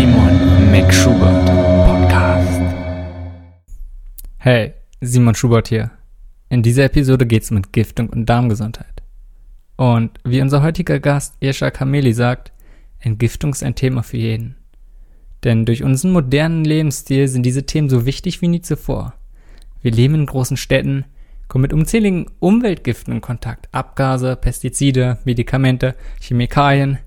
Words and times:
Simon 0.00 0.70
McSchubert 0.70 1.44
Podcast. 1.84 2.62
Hey, 4.38 4.72
Simon 5.02 5.34
Schubert 5.34 5.68
hier. 5.68 5.90
In 6.48 6.62
dieser 6.62 6.84
Episode 6.84 7.26
geht's 7.26 7.50
um 7.50 7.58
Entgiftung 7.58 8.08
und 8.08 8.24
Darmgesundheit. 8.24 9.02
Und 9.76 10.18
wie 10.24 10.40
unser 10.40 10.62
heutiger 10.62 11.00
Gast 11.00 11.34
Irsha 11.40 11.70
Kameli 11.70 12.14
sagt, 12.14 12.50
Entgiftung 12.98 13.52
ist 13.52 13.62
ein 13.62 13.74
Thema 13.74 14.02
für 14.02 14.16
jeden. 14.16 14.56
Denn 15.44 15.66
durch 15.66 15.82
unseren 15.82 16.12
modernen 16.12 16.64
Lebensstil 16.64 17.28
sind 17.28 17.42
diese 17.42 17.66
Themen 17.66 17.90
so 17.90 18.06
wichtig 18.06 18.40
wie 18.40 18.48
nie 18.48 18.62
zuvor. 18.62 19.12
Wir 19.82 19.92
leben 19.92 20.14
in 20.14 20.24
großen 20.24 20.56
Städten, 20.56 21.04
kommen 21.46 21.60
mit 21.60 21.74
unzähligen 21.74 22.24
Umweltgiften 22.38 23.12
in 23.16 23.20
Kontakt. 23.20 23.68
Abgase, 23.72 24.34
Pestizide, 24.36 25.18
Medikamente, 25.26 25.94
Chemikalien. 26.22 27.00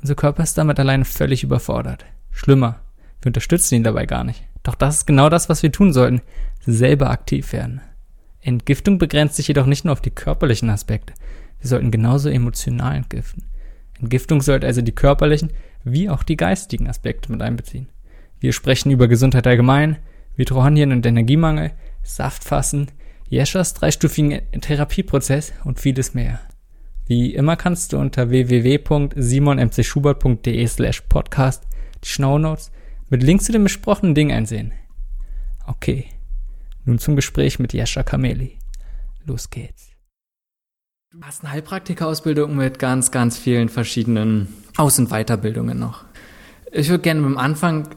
Unser 0.00 0.16
Körper 0.16 0.42
ist 0.42 0.58
damit 0.58 0.80
allein 0.80 1.04
völlig 1.04 1.44
überfordert. 1.44 2.04
Schlimmer, 2.34 2.80
wir 3.22 3.28
unterstützen 3.28 3.76
ihn 3.76 3.84
dabei 3.84 4.06
gar 4.06 4.24
nicht. 4.24 4.42
Doch 4.64 4.74
das 4.74 4.96
ist 4.96 5.06
genau 5.06 5.28
das, 5.28 5.48
was 5.48 5.62
wir 5.62 5.70
tun 5.70 5.92
sollten, 5.92 6.20
selber 6.66 7.10
aktiv 7.10 7.52
werden. 7.52 7.80
Entgiftung 8.40 8.98
begrenzt 8.98 9.36
sich 9.36 9.46
jedoch 9.48 9.66
nicht 9.66 9.84
nur 9.84 9.92
auf 9.92 10.00
die 10.00 10.10
körperlichen 10.10 10.68
Aspekte. 10.68 11.14
Wir 11.60 11.68
sollten 11.68 11.90
genauso 11.90 12.28
emotional 12.28 12.96
entgiften. 12.96 13.44
Entgiftung 14.00 14.42
sollte 14.42 14.66
also 14.66 14.82
die 14.82 14.92
körperlichen 14.92 15.52
wie 15.84 16.10
auch 16.10 16.24
die 16.24 16.36
geistigen 16.36 16.88
Aspekte 16.88 17.30
mit 17.30 17.40
einbeziehen. 17.40 17.88
Wir 18.40 18.52
sprechen 18.52 18.90
über 18.90 19.08
Gesundheit 19.08 19.46
allgemein, 19.46 19.98
Mitochondrien 20.36 20.92
und 20.92 21.06
Energiemangel, 21.06 21.70
Saftfassen, 22.02 22.90
Jeschers 23.28 23.74
dreistufigen 23.74 24.40
Therapieprozess 24.60 25.52
und 25.64 25.78
vieles 25.78 26.14
mehr. 26.14 26.40
Wie 27.06 27.34
immer 27.34 27.56
kannst 27.56 27.92
du 27.92 27.98
unter 27.98 28.30
www.simonmcschubert.de 28.30 30.66
slash 30.66 31.02
podcast 31.02 31.64
die 32.04 32.08
Shownotes 32.08 32.70
mit 33.10 33.22
Links 33.22 33.44
zu 33.44 33.52
den 33.52 33.62
besprochenen 33.62 34.14
Dingen 34.14 34.36
einsehen. 34.36 34.72
Okay, 35.66 36.06
nun 36.84 36.98
zum 36.98 37.16
Gespräch 37.16 37.58
mit 37.58 37.72
Jescha 37.72 38.02
Kameli. 38.02 38.58
Los 39.24 39.50
geht's. 39.50 39.88
Du 41.10 41.20
hast 41.22 41.44
eine 41.44 41.52
Heilpraktika-Ausbildung 41.52 42.56
mit 42.56 42.78
ganz, 42.78 43.10
ganz 43.10 43.38
vielen 43.38 43.68
verschiedenen 43.68 44.48
Aus- 44.76 44.98
und 44.98 45.10
Weiterbildungen 45.10 45.78
noch. 45.78 46.04
Ich 46.72 46.88
würde 46.88 47.02
gerne 47.02 47.24
am 47.24 47.38
Anfang 47.38 47.88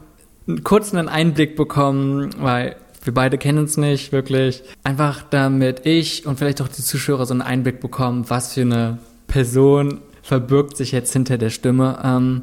kurz 0.62 0.94
einen 0.94 1.08
Einblick 1.08 1.56
bekommen, 1.56 2.30
weil 2.38 2.76
wir 3.02 3.12
beide 3.12 3.36
kennen 3.36 3.58
uns 3.58 3.76
nicht 3.76 4.12
wirklich. 4.12 4.62
Einfach 4.84 5.22
damit 5.22 5.84
ich 5.84 6.26
und 6.26 6.38
vielleicht 6.38 6.62
auch 6.62 6.68
die 6.68 6.82
Zuschauer 6.82 7.26
so 7.26 7.34
einen 7.34 7.42
Einblick 7.42 7.80
bekommen, 7.80 8.30
was 8.30 8.54
für 8.54 8.62
eine 8.62 8.98
Person 9.26 10.00
verbirgt 10.22 10.76
sich 10.76 10.92
jetzt 10.92 11.12
hinter 11.12 11.38
der 11.38 11.50
Stimme. 11.50 12.00
Ähm, 12.04 12.42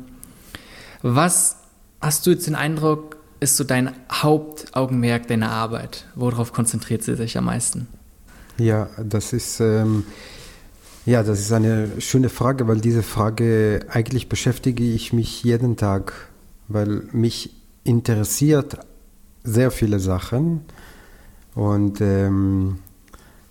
was 1.02 1.58
hast 2.06 2.28
du 2.28 2.30
jetzt 2.30 2.46
den 2.46 2.56
Eindruck, 2.56 3.18
ist 3.40 3.58
so 3.58 3.64
dein 3.64 3.92
Hauptaugenmerk 4.12 5.28
deiner 5.28 5.52
Arbeit? 5.52 6.06
Worauf 6.14 6.54
konzentriert 6.54 7.04
sie 7.04 7.16
sich 7.16 7.36
am 7.38 7.46
meisten? 7.46 7.88
Ja, 8.58 8.90
das 9.04 9.34
ist, 9.34 9.60
ähm, 9.60 10.06
ja, 11.06 11.24
das 11.24 11.40
ist 11.40 11.52
eine 11.52 12.00
schöne 12.00 12.30
Frage, 12.30 12.68
weil 12.68 12.80
diese 12.80 13.02
Frage 13.02 13.88
eigentlich 13.90 14.30
beschäftige 14.30 14.84
ich 14.84 15.14
mich 15.14 15.44
jeden 15.44 15.78
Tag, 15.78 16.14
weil 16.68 17.04
mich 17.12 17.56
interessiert 17.84 18.78
sehr 19.44 19.72
viele 19.72 20.00
Sachen 20.00 20.62
und 21.56 22.02
ähm, 22.02 22.80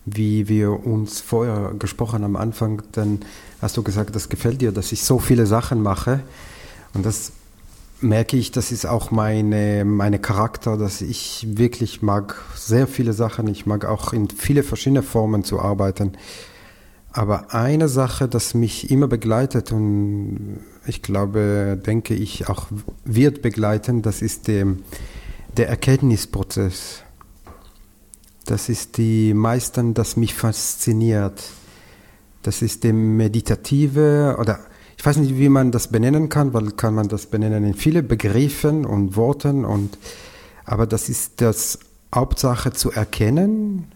wie 0.06 0.48
wir 0.48 0.86
uns 0.86 1.20
vorher 1.20 1.72
gesprochen 1.78 2.22
am 2.22 2.36
Anfang, 2.36 2.82
dann 2.92 3.20
hast 3.60 3.77
du 3.77 3.82
gesagt, 3.82 4.14
das 4.14 4.28
gefällt 4.28 4.60
dir, 4.60 4.70
dass 4.70 4.92
ich 4.92 5.02
so 5.02 5.19
viele 5.19 5.47
Sachen 5.47 5.82
mache 5.82 6.20
und 6.94 7.05
das 7.05 7.32
merke 8.05 8.36
ich, 8.36 8.52
das 8.52 8.70
ist 8.70 8.86
auch 8.86 9.10
meine, 9.10 9.84
meine 9.84 10.19
Charakter, 10.19 10.77
dass 10.77 11.00
ich 11.00 11.47
wirklich 11.56 12.02
mag 12.02 12.36
sehr 12.55 12.86
viele 12.86 13.12
Sachen. 13.12 13.48
Ich 13.48 13.66
mag 13.66 13.84
auch 13.84 14.12
in 14.12 14.28
viele 14.28 14.62
verschiedene 14.62 15.02
Formen 15.02 15.42
zu 15.42 15.60
arbeiten. 15.60 16.12
Aber 17.12 17.54
eine 17.54 17.88
Sache, 17.88 18.28
das 18.28 18.54
mich 18.54 18.91
immer 18.91 19.06
begleitet 19.06 19.72
und 19.72 20.60
ich 20.87 21.00
glaube, 21.00 21.81
denke 21.84 22.15
ich, 22.15 22.48
auch 22.48 22.66
wird 23.04 23.41
begleiten, 23.41 24.03
das 24.03 24.21
ist 24.21 24.48
der, 24.48 24.66
der 25.56 25.69
Erkenntnisprozess. 25.69 27.03
Das 28.47 28.69
ist 28.69 28.98
die 28.98 29.32
meisten, 29.32 29.94
das 29.94 30.16
mich 30.16 30.34
fasziniert. 30.34 31.42
Das 32.42 32.60
ist 32.60 32.84
der 32.84 32.92
meditative 32.92 34.36
oder 34.38 34.59
ich 35.04 35.06
weiß 35.06 35.19
nicht, 35.19 35.37
wie 35.37 35.50
man 35.50 35.70
das 35.70 35.88
benennen 35.88 36.31
kann, 36.31 36.54
weil 36.54 36.70
kann 36.70 36.94
man 36.94 37.09
das 37.09 37.26
benennen 37.26 37.62
in 37.62 37.75
viele 37.75 38.03
Begriffen 38.03 38.87
und 38.87 39.16
Worten 39.16 39.66
und 39.66 39.98
aber 40.65 40.87
das 40.87 41.10
ist 41.10 41.42
das 41.42 41.78
Hauptsache 42.15 42.72
zu 42.72 42.91
erkennen, 42.91 43.92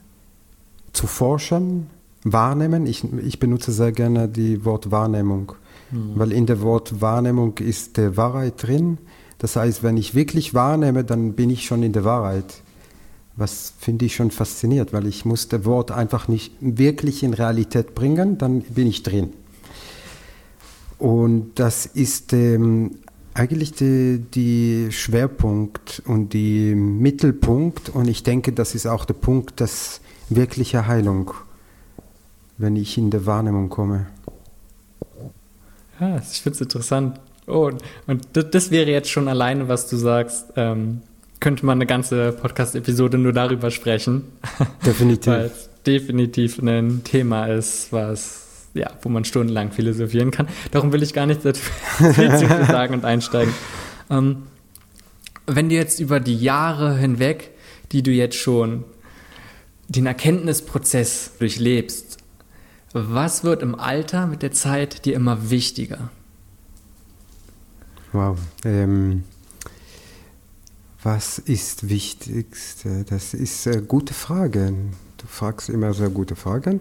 zu 0.93 1.07
forschen, 1.07 1.87
wahrnehmen. 2.25 2.85
Ich, 2.85 3.05
ich 3.25 3.41
benutze 3.41 3.73
sehr 3.73 3.93
gerne 3.93 4.29
die 4.29 4.67
Wort 4.67 4.91
Wahrnehmung, 4.91 5.53
mhm. 5.91 6.13
weil 6.17 6.31
in 6.31 6.45
der 6.45 6.61
Wort 6.61 7.01
Wahrnehmung 7.01 7.57
ist 7.57 7.97
der 7.97 8.19
Wahrheit 8.19 8.63
drin. 8.63 8.99
Das 9.39 9.57
heißt, 9.57 9.83
wenn 9.83 9.97
ich 9.97 10.15
wirklich 10.15 10.53
wahrnehme, 10.53 11.05
dann 11.05 11.33
bin 11.33 11.49
ich 11.49 11.65
schon 11.65 11.83
in 11.83 11.95
der 11.95 12.05
Wahrheit. 12.05 12.61
Was 13.35 13.73
finde 13.79 14.05
ich 14.05 14.15
schon 14.15 14.31
fasziniert, 14.31 14.93
weil 14.93 15.07
ich 15.07 15.25
muss 15.25 15.49
das 15.49 15.65
Wort 15.65 15.91
einfach 15.91 16.29
nicht 16.29 16.53
wirklich 16.61 17.23
in 17.23 17.33
Realität 17.33 17.95
bringen, 17.95 18.37
dann 18.37 18.61
bin 18.61 18.87
ich 18.87 19.03
drin. 19.03 19.33
Und 20.99 21.53
das 21.57 21.87
ist 21.87 22.33
ähm, 22.33 22.97
eigentlich 23.35 23.73
die, 23.73 24.25
die, 24.35 24.89
Schwerpunkt 24.91 26.03
und 26.07 26.33
die 26.33 26.75
Mittelpunkt. 26.75 27.89
Und 27.89 28.09
ich 28.09 28.25
denke, 28.25 28.53
das 28.53 28.75
ist 28.75 28.87
auch 28.87 29.05
der 29.05 29.15
Punkt 29.15 29.61
des 29.61 30.01
wirkliche 30.29 30.87
Heilung, 30.87 31.33
wenn 32.59 32.75
ich 32.77 32.99
in 32.99 33.11
der 33.11 33.27
Wahrnehmung 33.27 33.69
komme. 33.69 34.07
Ja, 36.01 36.19
ich 36.19 36.43
finde 36.43 36.57
es 36.57 36.61
interessant. 36.61 37.21
Oh, 37.47 37.71
und 38.07 38.29
das 38.33 38.71
wäre 38.71 38.91
jetzt 38.91 39.11
schon 39.11 39.29
alleine, 39.29 39.69
was 39.69 39.89
du 39.89 39.97
sagst. 39.97 40.53
Ähm, 40.57 41.03
könnte 41.41 41.65
man 41.65 41.79
eine 41.79 41.87
ganze 41.87 42.33
Podcast-Episode 42.33 43.19
nur 43.19 43.33
darüber 43.33 43.71
sprechen. 43.71 44.25
Definitiv. 44.85 45.33
Weil 45.33 45.47
es 45.47 45.69
definitiv 45.87 46.59
ein 46.59 47.03
Thema 47.05 47.47
ist, 47.47 47.93
was 47.93 48.48
ja, 48.75 48.91
wo 49.03 49.09
man 49.09 49.25
stundenlang 49.25 49.73
philosophieren 49.73 50.31
kann. 50.31 50.49
Darum 50.71 50.93
will 50.93 51.03
ich 51.03 51.13
gar 51.15 51.27
nicht 51.27 51.45
dazu 51.45 51.63
sagen 52.69 52.95
und 52.95 53.05
einsteigen. 53.05 53.53
Ähm, 54.11 54.45
wenn 55.47 55.69
du 55.69 55.75
jetzt 55.75 56.01
über 56.01 56.21
die 56.21 56.37
Jahre 56.37 56.97
hinweg, 56.97 57.51
die 57.93 58.03
du 58.03 58.11
jetzt 58.11 58.37
schon 58.37 58.85
den 59.89 60.07
Erkenntnisprozess 60.07 61.33
durchlebst, 61.39 62.19
was 62.93 63.45
wird 63.45 63.63
im 63.63 63.75
Alter 63.75 64.27
mit 64.27 64.43
der 64.43 64.53
Zeit 64.53 65.05
dir 65.05 65.15
immer 65.15 65.51
wichtiger? 65.51 66.11
Wow. 68.13 68.39
Ähm, 68.65 69.25
was 71.03 71.39
ist 71.39 71.89
wichtigst? 71.89 72.85
Das 73.09 73.35
ist 73.35 73.67
eine 73.67 73.83
gute 73.83 74.15
Frage. 74.15 74.73
Du 75.19 75.27
fragst 75.27 75.69
immer 75.69 75.95
sehr 75.95 76.09
gute 76.09 76.37
Fragen. 76.37 76.81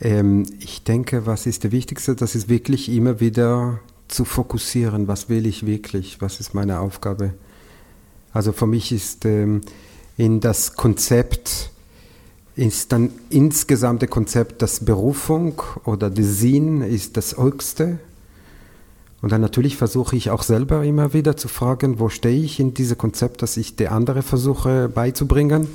Ähm, 0.00 0.44
ich 0.60 0.84
denke, 0.84 1.26
was 1.26 1.46
ist 1.46 1.64
der 1.64 1.72
Wichtigste? 1.72 2.14
Das 2.14 2.34
ist 2.34 2.48
wirklich 2.48 2.88
immer 2.88 3.20
wieder 3.20 3.80
zu 4.08 4.24
fokussieren. 4.24 5.08
Was 5.08 5.28
will 5.28 5.46
ich 5.46 5.66
wirklich? 5.66 6.20
Was 6.20 6.40
ist 6.40 6.54
meine 6.54 6.80
Aufgabe? 6.80 7.34
Also 8.32 8.52
für 8.52 8.66
mich 8.66 8.92
ist 8.92 9.24
ähm, 9.24 9.62
in 10.16 10.40
das 10.40 10.74
Konzept, 10.74 11.70
ist 12.54 12.92
dann 12.92 13.10
insgesamte 13.28 14.06
Konzept 14.06 14.62
das 14.62 14.84
Berufung 14.84 15.62
oder 15.84 16.10
der 16.10 16.24
Sinn 16.24 16.82
ist 16.82 17.16
das 17.16 17.36
Höchste. 17.36 17.98
Und 19.22 19.32
dann 19.32 19.40
natürlich 19.40 19.76
versuche 19.76 20.16
ich 20.16 20.30
auch 20.30 20.42
selber 20.42 20.84
immer 20.84 21.12
wieder 21.12 21.36
zu 21.36 21.48
fragen, 21.48 21.98
wo 21.98 22.08
stehe 22.08 22.42
ich 22.42 22.60
in 22.60 22.74
diesem 22.74 22.98
Konzept, 22.98 23.42
das 23.42 23.56
ich 23.56 23.76
der 23.76 23.92
andere 23.92 24.22
versuche 24.22 24.88
beizubringen. 24.88 25.68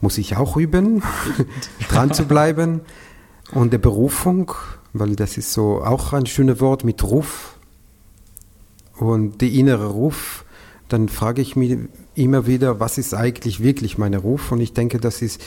Muss 0.00 0.18
ich 0.18 0.36
auch 0.36 0.56
üben, 0.56 1.02
dran 1.88 2.12
zu 2.12 2.24
bleiben. 2.24 2.80
Und 3.52 3.72
der 3.72 3.78
Berufung, 3.78 4.52
weil 4.92 5.16
das 5.16 5.36
ist 5.36 5.52
so 5.52 5.82
auch 5.82 6.12
ein 6.12 6.26
schönes 6.26 6.60
Wort 6.60 6.84
mit 6.84 7.02
Ruf 7.02 7.56
und 8.98 9.40
der 9.40 9.50
innere 9.50 9.88
Ruf, 9.88 10.44
dann 10.88 11.08
frage 11.08 11.42
ich 11.42 11.56
mich 11.56 11.78
immer 12.14 12.46
wieder, 12.46 12.80
was 12.80 12.98
ist 12.98 13.14
eigentlich 13.14 13.62
wirklich 13.62 13.98
mein 13.98 14.14
Ruf? 14.14 14.52
Und 14.52 14.60
ich 14.60 14.72
denke, 14.72 14.98
das 14.98 15.22
ist, 15.22 15.40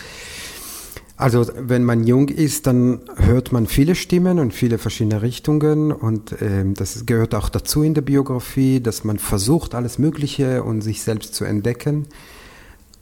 also 1.17 1.45
wenn 1.57 1.83
man 1.83 2.05
jung 2.05 2.29
ist, 2.29 2.67
dann 2.67 3.01
hört 3.17 3.51
man 3.51 3.67
viele 3.67 3.95
Stimmen 3.95 4.39
und 4.39 4.53
viele 4.53 4.77
verschiedene 4.77 5.21
Richtungen 5.21 5.91
und 5.91 6.35
ähm, 6.41 6.73
das 6.73 7.05
gehört 7.05 7.35
auch 7.35 7.49
dazu 7.49 7.83
in 7.83 7.93
der 7.93 8.01
Biografie, 8.01 8.79
dass 8.79 9.03
man 9.03 9.19
versucht, 9.19 9.75
alles 9.75 9.99
Mögliche 9.99 10.63
und 10.63 10.81
sich 10.81 11.01
selbst 11.01 11.35
zu 11.35 11.45
entdecken. 11.45 12.07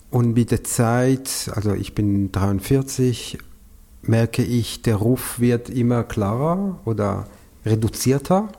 Und 0.09 0.35
mit 0.35 0.51
der 0.51 0.63
Zeit, 0.63 1.49
also 1.55 1.73
ich 1.73 1.95
bin 1.95 2.31
43 2.33 3.37
merke 4.03 4.43
ich, 4.43 4.81
der 4.81 4.95
Ruf 4.95 5.39
wird 5.39 5.69
immer 5.69 6.03
klarer 6.03 6.79
oder 6.85 7.27
reduzierter. 7.65 8.49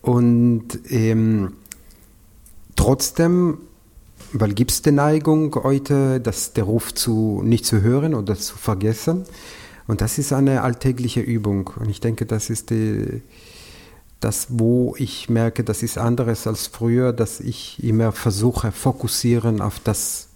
Und 0.00 0.66
ähm, 0.88 1.54
trotzdem, 2.76 3.58
weil 4.32 4.54
gibt 4.54 4.70
es 4.70 4.82
die 4.82 4.92
Neigung 4.92 5.54
heute, 5.62 6.20
dass 6.20 6.52
der 6.52 6.64
Ruf 6.64 6.94
zu 6.94 7.42
nicht 7.44 7.66
zu 7.66 7.82
hören 7.82 8.14
oder 8.14 8.36
zu 8.36 8.56
vergessen. 8.56 9.24
Und 9.86 10.00
das 10.00 10.18
ist 10.18 10.32
eine 10.32 10.62
alltägliche 10.62 11.20
Übung. 11.20 11.70
Und 11.78 11.88
ich 11.88 12.00
denke, 12.00 12.26
das 12.26 12.50
ist 12.50 12.70
die, 12.70 13.22
das, 14.20 14.46
wo 14.50 14.94
ich 14.96 15.28
merke, 15.28 15.64
das 15.64 15.82
ist 15.82 15.98
anderes 15.98 16.46
als 16.46 16.66
früher, 16.66 17.12
dass 17.12 17.40
ich 17.40 17.82
immer 17.82 18.12
versuche, 18.12 18.72
fokussieren 18.72 19.60
auf 19.60 19.80
das 19.80 20.28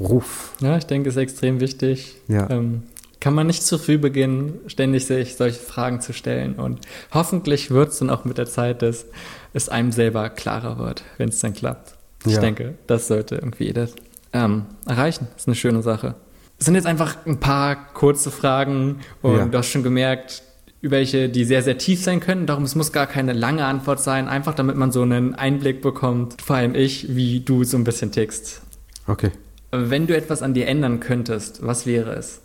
Ruf. 0.00 0.54
Ja, 0.60 0.76
ich 0.76 0.84
denke, 0.84 1.08
es 1.08 1.16
ist 1.16 1.22
extrem 1.22 1.60
wichtig. 1.60 2.16
Ja. 2.28 2.48
Ähm, 2.50 2.82
kann 3.20 3.34
man 3.34 3.48
nicht 3.48 3.64
zu 3.64 3.78
früh 3.78 3.98
beginnen, 3.98 4.60
ständig 4.68 5.06
sich 5.06 5.34
solche 5.36 5.58
Fragen 5.58 6.00
zu 6.00 6.12
stellen. 6.12 6.54
Und 6.54 6.80
hoffentlich 7.12 7.70
wird 7.72 7.90
es 7.90 7.98
dann 7.98 8.10
auch 8.10 8.24
mit 8.24 8.38
der 8.38 8.46
Zeit, 8.46 8.82
dass 8.82 9.06
es 9.52 9.68
einem 9.68 9.90
selber 9.90 10.28
klarer 10.30 10.78
wird, 10.78 11.02
wenn 11.16 11.30
es 11.30 11.40
dann 11.40 11.52
klappt. 11.52 11.94
Ich 12.26 12.34
Ja. 12.34 12.40
denke, 12.40 12.74
das 12.86 13.08
sollte 13.08 13.36
irgendwie 13.36 13.64
jeder 13.64 13.88
ähm, 14.32 14.66
erreichen. 14.86 15.26
Das 15.32 15.42
ist 15.42 15.48
eine 15.48 15.56
schöne 15.56 15.82
Sache. 15.82 16.14
Es 16.58 16.66
sind 16.66 16.74
jetzt 16.74 16.86
einfach 16.86 17.16
ein 17.26 17.40
paar 17.40 17.92
kurze 17.94 18.30
Fragen 18.30 19.00
und 19.22 19.36
Ja. 19.36 19.46
du 19.46 19.58
hast 19.58 19.68
schon 19.68 19.82
gemerkt, 19.82 20.42
welche, 20.80 21.28
die 21.28 21.44
sehr, 21.44 21.62
sehr 21.62 21.76
tief 21.78 22.02
sein 22.04 22.20
können. 22.20 22.46
Darum, 22.46 22.62
es 22.64 22.74
muss 22.76 22.92
gar 22.92 23.06
keine 23.08 23.32
lange 23.32 23.64
Antwort 23.64 24.00
sein, 24.00 24.28
einfach 24.28 24.54
damit 24.54 24.76
man 24.76 24.92
so 24.92 25.02
einen 25.02 25.34
Einblick 25.34 25.82
bekommt, 25.82 26.40
vor 26.40 26.54
allem 26.56 26.74
ich, 26.76 27.16
wie 27.16 27.40
du 27.40 27.64
so 27.64 27.76
ein 27.76 27.82
bisschen 27.84 28.12
tickst. 28.12 28.60
Okay. 29.08 29.30
Wenn 29.70 30.06
du 30.06 30.16
etwas 30.16 30.42
an 30.42 30.54
dir 30.54 30.66
ändern 30.66 31.00
könntest, 31.00 31.64
was 31.64 31.84
wäre 31.84 32.12
es? 32.12 32.40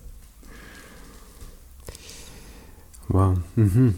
Wow. 3.08 3.38
Mhm. 3.56 3.96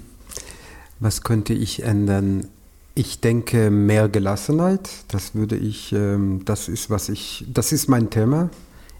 Was 0.99 1.23
könnte 1.23 1.53
ich 1.53 1.83
ändern? 1.83 2.47
Ich 2.93 3.21
denke 3.21 3.71
mehr 3.71 4.09
Gelassenheit. 4.09 4.89
Das 5.09 5.35
würde 5.35 5.57
ich, 5.57 5.91
ähm, 5.91 6.45
das 6.45 6.69
ist 6.69 6.89
was 6.89 7.09
ich, 7.09 7.45
das 7.51 7.71
ist 7.71 7.89
mein 7.89 8.09
Thema. 8.09 8.49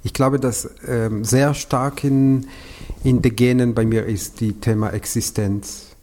Ich 0.04 0.14
glaube, 0.14 0.40
dass 0.40 0.70
ähm, 0.88 1.24
sehr 1.24 1.54
stark 1.54 2.04
in, 2.04 2.48
in 3.04 3.22
den 3.22 3.36
Genen 3.36 3.74
bei 3.74 3.86
mir 3.86 4.06
ist 4.06 4.40
die 4.40 4.54
Thema 4.54 4.92
Existenz. 4.92 5.96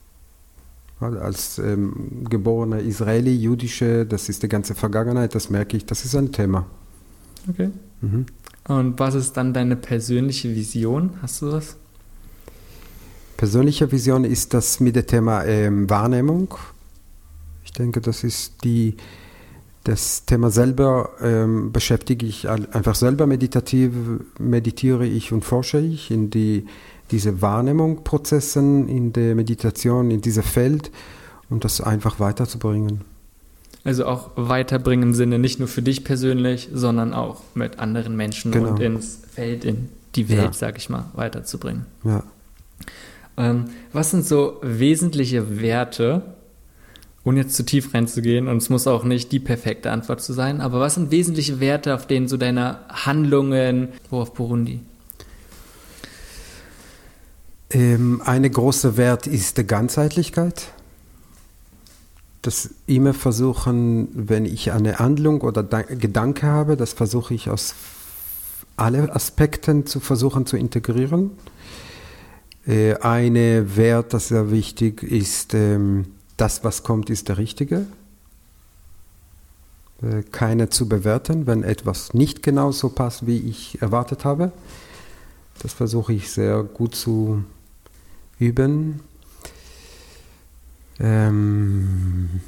Als 1.00 1.58
ähm, 1.58 2.24
geborener 2.28 2.78
Israeli, 2.78 3.34
jüdische, 3.34 4.06
das 4.06 4.28
ist 4.28 4.42
die 4.44 4.48
ganze 4.48 4.74
Vergangenheit, 4.76 5.34
das 5.34 5.50
merke 5.50 5.76
ich, 5.76 5.84
das 5.84 6.04
ist 6.04 6.14
ein 6.14 6.30
Thema. 6.30 6.66
Okay. 7.48 7.70
Mhm. 8.02 8.26
Und 8.68 8.98
was 8.98 9.14
ist 9.14 9.36
dann 9.36 9.54
deine 9.54 9.76
persönliche 9.76 10.54
Vision? 10.54 11.14
Hast 11.22 11.42
du 11.42 11.50
das? 11.50 11.76
Persönliche 13.36 13.90
Vision 13.90 14.24
ist 14.24 14.54
das 14.54 14.78
mit 14.78 14.94
dem 14.94 15.06
Thema 15.06 15.44
ähm, 15.44 15.90
Wahrnehmung. 15.90 16.54
Ich 17.64 17.72
denke, 17.72 18.00
das 18.00 18.22
ist 18.22 18.62
die, 18.62 18.96
das 19.84 20.26
Thema 20.26 20.50
selber 20.50 21.10
ähm, 21.20 21.72
beschäftige 21.72 22.24
ich 22.24 22.48
einfach 22.48 22.94
selber 22.94 23.26
meditativ, 23.26 23.92
meditiere 24.38 25.06
ich 25.06 25.32
und 25.32 25.44
forsche 25.44 25.78
ich 25.78 26.10
in 26.10 26.30
die, 26.30 26.66
diese 27.10 27.42
Wahrnehmungsprozessen, 27.42 28.88
in 28.88 29.12
der 29.12 29.34
Meditation, 29.34 30.12
in 30.12 30.20
diesem 30.20 30.44
Feld 30.44 30.92
und 31.50 31.64
das 31.64 31.80
einfach 31.80 32.20
weiterzubringen. 32.20 33.00
Also 33.84 34.06
auch 34.06 34.30
weiterbringen 34.36 35.08
im 35.08 35.14
Sinne 35.14 35.38
nicht 35.38 35.58
nur 35.58 35.66
für 35.68 35.82
dich 35.82 36.04
persönlich, 36.04 36.68
sondern 36.72 37.12
auch 37.14 37.42
mit 37.54 37.78
anderen 37.80 38.14
Menschen 38.16 38.52
Genau. 38.52 38.70
und 38.70 38.80
ins 38.80 39.18
Feld, 39.34 39.64
in 39.64 39.88
die 40.14 40.28
Welt, 40.28 40.40
Ja. 40.40 40.52
sag 40.52 40.78
ich 40.78 40.88
mal, 40.88 41.06
weiterzubringen. 41.14 41.86
Ja. 42.04 42.22
Ähm, 43.36 43.64
was 43.92 44.10
sind 44.10 44.24
so 44.26 44.58
wesentliche 44.62 45.60
Werte, 45.60 46.22
ohne 47.24 47.40
jetzt 47.40 47.56
zu 47.56 47.64
tief 47.64 47.92
reinzugehen, 47.94 48.46
und 48.46 48.58
es 48.58 48.68
muss 48.68 48.86
auch 48.86 49.04
nicht 49.04 49.32
die 49.32 49.40
perfekte 49.40 49.90
Antwort 49.90 50.20
zu 50.20 50.32
sein, 50.32 50.60
aber 50.60 50.78
was 50.80 50.94
sind 50.94 51.10
wesentliche 51.10 51.58
Werte, 51.58 51.94
auf 51.94 52.06
denen 52.06 52.28
so 52.28 52.36
deine 52.36 52.78
Handlungen, 52.88 53.88
wo 54.10 54.20
auf 54.20 54.34
Burundi? 54.34 54.80
Ähm, 57.70 58.20
eine 58.24 58.50
große 58.50 58.96
Wert 58.96 59.26
ist 59.26 59.56
die 59.58 59.66
Ganzheitlichkeit. 59.66 60.66
Das 62.42 62.70
immer 62.86 63.14
versuchen, 63.14 64.08
wenn 64.14 64.44
ich 64.46 64.72
eine 64.72 64.98
Handlung 64.98 65.42
oder 65.42 65.62
Da- 65.62 65.82
Gedanke 65.82 66.46
habe, 66.46 66.76
das 66.76 66.92
versuche 66.92 67.34
ich 67.34 67.48
aus 67.48 67.74
alle 68.76 69.14
Aspekten 69.14 69.86
zu 69.86 70.00
versuchen 70.00 70.44
zu 70.46 70.56
integrieren. 70.56 71.30
Äh, 72.66 72.94
eine 72.96 73.76
Wert, 73.76 74.12
das 74.12 74.28
sehr 74.28 74.50
wichtig 74.50 75.02
ist, 75.02 75.54
ähm, 75.54 76.06
das, 76.36 76.64
was 76.64 76.82
kommt, 76.82 77.10
ist 77.10 77.28
der 77.28 77.38
Richtige. 77.38 77.86
Äh, 80.02 80.22
keine 80.32 80.68
zu 80.68 80.88
bewerten, 80.88 81.46
wenn 81.46 81.62
etwas 81.62 82.12
nicht 82.12 82.42
genau 82.42 82.72
so 82.72 82.88
passt, 82.88 83.26
wie 83.26 83.38
ich 83.38 83.80
erwartet 83.80 84.24
habe. 84.24 84.50
Das 85.60 85.72
versuche 85.72 86.12
ich 86.12 86.30
sehr 86.30 86.64
gut 86.64 86.96
zu 86.96 87.44
üben. 88.40 89.00
Ähm 91.02 92.40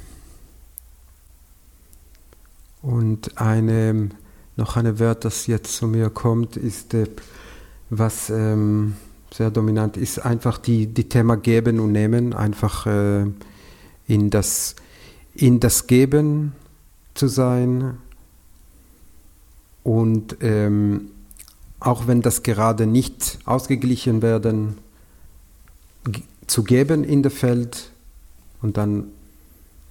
und 2.81 3.37
eine, 3.41 4.09
noch 4.55 4.77
eine 4.77 4.97
Wert, 4.99 5.25
das 5.25 5.47
jetzt 5.47 5.75
zu 5.75 5.87
mir 5.87 6.09
kommt, 6.09 6.55
ist, 6.55 6.93
äh, 6.93 7.07
was 7.89 8.29
ähm, 8.29 8.95
sehr 9.33 9.51
dominant 9.51 9.97
ist, 9.97 10.19
einfach 10.19 10.57
die, 10.57 10.87
die 10.87 11.09
Thema 11.09 11.35
Geben 11.35 11.79
und 11.79 11.91
Nehmen, 11.91 12.33
einfach 12.33 12.85
äh, 12.85 13.25
in, 14.07 14.29
das, 14.29 14.75
in 15.33 15.59
das 15.59 15.87
Geben 15.87 16.53
zu 17.15 17.27
sein. 17.27 17.97
Und 19.83 20.37
ähm, 20.41 21.09
auch 21.79 22.07
wenn 22.07 22.21
das 22.21 22.43
gerade 22.43 22.87
nicht 22.87 23.39
ausgeglichen 23.45 24.21
werden, 24.21 24.77
zu 26.47 26.63
geben 26.63 27.03
in 27.03 27.23
der 27.23 27.31
Feld 27.31 27.91
und 28.61 28.77
dann 28.77 29.05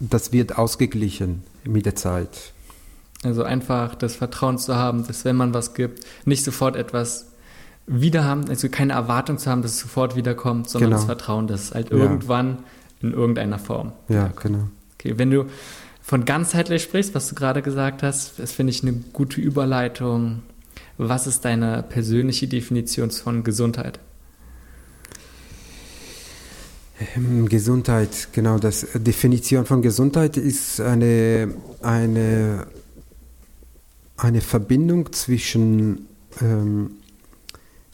das 0.01 0.33
wird 0.33 0.59
ausgeglichen 0.59 1.43
mit 1.65 1.87
der 1.87 1.95
Zeit. 1.95 2.53
Also 3.23 3.43
einfach 3.43 3.95
das 3.95 4.17
Vertrauen 4.17 4.59
zu 4.59 4.75
haben, 4.77 5.07
dass 5.07 5.25
wenn 5.25 5.37
man 5.37 5.55
was 5.55 5.73
gibt, 5.75 6.05
nicht 6.27 6.45
sofort 6.45 6.77
etwas 6.77 7.27
wieder 7.87 8.25
haben, 8.25 8.49
also 8.49 8.69
keine 8.69 8.93
Erwartung 8.95 9.39
zu 9.39 9.51
haben, 9.51 9.63
dass 9.63 9.73
es 9.73 9.81
sofort 9.81 10.17
wiederkommt, 10.17 10.69
sondern 10.69 10.91
Genau. 10.91 10.97
das 10.99 11.07
Vertrauen, 11.07 11.47
dass 11.47 11.63
es 11.65 11.75
halt 11.75 11.91
Ja. 11.91 11.97
irgendwann 11.97 12.59
in 13.01 13.13
irgendeiner 13.13 13.59
Form. 13.59 13.93
Ja, 14.09 14.29
genau. 14.43 14.69
Okay, 14.99 15.15
wenn 15.17 15.31
du 15.31 15.45
von 16.03 16.25
ganzheitlich 16.25 16.83
sprichst, 16.83 17.15
was 17.15 17.29
du 17.29 17.35
gerade 17.35 17.63
gesagt 17.63 18.03
hast, 18.03 18.39
das 18.39 18.53
finde 18.53 18.73
ich 18.73 18.83
eine 18.83 18.93
gute 19.13 19.41
Überleitung. 19.41 20.43
Was 20.99 21.27
ist 21.27 21.45
deine 21.45 21.83
persönliche 21.83 22.47
Definition 22.47 23.11
von 23.11 23.43
Gesundheit? 23.45 23.99
Ähm, 27.17 27.49
Gesundheit, 27.49 28.29
genau, 28.33 28.59
das 28.59 28.87
Definition 28.95 29.67
von 29.67 29.83
Gesundheit 29.83 30.37
ist 30.37 30.81
eine, 30.81 31.55
eine, 31.83 32.67
eine 34.17 34.41
Verbindung 34.41 35.13
zwischen 35.13 36.07
ähm, 36.41 36.93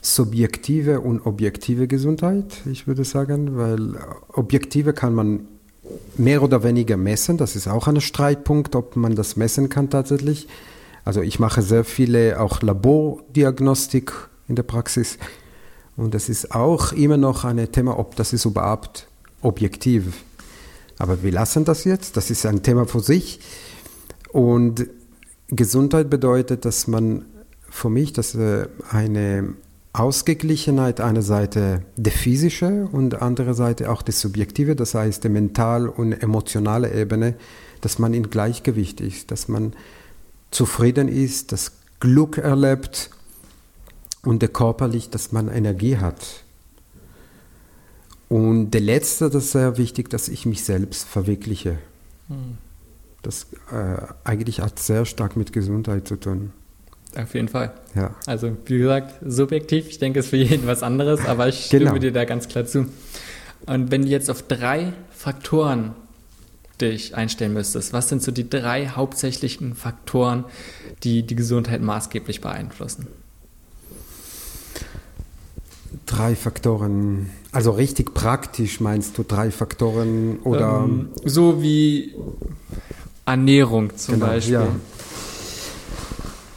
subjektive 0.01 0.99
und 0.99 1.25
objektive 1.25 1.87
Gesundheit, 1.87 2.61
ich 2.71 2.87
würde 2.87 3.03
sagen, 3.03 3.57
weil 3.57 3.95
objektive 4.33 4.93
kann 4.93 5.13
man 5.13 5.47
mehr 6.17 6.43
oder 6.43 6.63
weniger 6.63 6.97
messen, 6.97 7.37
das 7.37 7.55
ist 7.55 7.67
auch 7.67 7.87
ein 7.87 8.01
Streitpunkt, 8.01 8.75
ob 8.75 8.95
man 8.95 9.15
das 9.15 9.35
messen 9.35 9.69
kann 9.69 9.89
tatsächlich. 9.89 10.47
Also 11.03 11.21
ich 11.21 11.39
mache 11.39 11.61
sehr 11.61 11.83
viele 11.83 12.39
auch 12.39 12.61
Labordiagnostik 12.61 14.13
in 14.47 14.55
der 14.55 14.63
Praxis 14.63 15.17
und 15.97 16.13
das 16.13 16.29
ist 16.29 16.53
auch 16.53 16.93
immer 16.93 17.17
noch 17.17 17.43
ein 17.43 17.71
Thema, 17.71 17.99
ob 17.99 18.15
das 18.15 18.33
ist 18.33 18.45
überhaupt 18.45 19.07
objektiv. 19.41 20.23
Aber 20.97 21.23
wir 21.23 21.31
lassen 21.31 21.65
das 21.65 21.83
jetzt, 21.83 22.17
das 22.17 22.29
ist 22.29 22.45
ein 22.45 22.63
Thema 22.63 22.85
für 22.85 22.99
sich. 22.99 23.39
Und 24.31 24.87
Gesundheit 25.49 26.09
bedeutet, 26.09 26.65
dass 26.65 26.87
man 26.87 27.25
für 27.69 27.89
mich, 27.89 28.13
dass 28.13 28.35
äh, 28.35 28.67
eine 28.89 29.55
Ausgeglichenheit 29.93 31.01
einer 31.01 31.21
Seite 31.21 31.81
der 31.97 32.11
physische 32.13 32.87
und 32.91 33.21
andere 33.21 33.53
Seite 33.53 33.91
auch 33.91 34.01
die 34.01 34.13
subjektive, 34.13 34.75
das 34.75 34.93
heißt 34.93 35.23
die 35.23 35.29
mental 35.29 35.89
und 35.89 36.13
emotionale 36.13 36.93
Ebene, 36.93 37.35
dass 37.81 37.99
man 37.99 38.13
in 38.13 38.29
Gleichgewicht 38.29 39.01
ist, 39.01 39.31
dass 39.31 39.47
man 39.49 39.73
zufrieden 40.49 41.09
ist, 41.09 41.51
das 41.51 41.73
Glück 41.99 42.37
erlebt 42.37 43.09
und 44.23 44.41
der 44.41 44.49
körperlich, 44.49 45.09
dass 45.09 45.31
man 45.31 45.47
Energie 45.47 45.97
hat. 45.97 46.43
Und 48.29 48.71
der 48.71 48.81
letzte, 48.81 49.29
das 49.29 49.45
ist 49.45 49.51
sehr 49.51 49.77
wichtig, 49.77 50.09
dass 50.09 50.29
ich 50.29 50.45
mich 50.45 50.63
selbst 50.63 51.07
verwirkliche. 51.07 51.77
Das 53.23 53.47
äh, 53.71 53.97
eigentlich 54.23 54.61
hat 54.61 54.79
sehr 54.79 55.05
stark 55.05 55.35
mit 55.35 55.51
Gesundheit 55.51 56.07
zu 56.07 56.15
tun. 56.15 56.53
Auf 57.15 57.33
jeden 57.33 57.49
Fall. 57.49 57.73
Ja. 57.93 58.15
Also, 58.25 58.55
wie 58.67 58.77
gesagt, 58.77 59.15
subjektiv, 59.25 59.89
ich 59.89 59.99
denke, 59.99 60.19
es 60.19 60.27
ist 60.27 60.29
für 60.29 60.37
jeden 60.37 60.65
was 60.65 60.81
anderes, 60.81 61.25
aber 61.25 61.49
ich 61.49 61.65
stimme 61.65 61.85
Genau. 61.85 61.97
dir 61.97 62.13
da 62.13 62.23
ganz 62.23 62.47
klar 62.47 62.65
zu. 62.65 62.85
Und 63.65 63.91
wenn 63.91 64.03
du 64.03 64.07
jetzt 64.07 64.29
auf 64.29 64.43
drei 64.43 64.93
Faktoren 65.11 65.91
dich 66.79 67.13
einstellen 67.15 67.53
müsstest, 67.53 67.91
was 67.91 68.07
sind 68.07 68.23
so 68.23 68.31
die 68.31 68.49
drei 68.49 68.87
hauptsächlichen 68.87 69.75
Faktoren, 69.75 70.45
die 71.03 71.23
die 71.23 71.35
Gesundheit 71.35 71.81
maßgeblich 71.81 72.39
beeinflussen? 72.39 73.07
Drei 76.05 76.35
Faktoren, 76.35 77.29
also 77.51 77.71
richtig 77.71 78.13
praktisch 78.13 78.79
meinst 78.79 79.17
du 79.17 79.23
drei 79.23 79.51
Faktoren 79.51 80.39
oder? 80.39 80.85
Ähm, 80.85 81.09
so 81.25 81.61
wie 81.61 82.15
Ernährung 83.25 83.95
zum 83.97 84.15
genau, 84.15 84.27
Beispiel. 84.27 84.53
Ja. 84.53 84.67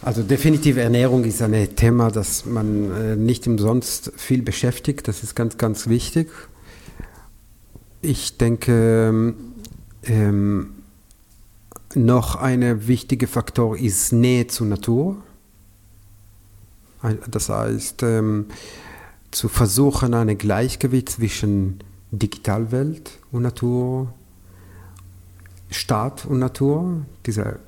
Also 0.02 0.22
definitiv 0.22 0.76
Ernährung 0.76 1.24
ist 1.24 1.40
ein 1.40 1.76
Thema, 1.76 2.10
das 2.10 2.44
man 2.44 2.92
äh, 2.92 3.16
nicht 3.16 3.46
umsonst 3.46 4.12
viel 4.16 4.42
beschäftigt. 4.42 5.08
Das 5.08 5.22
ist 5.22 5.34
ganz, 5.34 5.56
ganz 5.56 5.88
wichtig. 5.88 6.30
Ich 8.02 8.36
denke, 8.36 9.34
ähm, 10.04 10.66
noch 11.94 12.36
ein 12.36 12.86
wichtiger 12.86 13.26
Faktor 13.26 13.78
ist 13.78 14.12
Nähe 14.12 14.46
zur 14.46 14.66
Natur. 14.66 15.16
Das 17.30 17.48
heißt, 17.48 18.02
ähm, 18.02 18.46
zu 19.34 19.48
versuchen, 19.48 20.14
ein 20.14 20.38
Gleichgewicht 20.38 21.10
zwischen 21.10 21.80
Digitalwelt 22.10 23.18
und 23.32 23.42
Natur, 23.42 24.12
Staat 25.70 26.24
und 26.24 26.38
Natur. 26.38 27.04
Diese, 27.26 27.58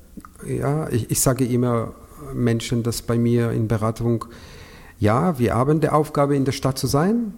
ja, 0.47 0.89
ich, 0.89 1.11
ich 1.11 1.19
sage 1.19 1.45
immer 1.45 1.93
Menschen, 2.33 2.83
dass 2.83 3.01
bei 3.01 3.17
mir 3.17 3.51
in 3.51 3.67
Beratung, 3.67 4.25
ja, 4.99 5.37
wir 5.39 5.55
haben 5.55 5.81
die 5.81 5.89
Aufgabe, 5.89 6.35
in 6.35 6.45
der 6.45 6.53
Stadt 6.53 6.77
zu 6.77 6.87
sein, 6.87 7.33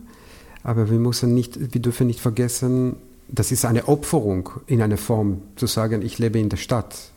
aber 0.63 0.89
wir, 0.89 0.99
müssen 0.99 1.33
nicht, 1.33 1.73
wir 1.73 1.81
dürfen 1.81 2.07
nicht 2.07 2.19
vergessen, 2.19 2.97
das 3.27 3.51
ist 3.51 3.65
eine 3.65 3.87
Opferung 3.87 4.49
in 4.67 4.81
einer 4.81 4.97
Form, 4.97 5.41
zu 5.55 5.67
sagen, 5.67 6.01
ich 6.01 6.19
lebe 6.19 6.39
in 6.39 6.49
der 6.49 6.57
Stadt. 6.57 7.11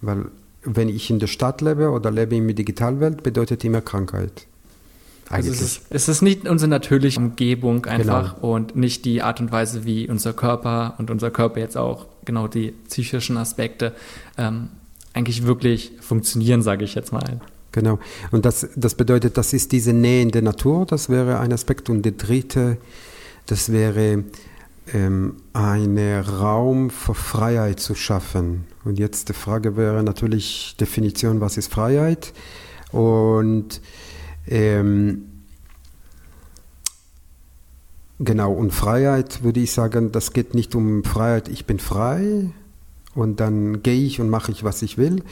Weil 0.00 0.26
wenn 0.62 0.88
ich 0.88 1.10
in 1.10 1.18
der 1.18 1.26
Stadt 1.26 1.60
lebe 1.60 1.90
oder 1.90 2.10
lebe 2.10 2.36
in 2.36 2.46
der 2.46 2.54
Digitalwelt, 2.54 3.22
bedeutet 3.22 3.64
immer 3.64 3.80
Krankheit. 3.80 4.46
Also 5.28 5.50
es 5.50 5.60
ist, 5.60 5.82
es 5.90 6.08
ist 6.08 6.22
nicht 6.22 6.48
unsere 6.48 6.68
natürliche 6.68 7.18
Umgebung 7.18 7.86
einfach 7.86 8.36
genau. 8.36 8.54
und 8.54 8.76
nicht 8.76 9.04
die 9.04 9.22
Art 9.22 9.40
und 9.40 9.50
Weise, 9.50 9.84
wie 9.84 10.08
unser 10.08 10.32
Körper 10.32 10.94
und 10.98 11.10
unser 11.10 11.30
Körper 11.30 11.58
jetzt 11.58 11.76
auch 11.76 12.06
genau 12.24 12.46
die 12.46 12.72
psychischen 12.88 13.36
Aspekte 13.36 13.92
ähm, 14.38 14.68
eigentlich 15.14 15.44
wirklich 15.44 15.92
funktionieren, 16.00 16.62
sage 16.62 16.84
ich 16.84 16.94
jetzt 16.94 17.12
mal. 17.12 17.40
Genau. 17.72 17.98
Und 18.30 18.44
das, 18.44 18.68
das 18.76 18.94
bedeutet, 18.94 19.36
das 19.36 19.52
ist 19.52 19.72
diese 19.72 19.92
Nähe 19.92 20.22
in 20.22 20.30
der 20.30 20.42
Natur, 20.42 20.86
das 20.86 21.08
wäre 21.08 21.40
ein 21.40 21.52
Aspekt. 21.52 21.90
Und 21.90 22.02
der 22.02 22.12
dritte, 22.12 22.78
das 23.46 23.72
wäre 23.72 24.24
ähm, 24.94 25.36
einen 25.52 26.20
Raum 26.20 26.90
für 26.90 27.14
Freiheit 27.14 27.80
zu 27.80 27.94
schaffen. 27.94 28.64
Und 28.84 28.98
jetzt 28.98 29.28
die 29.28 29.34
Frage 29.34 29.76
wäre 29.76 30.02
natürlich 30.02 30.76
Definition, 30.78 31.40
was 31.40 31.56
ist 31.56 31.72
Freiheit? 31.72 32.32
Und 32.92 33.80
ähm, 34.48 35.22
genau, 38.18 38.52
und 38.52 38.72
Freiheit 38.72 39.42
würde 39.42 39.60
ich 39.60 39.72
sagen, 39.72 40.12
das 40.12 40.32
geht 40.32 40.54
nicht 40.54 40.74
um 40.74 41.04
Freiheit, 41.04 41.48
ich 41.48 41.66
bin 41.66 41.78
frei 41.78 42.50
und 43.14 43.40
dann 43.40 43.82
gehe 43.82 44.04
ich 44.04 44.20
und 44.20 44.30
mache 44.30 44.52
ich, 44.52 44.64
was 44.64 44.82
ich 44.82 44.98
will, 44.98 45.22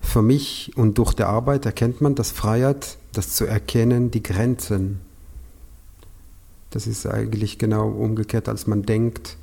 für 0.00 0.22
mich 0.22 0.72
und 0.76 0.98
durch 0.98 1.14
die 1.14 1.24
Arbeit 1.24 1.64
erkennt 1.66 2.00
man, 2.00 2.14
dass 2.14 2.30
Freiheit, 2.30 2.98
das 3.12 3.34
zu 3.34 3.46
erkennen, 3.46 4.10
die 4.10 4.22
Grenzen. 4.22 5.00
Das 6.70 6.86
ist 6.86 7.06
eigentlich 7.06 7.58
genau 7.58 7.88
umgekehrt, 7.88 8.48
als 8.48 8.66
man 8.66 8.82
denkt, 8.82 9.36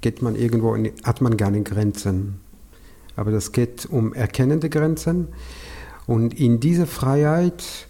geht 0.00 0.22
man 0.22 0.36
irgendwo, 0.36 0.74
in, 0.74 0.92
hat 1.02 1.20
man 1.20 1.36
gar 1.36 1.50
nicht 1.50 1.64
Grenzen. 1.66 2.40
Aber 3.16 3.30
das 3.30 3.52
geht 3.52 3.86
um 3.86 4.12
erkennende 4.12 4.68
Grenzen. 4.68 5.28
Und 6.06 6.38
in 6.38 6.60
diese 6.60 6.86
Freiheit, 6.86 7.88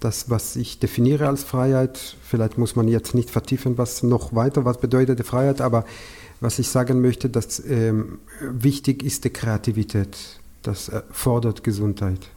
das, 0.00 0.30
was 0.30 0.56
ich 0.56 0.78
definiere 0.78 1.28
als 1.28 1.44
Freiheit, 1.44 2.16
vielleicht 2.22 2.58
muss 2.58 2.74
man 2.74 2.88
jetzt 2.88 3.14
nicht 3.14 3.30
vertiefen, 3.30 3.78
was 3.78 4.02
noch 4.02 4.34
weiter, 4.34 4.64
was 4.64 4.78
bedeutet 4.78 5.24
Freiheit, 5.26 5.60
aber 5.60 5.84
was 6.40 6.58
ich 6.58 6.68
sagen 6.68 7.02
möchte, 7.02 7.28
dass 7.28 7.62
ähm, 7.64 8.18
wichtig 8.40 9.02
ist 9.02 9.24
die 9.24 9.30
Kreativität. 9.30 10.16
Das 10.62 10.90
fordert 11.10 11.64
Gesundheit. 11.64 12.28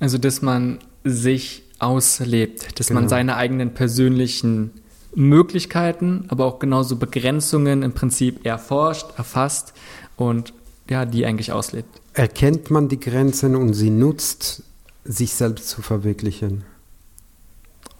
Also, 0.00 0.18
dass 0.18 0.42
man 0.42 0.78
sich 1.04 1.62
auslebt, 1.78 2.78
dass 2.78 2.88
genau. 2.88 3.00
man 3.00 3.08
seine 3.08 3.36
eigenen 3.36 3.74
persönlichen 3.74 4.72
Möglichkeiten, 5.14 6.24
aber 6.28 6.46
auch 6.46 6.58
genauso 6.58 6.96
Begrenzungen 6.96 7.82
im 7.82 7.92
Prinzip 7.92 8.46
erforscht, 8.46 9.06
erfasst 9.16 9.72
und 10.16 10.52
ja, 10.88 11.04
die 11.04 11.26
eigentlich 11.26 11.52
auslebt. 11.52 12.00
Erkennt 12.14 12.70
man 12.70 12.88
die 12.88 13.00
Grenzen 13.00 13.56
und 13.56 13.74
sie 13.74 13.90
nutzt, 13.90 14.62
sich 15.04 15.34
selbst 15.34 15.68
zu 15.68 15.82
verwirklichen. 15.82 16.64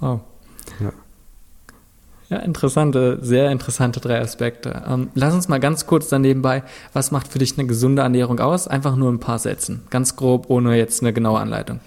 Oh. 0.01 0.21
Ja. 0.81 0.93
Ja, 2.31 2.37
interessante, 2.39 3.19
sehr 3.23 3.51
interessante 3.51 3.99
drei 3.99 4.21
Aspekte. 4.21 4.85
Ähm, 4.87 5.09
lass 5.15 5.35
uns 5.35 5.49
mal 5.49 5.59
ganz 5.59 5.87
kurz 5.87 6.09
dann 6.09 6.23
nebenbei, 6.23 6.63
was 6.93 7.11
macht 7.11 7.27
für 7.27 7.41
dich 7.41 7.59
eine 7.59 7.67
gesunde 7.67 8.03
Ernährung 8.03 8.39
aus? 8.39 8.69
Einfach 8.69 8.95
nur 8.95 9.11
ein 9.11 9.19
paar 9.19 9.41
Sätzen, 9.41 9.83
ganz 9.91 10.15
grob, 10.15 10.49
ohne 10.49 10.77
jetzt 10.77 11.03
eine 11.03 11.13
genaue 11.13 11.41
Anleitung. 11.41 11.81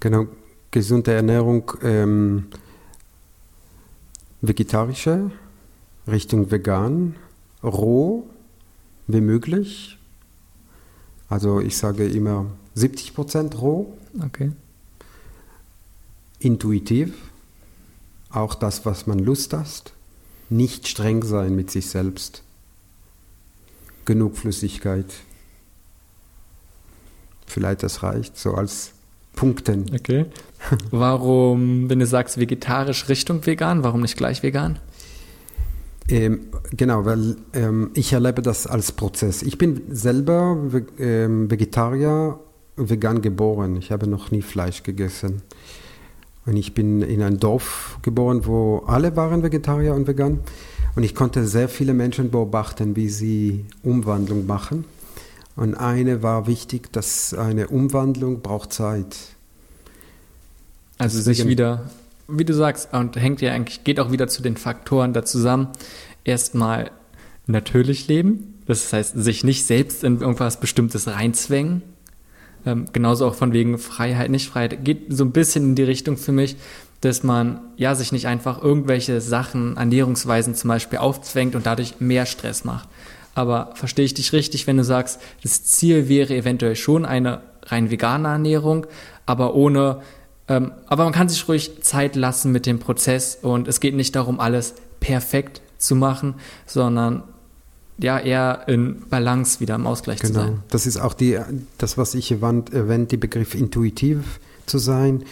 Genau, 0.00 0.26
gesunde 0.70 1.14
Ernährung, 1.14 1.72
ähm, 1.82 2.48
vegetarische, 4.42 5.30
Richtung 6.06 6.50
vegan, 6.50 7.14
roh, 7.62 8.24
wie 9.06 9.22
möglich. 9.22 9.98
Also 11.30 11.60
ich 11.60 11.78
sage 11.78 12.06
immer 12.06 12.46
70% 12.76 13.56
roh. 13.56 13.96
Okay. 14.22 14.52
Intuitiv 16.38 17.14
auch 18.34 18.54
das, 18.54 18.84
was 18.84 19.06
man 19.06 19.18
Lust 19.18 19.52
hat, 19.52 19.92
nicht 20.50 20.88
streng 20.88 21.22
sein 21.22 21.54
mit 21.54 21.70
sich 21.70 21.88
selbst. 21.88 22.42
Genug 24.04 24.36
Flüssigkeit. 24.36 25.06
Vielleicht 27.46 27.82
das 27.82 28.02
reicht, 28.02 28.36
so 28.36 28.54
als 28.54 28.92
Punkten. 29.34 29.86
Okay. 29.94 30.26
Warum, 30.90 31.88
wenn 31.88 31.98
du 31.98 32.06
sagst 32.06 32.38
vegetarisch 32.38 33.08
Richtung 33.08 33.44
vegan, 33.46 33.82
warum 33.82 34.00
nicht 34.00 34.16
gleich 34.16 34.42
vegan? 34.42 34.78
Ähm, 36.08 36.48
genau, 36.70 37.04
weil 37.04 37.36
ähm, 37.54 37.90
ich 37.94 38.12
erlebe 38.12 38.42
das 38.42 38.66
als 38.66 38.92
Prozess. 38.92 39.42
Ich 39.42 39.58
bin 39.58 39.82
selber 39.90 40.58
ähm, 40.98 41.50
Vegetarier, 41.50 42.38
vegan 42.76 43.22
geboren. 43.22 43.76
Ich 43.76 43.92
habe 43.92 44.06
noch 44.06 44.30
nie 44.30 44.42
Fleisch 44.42 44.82
gegessen. 44.82 45.42
Und 46.46 46.56
ich 46.56 46.74
bin 46.74 47.02
in 47.02 47.22
ein 47.22 47.38
Dorf 47.38 47.98
geboren, 48.02 48.46
wo 48.46 48.84
alle 48.86 49.16
waren 49.16 49.42
Vegetarier 49.42 49.94
und 49.94 50.06
vegan. 50.06 50.40
Und 50.94 51.02
ich 51.02 51.14
konnte 51.14 51.46
sehr 51.46 51.68
viele 51.68 51.94
Menschen 51.94 52.30
beobachten, 52.30 52.96
wie 52.96 53.08
sie 53.08 53.64
Umwandlung 53.82 54.46
machen. 54.46 54.84
Und 55.56 55.74
eine 55.74 56.22
war 56.22 56.46
wichtig, 56.46 56.92
dass 56.92 57.32
eine 57.34 57.68
Umwandlung 57.68 58.40
braucht 58.40 58.72
Zeit. 58.72 59.16
Also 60.98 61.18
Deswegen, 61.18 61.36
sich 61.36 61.46
wieder, 61.46 61.90
wie 62.28 62.44
du 62.44 62.54
sagst, 62.54 62.92
und 62.92 63.16
hängt 63.16 63.40
ja 63.40 63.52
eigentlich, 63.52 63.84
geht 63.84 63.98
auch 64.00 64.12
wieder 64.12 64.28
zu 64.28 64.42
den 64.42 64.56
Faktoren 64.56 65.12
da 65.12 65.24
zusammen. 65.24 65.68
Erstmal 66.24 66.90
natürlich 67.46 68.08
leben, 68.08 68.54
das 68.66 68.92
heißt, 68.92 69.14
sich 69.16 69.44
nicht 69.44 69.64
selbst 69.64 70.04
in 70.04 70.20
irgendwas 70.20 70.60
Bestimmtes 70.60 71.06
reinzwängen, 71.08 71.82
ähm, 72.66 72.86
genauso 72.92 73.26
auch 73.26 73.34
von 73.34 73.52
wegen 73.52 73.78
Freiheit, 73.78 74.30
nicht 74.30 74.48
Freiheit. 74.48 74.84
Geht 74.84 75.06
so 75.08 75.24
ein 75.24 75.32
bisschen 75.32 75.64
in 75.64 75.74
die 75.74 75.82
Richtung 75.82 76.16
für 76.16 76.32
mich, 76.32 76.56
dass 77.00 77.22
man 77.22 77.60
ja 77.76 77.94
sich 77.94 78.12
nicht 78.12 78.26
einfach 78.26 78.62
irgendwelche 78.62 79.20
Sachen, 79.20 79.76
Ernährungsweisen 79.76 80.54
zum 80.54 80.68
Beispiel 80.68 80.98
aufzwängt 80.98 81.54
und 81.54 81.66
dadurch 81.66 82.00
mehr 82.00 82.24
Stress 82.24 82.64
macht. 82.64 82.88
Aber 83.34 83.72
verstehe 83.74 84.04
ich 84.04 84.14
dich 84.14 84.32
richtig, 84.32 84.66
wenn 84.66 84.76
du 84.76 84.84
sagst, 84.84 85.20
das 85.42 85.64
Ziel 85.64 86.08
wäre 86.08 86.34
eventuell 86.34 86.76
schon 86.76 87.04
eine 87.04 87.42
rein 87.64 87.90
vegane 87.90 88.28
Ernährung, 88.28 88.86
aber 89.26 89.54
ohne, 89.54 90.00
ähm, 90.48 90.72
aber 90.86 91.04
man 91.04 91.12
kann 91.12 91.28
sich 91.28 91.46
ruhig 91.48 91.82
Zeit 91.82 92.16
lassen 92.16 92.52
mit 92.52 92.64
dem 92.64 92.78
Prozess 92.78 93.38
und 93.42 93.68
es 93.68 93.80
geht 93.80 93.94
nicht 93.94 94.14
darum, 94.14 94.40
alles 94.40 94.74
perfekt 95.00 95.60
zu 95.78 95.96
machen, 95.96 96.34
sondern 96.66 97.24
ja 97.98 98.18
eher 98.18 98.64
in 98.66 99.02
Balance 99.08 99.60
wieder 99.60 99.74
im 99.74 99.86
Ausgleich 99.86 100.20
genau. 100.20 100.32
zu 100.32 100.40
sein. 100.40 100.62
Das 100.68 100.86
ist 100.86 100.96
auch 100.96 101.14
die, 101.14 101.38
das, 101.78 101.96
was 101.96 102.14
ich 102.14 102.32
erwähnt, 102.32 103.12
die 103.12 103.16
Begriff 103.16 103.54
intuitiv 103.54 104.40
zu 104.66 104.78
sein. 104.78 105.24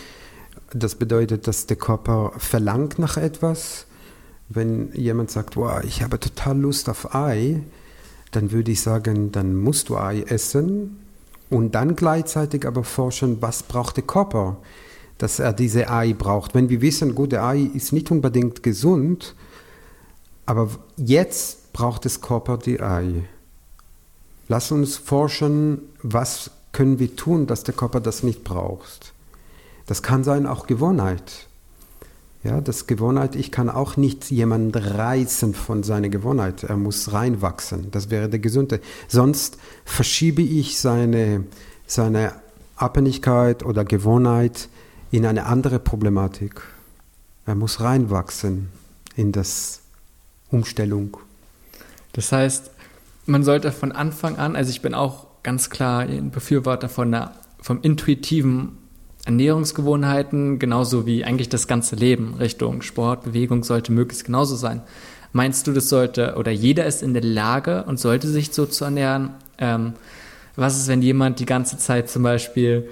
Das 0.73 0.95
bedeutet, 0.95 1.47
dass 1.47 1.67
der 1.67 1.77
Körper 1.77 2.33
verlangt 2.39 2.99
nach 2.99 3.17
etwas. 3.17 3.87
Wenn 4.49 4.93
jemand 4.95 5.31
sagt, 5.31 5.57
wow, 5.57 5.83
ich 5.85 6.03
habe 6.03 6.21
total 6.21 6.59
Lust 6.59 6.89
auf 6.89 7.15
Ei, 7.15 7.63
dann 8.31 8.53
würde 8.53 8.73
ich 8.73 8.81
sagen, 8.81 9.33
dann 9.33 9.57
musst 9.57 9.89
du 9.89 9.97
Ei 9.97 10.23
essen 10.23 10.99
und 11.51 11.75
dann 11.75 11.97
gleichzeitig 11.97 12.67
aber 12.67 12.85
forschen, 12.85 13.43
was 13.43 13.63
braucht 13.63 13.97
der 13.97 14.05
Körper, 14.05 14.57
dass 15.19 15.39
er 15.39 15.53
diese 15.53 15.91
Ei 15.91 16.15
braucht. 16.15 16.55
Wenn 16.55 16.69
wir 16.69 16.81
wissen, 16.81 17.15
gut, 17.15 17.33
der 17.33 17.45
Ei 17.45 17.61
ist 17.75 17.93
nicht 17.93 18.11
unbedingt 18.11 18.63
gesund, 18.63 19.35
aber 20.47 20.71
jetzt 20.97 21.62
braucht 21.73 22.07
es 22.07 22.21
Körper 22.21 22.59
die 22.59 22.81
Ei? 22.81 23.25
Lass 24.49 24.71
uns 24.73 24.97
forschen, 24.97 25.83
was 26.03 26.51
können 26.73 26.99
wir 26.99 27.17
tun, 27.17 27.47
dass 27.47 27.65
der 27.65 27.75
Körper 27.75 28.01
das 28.01 28.23
nicht 28.23 28.45
braucht. 28.45 29.13
Das 29.87 30.03
kann 30.03 30.25
sein 30.25 30.47
auch 30.47 30.67
Gewohnheit. 30.67 31.49
Ja, 32.45 32.61
das 32.61 32.89
Gewohnheit, 32.89 33.37
ich 33.37 33.53
kann 33.53 33.71
auch 33.71 33.97
nicht 33.97 34.31
jemanden 34.31 34.77
reißen 34.77 35.55
von 35.55 35.85
seiner 35.85 36.09
Gewohnheit. 36.09 36.65
Er 36.65 36.77
muss 36.77 37.13
reinwachsen. 37.13 37.91
Das 37.93 38.11
wäre 38.11 38.29
der 38.29 38.41
Gesunde. 38.41 38.81
Sonst 39.07 39.59
verschiebe 39.85 40.43
ich 40.43 40.79
seine, 40.79 41.45
seine 41.87 42.33
Abhängigkeit 42.75 43.65
oder 43.65 43.85
Gewohnheit 43.85 44.69
in 45.13 45.25
eine 45.25 45.47
andere 45.47 45.79
Problematik. 45.79 46.63
Er 47.47 47.55
muss 47.55 47.81
reinwachsen 47.81 48.71
in 49.15 49.31
das 49.31 49.83
Umstellung. 50.51 51.19
Das 52.13 52.33
heißt, 52.33 52.71
man 53.27 53.43
sollte 53.45 53.73
von 53.73 53.93
Anfang 53.93 54.37
an, 54.37 54.57
also 54.57 54.71
ich 54.71 54.83
bin 54.83 54.95
auch 54.95 55.27
ganz 55.43 55.71
klar 55.71 56.01
ein 56.01 56.31
Befürworter 56.31 56.89
von 56.89 57.11
der, 57.11 57.33
vom 57.61 57.81
intuitiven 57.83 58.79
Ernährungsgewohnheiten, 59.25 60.59
genauso 60.59 61.07
wie 61.07 61.25
eigentlich 61.25 61.49
das 61.49 61.69
ganze 61.69 61.97
Leben 61.97 62.35
Richtung 62.35 62.83
Sport, 62.83 63.23
Bewegung 63.23 63.63
sollte 63.63 63.93
möglichst 63.93 64.25
genauso 64.25 64.57
sein. 64.57 64.83
Meinst 65.33 65.67
du, 65.67 65.73
das 65.73 65.89
sollte, 65.89 66.35
oder 66.37 66.51
jeder 66.51 66.85
ist 66.87 67.03
in 67.03 67.15
der 67.15 67.23
Lage 67.23 67.85
und 67.85 67.99
sollte 67.99 68.29
sich 68.29 68.53
so 68.53 68.67
zu 68.67 68.85
ernähren? 68.85 69.31
Ähm, 69.59 69.95
was 70.57 70.77
ist, 70.77 70.89
wenn 70.89 71.01
jemand 71.01 71.41
die 71.41 71.47
ganze 71.47 71.79
Zeit 71.79 72.11
zum 72.11 72.23
Beispiel 72.23 72.89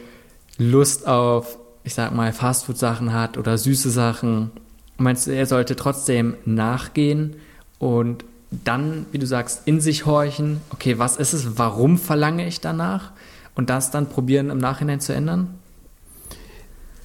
Lust 0.56 1.06
auf, 1.06 1.58
ich 1.84 1.94
sag 1.94 2.14
mal, 2.14 2.32
Fastfood-Sachen 2.32 3.12
hat 3.12 3.36
oder 3.36 3.58
süße 3.58 3.90
Sachen? 3.90 4.52
Meinst 4.96 5.26
du, 5.26 5.32
er 5.32 5.46
sollte 5.46 5.76
trotzdem 5.76 6.36
nachgehen 6.46 7.36
und 7.78 8.24
dann, 8.50 9.06
wie 9.12 9.18
du 9.18 9.26
sagst, 9.26 9.62
in 9.66 9.80
sich 9.80 10.06
horchen, 10.06 10.60
okay, 10.70 10.98
was 10.98 11.16
ist 11.16 11.32
es, 11.32 11.58
warum 11.58 11.98
verlange 11.98 12.46
ich 12.46 12.60
danach? 12.60 13.12
Und 13.54 13.70
das 13.70 13.90
dann 13.90 14.08
probieren 14.08 14.50
im 14.50 14.58
Nachhinein 14.58 15.00
zu 15.00 15.12
ändern? 15.12 15.54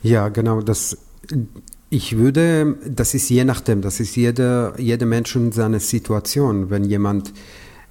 Ja, 0.02 0.30
genau. 0.30 0.62
Das, 0.62 0.98
ich 1.90 2.18
würde, 2.18 2.76
das 2.88 3.14
ist 3.14 3.30
je 3.30 3.44
nachdem, 3.44 3.82
das 3.82 4.00
ist 4.00 4.16
jeder, 4.16 4.74
Mensch 5.06 5.36
in 5.36 5.52
seiner 5.52 5.80
Situation. 5.80 6.70
Wenn 6.70 6.84
jemand 6.84 7.34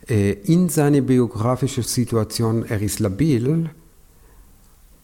äh, 0.08 0.32
in 0.32 0.68
seiner 0.68 1.00
biografischen 1.00 1.82
Situation, 1.82 2.64
er 2.64 2.80
ist 2.80 3.00
labil, 3.00 3.70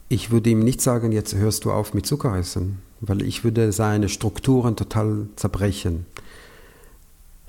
ich 0.09 0.31
würde 0.31 0.51
ihm 0.51 0.61
nicht 0.61 0.81
sagen, 0.81 1.13
jetzt 1.13 1.35
hörst 1.35 1.65
du 1.65 1.73
auf 1.73 1.95
mit 1.95 2.05
Zucker 2.05 2.37
essen, 2.37 2.79
weil 3.01 3.23
ich 3.23 3.45
würde 3.45 3.73
seine 3.73 4.09
Strukturen 4.09 4.75
total 4.75 5.29
zerbrechen. 5.37 6.07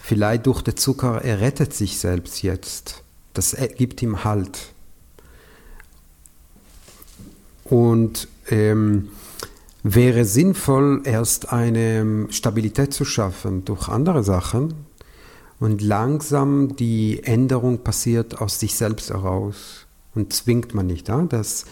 Vielleicht 0.01 0.48
durch 0.48 0.62
den 0.62 0.77
Zucker, 0.77 1.22
er 1.24 1.41
rettet 1.41 1.74
sich 1.74 2.00
selbst 2.00 2.41
jetzt. 2.41 3.03
Das 3.34 3.55
gibt 3.77 4.01
ihm 4.01 4.24
Halt. 4.24 4.74
Und 7.63 8.27
ähm, 8.50 9.10
wäre 9.84 10.25
sinnvoll, 10.25 11.01
erst 11.05 11.51
eine 11.51 12.27
Stabilität 12.29 12.93
zu 12.93 13.05
schaffen 13.05 13.63
durch 13.65 13.88
andere 13.88 14.24
Sachen 14.24 14.74
und 15.60 15.81
langsam 15.81 16.75
die 16.75 17.24
Änderung 17.24 17.84
passiert 17.84 18.41
aus 18.41 18.60
sich 18.60 18.75
selbst 18.75 19.12
heraus 19.12 19.86
und 20.15 20.34
zwingt 20.34 20.74
man 20.74 20.88
nicht. 20.88 21.08
Ja? 21.08 21.22
Das, 21.22 21.65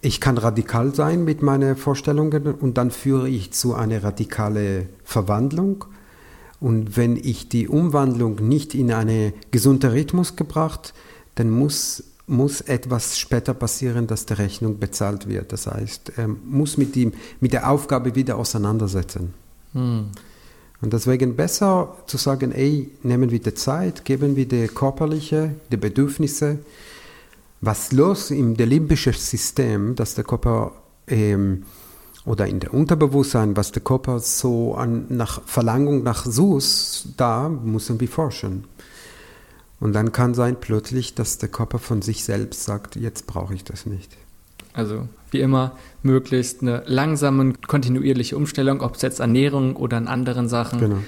ich 0.00 0.20
kann 0.20 0.36
radikal 0.36 0.94
sein 0.94 1.24
mit 1.24 1.40
meinen 1.40 1.76
Vorstellungen 1.76 2.54
und 2.54 2.76
dann 2.76 2.90
führe 2.90 3.28
ich 3.28 3.52
zu 3.52 3.74
einer 3.74 4.02
radikalen 4.02 4.88
Verwandlung. 5.04 5.86
Und 6.60 6.96
wenn 6.96 7.16
ich 7.16 7.48
die 7.48 7.68
Umwandlung 7.68 8.36
nicht 8.36 8.74
in 8.74 8.92
einen 8.92 9.32
gesunden 9.50 9.90
Rhythmus 9.90 10.36
gebracht, 10.36 10.94
dann 11.34 11.50
muss 11.50 12.04
muss 12.26 12.60
etwas 12.62 13.18
später 13.18 13.54
passieren, 13.54 14.06
dass 14.06 14.26
die 14.26 14.32
Rechnung 14.34 14.78
bezahlt 14.78 15.28
wird. 15.28 15.52
Das 15.52 15.66
heißt, 15.66 16.12
er 16.16 16.28
muss 16.28 16.76
mit, 16.76 16.96
ihm, 16.96 17.12
mit 17.40 17.52
der 17.52 17.70
Aufgabe 17.70 18.14
wieder 18.14 18.36
auseinandersetzen. 18.36 19.34
Hm. 19.72 20.06
Und 20.80 20.92
deswegen 20.92 21.36
besser 21.36 21.96
zu 22.06 22.16
sagen, 22.16 22.52
ey, 22.52 22.90
nehmen 23.02 23.30
wir 23.30 23.40
die 23.40 23.54
Zeit, 23.54 24.04
geben 24.04 24.36
wir 24.36 24.46
die 24.46 24.66
körperliche, 24.68 25.54
die 25.70 25.76
Bedürfnisse. 25.76 26.58
Was 27.60 27.92
los 27.92 28.30
im 28.30 28.54
limbischen 28.54 29.14
System, 29.14 29.94
dass 29.94 30.14
der 30.14 30.24
Körper 30.24 30.72
ähm, 31.06 31.64
oder 32.24 32.46
in 32.46 32.60
der 32.60 32.72
Unterbewusstsein, 32.72 33.56
was 33.56 33.72
der 33.72 33.82
Körper 33.82 34.18
so 34.18 34.74
an, 34.74 35.06
nach 35.08 35.42
Verlangung 35.42 36.02
nach 36.02 36.24
Sus, 36.24 37.08
da 37.16 37.48
müssen 37.48 38.00
wir 38.00 38.08
forschen. 38.08 38.64
Und 39.80 39.92
dann 39.92 40.12
kann 40.12 40.34
sein 40.34 40.56
plötzlich, 40.58 41.14
dass 41.14 41.38
der 41.38 41.50
Körper 41.50 41.78
von 41.78 42.00
sich 42.00 42.24
selbst 42.24 42.64
sagt, 42.64 42.96
jetzt 42.96 43.26
brauche 43.26 43.54
ich 43.54 43.64
das 43.64 43.84
nicht. 43.84 44.16
Also 44.72 45.06
wie 45.30 45.40
immer 45.40 45.72
möglichst 46.02 46.62
eine 46.62 46.82
langsame, 46.86 47.52
kontinuierliche 47.66 48.36
Umstellung, 48.36 48.80
ob 48.80 48.96
es 48.96 49.02
jetzt 49.02 49.20
Ernährung 49.20 49.76
oder 49.76 49.98
an 49.98 50.08
anderen 50.08 50.48
Sachen. 50.48 50.80
Genau. 50.80 50.98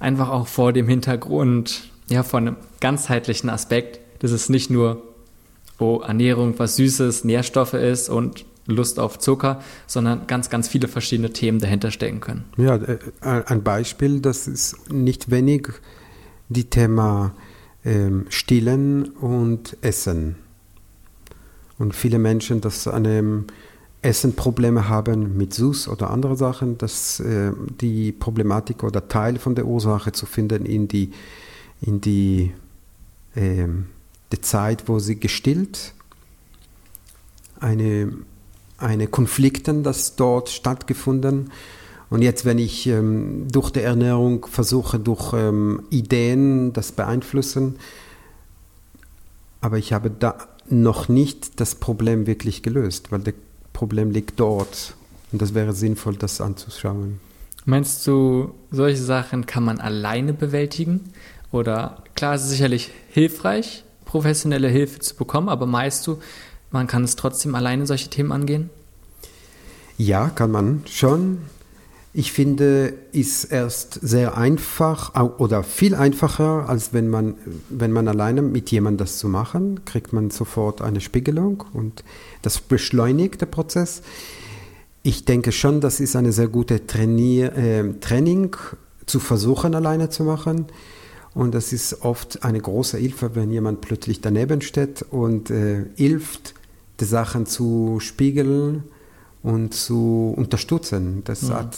Einfach 0.00 0.28
auch 0.30 0.48
vor 0.48 0.72
dem 0.72 0.88
Hintergrund, 0.88 1.90
ja, 2.08 2.22
von 2.22 2.48
einem 2.48 2.56
ganzheitlichen 2.80 3.48
Aspekt. 3.48 4.00
Das 4.18 4.32
ist 4.32 4.50
nicht 4.50 4.70
nur, 4.70 5.02
oh, 5.78 6.00
Ernährung, 6.00 6.54
was 6.58 6.76
Süßes, 6.76 7.24
Nährstoffe 7.24 7.74
ist 7.74 8.08
und 8.08 8.44
Lust 8.66 8.98
auf 8.98 9.18
Zucker, 9.18 9.60
sondern 9.86 10.26
ganz, 10.26 10.48
ganz 10.50 10.68
viele 10.68 10.88
verschiedene 10.88 11.30
Themen 11.30 11.58
dahinter 11.58 11.90
stecken 11.90 12.20
können. 12.20 12.44
Ja, 12.56 12.76
äh, 12.76 12.98
ein 13.20 13.62
Beispiel, 13.62 14.20
das 14.20 14.46
ist 14.46 14.90
nicht 14.90 15.30
wenig 15.30 15.68
die 16.48 16.64
Thema 16.64 17.34
ähm, 17.84 18.26
Stillen 18.30 19.10
und 19.10 19.76
Essen. 19.82 20.36
Und 21.78 21.94
viele 21.94 22.18
Menschen, 22.18 22.60
das 22.60 22.86
eine 22.86 23.44
Essenprobleme 24.02 24.88
haben 24.88 25.36
mit 25.36 25.54
Sus 25.54 25.88
oder 25.88 26.10
andere 26.10 26.36
Sachen, 26.36 26.78
dass 26.78 27.20
äh, 27.20 27.52
die 27.80 28.12
Problematik 28.12 28.82
oder 28.82 29.08
Teil 29.08 29.38
von 29.38 29.54
der 29.54 29.66
Ursache 29.66 30.12
zu 30.12 30.26
finden 30.26 30.66
in 30.66 30.88
die, 30.88 31.10
in 31.80 32.00
die, 32.00 32.52
äh, 33.34 33.66
die 34.30 34.40
Zeit, 34.40 34.88
wo 34.88 34.98
sie 34.98 35.18
gestillt, 35.18 35.94
eine, 37.60 38.12
eine 38.84 39.06
Konflikten, 39.06 39.82
das 39.82 40.16
dort 40.16 40.50
stattgefunden 40.50 41.50
und 42.10 42.22
jetzt, 42.22 42.44
wenn 42.44 42.58
ich 42.58 42.86
ähm, 42.86 43.48
durch 43.50 43.70
die 43.70 43.80
Ernährung 43.80 44.46
versuche, 44.46 45.00
durch 45.00 45.32
ähm, 45.32 45.82
Ideen 45.90 46.72
das 46.72 46.92
beeinflussen, 46.92 47.76
aber 49.60 49.78
ich 49.78 49.92
habe 49.92 50.10
da 50.10 50.36
noch 50.68 51.08
nicht 51.08 51.58
das 51.60 51.74
Problem 51.74 52.26
wirklich 52.26 52.62
gelöst, 52.62 53.10
weil 53.10 53.20
das 53.20 53.34
Problem 53.72 54.10
liegt 54.10 54.38
dort. 54.38 54.94
Und 55.32 55.42
das 55.42 55.54
wäre 55.54 55.72
sinnvoll, 55.72 56.16
das 56.16 56.40
anzuschauen. 56.40 57.18
Meinst 57.64 58.06
du, 58.06 58.54
solche 58.70 59.02
Sachen 59.02 59.46
kann 59.46 59.64
man 59.64 59.80
alleine 59.80 60.34
bewältigen? 60.34 61.00
Oder 61.50 62.02
klar, 62.14 62.34
es 62.34 62.44
ist 62.44 62.50
sicherlich 62.50 62.90
hilfreich, 63.08 63.84
professionelle 64.04 64.68
Hilfe 64.68 65.00
zu 65.00 65.16
bekommen, 65.16 65.48
aber 65.48 65.66
meinst 65.66 66.06
du, 66.06 66.18
man 66.74 66.86
kann 66.86 67.04
es 67.04 67.16
trotzdem 67.16 67.54
alleine 67.54 67.86
solche 67.86 68.10
Themen 68.10 68.32
angehen? 68.32 68.68
Ja, 69.96 70.28
kann 70.28 70.50
man 70.50 70.82
schon. 70.86 71.38
Ich 72.12 72.32
finde, 72.32 72.92
ist 73.12 73.44
erst 73.44 73.98
sehr 74.02 74.36
einfach 74.36 75.14
oder 75.38 75.64
viel 75.64 75.94
einfacher, 75.94 76.68
als 76.68 76.92
wenn 76.92 77.08
man, 77.08 77.34
wenn 77.70 77.90
man 77.90 78.06
alleine 78.06 78.42
mit 78.42 78.70
jemandem 78.70 79.06
das 79.06 79.18
zu 79.18 79.28
machen, 79.28 79.84
kriegt 79.84 80.12
man 80.12 80.30
sofort 80.30 80.82
eine 80.82 81.00
Spiegelung 81.00 81.64
und 81.72 82.04
das 82.42 82.60
beschleunigt 82.60 83.40
den 83.40 83.50
Prozess. 83.50 84.02
Ich 85.02 85.24
denke 85.24 85.50
schon, 85.50 85.80
das 85.80 85.98
ist 85.98 86.14
eine 86.14 86.32
sehr 86.32 86.48
gute 86.48 86.86
Trainier, 86.86 87.56
äh, 87.56 87.92
Training, 88.00 88.56
zu 89.06 89.20
versuchen, 89.20 89.74
alleine 89.74 90.08
zu 90.08 90.24
machen. 90.24 90.66
Und 91.34 91.54
das 91.54 91.72
ist 91.72 92.02
oft 92.02 92.44
eine 92.44 92.60
große 92.60 92.96
Hilfe, 92.96 93.34
wenn 93.34 93.50
jemand 93.50 93.80
plötzlich 93.80 94.20
daneben 94.20 94.60
steht 94.60 95.02
und 95.02 95.50
äh, 95.50 95.84
hilft, 95.96 96.53
die 97.00 97.04
Sachen 97.04 97.46
zu 97.46 97.98
spiegeln 98.00 98.84
und 99.42 99.74
zu 99.74 100.34
unterstützen. 100.36 101.22
Das 101.24 101.48
ja. 101.48 101.60
hat 101.60 101.76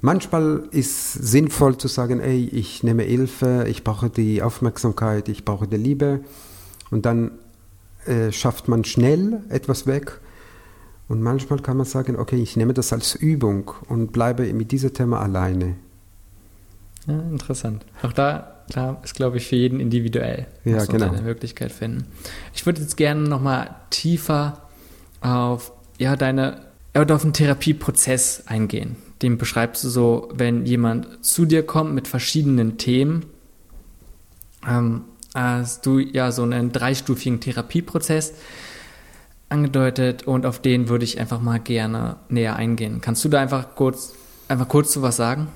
Manchmal 0.00 0.68
ist 0.70 1.14
sinnvoll 1.14 1.78
zu 1.78 1.88
sagen, 1.88 2.20
ey, 2.20 2.44
ich 2.44 2.82
nehme 2.82 3.02
Hilfe, 3.02 3.64
ich 3.66 3.82
brauche 3.82 4.10
die 4.10 4.42
Aufmerksamkeit, 4.42 5.28
ich 5.28 5.44
brauche 5.44 5.66
die 5.66 5.78
Liebe. 5.78 6.20
Und 6.90 7.06
dann 7.06 7.32
äh, 8.04 8.30
schafft 8.30 8.68
man 8.68 8.84
schnell 8.84 9.42
etwas 9.48 9.86
weg. 9.86 10.20
Und 11.08 11.22
manchmal 11.22 11.60
kann 11.60 11.76
man 11.76 11.86
sagen, 11.86 12.16
okay, 12.16 12.36
ich 12.36 12.56
nehme 12.56 12.74
das 12.74 12.92
als 12.92 13.14
Übung 13.14 13.70
und 13.88 14.12
bleibe 14.12 14.52
mit 14.52 14.70
diesem 14.70 14.92
Thema 14.92 15.20
alleine. 15.20 15.76
Ja, 17.06 17.18
interessant. 17.30 17.84
Auch 18.02 18.12
da, 18.12 18.55
klar, 18.70 19.00
ist, 19.04 19.14
glaube 19.14 19.36
ich, 19.36 19.46
für 19.46 19.56
jeden 19.56 19.80
individuell. 19.80 20.46
Ja, 20.64 20.76
muss 20.76 20.88
genau. 20.88 21.08
eine 21.08 21.22
Möglichkeit 21.22 21.72
finden. 21.72 22.06
Ich 22.54 22.66
würde 22.66 22.80
jetzt 22.80 22.96
gerne 22.96 23.28
nochmal 23.28 23.74
tiefer 23.90 24.62
auf, 25.20 25.72
ja, 25.98 26.16
deine, 26.16 26.60
auf 26.94 27.22
den 27.22 27.32
Therapieprozess 27.32 28.44
eingehen 28.46 28.96
den 29.22 29.38
beschreibst 29.38 29.84
du 29.84 29.88
so, 29.88 30.28
wenn 30.34 30.66
jemand 30.66 31.24
zu 31.24 31.44
dir 31.44 31.64
kommt 31.64 31.94
mit 31.94 32.08
verschiedenen 32.08 32.78
Themen, 32.78 33.26
ähm, 34.68 35.02
hast 35.34 35.86
du 35.86 35.98
ja 35.98 36.32
so 36.32 36.42
einen 36.42 36.72
dreistufigen 36.72 37.40
Therapieprozess 37.40 38.34
angedeutet 39.48 40.24
und 40.24 40.44
auf 40.44 40.60
den 40.60 40.88
würde 40.88 41.04
ich 41.04 41.20
einfach 41.20 41.40
mal 41.40 41.60
gerne 41.60 42.16
näher 42.28 42.56
eingehen. 42.56 43.00
Kannst 43.00 43.24
du 43.24 43.28
da 43.28 43.40
einfach 43.40 43.74
kurz, 43.74 44.14
einfach 44.48 44.68
kurz 44.68 44.92
zu 44.92 45.02
was 45.02 45.16
sagen? 45.16 45.48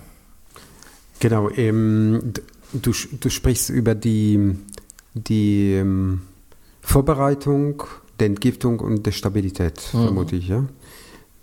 Genau, 1.19 1.51
ähm, 1.51 2.33
du, 2.73 2.93
du 2.93 3.31
sprichst 3.31 3.71
über 3.71 3.95
die, 3.95 4.57
die 5.15 5.75
ähm, 5.75 6.23
Vorbereitung, 6.81 7.83
der 8.19 8.27
Entgiftung 8.27 8.81
und 8.81 9.07
der 9.07 9.13
Stabilität, 9.13 9.81
mhm. 9.93 10.05
vermute 10.05 10.37
ich. 10.37 10.49
Ja? 10.49 10.65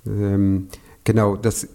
Ähm, 0.06 0.68
genau, 1.04 1.36
das, 1.36 1.68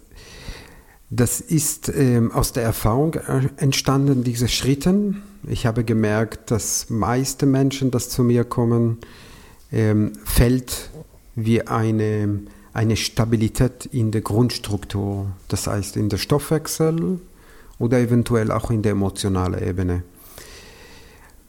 das 1.11 1.41
ist 1.41 1.93
ähm, 1.95 2.33
aus 2.33 2.53
der 2.53 2.63
Erfahrung 2.63 3.15
äh, 3.15 3.49
entstanden, 3.57 4.25
diese 4.25 4.49
Schritte. 4.49 5.15
Ich 5.47 5.67
habe 5.67 5.85
gemerkt, 5.85 6.51
dass 6.51 6.89
meiste 6.91 7.47
Menschen, 7.47 7.91
die 7.91 7.99
zu 7.99 8.23
mir 8.23 8.45
kommen, 8.45 8.99
ähm, 9.73 10.13
fällt 10.25 10.91
wie 11.35 11.67
eine, 11.67 12.41
eine 12.73 12.97
Stabilität 12.97 13.87
in 13.87 14.11
der 14.11 14.21
Grundstruktur, 14.21 15.27
das 15.49 15.67
heißt 15.67 15.97
in 15.97 16.09
der 16.09 16.19
Stoffwechsel 16.19 17.21
oder 17.83 17.99
eventuell 17.99 18.53
auch 18.53 18.71
in 18.71 18.83
der 18.83 18.93
emotionalen 18.93 19.61
Ebene. 19.61 20.05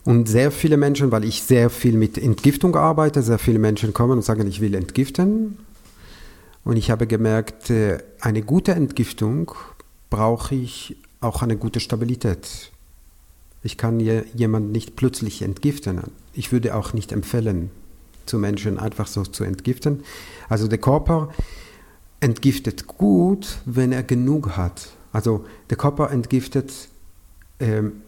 Und 0.03 0.27
sehr 0.27 0.51
viele 0.51 0.77
Menschen, 0.77 1.11
weil 1.11 1.25
ich 1.25 1.43
sehr 1.43 1.69
viel 1.69 1.95
mit 1.95 2.17
Entgiftung 2.17 2.75
arbeite, 2.75 3.21
sehr 3.21 3.37
viele 3.37 3.59
Menschen 3.59 3.93
kommen 3.93 4.13
und 4.13 4.25
sagen, 4.25 4.47
ich 4.47 4.59
will 4.59 4.73
entgiften. 4.73 5.59
Und 6.65 6.77
ich 6.77 6.89
habe 6.89 7.05
gemerkt, 7.05 7.69
äh, 7.69 7.99
eine 8.19 8.41
gute 8.41 8.71
Entgiftung 8.71 9.51
brauche 10.09 10.55
ich 10.55 10.97
auch 11.21 11.43
eine 11.43 11.55
gute 11.55 11.79
Stabilität. 11.79 12.71
Ich 13.61 13.77
kann 13.77 13.99
jemanden 13.99 14.71
nicht 14.71 14.95
plötzlich 14.95 15.43
entgiften. 15.43 16.01
Ich 16.33 16.51
würde 16.51 16.75
auch 16.75 16.93
nicht 16.93 17.11
empfehlen, 17.11 17.69
zu 18.25 18.39
Menschen 18.39 18.79
einfach 18.79 19.05
so 19.05 19.21
zu 19.21 19.43
entgiften. 19.43 20.03
Also 20.49 20.67
der 20.67 20.79
Körper 20.79 21.29
entgiftet 22.21 22.87
gut, 22.87 23.59
wenn 23.65 23.91
er 23.91 24.03
genug 24.03 24.57
hat. 24.57 24.89
Also 25.13 25.45
der 25.69 25.77
Körper 25.77 26.11
entgiftet, 26.11 26.73
ähm, 27.59 28.01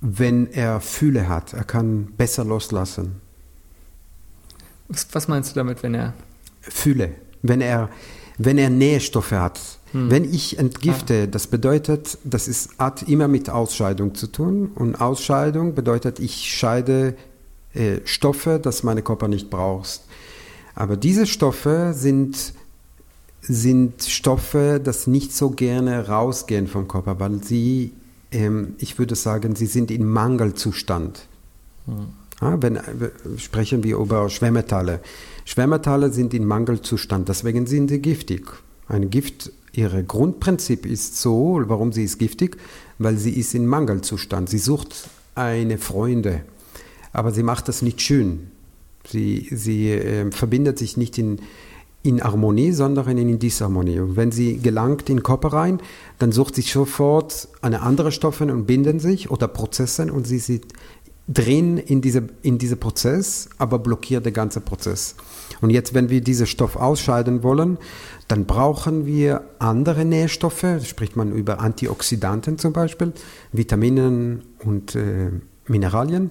wenn 0.00 0.52
er 0.52 0.80
Fühle 0.80 1.28
hat. 1.28 1.52
Er 1.52 1.64
kann 1.64 2.12
besser 2.16 2.44
loslassen. 2.44 3.20
Was, 5.12 5.28
meinst 5.28 5.50
du 5.50 5.54
damit, 5.54 5.82
wenn 5.82 5.94
er? 5.94 6.14
Fühle. 6.60 7.12
Wenn 7.42 7.60
er, 7.60 7.88
wenn 8.38 8.58
er 8.58 8.70
Nährstoffe 8.70 9.32
hat. 9.32 9.60
Hm. 9.92 10.10
Wenn 10.10 10.32
ich 10.32 10.58
entgifte, 10.58 11.24
ah. 11.24 11.26
das 11.26 11.46
bedeutet, 11.46 12.18
das 12.24 12.48
ist, 12.48 12.78
hat 12.78 13.02
immer 13.04 13.28
mit 13.28 13.50
Ausscheidung 13.50 14.14
zu 14.14 14.26
tun. 14.26 14.70
Und 14.74 15.00
Ausscheidung 15.00 15.74
bedeutet, 15.74 16.18
ich 16.18 16.52
scheide 16.52 17.16
äh, 17.74 17.98
Stoffe, 18.04 18.60
das 18.62 18.82
meine 18.82 19.02
Körper 19.02 19.28
nicht 19.28 19.48
braucht. 19.48 20.02
Aber 20.74 20.96
diese 20.96 21.26
Stoffe 21.26 21.92
sind 21.94 22.54
sind 23.42 24.02
Stoffe, 24.02 24.80
das 24.82 25.06
nicht 25.06 25.34
so 25.34 25.50
gerne 25.50 26.08
rausgehen 26.08 26.66
vom 26.66 26.88
Körper, 26.88 27.18
weil 27.20 27.42
sie, 27.42 27.92
ähm, 28.32 28.74
ich 28.78 28.98
würde 28.98 29.14
sagen, 29.14 29.56
sie 29.56 29.66
sind 29.66 29.90
in 29.90 30.06
Mangelzustand. 30.06 31.26
Hm. 31.86 32.08
Ja, 32.40 32.62
wenn, 32.62 32.80
sprechen 33.36 33.84
wir 33.84 33.98
über 33.98 34.30
Schwermetalle. 34.30 35.00
Schwermetalle 35.44 36.10
sind 36.10 36.32
in 36.32 36.46
Mangelzustand, 36.46 37.28
deswegen 37.28 37.66
sind 37.66 37.88
sie 37.88 38.00
giftig. 38.00 38.46
Ein 38.88 39.10
Gift, 39.10 39.52
ihr 39.72 39.90
Grundprinzip 40.02 40.86
ist 40.86 41.20
so, 41.20 41.60
warum 41.66 41.92
sie 41.92 42.04
ist 42.04 42.18
giftig, 42.18 42.56
weil 42.98 43.18
sie 43.18 43.32
ist 43.32 43.54
in 43.54 43.66
Mangelzustand. 43.66 44.48
Sie 44.48 44.58
sucht 44.58 45.08
eine 45.34 45.76
Freunde, 45.76 46.42
aber 47.12 47.30
sie 47.32 47.42
macht 47.42 47.68
das 47.68 47.82
nicht 47.82 48.00
schön. 48.00 48.50
Sie, 49.06 49.48
sie 49.50 49.90
äh, 49.90 50.30
verbindet 50.30 50.78
sich 50.78 50.96
nicht 50.96 51.18
in, 51.18 51.40
in 52.02 52.22
Harmonie, 52.22 52.72
sondern 52.72 53.18
in 53.18 53.38
Disharmonie. 53.38 54.00
Und 54.00 54.16
wenn 54.16 54.32
sie 54.32 54.58
gelangt 54.58 55.10
in 55.10 55.16
den 55.16 55.22
Körper 55.22 55.52
rein, 55.52 55.80
dann 56.18 56.32
sucht 56.32 56.54
sie 56.54 56.62
sofort 56.62 57.48
eine 57.60 57.82
andere 57.82 58.10
Stoffe 58.10 58.44
und 58.44 58.66
binden 58.66 59.00
sich 59.00 59.30
oder 59.30 59.48
Prozesse 59.48 60.10
und 60.10 60.26
sie 60.26 60.38
sind 60.38 60.66
drin 61.28 61.78
in 61.78 62.00
diese, 62.00 62.24
in 62.42 62.58
diese 62.58 62.76
Prozess, 62.76 63.48
aber 63.58 63.78
blockiert 63.78 64.26
den 64.26 64.32
ganzen 64.32 64.62
Prozess. 64.62 65.14
Und 65.60 65.70
jetzt, 65.70 65.94
wenn 65.94 66.08
wir 66.08 66.22
diesen 66.22 66.46
Stoff 66.46 66.76
ausscheiden 66.76 67.42
wollen, 67.42 67.78
dann 68.28 68.46
brauchen 68.46 69.06
wir 69.06 69.42
andere 69.58 70.04
Nährstoffe, 70.04 70.64
spricht 70.84 71.16
man 71.16 71.32
über 71.32 71.60
Antioxidanten 71.60 72.58
zum 72.58 72.72
Beispiel, 72.72 73.12
Vitaminen 73.52 74.42
und 74.64 74.96
äh, 74.96 75.30
Mineralien. 75.68 76.30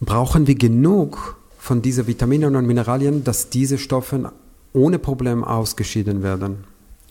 Brauchen 0.00 0.46
wir 0.46 0.56
genug 0.56 1.36
von 1.58 1.80
diesen 1.80 2.06
Vitaminen 2.06 2.56
und 2.56 2.66
Mineralien, 2.66 3.24
dass 3.24 3.48
diese 3.48 3.78
Stoffe 3.78 4.32
ohne 4.74 4.98
Problem 4.98 5.42
ausgeschieden 5.42 6.22
werden. 6.22 6.64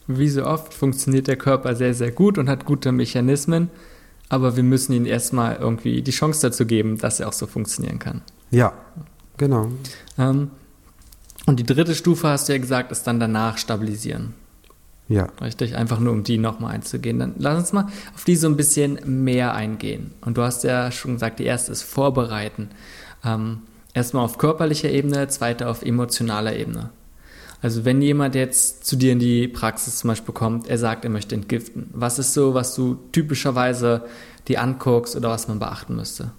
Wie 0.05 0.29
so 0.29 0.45
oft 0.45 0.73
funktioniert 0.73 1.27
der 1.27 1.37
Körper 1.37 1.75
sehr, 1.75 1.93
sehr 1.93 2.11
gut 2.11 2.37
und 2.37 2.49
hat 2.49 2.65
gute 2.65 2.91
Mechanismen, 2.91 3.69
aber 4.29 4.55
wir 4.55 4.63
müssen 4.63 4.93
ihm 4.93 5.05
erstmal 5.05 5.55
irgendwie 5.55 6.01
die 6.01 6.11
Chance 6.11 6.41
dazu 6.41 6.65
geben, 6.65 6.97
dass 6.97 7.19
er 7.19 7.29
auch 7.29 7.33
so 7.33 7.47
funktionieren 7.47 7.99
kann. 7.99 8.21
Ja, 8.51 8.73
genau. 9.37 9.69
Ähm, 10.17 10.51
und 11.45 11.59
die 11.59 11.65
dritte 11.65 11.95
Stufe, 11.95 12.27
hast 12.27 12.47
du 12.47 12.53
ja 12.53 12.59
gesagt, 12.59 12.91
ist 12.91 13.07
dann 13.07 13.19
danach 13.19 13.57
stabilisieren. 13.57 14.33
Ja. 15.07 15.27
Richtig, 15.41 15.75
einfach 15.75 15.99
nur 15.99 16.13
um 16.13 16.23
die 16.23 16.37
nochmal 16.37 16.75
einzugehen. 16.75 17.19
Dann 17.19 17.35
lass 17.37 17.57
uns 17.57 17.73
mal 17.73 17.87
auf 18.15 18.23
die 18.23 18.35
so 18.35 18.47
ein 18.47 18.55
bisschen 18.57 18.99
mehr 19.23 19.53
eingehen. 19.53 20.11
Und 20.21 20.37
du 20.37 20.41
hast 20.41 20.63
ja 20.63 20.91
schon 20.91 21.13
gesagt, 21.13 21.39
die 21.39 21.45
erste 21.45 21.71
ist 21.71 21.83
Vorbereiten. 21.83 22.69
Ähm, 23.23 23.59
erstmal 23.93 24.23
auf 24.23 24.37
körperlicher 24.37 24.89
Ebene, 24.89 25.27
zweite 25.27 25.67
auf 25.67 25.81
emotionaler 25.83 26.55
Ebene. 26.55 26.89
Also 27.63 27.85
wenn 27.85 28.01
jemand 28.01 28.35
jetzt 28.35 28.85
zu 28.85 28.97
dir 28.97 29.13
in 29.13 29.19
die 29.19 29.47
Praxis 29.47 29.99
zum 29.99 30.09
Beispiel 30.09 30.33
kommt, 30.33 30.67
er 30.67 30.77
sagt, 30.77 31.05
er 31.05 31.09
möchte 31.09 31.33
entgiften, 31.33 31.89
was 31.93 32.19
ist 32.19 32.33
so, 32.33 32.53
was 32.53 32.75
du 32.75 32.99
typischerweise 33.13 34.05
dir 34.49 34.61
anguckst 34.61 35.15
oder 35.15 35.29
was 35.29 35.47
man 35.47 35.59
beachten 35.59 35.95
müsste? 35.95 36.33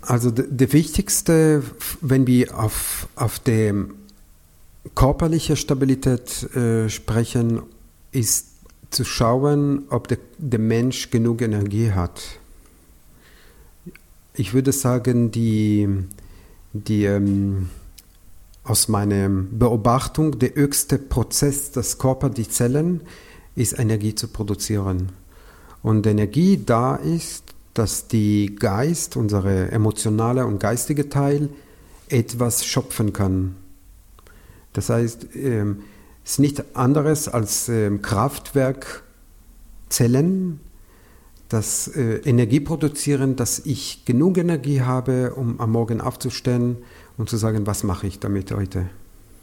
Also 0.00 0.30
der 0.30 0.72
wichtigste, 0.72 1.62
wenn 2.00 2.26
wir 2.26 2.58
auf, 2.58 3.06
auf 3.16 3.38
die 3.38 3.74
körperliche 4.94 5.54
Stabilität 5.56 6.42
äh, 6.56 6.88
sprechen, 6.88 7.64
ist 8.12 8.46
zu 8.88 9.04
schauen, 9.04 9.82
ob 9.90 10.08
der, 10.08 10.18
der 10.38 10.60
Mensch 10.60 11.10
genug 11.10 11.42
Energie 11.42 11.92
hat. 11.92 12.22
Ich 14.32 14.54
würde 14.54 14.72
sagen, 14.72 15.30
die, 15.32 15.86
die 16.72 17.04
ähm, 17.04 17.68
aus 18.66 18.88
meiner 18.88 19.28
Beobachtung, 19.28 20.38
der 20.38 20.54
höchste 20.54 20.98
Prozess 20.98 21.70
des 21.70 21.98
Körpers, 21.98 22.34
die 22.34 22.48
Zellen, 22.48 23.02
ist 23.54 23.78
Energie 23.78 24.14
zu 24.14 24.28
produzieren. 24.28 25.12
Und 25.82 26.06
Energie 26.06 26.62
da 26.64 26.96
ist, 26.96 27.44
dass 27.74 28.08
die 28.08 28.56
Geist, 28.56 29.16
unsere 29.16 29.70
emotionale 29.70 30.46
und 30.46 30.58
geistige 30.58 31.08
Teil, 31.08 31.50
etwas 32.08 32.64
schöpfen 32.64 33.12
kann. 33.12 33.56
Das 34.72 34.90
heißt, 34.90 35.28
ähm, 35.34 35.82
es 36.24 36.32
ist 36.32 36.40
nichts 36.40 36.62
anderes 36.74 37.28
als 37.28 37.68
ähm, 37.68 38.02
Kraftwerkzellen, 38.02 40.58
das 41.48 41.88
äh, 41.88 42.20
Energie 42.24 42.60
produzieren, 42.60 43.36
dass 43.36 43.60
ich 43.60 44.04
genug 44.04 44.38
Energie 44.38 44.82
habe, 44.82 45.34
um 45.34 45.60
am 45.60 45.72
Morgen 45.72 46.00
aufzustehen 46.00 46.78
und 47.18 47.28
zu 47.28 47.36
sagen, 47.36 47.66
was 47.66 47.82
mache 47.82 48.06
ich 48.06 48.18
damit 48.18 48.52
heute? 48.52 48.86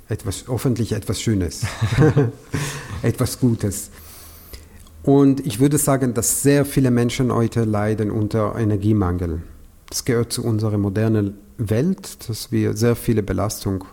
Etwas, 0.09 0.45
hoffentlich 0.47 0.91
etwas 0.91 1.21
Schönes, 1.21 1.65
etwas 3.01 3.39
Gutes. 3.39 3.89
Und 5.03 5.45
ich 5.45 5.59
würde 5.59 5.77
sagen, 5.77 6.13
dass 6.13 6.41
sehr 6.43 6.65
viele 6.65 6.91
Menschen 6.91 7.33
heute 7.33 7.65
leiden 7.65 8.09
unter 8.09 8.55
Energiemangel. 8.55 9.41
Das 9.89 10.05
gehört 10.05 10.31
zu 10.31 10.43
unserer 10.43 10.77
modernen 10.77 11.37
Welt, 11.57 12.29
dass 12.29 12.51
wir 12.51 12.75
sehr 12.75 12.95
viele 12.95 13.21
Belastung. 13.21 13.85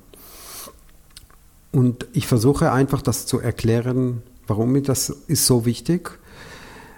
Und 1.73 2.07
ich 2.13 2.27
versuche 2.27 2.73
einfach 2.73 3.03
das 3.03 3.27
zu 3.27 3.41
erklären, 3.41 4.23
warum 4.47 4.83
das 4.83 5.11
ist 5.11 5.47
so 5.47 5.67
wichtig. 5.67 6.19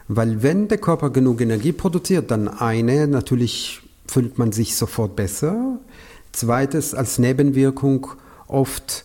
Weil 0.09 0.43
wenn 0.43 0.69
der 0.69 0.79
Körper 0.79 1.11
genug 1.11 1.41
Energie 1.41 1.73
produziert, 1.73 2.31
dann 2.31 2.49
eine, 2.49 3.07
natürlich 3.07 3.81
fühlt 4.07 4.39
man 4.39 4.53
sich 4.53 4.77
sofort 4.77 5.17
besser. 5.17 5.79
Zweites, 6.33 6.95
als 6.95 7.19
Nebenwirkung 7.19 8.09
oft 8.47 9.05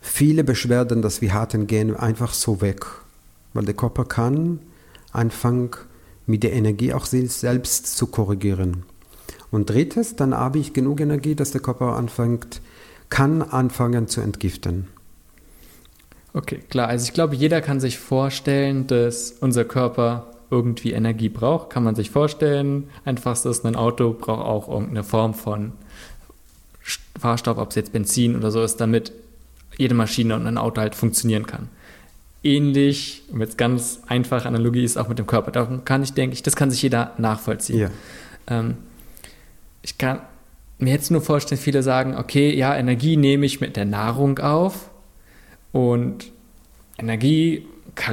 viele 0.00 0.44
Beschwerden, 0.44 1.02
dass 1.02 1.20
wir 1.20 1.34
hatten, 1.34 1.66
gehen 1.66 1.96
einfach 1.96 2.32
so 2.32 2.60
weg. 2.60 2.86
Weil 3.52 3.64
der 3.64 3.74
Körper 3.74 4.04
kann 4.04 4.60
anfangen, 5.12 5.70
mit 6.26 6.42
der 6.42 6.52
Energie 6.52 6.92
auch 6.92 7.06
sich 7.06 7.32
selbst 7.32 7.96
zu 7.96 8.06
korrigieren. 8.06 8.84
Und 9.50 9.70
drittes, 9.70 10.14
dann 10.14 10.34
habe 10.34 10.58
ich 10.58 10.74
genug 10.74 11.00
Energie, 11.00 11.34
dass 11.34 11.52
der 11.52 11.62
Körper 11.62 11.96
anfängt, 11.96 12.60
kann 13.08 13.40
anfangen 13.42 14.08
zu 14.08 14.20
entgiften. 14.20 14.88
Okay, 16.34 16.60
klar. 16.68 16.88
Also 16.88 17.04
ich 17.04 17.14
glaube, 17.14 17.34
jeder 17.34 17.62
kann 17.62 17.80
sich 17.80 17.98
vorstellen, 17.98 18.86
dass 18.86 19.32
unser 19.40 19.64
Körper 19.64 20.26
irgendwie 20.50 20.92
Energie 20.92 21.30
braucht. 21.30 21.70
Kann 21.70 21.84
man 21.84 21.94
sich 21.94 22.10
vorstellen. 22.10 22.90
Einfachstes, 23.04 23.64
ein 23.64 23.76
Auto 23.76 24.12
braucht 24.12 24.44
auch 24.44 24.68
irgendeine 24.68 25.04
Form 25.04 25.32
von 25.32 25.72
Fahrstoff, 27.18 27.58
ob 27.58 27.70
es 27.70 27.76
jetzt 27.76 27.92
Benzin 27.92 28.36
oder 28.36 28.50
so 28.50 28.62
ist, 28.62 28.76
damit 28.76 29.12
jede 29.76 29.94
Maschine 29.94 30.34
und 30.34 30.46
ein 30.46 30.58
Auto 30.58 30.80
halt 30.80 30.94
funktionieren 30.94 31.46
kann. 31.46 31.68
Ähnlich, 32.42 33.22
und 33.32 33.40
jetzt 33.40 33.58
ganz 33.58 34.00
einfache 34.06 34.46
Analogie 34.46 34.84
ist 34.84 34.96
auch 34.96 35.08
mit 35.08 35.18
dem 35.18 35.26
Körper. 35.26 35.50
Darum 35.50 35.84
kann 35.84 36.02
ich, 36.02 36.12
denke 36.14 36.34
ich, 36.34 36.42
das 36.42 36.56
kann 36.56 36.70
sich 36.70 36.82
jeder 36.82 37.12
nachvollziehen. 37.18 37.78
Ja. 37.78 37.90
Ähm, 38.46 38.76
ich 39.82 39.98
kann 39.98 40.20
mir 40.78 40.92
jetzt 40.92 41.10
nur 41.10 41.20
vorstellen, 41.20 41.60
viele 41.60 41.82
sagen, 41.82 42.16
okay, 42.16 42.54
ja, 42.54 42.76
Energie 42.76 43.16
nehme 43.16 43.46
ich 43.46 43.60
mit 43.60 43.76
der 43.76 43.84
Nahrung 43.84 44.38
auf 44.38 44.90
und 45.72 46.30
Energie 46.98 47.66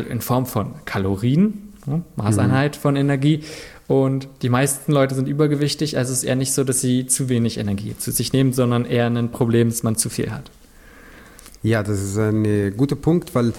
in 0.09 0.21
Form 0.21 0.45
von 0.45 0.73
Kalorien, 0.85 1.73
ne, 1.85 2.03
Maßeinheit 2.15 2.75
mhm. 2.75 2.81
von 2.81 2.95
Energie. 2.95 3.43
Und 3.87 4.27
die 4.41 4.49
meisten 4.49 4.91
Leute 4.91 5.13
sind 5.13 5.27
übergewichtig, 5.27 5.97
also 5.97 6.11
es 6.11 6.19
ist 6.19 6.23
eher 6.23 6.35
nicht 6.35 6.53
so, 6.53 6.63
dass 6.63 6.81
sie 6.81 7.05
zu 7.05 7.29
wenig 7.29 7.57
Energie 7.57 7.95
zu 7.97 8.11
sich 8.11 8.33
nehmen, 8.33 8.51
sondern 8.51 8.85
eher 8.85 9.05
ein 9.05 9.31
Problem, 9.31 9.69
dass 9.69 9.83
man 9.83 9.95
zu 9.95 10.09
viel 10.09 10.31
hat. 10.31 10.49
Ja, 11.61 11.83
das 11.83 12.01
ist 12.01 12.17
ein 12.17 12.45
äh, 12.45 12.71
guter 12.71 12.95
Punkt, 12.95 13.35
weil 13.35 13.53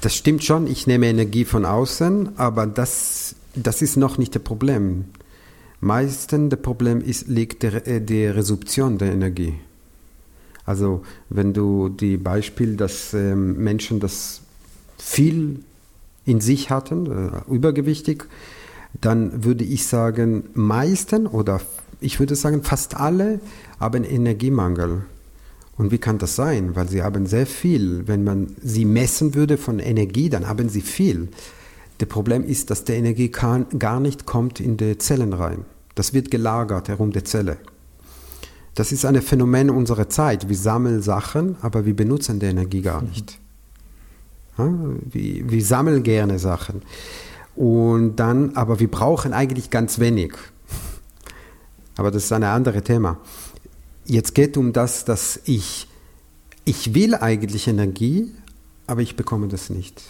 das 0.00 0.14
stimmt 0.14 0.44
schon, 0.44 0.66
ich 0.66 0.86
nehme 0.86 1.06
Energie 1.06 1.44
von 1.44 1.64
außen, 1.64 2.38
aber 2.38 2.66
das, 2.66 3.34
das 3.54 3.82
ist 3.82 3.96
noch 3.96 4.18
nicht 4.18 4.34
das 4.34 4.42
Problem. 4.42 5.06
Meistens 5.80 6.50
das 6.50 6.60
Problem 6.60 7.00
ist, 7.02 7.28
liegt 7.28 7.62
der, 7.62 7.86
äh, 7.86 8.00
die 8.00 8.26
Resorption 8.26 8.98
der 8.98 9.12
Energie. 9.12 9.54
Also 10.64 11.02
wenn 11.28 11.52
du 11.52 11.88
die 11.88 12.16
Beispiel, 12.16 12.76
dass 12.76 13.14
ähm, 13.14 13.56
Menschen 13.62 14.00
das 14.00 14.40
viel 14.98 15.60
in 16.24 16.40
sich 16.40 16.70
hatten, 16.70 17.06
äh, 17.06 17.52
übergewichtig, 17.52 18.24
dann 19.00 19.44
würde 19.44 19.64
ich 19.64 19.86
sagen, 19.86 20.44
meisten 20.54 21.26
oder 21.26 21.60
ich 22.00 22.20
würde 22.20 22.36
sagen 22.36 22.62
fast 22.62 22.96
alle 22.96 23.40
haben 23.80 24.04
Energiemangel. 24.04 25.02
Und 25.76 25.90
wie 25.90 25.98
kann 25.98 26.18
das 26.18 26.36
sein? 26.36 26.74
Weil 26.74 26.88
sie 26.88 27.02
haben 27.02 27.26
sehr 27.26 27.46
viel. 27.46 28.08
Wenn 28.08 28.24
man 28.24 28.56
sie 28.62 28.84
messen 28.84 29.34
würde 29.34 29.58
von 29.58 29.78
Energie, 29.78 30.30
dann 30.30 30.48
haben 30.48 30.68
sie 30.68 30.80
viel. 30.80 31.28
Das 31.98 32.08
Problem 32.08 32.44
ist, 32.44 32.70
dass 32.70 32.84
die 32.84 32.92
Energie 32.92 33.30
kann, 33.30 33.66
gar 33.78 34.00
nicht 34.00 34.26
kommt 34.26 34.60
in 34.60 34.76
die 34.76 34.98
Zellen 34.98 35.32
rein. 35.32 35.64
Das 35.94 36.12
wird 36.12 36.30
gelagert 36.30 36.88
herum 36.88 37.12
der 37.12 37.24
Zelle. 37.24 37.56
Das 38.74 38.92
ist 38.92 39.06
ein 39.06 39.20
Phänomen 39.22 39.70
unserer 39.70 40.08
Zeit. 40.10 40.48
Wir 40.48 40.56
sammeln 40.56 41.00
Sachen, 41.00 41.56
aber 41.62 41.86
wir 41.86 41.96
benutzen 41.96 42.38
die 42.38 42.46
Energie 42.46 42.82
gar 42.82 43.02
nicht. 43.02 43.38
Wir, 44.56 45.50
wir 45.50 45.64
sammeln 45.64 46.02
gerne 46.02 46.38
Sachen. 46.38 46.82
Und 47.56 48.16
dann, 48.16 48.54
aber 48.54 48.80
wir 48.80 48.90
brauchen 48.90 49.32
eigentlich 49.32 49.70
ganz 49.70 49.98
wenig. 49.98 50.34
Aber 51.96 52.10
das 52.10 52.24
ist 52.24 52.32
ein 52.32 52.44
anderes 52.44 52.84
Thema. 52.84 53.18
Jetzt 54.04 54.34
geht 54.34 54.56
es 54.56 54.60
um 54.60 54.72
das, 54.72 55.04
dass 55.04 55.40
ich, 55.44 55.88
ich 56.64 56.94
will 56.94 57.14
eigentlich 57.14 57.66
Energie, 57.66 58.30
aber 58.86 59.00
ich 59.00 59.16
bekomme 59.16 59.48
das 59.48 59.70
nicht. 59.70 60.02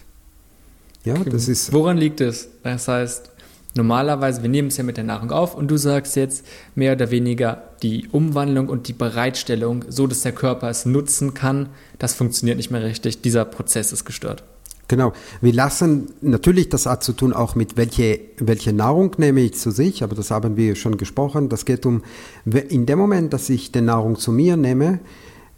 Ja, 1.05 1.15
okay. 1.15 1.31
das 1.31 1.47
ist. 1.49 1.73
Woran 1.73 1.97
liegt 1.97 2.21
es? 2.21 2.49
Das 2.65 2.89
heißt, 2.89 3.31
normalerweise, 3.75 4.43
wir 4.43 4.49
nehmen 4.49 4.69
es 4.69 4.77
ja 4.77 4.83
mit 4.83 4.97
der 4.97 5.05
Nahrung 5.05 5.31
auf 5.31 5.55
und 5.55 5.71
du 5.71 5.77
sagst 5.77 6.17
jetzt 6.17 6.45
mehr 6.75 6.95
oder 6.95 7.13
weniger 7.13 7.63
die 7.81 8.09
Umwandlung 8.09 8.69
und 8.69 8.89
die 8.89 8.93
Bereitstellung, 8.93 9.85
so 9.89 10.09
dass 10.09 10.23
der 10.23 10.33
Körper 10.33 10.69
es 10.69 10.85
nutzen 10.85 11.33
kann, 11.33 11.69
das 12.01 12.15
funktioniert 12.15 12.57
nicht 12.57 12.73
mehr 12.73 12.83
richtig. 12.83 13.23
Dieser 13.23 13.45
Prozess 13.45 13.93
ist 13.93 14.05
gestört. 14.05 14.43
Genau. 14.89 15.13
Wir 15.41 15.53
lassen 15.53 16.09
natürlich, 16.21 16.69
das 16.69 16.87
hat 16.87 17.03
zu 17.03 17.13
tun 17.13 17.33
auch 17.33 17.55
mit 17.57 17.77
welche, 17.77 18.21
welche 18.39 18.73
Nahrung 18.73 19.13
nehme 19.19 19.41
ich 19.41 19.55
zu 19.55 19.71
sich, 19.71 20.05
aber 20.05 20.15
das 20.15 20.31
haben 20.31 20.57
wir 20.57 20.77
schon 20.77 20.97
gesprochen. 20.97 21.49
Das 21.49 21.65
geht 21.65 21.87
um, 21.87 22.03
in 22.45 22.87
dem 22.87 22.99
Moment, 22.99 23.33
dass 23.33 23.49
ich 23.51 23.73
die 23.73 23.81
Nahrung 23.81 24.17
zu 24.17 24.31
mir 24.31 24.57
nehme, 24.57 25.01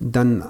dann 0.01 0.45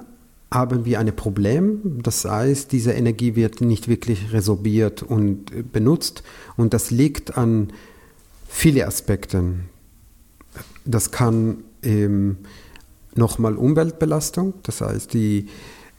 haben 0.51 0.85
wir 0.85 0.99
ein 0.99 1.15
Problem. 1.15 1.99
Das 2.01 2.25
heißt, 2.25 2.71
diese 2.71 2.93
Energie 2.93 3.35
wird 3.35 3.61
nicht 3.61 3.87
wirklich 3.87 4.31
resorbiert 4.31 5.03
und 5.03 5.71
benutzt. 5.71 6.23
Und 6.55 6.73
das 6.73 6.89
liegt 6.89 7.37
an 7.37 7.73
vielen 8.47 8.87
Aspekten. 8.87 9.65
Das 10.85 11.11
kann 11.11 11.63
ähm, 11.83 12.37
nochmal 13.13 13.55
Umweltbelastung, 13.55 14.53
das 14.63 14.81
heißt, 14.81 15.13
die 15.13 15.47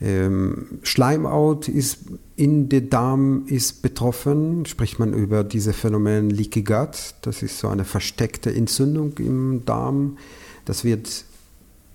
ähm, 0.01 0.79
Schleimhaut 0.83 1.69
ist 1.69 1.99
in 2.37 2.71
den 2.71 2.89
Darm 2.89 3.45
ist 3.47 3.83
betroffen, 3.83 4.65
spricht 4.65 4.99
man 4.99 5.13
über 5.13 5.45
diese 5.45 5.75
Phänomen 5.75 6.31
Leaky 6.31 6.63
Gut. 6.63 7.15
Das 7.21 7.43
ist 7.43 7.59
so 7.59 7.69
eine 7.69 7.85
versteckte 7.85 8.55
Entzündung 8.55 9.13
im 9.19 9.65
Darm. 9.67 10.17
Das 10.65 10.85
wird 10.85 11.25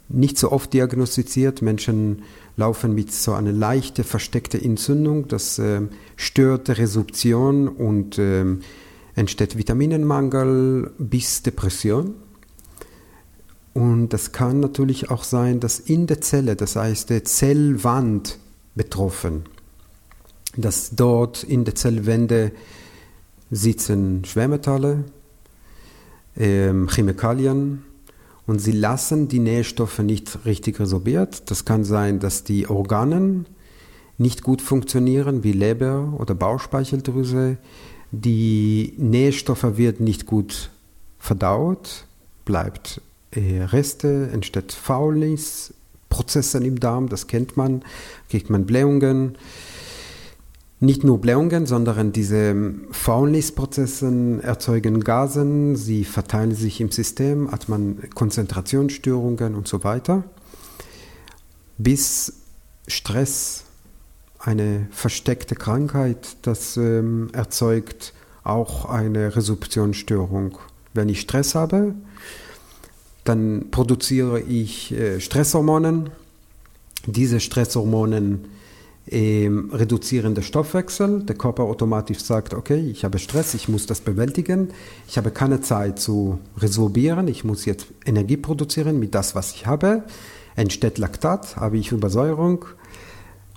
nicht 0.08 0.38
so 0.38 0.52
oft 0.52 0.72
diagnostiziert. 0.72 1.63
Menschen 1.63 2.22
laufen 2.58 2.94
mit 2.94 3.12
so 3.12 3.34
einer 3.34 3.52
leichten 3.52 4.04
versteckten 4.04 4.62
Entzündung. 4.62 5.28
Das 5.28 5.58
äh, 5.58 5.82
stört 6.15 6.68
die 6.68 6.74
Resorption 6.74 7.68
und 7.68 8.20
äh, 8.20 8.46
entsteht 9.15 9.58
Vitaminenmangel 9.58 10.91
bis 11.00 11.41
Depression. 11.41 12.13
Und 13.75 14.13
das 14.13 14.31
kann 14.31 14.61
natürlich 14.61 15.11
auch 15.11 15.25
sein, 15.25 15.59
dass 15.59 15.79
in 15.79 16.07
der 16.07 16.21
Zelle, 16.21 16.55
das 16.55 16.77
heißt 16.77 17.09
der 17.09 17.25
Zellwand 17.25 18.39
betroffen, 18.73 19.43
dass 20.55 20.91
dort 20.95 21.43
in 21.43 21.65
der 21.65 21.75
Zellwände 21.75 22.53
sitzen 23.51 24.23
Schwermetalle, 24.23 25.03
ähm, 26.38 26.88
Chemikalien 26.88 27.83
und 28.47 28.59
sie 28.59 28.71
lassen 28.71 29.27
die 29.27 29.39
Nährstoffe 29.39 29.99
nicht 29.99 30.45
richtig 30.45 30.79
resorbiert. 30.79 31.51
Das 31.51 31.65
kann 31.65 31.83
sein, 31.83 32.21
dass 32.21 32.45
die 32.45 32.69
Organe 32.69 33.43
nicht 34.17 34.41
gut 34.41 34.61
funktionieren, 34.61 35.43
wie 35.43 35.51
Leber 35.51 36.13
oder 36.17 36.33
Bauchspeicheldrüse. 36.33 37.57
Die 38.11 38.93
Nährstoffe 38.97 39.75
werden 39.75 40.05
nicht 40.05 40.25
gut 40.25 40.69
verdaut, 41.19 42.05
bleibt 42.45 43.01
äh, 43.36 43.63
Reste, 43.63 44.30
entsteht 44.32 44.71
Faulis, 44.71 45.74
Prozesse 46.10 46.60
im 46.60 46.80
Darm, 46.80 47.10
das 47.10 47.28
kennt 47.28 47.58
man, 47.58 47.84
kriegt 48.30 48.50
man 48.50 48.65
Blähungen. 48.65 49.38
Nicht 50.80 51.04
nur 51.04 51.19
Blähungen, 51.19 51.65
sondern 51.65 52.12
diese 52.12 52.56
Faulis-Prozesse 52.91 54.39
erzeugen 54.41 55.04
Gasen, 55.04 55.76
sie 55.76 56.04
verteilen 56.04 56.54
sich 56.54 56.82
im 56.82 56.91
System, 56.91 57.52
hat 57.52 57.69
man 57.69 58.10
Konzentrationsstörungen 58.13 59.56
und 59.56 59.67
so 59.67 59.84
weiter. 59.84 60.24
Bis 61.78 62.34
Stress, 62.88 63.63
eine 64.39 64.88
versteckte 64.91 65.56
Krankheit, 65.56 66.38
das 66.43 66.78
ähm, 66.78 67.30
erzeugt 67.34 68.13
auch 68.43 68.86
eine 68.86 69.36
Resorptionsstörung. 69.36 70.60
Wenn 70.93 71.10
ich 71.10 71.21
Stress 71.21 71.56
habe, 71.56 71.95
dann 73.25 73.67
produziere 73.71 74.39
ich 74.39 74.93
äh, 74.93 75.19
Stresshormone. 75.19 76.05
Diese 77.07 77.39
Stresshormone 77.39 78.39
äh, 79.07 79.49
reduzieren 79.71 80.35
den 80.35 80.43
Stoffwechsel. 80.43 81.23
Der 81.23 81.35
Körper 81.35 81.63
automatisch 81.63 82.19
sagt, 82.19 82.53
okay, 82.53 82.79
ich 82.79 83.03
habe 83.03 83.19
Stress, 83.19 83.53
ich 83.55 83.67
muss 83.67 83.88
das 83.88 84.01
bewältigen. 84.01 84.69
Ich 85.07 85.17
habe 85.17 85.31
keine 85.31 85.59
Zeit 85.59 85.99
zu 85.99 86.39
resorbieren. 86.57 87.27
Ich 87.27 87.43
muss 87.43 87.65
jetzt 87.65 87.88
Energie 88.05 88.38
produzieren 88.38 88.99
mit 88.99 89.13
das, 89.13 89.35
was 89.35 89.53
ich 89.53 89.65
habe. 89.65 90.03
Entsteht 90.55 90.97
Laktat, 90.99 91.57
habe 91.57 91.77
ich 91.77 91.91
Übersäuerung 91.91 92.65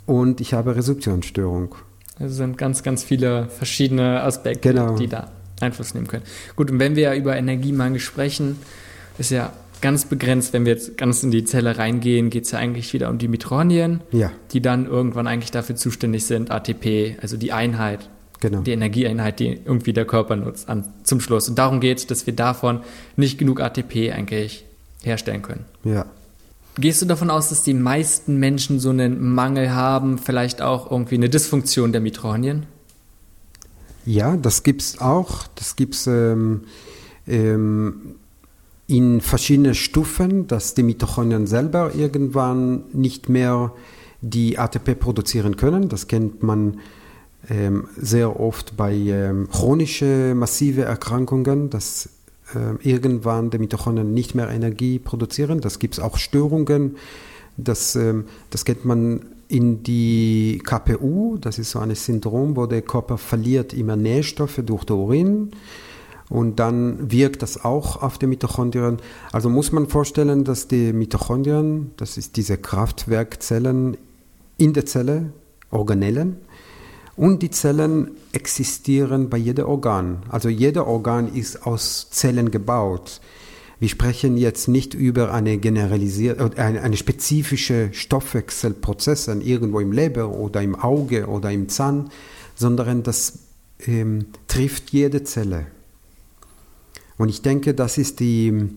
und 0.07 0.41
ich 0.41 0.55
habe 0.55 0.75
Resorptionsstörung. 0.75 1.77
Es 2.19 2.37
sind 2.37 2.59
ganz, 2.59 2.83
ganz 2.83 3.05
viele 3.05 3.49
verschiedene 3.49 4.23
Aspekte, 4.23 4.73
genau. 4.73 4.97
die 4.97 5.07
da 5.07 5.31
Einfluss 5.61 5.95
nehmen 5.95 6.09
können. 6.09 6.25
Gut, 6.57 6.71
und 6.71 6.81
wenn 6.81 6.97
wir 6.97 7.15
über 7.15 7.37
Energiemangel 7.37 8.01
sprechen, 8.01 8.57
ist 9.19 9.31
ja 9.31 9.53
ganz 9.81 10.05
begrenzt, 10.05 10.53
wenn 10.53 10.65
wir 10.65 10.73
jetzt 10.73 10.97
ganz 10.97 11.23
in 11.23 11.31
die 11.31 11.45
Zelle 11.45 11.79
reingehen, 11.79 12.31
geht 12.31 12.45
es 12.45 12.51
ja 12.51 12.59
eigentlich 12.59 12.93
wieder 12.93 13.11
um 13.11 13.19
die 13.19 13.29
Mitochondrien, 13.29 14.01
ja. 14.11 14.31
die 14.53 14.61
dann 14.61 14.87
irgendwann 14.87 15.27
eigentlich 15.27 15.51
dafür 15.51 15.77
zuständig 15.77 16.27
sind, 16.27 16.51
ATP, 16.51 17.17
also 17.21 17.37
die 17.37 17.53
Einheit, 17.53 18.09
genau. 18.41 18.61
die 18.63 18.73
Energieeinheit, 18.73 19.41
die 19.41 19.61
irgendwie 19.65 19.93
der 19.93 20.05
Körper 20.05 20.37
nutzt, 20.37 20.69
an, 20.69 20.85
zum 21.05 21.21
Schluss. 21.21 21.49
Und 21.49 21.59
darum 21.59 21.81
geht 21.81 21.99
es, 21.99 22.07
dass 22.07 22.27
wir 22.27 22.35
davon 22.35 22.81
nicht 23.17 23.39
genug 23.39 23.61
ATP 23.61 24.13
eigentlich 24.13 24.65
herstellen 25.03 25.43
können. 25.43 25.65
Ja. 25.85 26.07
Gehst 26.77 27.03
du 27.03 27.07
davon 27.07 27.31
aus, 27.31 27.49
dass 27.49 27.65
die 27.65 27.75
meisten 27.75 28.37
Menschen 28.37 28.79
so 28.79 28.91
einen 28.91 29.35
Mangel 29.35 29.73
haben, 29.73 30.19
vielleicht 30.19 30.63
auch 30.63 30.91
irgendwie 30.91 31.17
eine 31.17 31.29
Dysfunktion 31.29 31.93
der 31.93 32.01
Mitochondrien? 32.01 32.67
Ja, 34.05 34.37
das 34.37 34.63
gibt 34.63 34.83
es 34.83 35.01
auch. 35.01 35.49
Das 35.57 35.75
gibt 35.75 35.95
es 35.95 36.07
ähm, 36.07 36.63
ähm, 37.27 38.15
in 38.89 39.21
verschiedenen 39.21 39.75
Stufen, 39.75 40.47
dass 40.47 40.75
die 40.75 40.83
Mitochondrien 40.83 41.47
selber 41.47 41.95
irgendwann 41.95 42.85
nicht 42.93 43.29
mehr 43.29 43.73
die 44.23 44.59
ATP 44.59 44.99
produzieren 44.99 45.57
können. 45.57 45.91
Das 45.91 46.09
kennt 46.09 46.43
man 46.43 46.81
ähm, 47.51 47.87
sehr 47.97 48.41
oft 48.41 48.77
bei 48.77 48.95
ähm, 48.95 49.49
chronische 49.51 50.35
massive 50.35 50.83
Erkrankungen, 50.83 51.69
dass 51.69 52.09
äh, 52.55 52.83
irgendwann 52.83 53.51
die 53.51 53.59
Mitochondrien 53.59 54.13
nicht 54.15 54.35
mehr 54.35 54.49
Energie 54.49 54.99
produzieren. 54.99 55.61
Das 55.61 55.79
gibt 55.79 55.95
es 55.95 56.01
auch 56.01 56.17
Störungen. 56.17 56.97
Das, 57.59 57.95
ähm, 57.95 58.25
das 58.49 58.65
kennt 58.65 58.87
man 58.87 59.21
in 59.49 59.83
die 59.83 60.63
KPU, 60.65 61.39
das 61.39 61.59
ist 61.59 61.71
so 61.71 61.79
ein 61.79 61.95
Syndrom, 61.95 62.57
wo 62.57 62.67
der 62.67 62.83
Körper 62.83 63.17
verliert 63.17 63.73
immer 63.73 63.97
Nährstoffe 63.97 64.61
durch 64.65 64.85
den 64.85 64.97
Urin 64.97 65.51
und 66.31 66.59
dann 66.59 67.11
wirkt 67.11 67.43
das 67.43 67.65
auch 67.65 68.03
auf 68.03 68.19
die 68.19 68.27
Mitochondrien. 68.27 68.99
Also 69.33 69.49
muss 69.49 69.73
man 69.73 69.89
vorstellen, 69.89 70.45
dass 70.45 70.69
die 70.69 70.93
Mitochondrien, 70.93 71.93
das 71.97 72.17
ist 72.17 72.37
diese 72.37 72.59
Kraftwerkzellen 72.59 73.97
in 74.57 74.73
der 74.73 74.87
Zelle, 74.87 75.33
Organellen, 75.71 76.37
und 77.17 77.43
die 77.43 77.51
Zellen 77.51 78.13
existieren 78.33 79.29
bei 79.29 79.39
jedem 79.39 79.67
Organ. 79.67 80.19
Also 80.29 80.49
jeder 80.49 80.87
Organ 80.87 81.35
ist 81.35 81.67
aus 81.67 82.09
Zellen 82.11 82.53
gebaut. 82.53 83.21
Wir 83.81 83.89
sprechen 83.89 84.37
jetzt 84.37 84.69
nicht 84.69 84.95
über 84.95 85.33
eine 85.33 85.59
generalisierte, 85.59 86.51
eine, 86.57 86.83
eine 86.83 86.97
spezifische 86.97 87.91
Stoffwechselprozesse 87.93 89.33
irgendwo 89.41 89.81
im 89.81 89.93
Leber 89.93 90.31
oder 90.31 90.63
im 90.63 90.77
Auge 90.77 91.27
oder 91.27 91.51
im 91.51 91.69
Zahn, 91.69 92.11
sondern 92.55 93.03
das 93.03 93.41
ähm, 93.87 94.27
trifft 94.47 94.91
jede 94.91 95.23
Zelle. 95.25 95.67
Und 97.19 97.29
ich 97.29 97.43
denke, 97.43 97.75
das 97.75 97.99
ist 97.99 98.21
die, 98.21 98.71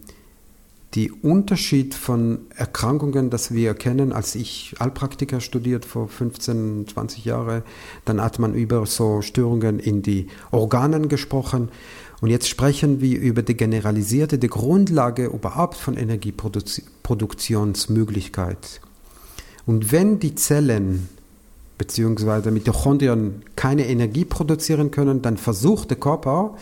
die 0.95 1.11
Unterschied 1.11 1.95
von 1.95 2.39
Erkrankungen, 2.55 3.29
das 3.29 3.53
wir 3.53 3.75
kennen, 3.75 4.11
als 4.11 4.35
ich 4.35 4.75
Allpraktiker 4.79 5.39
studiert 5.39 5.85
vor 5.85 6.09
15, 6.09 6.87
20 6.93 7.23
Jahren, 7.23 7.63
dann 8.03 8.21
hat 8.21 8.39
man 8.39 8.53
über 8.55 8.85
so 8.85 9.21
Störungen 9.21 9.79
in 9.79 10.01
die 10.01 10.27
Organen 10.51 11.07
gesprochen. 11.07 11.69
Und 12.19 12.29
jetzt 12.29 12.49
sprechen 12.49 12.99
wir 12.99 13.17
über 13.19 13.41
die 13.41 13.55
generalisierte, 13.55 14.37
die 14.37 14.49
Grundlage 14.49 15.27
überhaupt 15.27 15.77
von 15.77 15.95
Energieproduktionsmöglichkeit. 15.95 18.81
Und 19.65 19.91
wenn 19.91 20.19
die 20.19 20.35
Zellen 20.35 21.09
bzw. 21.77 22.51
Mitochondrien 22.51 23.43
keine 23.55 23.87
Energie 23.87 24.25
produzieren 24.25 24.91
können, 24.91 25.21
dann 25.21 25.37
versucht 25.37 25.89
der 25.89 25.95
Körper, 25.97 26.57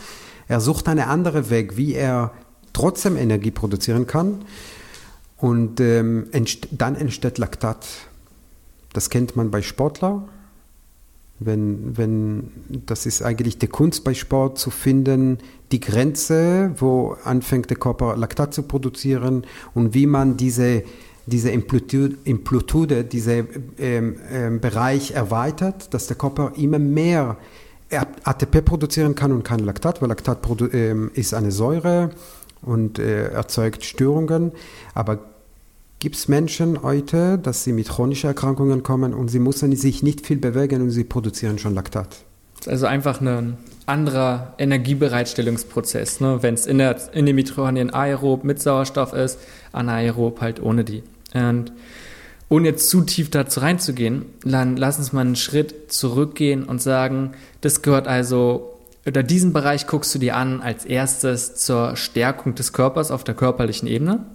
er 0.49 0.59
sucht 0.59 0.89
einen 0.89 1.07
anderen 1.07 1.49
Weg, 1.49 1.77
wie 1.77 1.93
er 1.93 2.33
trotzdem 2.73 3.15
Energie 3.15 3.51
produzieren 3.51 4.07
kann. 4.07 4.43
Und 5.37 5.79
ähm, 5.79 6.27
entst 6.33 6.67
dann 6.71 6.95
entsteht 6.95 7.37
Laktat. 7.37 7.87
Das 8.91 9.09
kennt 9.09 9.37
man 9.37 9.51
bei 9.51 9.61
Sportlern. 9.61 10.27
Wenn, 11.39 11.95
wenn, 11.95 12.51
das 12.85 13.05
ist 13.05 13.21
eigentlich 13.21 13.59
die 13.59 13.67
Kunst 13.67 14.03
bei 14.03 14.13
Sport 14.13 14.57
zu 14.57 14.71
finden, 14.71 15.37
die 15.71 15.79
Grenze, 15.79 16.71
wo 16.77 17.15
anfängt 17.23 17.69
der 17.69 17.77
Körper 17.77 18.17
Laktat 18.17 18.53
zu 18.53 18.63
produzieren 18.63 19.45
und 19.73 19.93
wie 19.93 20.07
man 20.07 20.35
diese, 20.35 20.83
diese 21.27 21.53
Amplitude, 21.53 22.17
Amplitude 22.27 23.05
diesen 23.05 23.47
ähm, 23.77 24.17
ähm, 24.29 24.59
Bereich 24.59 25.11
erweitert, 25.11 25.93
dass 25.93 26.07
der 26.07 26.17
Körper 26.17 26.53
immer 26.57 26.79
mehr 26.79 27.37
ATP 27.91 28.63
produzieren 28.63 29.15
kann 29.15 29.31
und 29.31 29.43
kein 29.43 29.59
Laktat, 29.59 30.01
weil 30.01 30.09
Laktat 30.09 30.39
ähm, 30.73 31.11
ist 31.13 31.33
eine 31.33 31.51
Säure 31.51 32.11
und 32.61 32.99
äh, 32.99 33.29
erzeugt 33.29 33.83
Störungen. 33.83 34.51
Aber 34.93 35.19
gibt 35.99 36.15
es 36.15 36.27
Menschen 36.27 36.83
heute, 36.83 37.37
dass 37.37 37.63
sie 37.63 37.73
mit 37.73 37.89
chronischen 37.89 38.27
Erkrankungen 38.27 38.83
kommen 38.83 39.13
und 39.13 39.29
sie 39.29 39.39
müssen 39.39 39.75
sich 39.75 40.03
nicht 40.03 40.25
viel 40.25 40.37
bewegen 40.37 40.81
und 40.81 40.91
sie 40.91 41.03
produzieren 41.03 41.57
schon 41.57 41.73
Laktat? 41.73 42.17
Also 42.67 42.85
einfach 42.85 43.21
ein 43.21 43.57
anderer 43.85 44.53
Energiebereitstellungsprozess, 44.57 46.19
ne? 46.19 46.39
wenn 46.41 46.53
es 46.53 46.67
in, 46.67 46.77
den 46.77 47.35
Mitochondrien 47.35 47.93
aerob 47.93 48.43
mit 48.43 48.61
Sauerstoff 48.61 49.13
ist, 49.13 49.39
anaerob 49.71 50.41
halt 50.41 50.61
ohne 50.61 50.83
die. 50.83 51.03
Und 51.33 51.71
ohne 52.49 52.69
jetzt 52.69 52.89
zu 52.89 53.01
tief 53.01 53.29
dazu 53.29 53.59
reinzugehen, 53.59 54.25
dann 54.43 54.75
lass 54.75 54.97
uns 54.97 55.13
mal 55.13 55.21
einen 55.21 55.35
Schritt 55.35 55.91
zurückgehen 55.93 56.63
und 56.63 56.81
sagen, 56.81 57.31
das 57.61 57.83
gehört 57.83 58.07
also, 58.07 58.75
oder 59.05 59.21
diesen 59.21 59.53
Bereich 59.53 59.85
guckst 59.85 60.13
du 60.15 60.19
dir 60.19 60.35
an 60.35 60.61
als 60.61 60.83
erstes 60.83 61.55
zur 61.55 61.95
Stärkung 61.95 62.55
des 62.55 62.73
Körpers 62.73 63.11
auf 63.11 63.23
der 63.23 63.35
körperlichen 63.35 63.87
Ebene. 63.87 64.25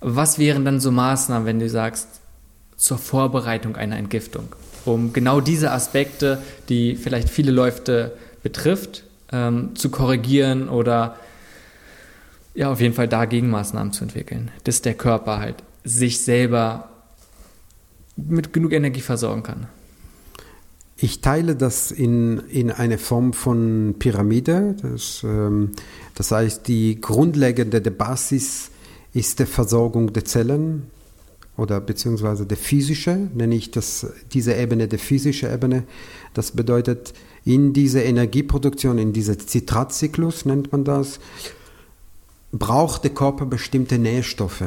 Was 0.00 0.38
wären 0.38 0.64
dann 0.64 0.80
so 0.80 0.92
Maßnahmen, 0.92 1.46
wenn 1.46 1.58
du 1.58 1.68
sagst, 1.68 2.08
zur 2.76 2.98
Vorbereitung 2.98 3.76
einer 3.76 3.96
Entgiftung? 3.96 4.48
Um 4.84 5.12
genau 5.12 5.40
diese 5.40 5.72
Aspekte, 5.72 6.38
die 6.68 6.94
vielleicht 6.94 7.30
viele 7.30 7.50
Leute 7.50 8.12
betrifft, 8.42 9.02
ähm, 9.32 9.74
zu 9.74 9.90
korrigieren 9.90 10.68
oder 10.68 11.16
ja, 12.54 12.70
auf 12.70 12.80
jeden 12.80 12.94
Fall 12.94 13.08
dagegen 13.08 13.50
Maßnahmen 13.50 13.92
zu 13.92 14.04
entwickeln, 14.04 14.52
dass 14.62 14.82
der 14.82 14.94
Körper 14.94 15.38
halt 15.40 15.56
sich 15.82 16.22
selber 16.22 16.90
mit 18.16 18.52
genug 18.52 18.72
Energie 18.72 19.00
versorgen 19.00 19.42
kann. 19.42 19.66
Ich 20.96 21.20
teile 21.20 21.56
das 21.56 21.90
in, 21.90 22.38
in 22.48 22.70
eine 22.70 22.98
Form 22.98 23.32
von 23.32 23.96
Pyramide. 23.98 24.76
Das, 24.80 25.22
ähm, 25.24 25.72
das 26.14 26.30
heißt, 26.30 26.68
die 26.68 27.00
grundlegende 27.00 27.80
die 27.80 27.90
Basis 27.90 28.70
ist 29.12 29.38
die 29.38 29.46
Versorgung 29.46 30.12
der 30.12 30.24
Zellen 30.24 30.84
oder 31.56 31.80
beziehungsweise 31.80 32.46
der 32.46 32.56
physische, 32.56 33.28
nenne 33.34 33.54
ich 33.54 33.70
das, 33.70 34.06
diese 34.32 34.54
Ebene, 34.54 34.88
der 34.88 34.98
physische 34.98 35.52
Ebene. 35.52 35.84
Das 36.32 36.52
bedeutet, 36.52 37.12
in 37.44 37.72
dieser 37.72 38.04
Energieproduktion, 38.04 38.98
in 38.98 39.12
diesem 39.12 39.38
Zitratzyklus 39.38 40.44
nennt 40.46 40.72
man 40.72 40.84
das, 40.84 41.20
braucht 42.52 43.04
der 43.04 43.12
Körper 43.12 43.46
bestimmte 43.46 43.98
Nährstoffe. 43.98 44.64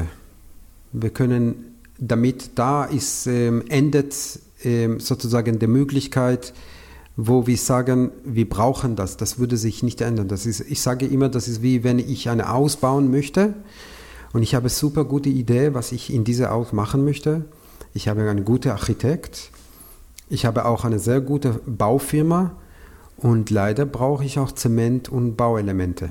Wir 0.92 1.10
können 1.10 1.67
damit 1.98 2.52
da 2.54 2.84
ist, 2.84 3.26
ähm, 3.26 3.64
endet 3.68 4.14
ähm, 4.64 5.00
sozusagen 5.00 5.58
die 5.58 5.66
Möglichkeit, 5.66 6.54
wo 7.16 7.46
wir 7.46 7.56
sagen, 7.56 8.12
wir 8.24 8.48
brauchen 8.48 8.94
das. 8.94 9.16
Das 9.16 9.38
würde 9.38 9.56
sich 9.56 9.82
nicht 9.82 10.00
ändern. 10.00 10.28
Das 10.28 10.46
ist, 10.46 10.60
ich 10.60 10.80
sage 10.80 11.06
immer, 11.06 11.28
das 11.28 11.48
ist 11.48 11.62
wie 11.62 11.82
wenn 11.82 11.98
ich 11.98 12.28
eine 12.28 12.52
ausbauen 12.52 13.10
möchte 13.10 13.54
und 14.32 14.42
ich 14.42 14.54
habe 14.54 14.68
super 14.68 15.04
gute 15.04 15.28
Idee, 15.28 15.74
was 15.74 15.92
ich 15.92 16.12
in 16.12 16.24
dieser 16.24 16.50
Haus 16.50 16.72
machen 16.72 17.04
möchte. 17.04 17.44
Ich 17.94 18.08
habe 18.08 18.28
einen 18.28 18.44
guten 18.44 18.70
Architekt. 18.70 19.50
Ich 20.28 20.44
habe 20.44 20.66
auch 20.66 20.84
eine 20.84 20.98
sehr 20.98 21.20
gute 21.20 21.60
Baufirma 21.66 22.56
und 23.16 23.50
leider 23.50 23.86
brauche 23.86 24.24
ich 24.24 24.38
auch 24.38 24.52
Zement 24.52 25.08
und 25.08 25.36
Bauelemente. 25.36 26.10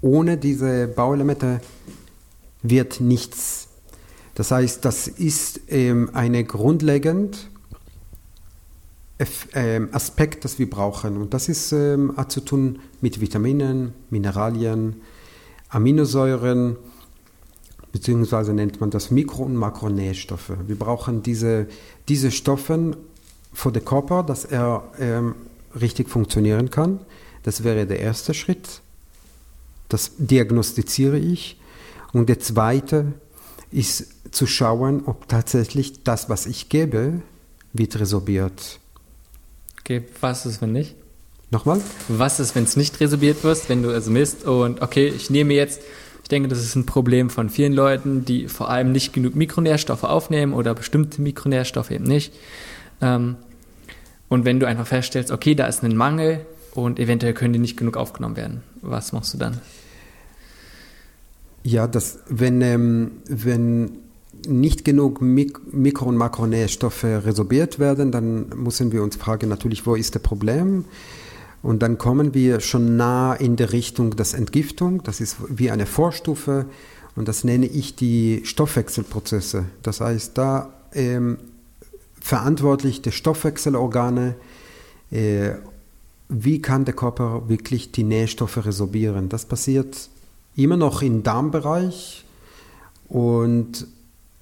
Ohne 0.00 0.38
diese 0.38 0.88
Bauelemente 0.88 1.60
wird 2.62 3.00
nichts 3.00 3.61
das 4.34 4.50
heißt, 4.50 4.84
das 4.84 5.08
ist 5.08 5.60
ähm, 5.68 6.10
eine 6.14 6.44
grundlegend 6.44 7.48
ähm, 9.54 9.88
Aspekt, 9.92 10.44
das 10.44 10.58
wir 10.58 10.68
brauchen. 10.68 11.16
Und 11.16 11.34
das 11.34 11.48
ist, 11.48 11.72
ähm, 11.72 12.14
hat 12.16 12.32
zu 12.32 12.40
tun 12.40 12.80
mit 13.00 13.20
Vitaminen, 13.20 13.92
Mineralien, 14.10 14.96
Aminosäuren, 15.68 16.76
beziehungsweise 17.92 18.52
nennt 18.54 18.80
man 18.80 18.90
das 18.90 19.10
Mikro- 19.10 19.44
und 19.44 19.56
Makronährstoffe. 19.56 20.52
Wir 20.66 20.76
brauchen 20.76 21.22
diese, 21.22 21.66
diese 22.08 22.30
Stoffe 22.30 22.96
für 23.52 23.70
den 23.70 23.84
Körper, 23.84 24.22
dass 24.22 24.44
er 24.44 24.84
ähm, 24.98 25.34
richtig 25.78 26.08
funktionieren 26.08 26.70
kann. 26.70 27.00
Das 27.42 27.64
wäre 27.64 27.86
der 27.86 28.00
erste 28.00 28.34
Schritt. 28.34 28.80
Das 29.88 30.12
diagnostiziere 30.16 31.18
ich. 31.18 31.60
Und 32.12 32.28
der 32.28 32.38
zweite 32.38 33.12
ist 33.72 34.34
zu 34.34 34.46
schauen, 34.46 35.02
ob 35.06 35.28
tatsächlich 35.28 36.04
das, 36.04 36.28
was 36.28 36.46
ich 36.46 36.68
gebe, 36.68 37.22
wird 37.72 37.98
resorbiert. 37.98 38.78
Okay, 39.80 40.02
was 40.20 40.46
ist, 40.46 40.62
wenn 40.62 40.72
nicht? 40.72 40.94
Nochmal? 41.50 41.80
Was 42.08 42.40
ist, 42.40 42.54
wenn 42.54 42.64
es 42.64 42.76
nicht 42.76 42.98
resorbiert 43.00 43.44
wird, 43.44 43.68
wenn 43.68 43.82
du 43.82 43.90
also 43.90 44.10
misst 44.10 44.44
und 44.44 44.80
okay, 44.80 45.08
ich 45.08 45.28
nehme 45.28 45.52
jetzt, 45.52 45.82
ich 46.22 46.28
denke, 46.28 46.48
das 46.48 46.60
ist 46.60 46.76
ein 46.76 46.86
Problem 46.86 47.28
von 47.28 47.50
vielen 47.50 47.74
Leuten, 47.74 48.24
die 48.24 48.48
vor 48.48 48.70
allem 48.70 48.92
nicht 48.92 49.12
genug 49.12 49.34
Mikronährstoffe 49.34 50.04
aufnehmen 50.04 50.54
oder 50.54 50.74
bestimmte 50.74 51.20
Mikronährstoffe 51.20 51.90
eben 51.90 52.04
nicht. 52.04 52.32
Ähm, 53.02 53.36
und 54.28 54.46
wenn 54.46 54.60
du 54.60 54.66
einfach 54.66 54.86
feststellst, 54.86 55.30
okay, 55.30 55.54
da 55.54 55.66
ist 55.66 55.82
ein 55.82 55.94
Mangel 55.94 56.46
und 56.72 56.98
eventuell 56.98 57.34
können 57.34 57.52
die 57.52 57.58
nicht 57.58 57.76
genug 57.76 57.98
aufgenommen 57.98 58.36
werden, 58.36 58.62
was 58.80 59.12
machst 59.12 59.34
du 59.34 59.38
dann? 59.38 59.60
Ja, 61.62 61.86
das, 61.86 62.20
wenn, 62.28 62.60
ähm, 62.60 63.12
wenn 63.28 63.98
nicht 64.46 64.84
genug 64.84 65.20
Mik 65.20 65.72
Mikro- 65.72 66.06
und 66.06 66.16
Makronährstoffe 66.16 67.04
resorbiert 67.04 67.78
werden, 67.78 68.10
dann 68.10 68.48
müssen 68.56 68.90
wir 68.90 69.02
uns 69.02 69.16
fragen, 69.16 69.48
natürlich, 69.48 69.86
wo 69.86 69.94
ist 69.94 70.14
das 70.14 70.22
Problem? 70.22 70.84
Und 71.62 71.82
dann 71.82 71.96
kommen 71.96 72.34
wir 72.34 72.58
schon 72.58 72.96
nah 72.96 73.34
in 73.34 73.54
der 73.54 73.72
Richtung 73.72 74.16
der 74.16 74.26
Entgiftung. 74.34 75.04
Das 75.04 75.20
ist 75.20 75.36
wie 75.48 75.70
eine 75.70 75.86
Vorstufe 75.86 76.66
und 77.14 77.28
das 77.28 77.44
nenne 77.44 77.66
ich 77.66 77.94
die 77.94 78.40
Stoffwechselprozesse. 78.44 79.66
Das 79.82 80.00
heißt, 80.00 80.36
da 80.36 80.72
ähm, 80.92 81.38
verantwortlich 82.20 83.02
die 83.02 83.12
Stoffwechselorgane 83.12 84.34
äh, 85.12 85.52
wie 86.32 86.62
kann 86.62 86.84
der 86.86 86.94
Körper 86.94 87.48
wirklich 87.48 87.92
die 87.92 88.04
Nährstoffe 88.04 88.64
resorbieren. 88.64 89.28
Das 89.28 89.44
passiert 89.44 90.08
immer 90.56 90.76
noch 90.76 91.02
im 91.02 91.22
Darmbereich 91.22 92.24
und 93.08 93.86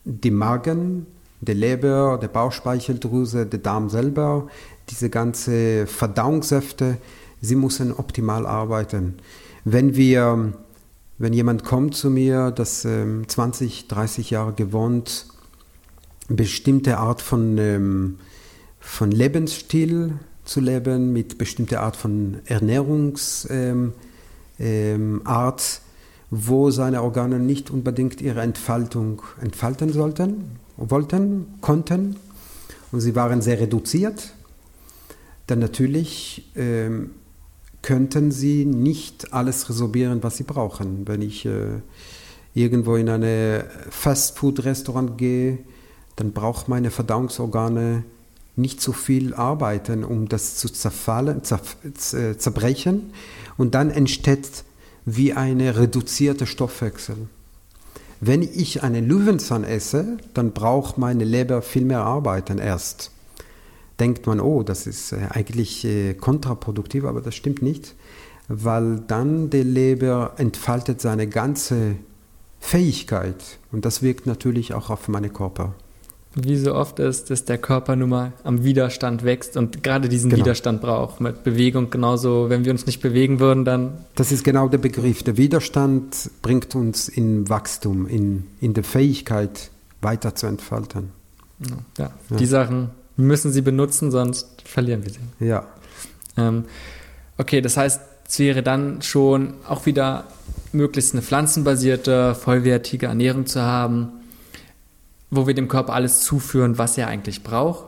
die 0.05 0.31
Magen, 0.31 1.07
der 1.41 1.55
Leber, 1.55 2.19
der 2.21 2.29
Bauchspeicheldrüse, 2.29 3.47
der 3.47 3.61
Darm 3.61 3.89
selber, 3.89 4.49
diese 4.91 5.09
ganze 5.09 5.87
Verdauungssäfte, 5.87 6.99
sie 7.41 7.57
müssen 7.57 7.93
optimal 7.93 8.47
arbeiten. 8.47 9.15
Wenn 9.65 9.97
wir, 9.97 10.53
wenn 11.19 11.33
jemand 11.33 11.65
kommt 11.65 11.95
zu 11.95 12.11
mir, 12.11 12.51
das 12.51 12.85
ähm, 12.85 13.29
20, 13.29 13.89
30 13.89 14.31
Jahre 14.31 14.53
gewohnt, 14.53 15.27
bestimmte 16.29 16.99
Art 16.99 17.23
von, 17.23 17.59
ähm, 17.59 18.19
von 18.79 19.11
Lebensstil 19.11 20.15
zu 20.45 20.61
leben, 20.61 21.13
mit 21.13 21.39
bestimmter 21.39 21.83
Art 21.83 21.97
von 21.97 22.39
Ernährungsart, 22.47 23.51
ähm, 23.51 23.93
ähm, 24.59 25.23
wo 26.31 26.71
seine 26.71 27.03
Organe 27.03 27.39
nicht 27.39 27.71
unbedingt 27.71 28.21
ihre 28.21 28.41
Entfaltung 28.41 29.23
entfalten 29.41 29.93
sollten, 29.93 30.59
wollten, 30.77 31.47
konnten. 31.61 32.17
Und 32.93 33.01
sie 33.01 33.15
waren 33.17 33.43
sehr 33.43 33.61
reduziert. 33.61 34.33
Dann 35.47 35.59
natürlich 35.59 36.51
ähm, 36.55 37.11
könnten 37.83 38.31
sie 38.31 38.65
nicht 38.65 39.33
alles 39.33 39.69
resorbieren, 39.69 40.23
was 40.23 40.37
sie 40.37 40.45
brauchen. 40.45 41.07
Wenn 41.07 41.23
ich 41.23 41.47
äh, 41.47 41.81
irgendwo 42.55 42.97
in 42.97 43.09
ein 43.09 43.65
Fastfood-Restaurant 43.91 45.19
gehe, 45.19 45.59
dann 46.17 46.33
braucht 46.33 46.69
meine 46.69 46.91
Verdauungsorgane 46.91 48.05
nicht 48.57 48.81
so 48.81 48.93
viel 48.93 49.35
arbeiten, 49.35 50.05
um 50.05 50.29
das 50.29 50.57
zu 50.57 50.69
zerfallen, 50.69 51.43
zer, 51.45 51.61
zerbrechen. 52.39 53.13
Und 53.57 53.75
dann 53.75 53.91
entsteht 53.91 54.65
wie 55.05 55.33
eine 55.33 55.79
reduzierte 55.79 56.47
Stoffwechsel. 56.47 57.17
Wenn 58.21 58.43
ich 58.43 58.83
einen 58.83 59.09
Löwenzahn 59.09 59.65
esse, 59.65 60.19
dann 60.35 60.53
braucht 60.53 60.99
meine 60.99 61.25
Leber 61.25 61.63
viel 61.63 61.85
mehr 61.85 62.01
arbeiten 62.01 62.59
erst. 62.59 63.11
Denkt 63.99 64.27
man, 64.27 64.41
oh, 64.41 64.63
das 64.63 64.87
ist 64.87 65.13
äh, 65.13 65.29
eigentlich 65.31 65.85
äh, 65.85 66.15
kontraproduktiv, 66.15 67.05
aber 67.05 67.21
das 67.21 67.35
stimmt 67.35 67.63
nicht, 67.63 67.95
weil 68.49 69.01
dann 69.07 69.51
die 69.51 69.63
Leber 69.63 70.35
entfaltet 70.37 71.01
seine 71.01 71.29
ganze 71.29 71.97
Fähigkeit 72.61 73.59
und 73.73 73.85
das 73.85 74.03
wirkt 74.03 74.27
natürlich 74.27 74.75
auch 74.75 74.91
auf 74.91 75.09
meinen 75.09 75.33
Körper 75.33 75.75
wie 76.35 76.57
so 76.57 76.75
oft 76.75 77.01
ist, 77.01 77.31
dass 77.31 77.45
der 77.45 77.59
Körper 77.59 77.97
nun 77.97 78.11
mal 78.11 78.33
am 78.45 78.63
Widerstand 78.63 79.25
wächst 79.25 79.57
und 79.57 79.83
gerade 79.83 80.09
diesen 80.09 80.31
genau. 80.31 80.45
Widerstand 80.45 80.81
braucht. 80.81 81.21
Mit 81.21 81.43
Bewegung 81.43 81.91
genauso, 81.91 82.49
wenn 82.49 82.65
wir 82.65 82.71
uns 82.71 82.87
nicht 82.87 83.01
bewegen 83.01 83.41
würden, 83.41 83.65
dann. 83.65 84.05
Das 84.15 84.31
ist 84.31 84.45
genau 84.45 84.69
der 84.69 84.79
Begriff. 84.79 85.23
Der 85.25 85.37
Widerstand 85.37 86.31
bringt 86.43 86.75
uns 86.75 87.09
in 87.09 87.49
Wachstum, 87.49 88.07
in, 88.07 88.47
in 88.61 88.75
der 88.75 88.85
Fähigkeit, 88.85 89.71
weiter 90.03 90.35
zu 90.35 90.47
entfalten. 90.47 91.11
Ja, 91.59 91.77
ja. 92.31 92.37
die 92.39 92.47
Sachen 92.47 92.91
müssen 93.17 93.53
Sie 93.53 93.61
benutzen, 93.61 94.11
sonst 94.11 94.63
verlieren 94.65 95.05
wir 95.05 95.13
sie. 95.13 95.47
Ja. 95.47 95.67
Ähm, 96.37 96.65
okay, 97.37 97.61
das 97.61 97.77
heißt, 97.77 98.01
es 98.27 98.39
wäre 98.39 98.63
dann 98.63 99.03
schon 99.03 99.55
auch 99.69 99.85
wieder 99.85 100.25
möglichst 100.73 101.13
eine 101.13 101.23
pflanzenbasierte, 101.23 102.37
vollwertige 102.37 103.07
Ernährung 103.07 103.47
zu 103.47 103.61
haben 103.61 104.20
wo 105.31 105.47
wir 105.47 105.55
dem 105.55 105.69
Körper 105.69 105.95
alles 105.95 106.21
zuführen, 106.21 106.79
was 106.79 106.99
er 106.99 107.09
eigentlich 107.09 107.43
braucht 107.43 107.85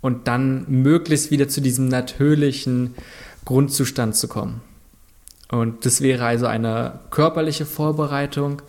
und 0.00 0.28
dann 0.28 0.64
möglichst 0.68 1.30
wieder 1.30 1.48
zu 1.48 1.60
diesem 1.60 1.88
natürlichen 1.88 2.94
Grundzustand 3.44 4.16
zu 4.16 4.28
kommen. 4.28 4.60
Und 5.50 5.84
das 5.84 6.00
wäre 6.00 6.24
also 6.24 6.46
eine 6.46 7.00
körperliche 7.10 7.66
Vorbereitung 7.66 8.62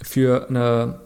für 0.00 0.48
eine 0.48 1.00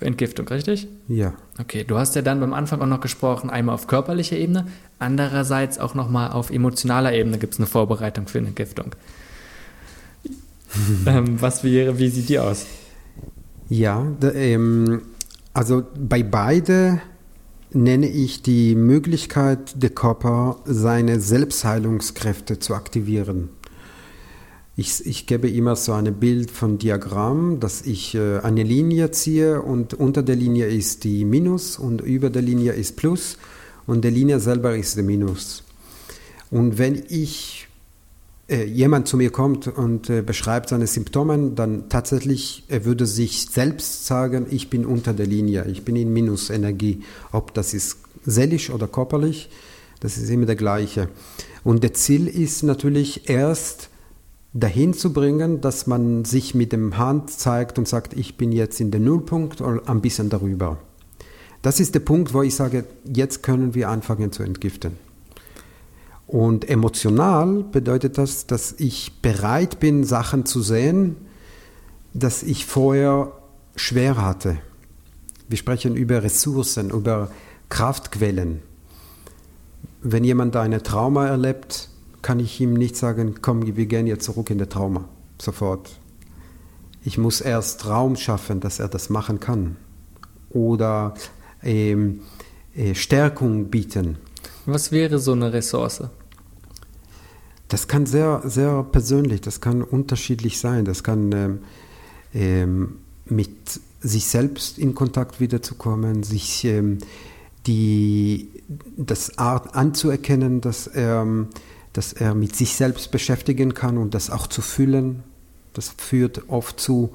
Entgiftung, 0.00 0.46
richtig? 0.48 0.88
Ja. 1.08 1.32
Okay, 1.58 1.84
du 1.84 1.96
hast 1.96 2.14
ja 2.14 2.22
dann 2.22 2.40
beim 2.40 2.52
Anfang 2.52 2.80
auch 2.82 2.86
noch 2.86 3.00
gesprochen, 3.00 3.50
einmal 3.50 3.74
auf 3.74 3.86
körperlicher 3.86 4.36
Ebene, 4.36 4.66
andererseits 4.98 5.78
auch 5.78 5.94
nochmal 5.94 6.32
auf 6.32 6.50
emotionaler 6.50 7.14
Ebene 7.14 7.38
gibt 7.38 7.54
es 7.54 7.60
eine 7.60 7.66
Vorbereitung 7.66 8.28
für 8.28 8.38
eine 8.38 8.48
Entgiftung. 8.48 8.94
ähm, 11.06 11.40
was 11.40 11.64
wäre, 11.64 11.98
wie 11.98 12.08
sieht 12.08 12.28
die 12.28 12.38
aus? 12.38 12.66
Ja, 13.68 14.06
ähm, 14.22 15.02
also 15.52 15.82
bei 15.98 16.22
beide 16.22 17.00
nenne 17.72 18.08
ich 18.08 18.42
die 18.42 18.76
Möglichkeit, 18.76 19.82
der 19.82 19.90
Körper 19.90 20.58
seine 20.64 21.20
Selbstheilungskräfte 21.20 22.60
zu 22.60 22.74
aktivieren. 22.74 23.48
Ich, 24.76 25.04
ich 25.06 25.26
gebe 25.26 25.48
immer 25.48 25.74
so 25.74 25.92
ein 25.94 26.14
Bild 26.14 26.50
von 26.50 26.78
Diagramm, 26.78 27.58
dass 27.58 27.82
ich 27.82 28.14
äh, 28.14 28.38
eine 28.38 28.62
Linie 28.62 29.10
ziehe 29.10 29.62
und 29.62 29.94
unter 29.94 30.22
der 30.22 30.36
Linie 30.36 30.66
ist 30.66 31.02
die 31.04 31.24
Minus 31.24 31.78
und 31.78 32.02
über 32.02 32.30
der 32.30 32.42
Linie 32.42 32.72
ist 32.72 32.96
Plus 32.96 33.36
und 33.86 34.04
der 34.04 34.10
Linie 34.10 34.38
selber 34.38 34.76
ist 34.76 34.96
der 34.96 35.04
Minus. 35.04 35.64
Und 36.50 36.78
wenn 36.78 37.02
ich 37.08 37.65
jemand 38.48 39.08
zu 39.08 39.16
mir 39.16 39.30
kommt 39.30 39.66
und 39.66 40.08
äh, 40.08 40.22
beschreibt 40.22 40.68
seine 40.68 40.86
Symptome, 40.86 41.50
dann 41.54 41.88
tatsächlich, 41.88 42.64
er 42.68 42.84
würde 42.84 43.06
sich 43.06 43.46
selbst 43.46 44.06
sagen, 44.06 44.46
ich 44.50 44.70
bin 44.70 44.86
unter 44.86 45.12
der 45.12 45.26
Linie, 45.26 45.66
ich 45.66 45.84
bin 45.84 45.96
in 45.96 46.12
Minusenergie. 46.12 47.02
Ob 47.32 47.54
das 47.54 47.74
ist 47.74 47.98
seelisch 48.24 48.70
oder 48.70 48.86
körperlich, 48.86 49.50
das 50.00 50.16
ist 50.16 50.30
immer 50.30 50.46
der 50.46 50.56
gleiche. 50.56 51.08
Und 51.64 51.82
der 51.82 51.94
Ziel 51.94 52.28
ist 52.28 52.62
natürlich 52.62 53.28
erst 53.28 53.88
dahin 54.52 54.94
zu 54.94 55.12
bringen, 55.12 55.60
dass 55.60 55.86
man 55.88 56.24
sich 56.24 56.54
mit 56.54 56.72
dem 56.72 56.96
Hand 56.96 57.30
zeigt 57.30 57.78
und 57.78 57.88
sagt, 57.88 58.14
ich 58.14 58.36
bin 58.36 58.52
jetzt 58.52 58.80
in 58.80 58.92
der 58.92 59.00
Nullpunkt 59.00 59.60
oder 59.60 59.82
ein 59.88 60.00
bisschen 60.00 60.30
darüber. 60.30 60.78
Das 61.62 61.80
ist 61.80 61.94
der 61.94 62.00
Punkt, 62.00 62.32
wo 62.32 62.42
ich 62.42 62.54
sage, 62.54 62.84
jetzt 63.12 63.42
können 63.42 63.74
wir 63.74 63.88
anfangen 63.88 64.30
zu 64.30 64.44
entgiften. 64.44 65.05
Und 66.26 66.68
emotional 66.68 67.62
bedeutet 67.64 68.18
das, 68.18 68.46
dass 68.46 68.72
ich 68.78 69.20
bereit 69.22 69.78
bin, 69.78 70.04
Sachen 70.04 70.44
zu 70.44 70.60
sehen, 70.60 71.16
dass 72.14 72.42
ich 72.42 72.66
vorher 72.66 73.32
schwer 73.76 74.20
hatte. 74.20 74.58
Wir 75.48 75.58
sprechen 75.58 75.94
über 75.94 76.22
Ressourcen, 76.22 76.90
über 76.90 77.30
Kraftquellen. 77.68 78.60
Wenn 80.02 80.24
jemand 80.24 80.56
eine 80.56 80.82
Trauma 80.82 81.26
erlebt, 81.26 81.88
kann 82.22 82.40
ich 82.40 82.60
ihm 82.60 82.74
nicht 82.74 82.96
sagen, 82.96 83.36
komm, 83.40 83.76
wir 83.76 83.86
gehen 83.86 84.08
jetzt 84.08 84.24
zurück 84.24 84.50
in 84.50 84.58
das 84.58 84.68
Trauma, 84.68 85.08
sofort. 85.40 85.90
Ich 87.04 87.18
muss 87.18 87.40
erst 87.40 87.86
Raum 87.86 88.16
schaffen, 88.16 88.58
dass 88.58 88.80
er 88.80 88.88
das 88.88 89.10
machen 89.10 89.38
kann. 89.38 89.76
Oder 90.50 91.14
ähm, 91.62 92.22
äh, 92.74 92.96
Stärkung 92.96 93.66
bieten. 93.66 94.18
Was 94.66 94.92
wäre 94.92 95.18
so 95.18 95.32
eine 95.32 95.52
Ressource? 95.52 96.02
Das 97.68 97.88
kann 97.88 98.06
sehr, 98.06 98.42
sehr 98.44 98.84
persönlich, 98.84 99.40
das 99.40 99.60
kann 99.60 99.82
unterschiedlich 99.82 100.58
sein. 100.58 100.84
Das 100.84 101.02
kann 101.02 101.32
ähm, 101.32 101.58
ähm, 102.34 102.98
mit 103.24 103.80
sich 104.00 104.26
selbst 104.26 104.78
in 104.78 104.94
Kontakt 104.94 105.40
wiederzukommen, 105.40 106.22
sich 106.22 106.64
ähm, 106.64 106.98
die, 107.66 108.48
das 108.96 109.38
Art 109.38 109.74
anzuerkennen, 109.74 110.60
dass 110.60 110.86
er, 110.86 111.26
dass 111.92 112.12
er 112.12 112.34
mit 112.34 112.54
sich 112.54 112.74
selbst 112.74 113.10
beschäftigen 113.10 113.74
kann 113.74 113.98
und 113.98 114.14
das 114.14 114.30
auch 114.30 114.46
zu 114.46 114.62
fühlen. 114.62 115.24
Das 115.72 115.94
führt 115.96 116.48
oft 116.48 116.78
zu, 116.78 117.10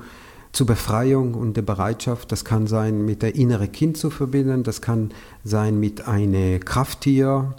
zu 0.52 0.66
Befreiung 0.66 1.34
und 1.34 1.56
der 1.56 1.62
Bereitschaft. 1.62 2.32
Das 2.32 2.46
kann 2.46 2.68
sein, 2.68 3.06
mit 3.06 3.22
der 3.22 3.36
innere 3.36 3.68
Kind 3.68 3.98
zu 3.98 4.10
verbinden, 4.10 4.64
das 4.64 4.82
kann 4.82 5.12
sein 5.44 5.80
mit 5.80 6.08
einem 6.08 6.60
Krafttier. 6.64 7.56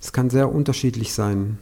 Es 0.00 0.12
kann 0.12 0.30
sehr 0.30 0.52
unterschiedlich 0.52 1.12
sein. 1.12 1.58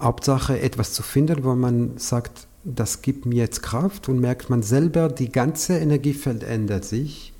Hauptsache 0.00 0.60
etwas 0.60 0.92
zu 0.92 1.02
finden, 1.02 1.44
wo 1.44 1.54
man 1.54 1.98
sagt, 1.98 2.46
das 2.64 3.02
gibt 3.02 3.26
mir 3.26 3.36
jetzt 3.36 3.62
Kraft 3.62 4.08
und 4.08 4.20
merkt 4.20 4.50
man 4.50 4.62
selber, 4.62 5.08
die 5.08 5.30
ganze 5.30 5.78
Energiefeld 5.78 6.42
ändert 6.42 6.84
sich, 6.84 7.32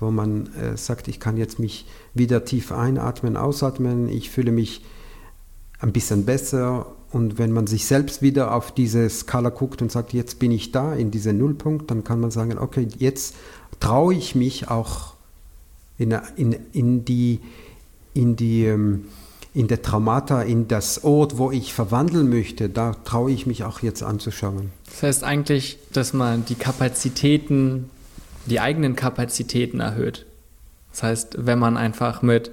wo 0.00 0.10
man 0.10 0.52
äh, 0.54 0.76
sagt, 0.76 1.08
ich 1.08 1.20
kann 1.20 1.36
jetzt 1.36 1.58
mich 1.58 1.86
wieder 2.14 2.44
tief 2.44 2.72
einatmen, 2.72 3.36
ausatmen, 3.36 4.08
ich 4.08 4.30
fühle 4.30 4.52
mich 4.52 4.84
ein 5.80 5.92
bisschen 5.92 6.24
besser 6.24 6.86
und 7.10 7.38
wenn 7.38 7.52
man 7.52 7.66
sich 7.66 7.86
selbst 7.86 8.20
wieder 8.22 8.54
auf 8.54 8.72
diese 8.72 9.08
Skala 9.08 9.50
guckt 9.50 9.80
und 9.80 9.90
sagt, 9.90 10.12
jetzt 10.12 10.38
bin 10.38 10.50
ich 10.50 10.72
da 10.72 10.94
in 10.94 11.10
diesem 11.10 11.38
Nullpunkt, 11.38 11.90
dann 11.90 12.04
kann 12.04 12.20
man 12.20 12.30
sagen, 12.30 12.58
okay, 12.58 12.86
jetzt 12.98 13.34
traue 13.80 14.14
ich 14.14 14.34
mich 14.34 14.68
auch 14.68 15.14
in, 15.96 16.16
in, 16.36 16.56
in 16.72 17.04
die, 17.04 17.40
in 18.14 18.36
die 18.36 18.66
ähm, 18.66 19.06
in 19.54 19.66
der 19.66 19.82
Traumata, 19.82 20.42
in 20.42 20.68
das 20.68 21.02
Ort, 21.02 21.38
wo 21.38 21.50
ich 21.50 21.72
verwandeln 21.72 22.28
möchte, 22.28 22.68
da 22.68 22.94
traue 23.04 23.32
ich 23.32 23.44
mich 23.46 23.64
auch 23.64 23.80
jetzt 23.80 24.02
anzuschauen. 24.02 24.70
Das 24.86 25.02
heißt 25.02 25.24
eigentlich, 25.24 25.78
dass 25.92 26.12
man 26.12 26.44
die 26.44 26.54
Kapazitäten, 26.54 27.90
die 28.46 28.60
eigenen 28.60 28.94
Kapazitäten 28.94 29.80
erhöht. 29.80 30.26
Das 30.92 31.02
heißt, 31.02 31.36
wenn 31.38 31.58
man 31.58 31.76
einfach 31.76 32.22
mit 32.22 32.50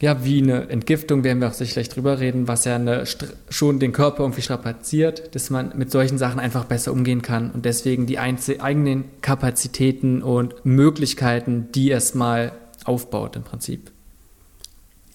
ja, 0.00 0.24
wie 0.24 0.42
eine 0.42 0.70
Entgiftung, 0.70 1.24
werden 1.24 1.40
wir 1.40 1.48
auch 1.48 1.52
sicherlich 1.52 1.90
drüber 1.90 2.20
reden, 2.20 2.48
was 2.48 2.64
ja 2.64 2.76
eine, 2.76 3.04
schon 3.50 3.78
den 3.78 3.92
Körper 3.92 4.22
irgendwie 4.22 4.40
strapaziert, 4.40 5.34
dass 5.34 5.50
man 5.50 5.76
mit 5.76 5.90
solchen 5.90 6.16
Sachen 6.16 6.40
einfach 6.40 6.64
besser 6.64 6.92
umgehen 6.92 7.20
kann 7.20 7.50
und 7.50 7.66
deswegen 7.66 8.06
die 8.06 8.18
eigenen 8.18 9.04
Kapazitäten 9.20 10.22
und 10.22 10.54
Möglichkeiten, 10.64 11.68
die 11.74 11.90
erstmal 11.90 12.52
aufbaut 12.84 13.36
im 13.36 13.42
Prinzip. 13.42 13.90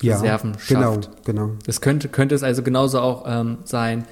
Ja, 0.01 0.17
Reserven 0.17 0.55
genau, 0.67 0.95
schafft. 0.95 1.25
genau. 1.25 1.51
Das 1.65 1.81
könnte, 1.81 2.09
könnte 2.09 2.35
es 2.35 2.43
also 2.43 2.61
genauso 2.61 2.99
auch 2.99 3.23
ähm, 3.27 3.59
sein, 3.63 4.05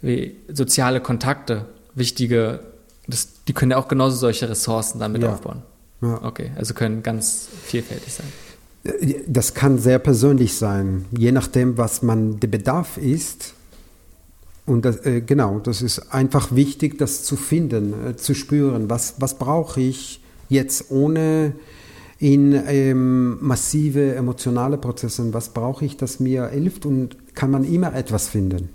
wie 0.00 0.36
soziale 0.52 1.00
Kontakte, 1.00 1.66
wichtige, 1.94 2.60
das, 3.06 3.44
die 3.46 3.52
können 3.52 3.72
ja 3.72 3.76
auch 3.76 3.88
genauso 3.88 4.16
solche 4.16 4.48
Ressourcen 4.48 4.98
damit 4.98 5.22
Ja. 5.22 5.32
aufbauen. 5.32 5.62
Ja. 6.00 6.22
Okay, 6.24 6.50
also 6.56 6.74
können 6.74 7.02
ganz 7.02 7.48
vielfältig 7.64 8.12
sein. 8.12 8.26
Das 9.26 9.54
kann 9.54 9.78
sehr 9.78 9.98
persönlich 9.98 10.54
sein, 10.54 11.04
je 11.10 11.32
nachdem, 11.32 11.76
was 11.76 12.02
man 12.02 12.40
der 12.40 12.48
Bedarf 12.48 12.96
ist. 12.96 13.54
Und 14.66 14.84
das, 14.84 15.04
äh, 15.04 15.22
genau, 15.22 15.60
das 15.60 15.82
ist 15.82 16.12
einfach 16.12 16.54
wichtig, 16.54 16.98
das 16.98 17.24
zu 17.24 17.36
finden, 17.36 17.94
äh, 18.06 18.16
zu 18.16 18.34
spüren, 18.34 18.90
was, 18.90 19.14
was 19.18 19.38
brauche 19.38 19.80
ich 19.80 20.20
jetzt 20.48 20.90
ohne 20.90 21.52
in 22.18 22.52
ähm, 22.66 23.38
massive 23.40 24.14
emotionale 24.14 24.76
Prozesse, 24.76 25.32
was 25.32 25.50
brauche 25.50 25.84
ich, 25.84 25.96
das 25.96 26.20
mir 26.20 26.48
hilft 26.48 26.84
und 26.84 27.16
kann 27.34 27.50
man 27.50 27.64
immer 27.64 27.94
etwas 27.94 28.28
finden. 28.28 28.70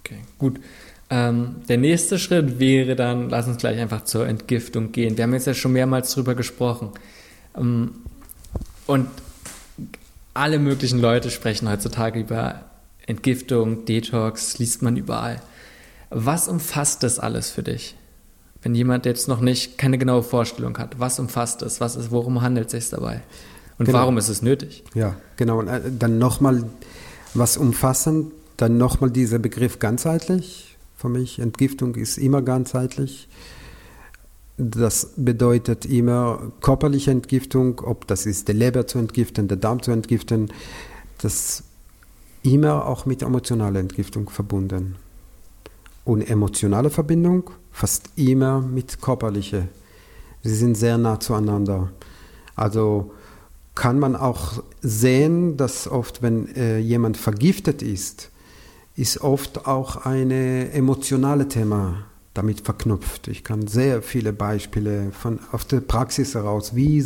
Okay, 0.00 0.18
gut. 0.38 0.60
Ähm, 1.08 1.56
der 1.68 1.78
nächste 1.78 2.18
Schritt 2.18 2.60
wäre 2.60 2.94
dann, 2.94 3.30
lass 3.30 3.48
uns 3.48 3.56
gleich 3.56 3.80
einfach 3.80 4.04
zur 4.04 4.28
Entgiftung 4.28 4.92
gehen. 4.92 5.16
Wir 5.16 5.24
haben 5.24 5.32
jetzt 5.32 5.46
ja 5.46 5.54
schon 5.54 5.72
mehrmals 5.72 6.12
drüber 6.12 6.34
gesprochen. 6.34 6.90
Ähm, 7.56 7.92
und 8.90 9.06
alle 10.34 10.58
möglichen 10.58 10.98
Leute 10.98 11.30
sprechen 11.30 11.68
heutzutage 11.70 12.18
über 12.18 12.62
Entgiftung, 13.06 13.84
Detox, 13.84 14.58
liest 14.58 14.82
man 14.82 14.96
überall. 14.96 15.40
Was 16.10 16.48
umfasst 16.48 17.04
das 17.04 17.20
alles 17.20 17.50
für 17.50 17.62
dich? 17.62 17.96
Wenn 18.62 18.74
jemand 18.74 19.06
jetzt 19.06 19.28
noch 19.28 19.40
nicht 19.40 19.78
keine 19.78 19.96
genaue 19.96 20.24
Vorstellung 20.24 20.76
hat, 20.78 20.98
was 20.98 21.20
umfasst 21.20 21.62
es? 21.62 21.80
Was 21.80 21.94
ist, 21.94 22.10
worum 22.10 22.42
handelt 22.42 22.66
es 22.66 22.72
sich 22.72 22.90
dabei? 22.90 23.22
Und 23.78 23.86
Genau. 23.86 23.98
warum 23.98 24.18
ist 24.18 24.28
es 24.28 24.42
nötig? 24.42 24.82
Ja, 24.94 25.14
genau. 25.36 25.60
Und 25.60 25.68
äh, 25.68 25.80
dann 25.96 26.18
nochmal 26.18 26.64
was 27.32 27.56
umfassend, 27.56 28.32
dann 28.56 28.76
nochmal 28.76 29.12
dieser 29.12 29.38
Begriff 29.38 29.78
ganzheitlich. 29.78 30.76
Für 30.96 31.08
mich, 31.08 31.38
Entgiftung 31.38 31.94
ist 31.94 32.18
immer 32.18 32.42
ganzheitlich. 32.42 33.28
Das 34.62 35.14
bedeutet 35.16 35.86
immer 35.86 36.52
körperliche 36.60 37.10
Entgiftung, 37.10 37.80
ob 37.80 38.06
das 38.06 38.26
ist 38.26 38.46
der 38.46 38.54
Leber 38.54 38.86
zu 38.86 38.98
entgiften, 38.98 39.48
der 39.48 39.56
Darm 39.56 39.82
zu 39.82 39.90
entgiften, 39.90 40.52
das 41.22 41.62
immer 42.42 42.86
auch 42.86 43.06
mit 43.06 43.22
emotionaler 43.22 43.80
Entgiftung 43.80 44.28
verbunden. 44.28 44.96
Und 46.04 46.28
emotionale 46.28 46.90
Verbindung 46.90 47.48
fast 47.72 48.10
immer 48.16 48.60
mit 48.60 49.00
körperlicher. 49.00 49.62
Sie 50.42 50.54
sind 50.54 50.76
sehr 50.76 50.98
nah 50.98 51.18
zueinander. 51.18 51.90
Also 52.54 53.14
kann 53.74 53.98
man 53.98 54.14
auch 54.14 54.62
sehen, 54.82 55.56
dass 55.56 55.88
oft, 55.88 56.20
wenn 56.20 56.54
äh, 56.54 56.76
jemand 56.80 57.16
vergiftet 57.16 57.80
ist, 57.80 58.30
ist 58.94 59.22
oft 59.22 59.66
auch 59.66 60.04
ein 60.04 60.30
emotionales 60.30 61.48
Thema 61.48 62.09
damit 62.34 62.60
verknüpft. 62.60 63.28
Ich 63.28 63.44
kann 63.44 63.66
sehr 63.66 64.02
viele 64.02 64.32
Beispiele 64.32 65.10
von 65.12 65.40
aus 65.52 65.66
der 65.66 65.80
Praxis 65.80 66.34
heraus, 66.34 66.76
wie, 66.76 67.04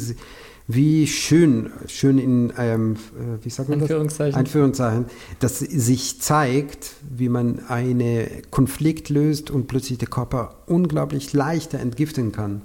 wie 0.66 1.06
schön, 1.06 1.70
schön 1.86 2.18
in, 2.18 2.52
ähm, 2.58 2.94
äh, 2.94 3.44
wie 3.44 3.50
sagt 3.50 3.68
man 3.68 3.78
das? 3.78 3.90
Anführungszeichen. 3.90 4.38
Anführungszeichen, 4.38 5.06
dass 5.40 5.58
sich 5.58 6.20
zeigt, 6.20 6.92
wie 7.08 7.28
man 7.28 7.66
einen 7.68 8.26
Konflikt 8.50 9.08
löst 9.08 9.50
und 9.50 9.66
plötzlich 9.66 9.98
der 9.98 10.08
Körper 10.08 10.56
unglaublich 10.66 11.32
leichter 11.32 11.78
entgiften 11.80 12.32
kann. 12.32 12.62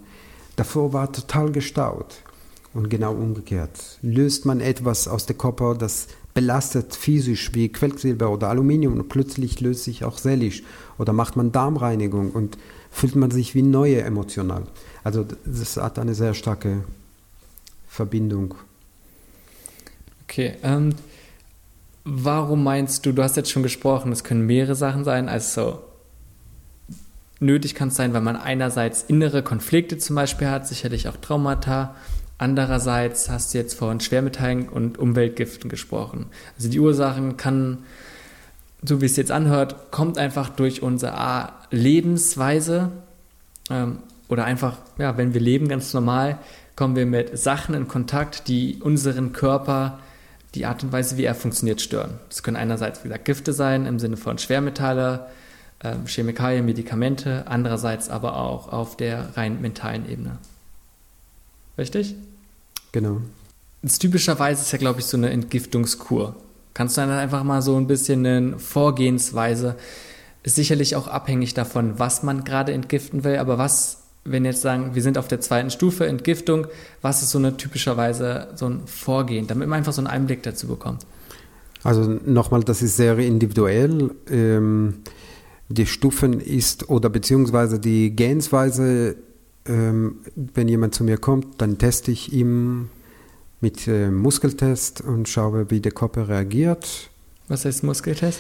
Davor 0.56 0.92
war 0.92 1.12
total 1.12 1.52
gestaut. 1.52 2.24
Und 2.72 2.90
genau 2.90 3.14
umgekehrt. 3.14 3.98
Löst 4.04 4.46
man 4.46 4.62
etwas 4.62 5.08
aus 5.08 5.26
dem 5.26 5.40
Körper, 5.40 5.74
das 5.74 6.08
belastet 6.34 6.96
physisch 6.96 7.54
wie 7.54 7.70
Quecksilber 7.70 8.30
oder 8.30 8.50
Aluminium 8.50 8.94
und 8.94 9.10
plötzlich 9.10 9.60
löst 9.60 9.84
sich 9.84 10.04
auch 10.04 10.18
seelisch. 10.18 10.64
Oder 10.98 11.14
macht 11.14 11.36
man 11.36 11.52
Darmreinigung 11.52 12.32
und 12.32 12.58
fühlt 12.92 13.16
man 13.16 13.32
sich 13.32 13.56
wie 13.56 13.62
neu 13.62 13.94
emotional. 13.96 14.64
Also 15.04 15.26
das 15.46 15.78
hat 15.78 16.00
eine 16.00 16.16
sehr 16.16 16.34
starke 16.34 16.84
Verbindung. 17.88 18.56
Okay, 20.24 20.54
ähm, 20.64 20.94
warum 22.06 22.64
meinst 22.64 23.06
du, 23.06 23.12
du 23.12 23.24
hast 23.24 23.36
jetzt 23.36 23.52
schon 23.52 23.64
gesprochen, 23.64 24.12
es 24.12 24.24
können 24.24 24.46
mehrere 24.46 24.76
Sachen 24.76 25.04
sein, 25.04 25.28
also 25.28 25.82
nötig 27.40 27.74
kann 27.74 27.88
es 27.88 27.96
sein, 27.96 28.14
weil 28.14 28.22
man 28.22 28.36
einerseits 28.36 29.04
innere 29.04 29.44
Konflikte 29.44 29.98
zum 29.98 30.16
Beispiel 30.16 30.48
hat, 30.50 30.68
sicherlich 30.68 31.08
auch 31.08 31.18
Traumata, 31.18 31.96
andererseits 32.40 33.30
hast 33.30 33.54
du 33.54 33.60
jetzt 33.60 33.76
von 33.76 34.00
Schwermetallen 34.00 34.68
und 34.68 34.98
Umweltgiften 34.98 35.70
gesprochen. 35.70 36.28
Also 36.58 36.70
die 36.70 36.80
Ursachen 36.80 37.38
kann, 37.38 37.80
so 38.82 39.02
wie 39.02 39.06
es 39.06 39.18
jetzt 39.18 39.32
anhört, 39.32 39.92
kommt 39.92 40.18
einfach 40.18 40.50
durch 40.50 40.82
unsere 40.82 41.50
Lebensweise 41.70 42.92
ähm, 43.70 44.00
oder 44.30 44.46
einfach, 44.46 44.78
ja, 44.98 45.18
wenn 45.18 45.34
wir 45.34 45.42
leben 45.42 45.68
ganz 45.68 45.94
normal, 45.94 46.40
kommen 46.76 46.96
wir 46.96 47.06
mit 47.06 47.38
Sachen 47.38 47.76
in 47.76 47.88
Kontakt, 47.88 48.48
die 48.48 48.78
unseren 48.82 49.34
Körper, 49.34 50.00
die 50.56 50.66
Art 50.66 50.82
und 50.84 50.92
Weise, 50.92 51.18
wie 51.18 51.26
er 51.26 51.36
funktioniert, 51.36 51.82
stören. 51.82 52.20
Das 52.30 52.42
können 52.42 52.58
einerseits, 52.58 53.04
wie 53.04 53.10
gesagt, 53.10 53.26
Gifte 53.26 53.54
sein 53.54 53.86
im 53.86 54.00
Sinne 54.00 54.18
von 54.18 54.38
Schwermetalle, 54.38 55.28
ähm, 55.84 56.08
Chemikalien, 56.08 56.66
Medikamente, 56.66 57.44
andererseits 57.48 58.10
aber 58.10 58.38
auch 58.38 58.72
auf 58.72 58.96
der 58.96 59.36
rein 59.36 59.62
mentalen 59.62 60.10
Ebene. 60.10 60.38
Richtig? 61.78 62.16
Genau. 62.92 63.22
Typischerweise 64.00 64.62
ist 64.62 64.72
ja, 64.72 64.78
glaube 64.78 65.00
ich, 65.00 65.06
so 65.06 65.18
eine 65.18 65.30
Entgiftungskur. 65.30 66.36
Kannst 66.74 66.98
du 66.98 67.02
dann 67.02 67.12
einfach 67.12 67.44
mal 67.44 67.62
so 67.62 67.76
ein 67.78 67.88
bisschen 67.88 68.26
eine 68.26 68.60
Vorgehensweise, 68.60 69.76
ist 70.44 70.56
sicherlich 70.56 70.96
auch 70.96 71.08
abhängig 71.08 71.54
davon, 71.54 72.00
was 72.00 72.24
man 72.24 72.44
gerade 72.44 72.74
entgiften 72.74 73.24
will, 73.24 73.38
aber 73.38 73.58
was, 73.58 74.04
wenn 74.24 74.46
jetzt 74.46 74.62
sagen, 74.62 74.96
wir 74.96 75.02
sind 75.02 75.18
auf 75.18 75.28
der 75.28 75.42
zweiten 75.42 75.72
Stufe 75.72 76.08
Entgiftung, 76.08 76.68
was 77.02 77.22
ist 77.22 77.32
so 77.32 77.38
eine 77.38 77.58
typischerweise 77.58 78.50
so 78.56 78.68
ein 78.68 78.82
Vorgehen, 78.86 79.48
damit 79.48 79.68
man 79.68 79.78
einfach 79.78 79.94
so 79.94 80.02
einen 80.02 80.08
Einblick 80.08 80.44
dazu 80.44 80.68
bekommt? 80.68 81.06
Also 81.84 82.20
nochmal, 82.26 82.64
das 82.64 82.82
ist 82.82 82.98
sehr 82.98 83.18
individuell. 83.20 84.12
Ähm, 84.30 84.96
die 85.70 85.86
Stufen 85.86 86.40
ist 86.42 86.90
oder 86.90 87.10
beziehungsweise 87.10 87.80
die 87.80 88.16
Gehensweise, 88.16 89.16
ähm, 89.66 90.18
wenn 90.36 90.68
jemand 90.68 90.96
zu 90.96 91.04
mir 91.04 91.18
kommt, 91.18 91.62
dann 91.62 91.78
teste 91.78 92.12
ich 92.12 92.34
ihm 92.34 92.90
mit 93.62 93.88
äh, 93.88 94.10
Muskeltest 94.10 95.02
und 95.02 95.28
schaue, 95.28 95.70
wie 95.70 95.82
der 95.82 95.92
Körper 95.92 96.30
reagiert. 96.30 97.10
Was 97.48 97.66
heißt 97.66 97.84
Muskeltest? 97.84 98.40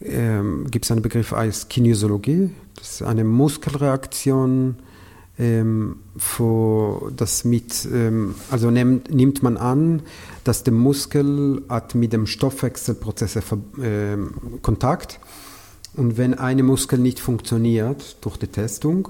Ähm, 0.00 0.66
Gibt 0.70 0.84
es 0.84 0.90
einen 0.90 1.02
Begriff 1.02 1.32
als 1.32 1.68
Kinesiologie? 1.68 2.50
Das 2.76 2.92
ist 2.92 3.02
eine 3.02 3.24
Muskelreaktion, 3.24 4.76
ähm, 5.38 5.96
wo 6.36 7.10
das 7.16 7.44
mit, 7.44 7.88
ähm, 7.92 8.34
also 8.50 8.70
nimmt, 8.70 9.12
nimmt 9.12 9.42
man 9.42 9.56
an, 9.56 10.02
dass 10.44 10.64
der 10.64 10.74
Muskel 10.74 11.62
hat 11.68 11.94
mit 11.94 12.12
dem 12.12 12.26
Stoffwechselprozess 12.26 13.38
ähm, 13.82 14.34
Kontakt 14.62 15.20
und 15.94 16.16
wenn 16.16 16.34
eine 16.34 16.62
Muskel 16.62 16.98
nicht 16.98 17.20
funktioniert 17.20 18.16
durch 18.20 18.36
die 18.36 18.46
Testung, 18.48 19.08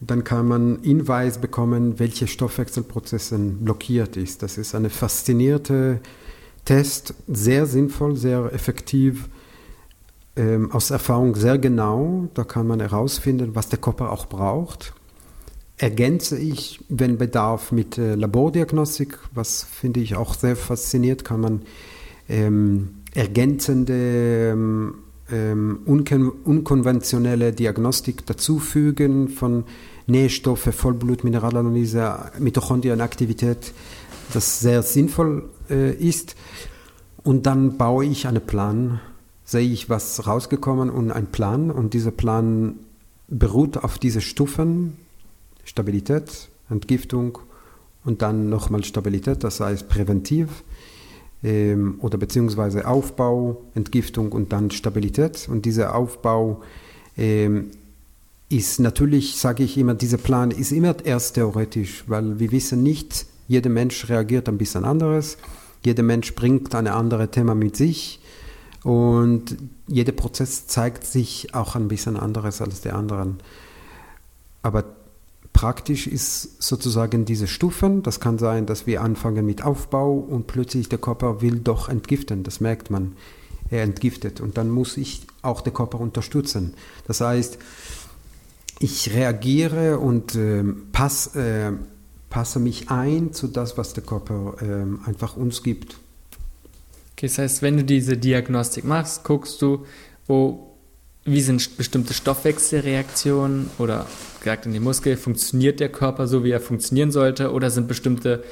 dann 0.00 0.24
kann 0.24 0.48
man 0.48 0.78
Hinweis 0.82 1.38
bekommen, 1.38 1.98
welche 1.98 2.26
Stoffwechselprozesse 2.26 3.38
blockiert 3.38 4.16
ist. 4.16 4.42
Das 4.42 4.56
ist 4.56 4.74
eine 4.74 4.90
faszinierte 4.90 6.00
Test, 6.64 7.14
sehr 7.28 7.66
sinnvoll, 7.66 8.16
sehr 8.16 8.52
effektiv, 8.52 9.28
ähm, 10.36 10.72
aus 10.72 10.90
Erfahrung 10.90 11.34
sehr 11.34 11.58
genau. 11.58 12.28
Da 12.34 12.44
kann 12.44 12.66
man 12.66 12.80
herausfinden, 12.80 13.54
was 13.54 13.68
der 13.68 13.78
Körper 13.78 14.10
auch 14.10 14.26
braucht. 14.26 14.94
Ergänze 15.76 16.38
ich, 16.38 16.80
wenn 16.88 17.18
Bedarf, 17.18 17.72
mit 17.72 17.98
äh, 17.98 18.14
Labordiagnostik, 18.14 19.18
was 19.34 19.64
finde 19.64 20.00
ich 20.00 20.14
auch 20.16 20.34
sehr 20.34 20.56
fasziniert, 20.56 21.24
kann 21.24 21.40
man 21.40 21.62
ähm, 22.28 22.96
ergänzende 23.14 24.50
ähm, 24.52 24.94
ähm, 25.32 25.80
unkon 25.84 26.28
unkonventionelle 26.28 27.52
Diagnostik 27.52 28.26
dazufügen 28.26 29.28
von 29.28 29.64
Nährstoffe, 30.06 30.74
Vollblut, 30.74 31.24
Mineralanalyse, 31.24 32.32
Mitochondrienaktivität, 32.38 33.72
das 34.32 34.60
sehr 34.60 34.82
sinnvoll 34.82 35.48
äh, 35.68 35.92
ist. 35.92 36.36
Und 37.22 37.46
dann 37.46 37.76
baue 37.76 38.04
ich 38.04 38.26
einen 38.26 38.44
Plan, 38.44 39.00
sehe 39.44 39.68
ich, 39.68 39.90
was 39.90 40.26
rausgekommen 40.26 40.90
und 40.90 41.10
einen 41.10 41.26
Plan. 41.28 41.70
Und 41.70 41.94
dieser 41.94 42.10
Plan 42.12 42.76
beruht 43.28 43.76
auf 43.76 43.98
diese 43.98 44.20
Stufen, 44.20 44.96
Stabilität, 45.64 46.48
Entgiftung 46.68 47.38
und 48.04 48.22
dann 48.22 48.48
nochmal 48.48 48.84
Stabilität, 48.84 49.44
das 49.44 49.60
heißt 49.60 49.88
präventiv. 49.88 50.64
ähm, 51.42 51.96
oder 52.00 52.18
beziehungsweise 52.18 52.86
Aufbau, 52.86 53.62
Entgiftung 53.74 54.32
und 54.32 54.52
dann 54.52 54.70
Stabilität. 54.70 55.48
Und 55.50 55.64
dieser 55.64 55.94
Aufbau 55.94 56.62
ähm, 57.16 57.70
ist 58.50 58.80
natürlich, 58.80 59.36
sage 59.36 59.62
ich 59.62 59.78
immer, 59.78 59.94
dieser 59.94 60.18
Plan 60.18 60.50
ist 60.50 60.72
immer 60.72 60.94
erst 61.04 61.36
theoretisch, 61.36 62.04
weil 62.08 62.38
wir 62.40 62.50
wissen 62.52 62.82
nicht, 62.82 63.24
jeder 63.48 63.70
Mensch 63.70 64.08
reagiert 64.08 64.48
ein 64.48 64.58
bisschen 64.58 64.84
anderes, 64.84 65.38
jeder 65.84 66.02
Mensch 66.02 66.34
bringt 66.34 66.74
ein 66.74 66.88
anderes 66.88 67.30
Thema 67.30 67.54
mit 67.54 67.76
sich 67.76 68.20
und 68.82 69.56
jeder 69.86 70.12
Prozess 70.12 70.66
zeigt 70.66 71.04
sich 71.04 71.54
auch 71.54 71.76
ein 71.76 71.88
bisschen 71.88 72.16
anderes 72.16 72.60
als 72.60 72.80
der 72.80 72.96
anderen. 72.96 73.38
Aber 74.62 74.84
praktisch 75.52 76.06
ist 76.06 76.62
sozusagen 76.62 77.24
diese 77.24 77.46
Stufen. 77.46 78.02
Das 78.02 78.18
kann 78.18 78.38
sein, 78.38 78.66
dass 78.66 78.86
wir 78.86 79.02
anfangen 79.02 79.46
mit 79.46 79.62
Aufbau 79.62 80.12
und 80.14 80.46
plötzlich 80.46 80.88
der 80.88 80.98
Körper 80.98 81.40
will 81.40 81.60
doch 81.60 81.88
entgiften. 81.88 82.42
Das 82.42 82.60
merkt 82.60 82.90
man. 82.90 83.12
Er 83.70 83.84
entgiftet 83.84 84.40
und 84.40 84.58
dann 84.58 84.68
muss 84.68 84.96
ich 84.96 85.22
auch 85.42 85.60
den 85.60 85.72
Körper 85.72 86.00
unterstützen. 86.00 86.74
Das 87.06 87.20
heißt, 87.20 87.58
ich 88.80 89.14
reagiere 89.14 89.98
und 89.98 90.34
äh, 90.34 90.64
pass, 90.90 91.36
äh, 91.36 91.72
passe 92.30 92.58
mich 92.58 92.90
ein 92.90 93.32
zu 93.32 93.46
das, 93.46 93.76
was 93.76 93.92
der 93.92 94.02
Körper 94.02 94.56
äh, 94.60 95.06
einfach 95.08 95.36
uns 95.36 95.62
gibt. 95.62 95.98
Okay, 97.12 97.26
das 97.26 97.38
heißt, 97.38 97.62
wenn 97.62 97.76
du 97.76 97.84
diese 97.84 98.16
Diagnostik 98.16 98.84
machst, 98.84 99.22
guckst 99.24 99.60
du, 99.60 99.84
wo, 100.26 100.74
wie 101.24 101.42
sind 101.42 101.76
bestimmte 101.76 102.14
Stoffwechselreaktionen 102.14 103.68
oder 103.78 104.06
gesagt 104.40 104.64
in 104.64 104.72
den 104.72 104.82
Muskel, 104.82 105.18
funktioniert 105.18 105.78
der 105.78 105.90
Körper 105.90 106.26
so, 106.26 106.42
wie 106.42 106.50
er 106.50 106.60
funktionieren 106.60 107.12
sollte 107.12 107.52
oder 107.52 107.70
sind 107.70 107.86
bestimmte, 107.86 108.42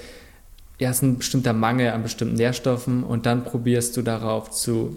ja, 0.79 0.91
ist 0.91 1.03
ein 1.03 1.17
bestimmter 1.17 1.55
Mangel 1.55 1.93
an 1.93 2.03
bestimmten 2.03 2.35
Nährstoffen 2.35 3.03
und 3.03 3.25
dann 3.25 3.45
probierst 3.45 3.97
du 3.97 4.03
darauf 4.03 4.51
zu, 4.51 4.97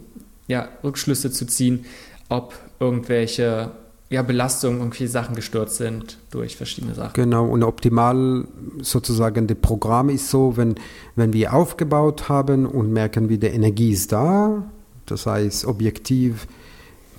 ja, 0.49 0.67
Rückschlüsse 0.83 1.31
zu 1.31 1.47
ziehen, 1.47 1.85
ob 2.27 2.53
irgendwelche 2.81 3.71
ja, 4.11 4.23
Belastungen, 4.23 4.79
irgendwie 4.79 5.07
Sachen 5.07 5.35
gestört 5.35 5.71
sind 5.71 6.17
durch 6.31 6.57
verschiedene 6.57 6.93
Sachen. 6.93 7.13
Genau, 7.13 7.45
und 7.45 7.63
optimal 7.63 8.45
sozusagen 8.81 9.47
das 9.47 9.57
Programm 9.61 10.09
ist 10.09 10.29
so, 10.29 10.57
wenn, 10.57 10.75
wenn 11.15 11.31
wir 11.31 11.53
aufgebaut 11.53 12.27
haben 12.27 12.65
und 12.65 12.91
merken, 12.91 13.29
wie 13.29 13.37
die 13.37 13.47
Energie 13.47 13.91
ist 13.91 14.11
da, 14.11 14.63
das 15.05 15.25
heißt 15.25 15.65
objektiv 15.65 16.45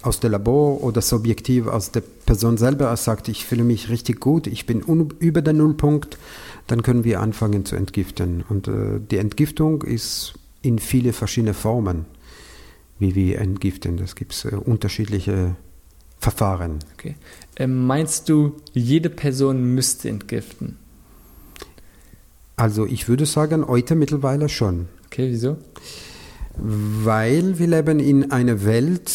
aus 0.03 0.21
dem 0.21 0.33
Labor 0.33 0.85
oder 0.85 1.01
subjektiv 1.01 1.67
aus 1.67 1.93
der 1.93 2.03
Person 2.27 2.59
selber 2.59 2.87
er 2.87 2.99
sagt, 2.99 3.29
ich 3.29 3.47
fühle 3.47 3.65
mich 3.65 3.89
richtig 3.89 4.21
gut, 4.21 4.47
ich 4.47 4.67
bin 4.67 4.81
über 5.19 5.41
den 5.41 5.57
Nullpunkt, 5.57 6.19
dann 6.67 6.83
können 6.83 7.05
wir 7.05 7.21
anfangen 7.21 7.65
zu 7.65 7.75
entgiften. 7.75 8.45
Und 8.51 8.69
äh, 8.69 9.01
die 9.11 9.17
Entgiftung 9.17 9.81
ist 9.81 10.35
in 10.61 10.79
viele 10.79 11.15
verschiedene 11.15 11.55
Formen, 11.55 12.05
wie 12.99 13.15
wir 13.15 13.39
entgiften. 13.39 13.97
Das 13.97 14.15
gibt 14.15 14.33
es 14.35 14.45
äh, 14.45 14.57
unterschiedliche 14.57 15.57
Verfahren. 16.23 16.79
Okay. 16.95 17.17
Ähm, 17.57 17.85
meinst 17.85 18.29
du, 18.29 18.55
jede 18.73 19.11
Person 19.11 19.75
müsste 19.75 20.09
entgiften? 20.09 20.77
Also 22.55 22.87
ich 22.87 23.09
würde 23.09 23.27
sagen, 23.27 23.67
heute 23.67 23.97
mittlerweile 23.97 24.49
schon. 24.49 24.89
Okay, 25.07 25.31
wieso? 25.33 25.57
Weil 26.57 27.59
wir 27.59 27.67
leben 27.67 27.99
in 27.99 28.31
einer 28.31 28.65
Welt, 28.65 29.11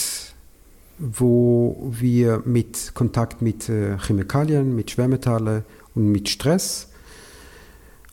wo 1.00 1.92
wir 1.98 2.42
mit 2.44 2.92
Kontakt 2.94 3.42
mit 3.42 3.70
äh, 3.70 3.98
Chemikalien, 4.00 4.76
mit 4.76 4.92
Schwermetallen 4.92 5.64
und 5.96 6.12
mit 6.12 6.28
Stress 6.28 6.90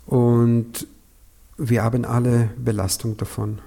und 0.07 0.87
wir 1.57 1.83
haben 1.83 2.05
alle 2.05 2.51
Belastung 2.57 3.17
davon. 3.17 3.59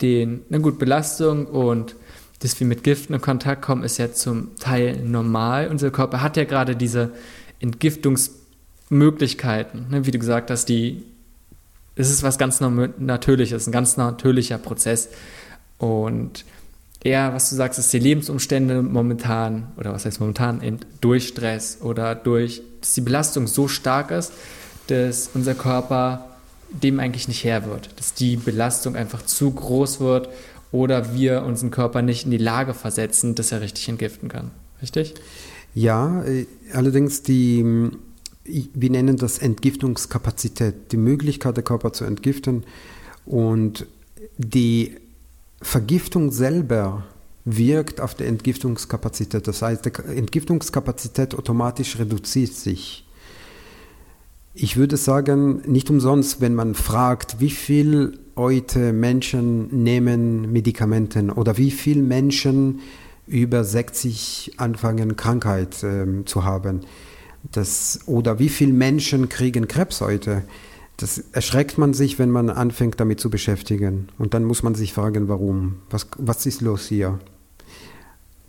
Den, 0.00 0.42
na 0.48 0.58
gut, 0.58 0.78
Belastung 0.78 1.46
und 1.46 1.96
dass 2.42 2.58
wir 2.58 2.66
mit 2.66 2.82
Giften 2.82 3.14
in 3.14 3.20
Kontakt 3.20 3.62
kommen, 3.62 3.84
ist 3.84 3.98
ja 3.98 4.12
zum 4.12 4.56
Teil 4.56 4.96
normal. 4.96 5.68
Unser 5.68 5.92
Körper 5.92 6.22
hat 6.22 6.36
ja 6.36 6.42
gerade 6.42 6.74
diese 6.74 7.12
Entgiftungsmöglichkeiten, 7.60 9.90
ne? 9.90 10.06
wie 10.06 10.10
du 10.10 10.18
gesagt 10.18 10.50
hast, 10.50 10.64
die, 10.64 11.04
es 11.94 12.10
ist 12.10 12.24
was 12.24 12.38
ganz 12.38 12.60
Natürliches, 12.60 13.68
ein 13.68 13.72
ganz 13.72 13.96
natürlicher 13.96 14.58
Prozess. 14.58 15.10
Und 15.78 16.44
eher, 17.04 17.32
was 17.32 17.48
du 17.50 17.54
sagst, 17.54 17.78
ist 17.78 17.92
die 17.92 18.00
Lebensumstände 18.00 18.82
momentan, 18.82 19.68
oder 19.76 19.92
was 19.92 20.04
heißt 20.04 20.18
momentan, 20.18 20.62
eben 20.62 20.80
durch 21.00 21.28
Stress 21.28 21.78
oder 21.80 22.16
durch, 22.16 22.60
dass 22.80 22.94
die 22.94 23.02
Belastung 23.02 23.46
so 23.46 23.68
stark 23.68 24.10
ist, 24.10 24.32
dass 24.88 25.30
unser 25.32 25.54
Körper 25.54 26.28
dem 26.70 26.98
eigentlich 26.98 27.28
nicht 27.28 27.44
her 27.44 27.66
wird, 27.66 27.90
dass 27.98 28.14
die 28.14 28.36
Belastung 28.36 28.96
einfach 28.96 29.24
zu 29.24 29.50
groß 29.50 30.00
wird 30.00 30.28
oder 30.72 31.14
wir 31.14 31.42
unseren 31.44 31.70
Körper 31.70 32.02
nicht 32.02 32.24
in 32.24 32.30
die 32.30 32.38
Lage 32.38 32.74
versetzen, 32.74 33.34
dass 33.34 33.52
er 33.52 33.60
richtig 33.60 33.88
entgiften 33.88 34.28
kann. 34.28 34.50
Richtig? 34.80 35.14
Ja, 35.74 36.24
äh, 36.24 36.46
allerdings 36.72 37.22
die, 37.22 37.90
wir 38.44 38.90
nennen 38.90 39.16
das 39.16 39.38
Entgiftungskapazität, 39.38 40.92
die 40.92 40.96
Möglichkeit 40.96 41.56
der 41.56 41.64
Körper 41.64 41.92
zu 41.92 42.04
entgiften 42.04 42.64
und 43.24 43.86
die 44.38 44.96
Vergiftung 45.60 46.32
selber 46.32 47.04
wirkt 47.44 48.00
auf 48.00 48.14
die 48.14 48.24
Entgiftungskapazität. 48.24 49.46
Das 49.46 49.62
heißt, 49.62 49.84
die 49.84 50.16
Entgiftungskapazität 50.16 51.34
automatisch 51.34 51.98
reduziert 51.98 52.52
sich. 52.52 53.06
Ich 54.54 54.76
würde 54.76 54.96
sagen, 54.96 55.62
nicht 55.66 55.88
umsonst, 55.90 56.40
wenn 56.40 56.54
man 56.54 56.74
fragt, 56.74 57.40
wie 57.40 57.50
viel 57.50 58.18
heute 58.36 58.92
Menschen 58.92 59.82
nehmen 59.82 60.52
Medikamente 60.52 61.22
oder 61.34 61.56
wie 61.58 61.70
viele 61.70 62.02
Menschen 62.02 62.80
über 63.26 63.64
60 63.64 64.52
anfangen 64.56 65.16
Krankheit 65.16 65.82
äh, 65.82 66.24
zu 66.24 66.44
haben. 66.44 66.80
Das, 67.50 68.00
oder 68.06 68.38
wie 68.38 68.48
viele 68.48 68.72
Menschen 68.72 69.28
kriegen 69.28 69.68
Krebs 69.68 70.00
heute. 70.00 70.42
Das 70.96 71.18
erschreckt 71.32 71.78
man 71.78 71.94
sich, 71.94 72.18
wenn 72.18 72.30
man 72.30 72.50
anfängt 72.50 73.00
damit 73.00 73.20
zu 73.20 73.30
beschäftigen. 73.30 74.08
Und 74.18 74.34
dann 74.34 74.44
muss 74.44 74.62
man 74.62 74.74
sich 74.74 74.92
fragen, 74.92 75.28
warum? 75.28 75.76
Was, 75.90 76.06
was 76.18 76.46
ist 76.46 76.60
los 76.60 76.86
hier? 76.86 77.18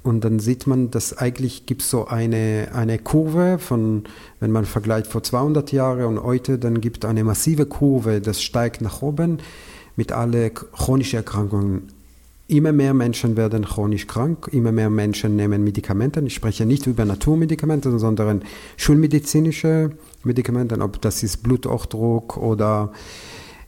Und 0.03 0.25
dann 0.25 0.39
sieht 0.39 0.67
man, 0.67 0.91
dass 0.91 1.17
eigentlich 1.17 1.65
gibt 1.65 1.81
es 1.81 1.89
so 1.89 2.05
eine, 2.05 2.69
eine 2.73 2.99
Kurve 2.99 3.57
von, 3.57 4.03
wenn 4.41 4.51
man 4.51 4.65
vergleicht 4.65 5.07
vor 5.07 5.23
200 5.23 5.71
Jahren 5.71 6.17
und 6.17 6.23
heute, 6.23 6.59
dann 6.59 6.81
gibt 6.81 7.05
es 7.05 7.09
eine 7.09 7.23
massive 7.23 7.65
Kurve, 7.65 8.19
das 8.19 8.43
steigt 8.43 8.81
nach 8.81 9.01
oben 9.01 9.39
mit 9.95 10.11
allen 10.11 10.53
chronischen 10.53 11.17
Erkrankungen. 11.17 11.89
Immer 12.47 12.71
mehr 12.71 12.93
Menschen 12.93 13.37
werden 13.37 13.65
chronisch 13.65 14.05
krank, 14.05 14.49
immer 14.51 14.71
mehr 14.71 14.89
Menschen 14.89 15.35
nehmen 15.35 15.63
Medikamente. 15.63 16.19
Ich 16.21 16.35
spreche 16.35 16.65
nicht 16.65 16.85
über 16.87 17.05
Naturmedikamente, 17.05 17.97
sondern 17.97 18.43
schulmedizinische 18.75 19.91
Medikamente, 20.23 20.79
ob 20.79 21.01
das 21.01 21.23
ist 21.23 21.41
Bluthochdruck 21.41 22.37
oder 22.37 22.91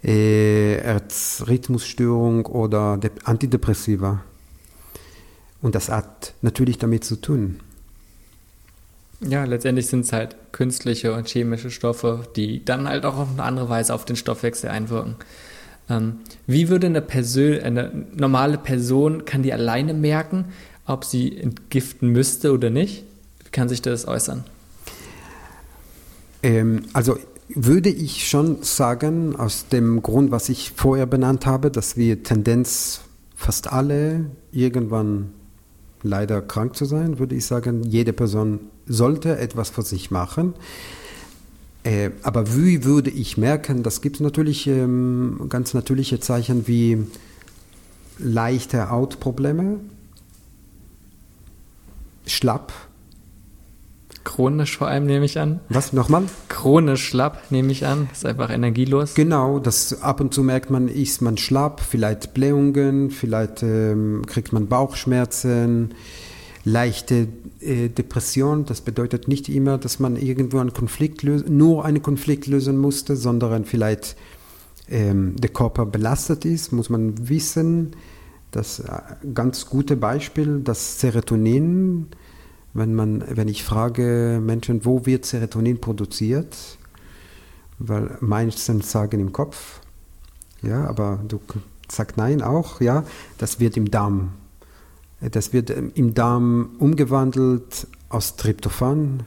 äh, 0.04 0.78
Herzrhythmusstörung 0.82 2.46
oder 2.46 3.00
Antidepressiva. 3.24 4.24
Und 5.62 5.74
das 5.74 5.90
hat 5.90 6.34
natürlich 6.42 6.78
damit 6.78 7.06
zu 7.06 7.16
tun. 7.16 7.60
Ja, 9.22 9.46
letztendlich 9.46 9.88
sind 9.88 10.02
es 10.02 10.12
halt 10.12 10.36
künstliche 10.52 11.14
und 11.14 11.28
chemische 11.28 11.72
Stoffe, 11.72 12.28
die 12.36 12.64
dann 12.64 12.88
halt 12.88 13.06
auch 13.06 13.18
auf 13.18 13.30
eine 13.32 13.44
andere 13.44 13.70
Weise 13.70 13.94
auf 13.94 14.06
den 14.06 14.16
Stoffwechsel 14.16 14.70
einwirken. 14.70 15.16
Ähm, 15.90 16.18
wie 16.48 16.70
würde 16.70 16.88
eine, 16.88 17.02
Persön 17.02 17.62
eine 17.62 17.92
normale 18.16 18.58
Person, 18.58 19.26
kann 19.26 19.44
die 19.44 19.54
alleine 19.54 19.94
merken, 19.94 20.46
ob 20.86 21.06
sie 21.06 21.38
entgiften 21.38 22.10
müsste 22.10 22.54
oder 22.54 22.70
nicht? 22.70 23.04
Wie 23.44 23.50
kann 23.52 23.70
sich 23.70 23.82
das 23.82 24.08
äußern? 24.08 24.44
Ähm, 26.44 26.84
also 26.94 27.18
würde 27.50 27.90
ich 27.90 28.28
schon 28.28 28.64
sagen, 28.64 29.36
aus 29.36 29.68
dem 29.68 30.02
Grund, 30.02 30.32
was 30.32 30.50
ich 30.50 30.72
vorher 30.76 31.06
benannt 31.06 31.46
habe, 31.46 31.70
dass 31.70 31.98
wir 31.98 32.24
Tendenz 32.24 33.02
fast 33.36 33.72
alle 33.72 34.26
irgendwann 34.52 35.32
leider 36.02 36.42
krank 36.42 36.76
zu 36.76 36.86
sein, 36.86 37.20
würde 37.20 37.36
ich 37.36 37.46
sagen, 37.46 37.84
jede 37.84 38.14
Person 38.14 38.60
sollte 38.88 39.38
etwas 39.38 39.70
für 39.70 39.82
sich 39.82 40.12
machen. 40.12 40.54
Äh, 41.86 42.10
aber 42.24 42.56
wie 42.56 42.84
würde 42.84 43.12
ich 43.12 43.38
merken, 43.38 43.84
das 43.84 44.02
gibt 44.02 44.16
es 44.16 44.20
natürlich 44.20 44.66
ähm, 44.66 45.46
ganz 45.50 45.76
natürliche 45.76 46.20
Zeichen 46.20 46.68
wie 46.68 47.06
leichte 48.18 48.90
Hautprobleme, 48.90 49.80
schlapp. 52.26 52.74
Chronisch 54.24 54.80
vor 54.80 54.88
allem 54.88 55.06
nehme 55.06 55.26
ich 55.26 55.38
an. 55.38 55.60
Was 55.70 55.94
nochmal? 55.94 56.24
Chronisch 56.50 57.06
schlapp 57.06 57.52
nehme 57.52 57.72
ich 57.72 57.86
an. 57.86 58.10
Ist 58.12 58.26
einfach 58.26 58.50
energielos. 58.50 59.14
Genau, 59.14 59.60
das 59.60 60.02
ab 60.02 60.20
und 60.22 60.34
zu 60.34 60.42
merkt 60.42 60.72
man, 60.72 60.88
ist 60.88 61.22
man 61.22 61.38
schlapp, 61.38 61.82
vielleicht 61.82 62.34
Blähungen, 62.34 63.12
vielleicht 63.12 63.62
ähm, 63.62 64.24
kriegt 64.26 64.52
man 64.54 64.66
Bauchschmerzen, 64.66 65.94
leichte 66.64 67.28
äh, 67.66 67.90
Depression. 67.90 68.66
Das 68.66 68.82
bedeutet 68.82 69.28
nicht 69.28 69.50
immer, 69.50 69.78
dass 69.78 70.00
man 70.00 70.16
irgendwo 70.16 70.60
einen 70.60 70.74
Konflikt 70.74 71.24
lösen, 71.24 71.58
nur 71.58 71.86
einen 71.86 72.02
Konflikt 72.02 72.48
lösen 72.48 72.78
musste, 72.78 73.16
sondern 73.16 73.66
vielleicht 73.66 74.16
ähm, 74.90 75.36
der 75.38 75.50
Körper 75.50 75.86
belastet 75.86 76.46
ist, 76.46 76.72
muss 76.72 76.90
man 76.90 77.28
wissen, 77.30 77.96
das 78.52 78.80
äh, 78.80 79.02
ganz 79.34 79.66
gute 79.66 79.98
Beispiel, 79.98 80.62
das 80.64 81.00
Serotonin, 81.00 82.08
wenn, 82.74 82.94
man, 82.94 83.24
wenn 83.28 83.48
ich 83.48 83.64
frage 83.64 84.42
Menschen, 84.44 84.86
wo 84.86 85.06
wird 85.06 85.26
Serotonin 85.26 85.82
produziert, 85.82 86.56
weil 87.80 88.18
meistens 88.22 88.92
sagen 88.92 89.20
im 89.20 89.34
Kopf, 89.34 89.82
ja, 90.62 90.86
aber 90.86 91.20
du 91.28 91.40
sagst 91.90 92.18
nein 92.18 92.42
auch, 92.42 92.82
ja, 92.82 93.04
das 93.38 93.60
wird 93.60 93.78
im 93.78 93.92
Darm. 93.92 94.34
Das 95.22 95.54
wird 95.54 95.70
im 95.70 96.14
Darm 96.14 96.76
umgewandelt 96.80 97.88
aus 98.10 98.36
Tryptophan, 98.36 99.24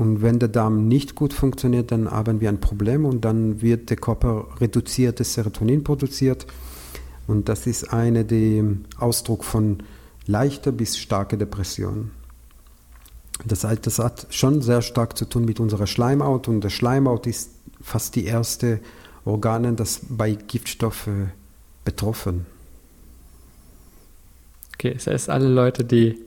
und 0.00 0.22
wenn 0.22 0.38
der 0.38 0.48
Darm 0.48 0.88
nicht 0.88 1.14
gut 1.14 1.34
funktioniert, 1.34 1.92
dann 1.92 2.10
haben 2.10 2.40
wir 2.40 2.48
ein 2.48 2.58
Problem 2.58 3.04
und 3.04 3.22
dann 3.22 3.60
wird 3.60 3.90
der 3.90 3.98
Körper 3.98 4.46
reduziertes 4.58 5.34
Serotonin 5.34 5.84
produziert. 5.84 6.46
Und 7.26 7.50
das 7.50 7.66
ist 7.66 7.92
eine 7.92 8.24
der 8.24 8.64
Ausdruck 8.98 9.44
von 9.44 9.82
leichter 10.24 10.72
bis 10.72 10.96
starker 10.96 11.36
Depression. 11.36 12.12
Das 13.44 13.62
hat 13.64 14.26
schon 14.30 14.62
sehr 14.62 14.80
stark 14.80 15.18
zu 15.18 15.26
tun 15.26 15.44
mit 15.44 15.60
unserer 15.60 15.86
Schleimhaut 15.86 16.48
und 16.48 16.62
der 16.62 16.70
Schleimhaut 16.70 17.26
ist 17.26 17.50
fast 17.82 18.16
die 18.16 18.24
erste 18.24 18.80
Organe, 19.26 19.74
das 19.74 20.00
bei 20.08 20.32
Giftstoffen 20.32 21.32
betroffen. 21.84 22.46
Okay, 24.80 24.94
das 24.94 25.08
heißt, 25.08 25.28
alle 25.28 25.46
Leute, 25.46 25.84
die 25.84 26.18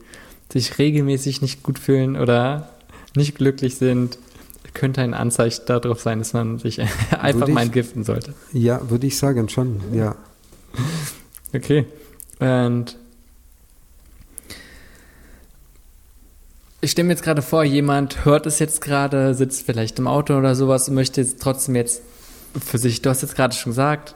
sich 0.52 0.78
regelmäßig 0.78 1.42
nicht 1.42 1.64
gut 1.64 1.76
fühlen 1.76 2.14
oder 2.16 2.68
nicht 3.16 3.34
glücklich 3.34 3.74
sind, 3.74 4.16
könnte 4.74 5.00
ein 5.00 5.12
Anzeichen 5.12 5.62
darauf 5.66 6.00
sein, 6.00 6.20
dass 6.20 6.34
man 6.34 6.60
sich 6.60 6.80
einfach 7.18 7.48
mal 7.48 7.62
entgiften 7.62 8.04
sollte. 8.04 8.32
Ja, 8.52 8.88
würde 8.88 9.08
ich 9.08 9.18
sagen, 9.18 9.48
schon, 9.48 9.80
ja. 9.92 10.14
Okay. 11.52 11.86
Und 12.38 12.96
ich 16.80 16.92
stelle 16.92 17.06
mir 17.06 17.14
jetzt 17.14 17.24
gerade 17.24 17.42
vor, 17.42 17.64
jemand 17.64 18.24
hört 18.24 18.46
es 18.46 18.60
jetzt 18.60 18.80
gerade, 18.80 19.34
sitzt 19.34 19.66
vielleicht 19.66 19.98
im 19.98 20.06
Auto 20.06 20.36
oder 20.36 20.54
sowas 20.54 20.88
und 20.88 20.94
möchte 20.94 21.20
jetzt 21.20 21.42
trotzdem 21.42 21.74
jetzt 21.74 22.02
für 22.64 22.78
sich, 22.78 23.02
du 23.02 23.10
hast 23.10 23.22
jetzt 23.22 23.34
gerade 23.34 23.54
schon 23.54 23.70
gesagt, 23.70 24.14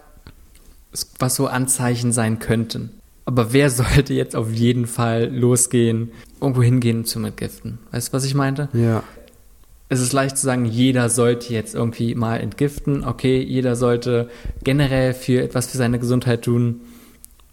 was 1.18 1.34
so 1.34 1.48
Anzeichen 1.48 2.12
sein 2.12 2.38
könnten. 2.38 2.97
Aber 3.28 3.52
wer 3.52 3.68
sollte 3.68 4.14
jetzt 4.14 4.34
auf 4.34 4.50
jeden 4.50 4.86
Fall 4.86 5.30
losgehen, 5.30 6.12
irgendwo 6.40 6.62
hingehen 6.62 7.04
zum 7.04 7.26
Entgiften? 7.26 7.78
Weißt 7.90 8.08
du, 8.08 8.12
was 8.14 8.24
ich 8.24 8.34
meinte? 8.34 8.70
Ja. 8.72 9.02
Es 9.90 10.00
ist 10.00 10.14
leicht 10.14 10.38
zu 10.38 10.46
sagen, 10.46 10.64
jeder 10.64 11.10
sollte 11.10 11.52
jetzt 11.52 11.74
irgendwie 11.74 12.14
mal 12.14 12.38
entgiften. 12.38 13.04
Okay, 13.04 13.42
jeder 13.42 13.76
sollte 13.76 14.30
generell 14.64 15.12
für 15.12 15.42
etwas 15.42 15.66
für 15.66 15.76
seine 15.76 15.98
Gesundheit 15.98 16.40
tun. 16.40 16.80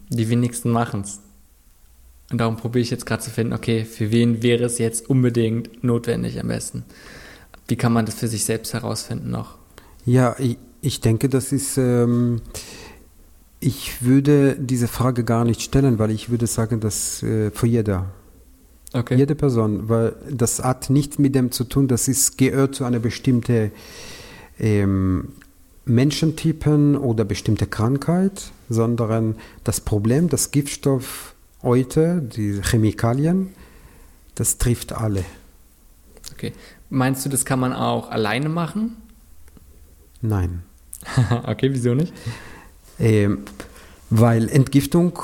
Die 0.07 0.29
wenigsten 0.29 0.69
machen 0.69 1.01
es. 1.01 1.19
Und 2.31 2.39
darum 2.39 2.55
probiere 2.55 2.81
ich 2.81 2.89
jetzt 2.89 3.05
gerade 3.05 3.23
zu 3.23 3.29
finden, 3.29 3.51
okay, 3.51 3.83
für 3.83 4.11
wen 4.11 4.43
wäre 4.43 4.63
es 4.63 4.77
jetzt 4.77 5.09
unbedingt 5.09 5.83
notwendig 5.83 6.39
am 6.39 6.47
besten? 6.47 6.85
Wie 7.67 7.75
kann 7.75 7.91
man 7.91 8.05
das 8.05 8.15
für 8.15 8.29
sich 8.29 8.45
selbst 8.45 8.73
herausfinden 8.73 9.29
noch? 9.29 9.55
Ja, 10.05 10.37
ich, 10.39 10.57
ich 10.79 11.01
denke, 11.01 11.27
das 11.27 11.51
ist. 11.51 11.77
Ähm 11.77 12.39
ich 13.59 14.03
würde 14.03 14.55
diese 14.59 14.87
Frage 14.87 15.23
gar 15.23 15.45
nicht 15.45 15.61
stellen, 15.61 15.99
weil 15.99 16.11
ich 16.11 16.29
würde 16.29 16.47
sagen, 16.47 16.79
dass 16.79 17.23
äh, 17.23 17.51
für 17.51 17.67
jeder. 17.67 18.11
Okay. 18.93 19.15
Jede 19.15 19.35
Person, 19.35 19.89
weil 19.89 20.15
das 20.29 20.63
hat 20.63 20.89
nichts 20.89 21.19
mit 21.19 21.35
dem 21.35 21.51
zu 21.51 21.65
tun, 21.65 21.87
das 21.87 22.07
ist, 22.07 22.37
gehört 22.37 22.75
zu 22.75 22.85
einer 22.85 22.99
bestimmten 22.99 23.71
ähm, 24.57 25.33
Menschentypen 25.85 26.95
oder 26.95 27.25
bestimmte 27.25 27.67
Krankheit, 27.67 28.51
sondern 28.69 29.35
das 29.63 29.81
Problem, 29.81 30.29
das 30.29 30.51
Giftstoff 30.51 31.35
heute, 31.61 32.21
die 32.21 32.61
Chemikalien, 32.61 33.49
das 34.35 34.57
trifft 34.57 34.93
alle. 34.93 35.25
Okay. 36.31 36.53
Meinst 36.89 37.25
du, 37.25 37.29
das 37.29 37.45
kann 37.45 37.59
man 37.59 37.73
auch 37.73 38.09
alleine 38.09 38.49
machen? 38.49 38.97
Nein. 40.21 40.63
okay, 41.45 41.69
wieso 41.71 41.93
nicht? 41.93 42.13
Ähm, 42.99 43.39
weil 44.09 44.49
Entgiftung, 44.49 45.19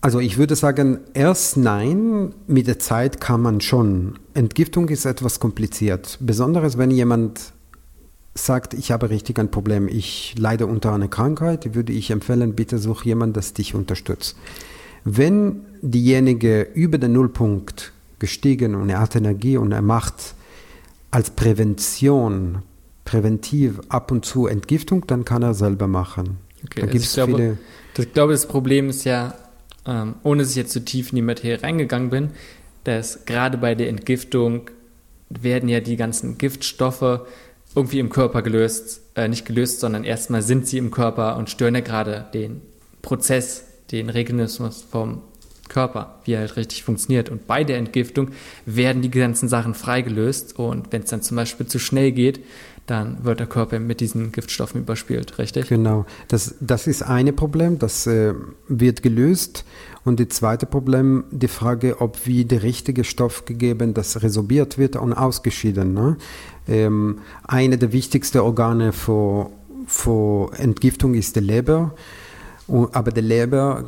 also 0.00 0.20
ich 0.20 0.38
würde 0.38 0.56
sagen, 0.56 1.00
erst 1.14 1.56
nein, 1.56 2.32
mit 2.46 2.66
der 2.66 2.78
Zeit 2.78 3.20
kann 3.20 3.42
man 3.42 3.60
schon. 3.60 4.18
Entgiftung 4.34 4.88
ist 4.88 5.04
etwas 5.04 5.40
kompliziert. 5.40 6.18
Besonders 6.20 6.78
wenn 6.78 6.90
jemand 6.90 7.52
sagt, 8.34 8.74
ich 8.74 8.92
habe 8.92 9.10
richtig 9.10 9.38
ein 9.38 9.50
Problem, 9.50 9.88
ich 9.88 10.34
leide 10.38 10.66
unter 10.66 10.92
einer 10.92 11.08
Krankheit, 11.08 11.74
würde 11.74 11.92
ich 11.92 12.10
empfehlen, 12.10 12.54
bitte 12.54 12.78
such 12.78 13.04
jemanden, 13.04 13.34
das 13.34 13.54
dich 13.54 13.74
unterstützt. 13.74 14.36
Wenn 15.04 15.62
diejenige 15.82 16.62
über 16.74 16.98
den 16.98 17.12
Nullpunkt 17.12 17.92
gestiegen 18.18 18.74
und 18.74 18.90
er 18.90 19.00
hat 19.00 19.16
Energie 19.16 19.56
und 19.56 19.72
er 19.72 19.82
macht 19.82 20.34
als 21.10 21.30
Prävention, 21.30 22.62
präventiv 23.04 23.80
ab 23.88 24.10
und 24.10 24.24
zu 24.24 24.46
Entgiftung, 24.46 25.06
dann 25.06 25.24
kann 25.24 25.42
er 25.42 25.54
selber 25.54 25.86
machen. 25.86 26.38
Okay, 26.66 26.80
da 26.80 26.86
also 26.86 26.98
ich, 26.98 27.12
glaube, 27.12 27.58
ich 27.96 28.12
glaube, 28.12 28.32
das 28.32 28.46
Problem 28.46 28.90
ist 28.90 29.04
ja, 29.04 29.34
ähm, 29.86 30.16
ohne 30.22 30.42
dass 30.42 30.50
ich 30.50 30.56
jetzt 30.56 30.72
zu 30.72 30.80
so 30.80 30.84
tief 30.84 31.10
in 31.10 31.16
die 31.16 31.22
Materie 31.22 31.62
reingegangen 31.62 32.10
bin, 32.10 32.30
dass 32.84 33.24
gerade 33.24 33.58
bei 33.58 33.74
der 33.74 33.88
Entgiftung 33.88 34.70
werden 35.28 35.68
ja 35.68 35.80
die 35.80 35.96
ganzen 35.96 36.38
Giftstoffe 36.38 37.20
irgendwie 37.74 37.98
im 37.98 38.10
Körper 38.10 38.42
gelöst, 38.42 39.02
äh, 39.14 39.28
nicht 39.28 39.44
gelöst, 39.44 39.80
sondern 39.80 40.04
erstmal 40.04 40.42
sind 40.42 40.66
sie 40.66 40.78
im 40.78 40.90
Körper 40.90 41.36
und 41.36 41.50
stören 41.50 41.74
ja 41.74 41.80
gerade 41.80 42.26
den 42.32 42.62
Prozess, 43.02 43.64
den 43.90 44.08
Regenismus 44.08 44.84
vom 44.88 45.22
Körper, 45.68 46.20
wie 46.24 46.32
er 46.32 46.40
halt 46.40 46.56
richtig 46.56 46.84
funktioniert. 46.84 47.28
Und 47.28 47.46
bei 47.46 47.64
der 47.64 47.78
Entgiftung 47.78 48.30
werden 48.64 49.02
die 49.02 49.10
ganzen 49.10 49.48
Sachen 49.48 49.74
freigelöst 49.74 50.58
und 50.58 50.92
wenn 50.92 51.02
es 51.02 51.10
dann 51.10 51.22
zum 51.22 51.36
Beispiel 51.36 51.66
zu 51.66 51.78
schnell 51.78 52.12
geht, 52.12 52.40
dann 52.86 53.24
wird 53.24 53.40
der 53.40 53.46
Körper 53.46 53.78
mit 53.80 54.00
diesen 54.00 54.32
Giftstoffen 54.32 54.82
überspielt, 54.82 55.38
richtig? 55.38 55.68
Genau, 55.68 56.06
das, 56.28 56.54
das 56.60 56.86
ist 56.86 57.02
ein 57.02 57.34
Problem, 57.34 57.78
das 57.78 58.06
äh, 58.06 58.32
wird 58.68 59.02
gelöst. 59.02 59.64
Und 60.04 60.20
das 60.20 60.28
zweite 60.28 60.66
Problem, 60.66 61.24
die 61.32 61.48
Frage, 61.48 62.00
ob 62.00 62.26
wie 62.26 62.44
der 62.44 62.62
richtige 62.62 63.02
Stoff 63.02 63.44
gegeben, 63.44 63.92
das 63.92 64.22
resorbiert 64.22 64.78
wird 64.78 64.94
und 64.94 65.12
ausgeschieden. 65.12 65.94
Ne? 65.94 66.16
Ähm, 66.68 67.18
eine 67.42 67.76
der 67.76 67.92
wichtigsten 67.92 68.38
Organe 68.38 68.92
für, 68.92 69.50
für 69.86 70.52
Entgiftung 70.56 71.14
ist 71.14 71.34
die 71.34 71.40
Leber. 71.40 71.92
Aber 72.68 73.10
der 73.10 73.22
Leber, 73.22 73.84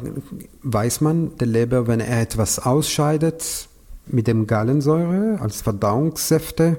weiß 0.63 1.01
man, 1.01 1.37
der 1.39 1.47
Leber, 1.49 1.87
wenn 1.87 2.01
er 2.01 2.21
etwas 2.21 2.59
ausscheidet 2.59 3.69
mit 4.07 4.27
dem 4.27 4.47
Gallensäure 4.47 5.41
als 5.41 5.63
Verdauungssäfte, 5.63 6.79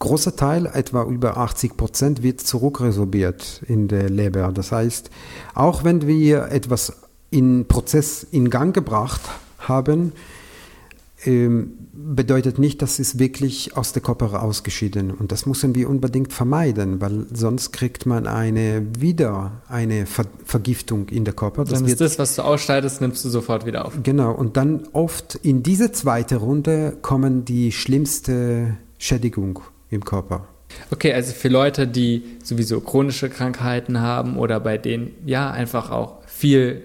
großer 0.00 0.34
Teil, 0.34 0.66
etwa 0.66 1.04
über 1.04 1.36
80 1.36 1.76
Prozent, 1.76 2.22
wird 2.24 2.40
zurückresorbiert 2.40 3.62
in 3.68 3.86
der 3.86 4.10
Leber. 4.10 4.50
Das 4.52 4.72
heißt, 4.72 5.10
auch 5.54 5.84
wenn 5.84 6.06
wir 6.06 6.48
etwas 6.50 6.94
in 7.30 7.66
Prozess 7.68 8.26
in 8.32 8.50
Gang 8.50 8.74
gebracht 8.74 9.20
haben, 9.58 10.12
ähm, 11.26 11.74
bedeutet 11.92 12.58
nicht, 12.58 12.80
dass 12.80 12.98
es 12.98 13.18
wirklich 13.18 13.76
aus 13.76 13.92
der 13.92 14.00
Körper 14.00 14.42
ausgeschieden. 14.42 15.10
Und 15.10 15.32
das 15.32 15.44
müssen 15.44 15.74
wir 15.74 15.90
unbedingt 15.90 16.32
vermeiden, 16.32 17.02
weil 17.02 17.26
sonst 17.32 17.72
kriegt 17.72 18.06
man 18.06 18.26
eine 18.26 18.86
wieder 18.98 19.60
eine 19.68 20.06
Ver 20.06 20.24
Vergiftung 20.46 21.10
in 21.10 21.26
der 21.26 21.34
Körper. 21.34 21.64
Das 21.64 21.78
dann 21.78 21.86
ist 21.86 22.00
das, 22.00 22.18
was 22.18 22.36
du 22.36 22.42
ausscheidest, 22.42 23.02
nimmst 23.02 23.22
du 23.24 23.28
sofort 23.28 23.66
wieder 23.66 23.84
auf. 23.84 23.92
Genau. 24.02 24.32
Und 24.32 24.56
dann 24.56 24.88
oft 24.92 25.34
in 25.42 25.62
diese 25.62 25.92
zweite 25.92 26.36
Runde 26.36 26.96
kommen 27.02 27.44
die 27.44 27.70
schlimmste 27.70 28.78
Schädigung 28.98 29.60
im 29.90 30.04
Körper. 30.04 30.46
Okay, 30.90 31.12
also 31.12 31.32
für 31.32 31.48
Leute, 31.48 31.86
die 31.86 32.22
sowieso 32.42 32.80
chronische 32.80 33.28
Krankheiten 33.28 34.00
haben 34.00 34.36
oder 34.36 34.60
bei 34.60 34.78
denen 34.78 35.12
ja 35.26 35.50
einfach 35.50 35.90
auch 35.90 36.24
viel 36.26 36.84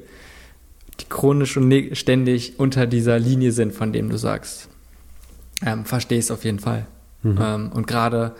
die 1.00 1.06
chronisch 1.10 1.58
und 1.58 1.96
ständig 1.96 2.58
unter 2.58 2.88
dieser 2.88 3.20
Linie 3.20 3.52
sind, 3.52 3.74
von 3.74 3.92
dem 3.92 4.10
du 4.10 4.18
sagst. 4.18 4.70
Ähm, 5.66 5.86
Verstehe 5.86 6.20
es 6.20 6.32
auf 6.32 6.46
jeden 6.46 6.60
Fall. 6.60 6.88
Mhm. 7.22 7.38
Ähm, 7.42 7.72
und 7.74 7.88
gerade 7.88 8.34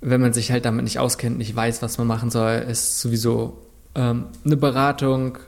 wenn 0.00 0.20
man 0.20 0.32
sich 0.32 0.50
halt 0.50 0.64
damit 0.64 0.84
nicht 0.84 0.98
auskennt, 0.98 1.38
nicht 1.38 1.54
weiß, 1.54 1.82
was 1.82 1.98
man 1.98 2.06
machen 2.06 2.30
soll, 2.30 2.64
ist 2.68 3.00
sowieso 3.00 3.58
ähm, 3.94 4.26
eine 4.44 4.56
Beratung 4.56 5.38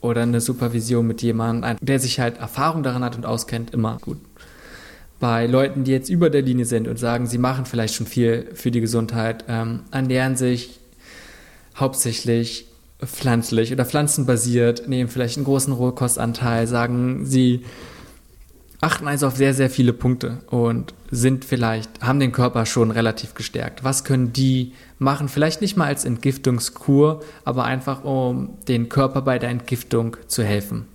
oder 0.00 0.22
eine 0.22 0.40
Supervision 0.40 1.06
mit 1.06 1.22
jemandem, 1.22 1.76
der 1.80 1.98
sich 1.98 2.20
halt 2.20 2.38
Erfahrung 2.38 2.82
daran 2.82 3.04
hat 3.04 3.16
und 3.16 3.26
auskennt, 3.26 3.72
immer 3.72 3.98
gut 4.00 4.18
bei 5.20 5.46
Leuten, 5.46 5.84
die 5.84 5.92
jetzt 5.92 6.08
über 6.08 6.30
der 6.30 6.42
Linie 6.42 6.64
sind 6.64 6.88
und 6.88 6.98
sagen, 6.98 7.26
sie 7.26 7.38
machen 7.38 7.66
vielleicht 7.66 7.94
schon 7.94 8.06
viel 8.06 8.48
für 8.54 8.70
die 8.70 8.80
Gesundheit, 8.80 9.44
ähm, 9.48 9.80
ernähren 9.90 10.36
sich 10.36 10.80
hauptsächlich 11.76 12.66
pflanzlich 13.04 13.72
oder 13.72 13.84
pflanzenbasiert, 13.84 14.88
nehmen 14.88 15.08
vielleicht 15.08 15.36
einen 15.36 15.44
großen 15.44 15.72
Rohkostanteil, 15.72 16.66
sagen, 16.66 17.24
sie 17.24 17.64
achten 18.80 19.06
also 19.08 19.26
auf 19.26 19.36
sehr, 19.36 19.52
sehr 19.52 19.68
viele 19.68 19.92
Punkte 19.92 20.38
und 20.48 20.94
sind 21.10 21.44
vielleicht, 21.44 22.02
haben 22.02 22.20
den 22.20 22.32
Körper 22.32 22.64
schon 22.64 22.90
relativ 22.90 23.34
gestärkt. 23.34 23.84
Was 23.84 24.04
können 24.04 24.32
die 24.32 24.72
machen? 24.98 25.28
Vielleicht 25.28 25.60
nicht 25.60 25.76
mal 25.76 25.86
als 25.86 26.04
Entgiftungskur, 26.04 27.22
aber 27.44 27.64
einfach 27.64 28.04
um 28.04 28.58
den 28.68 28.88
Körper 28.88 29.20
bei 29.22 29.38
der 29.38 29.50
Entgiftung 29.50 30.16
zu 30.28 30.42
helfen. 30.42 30.86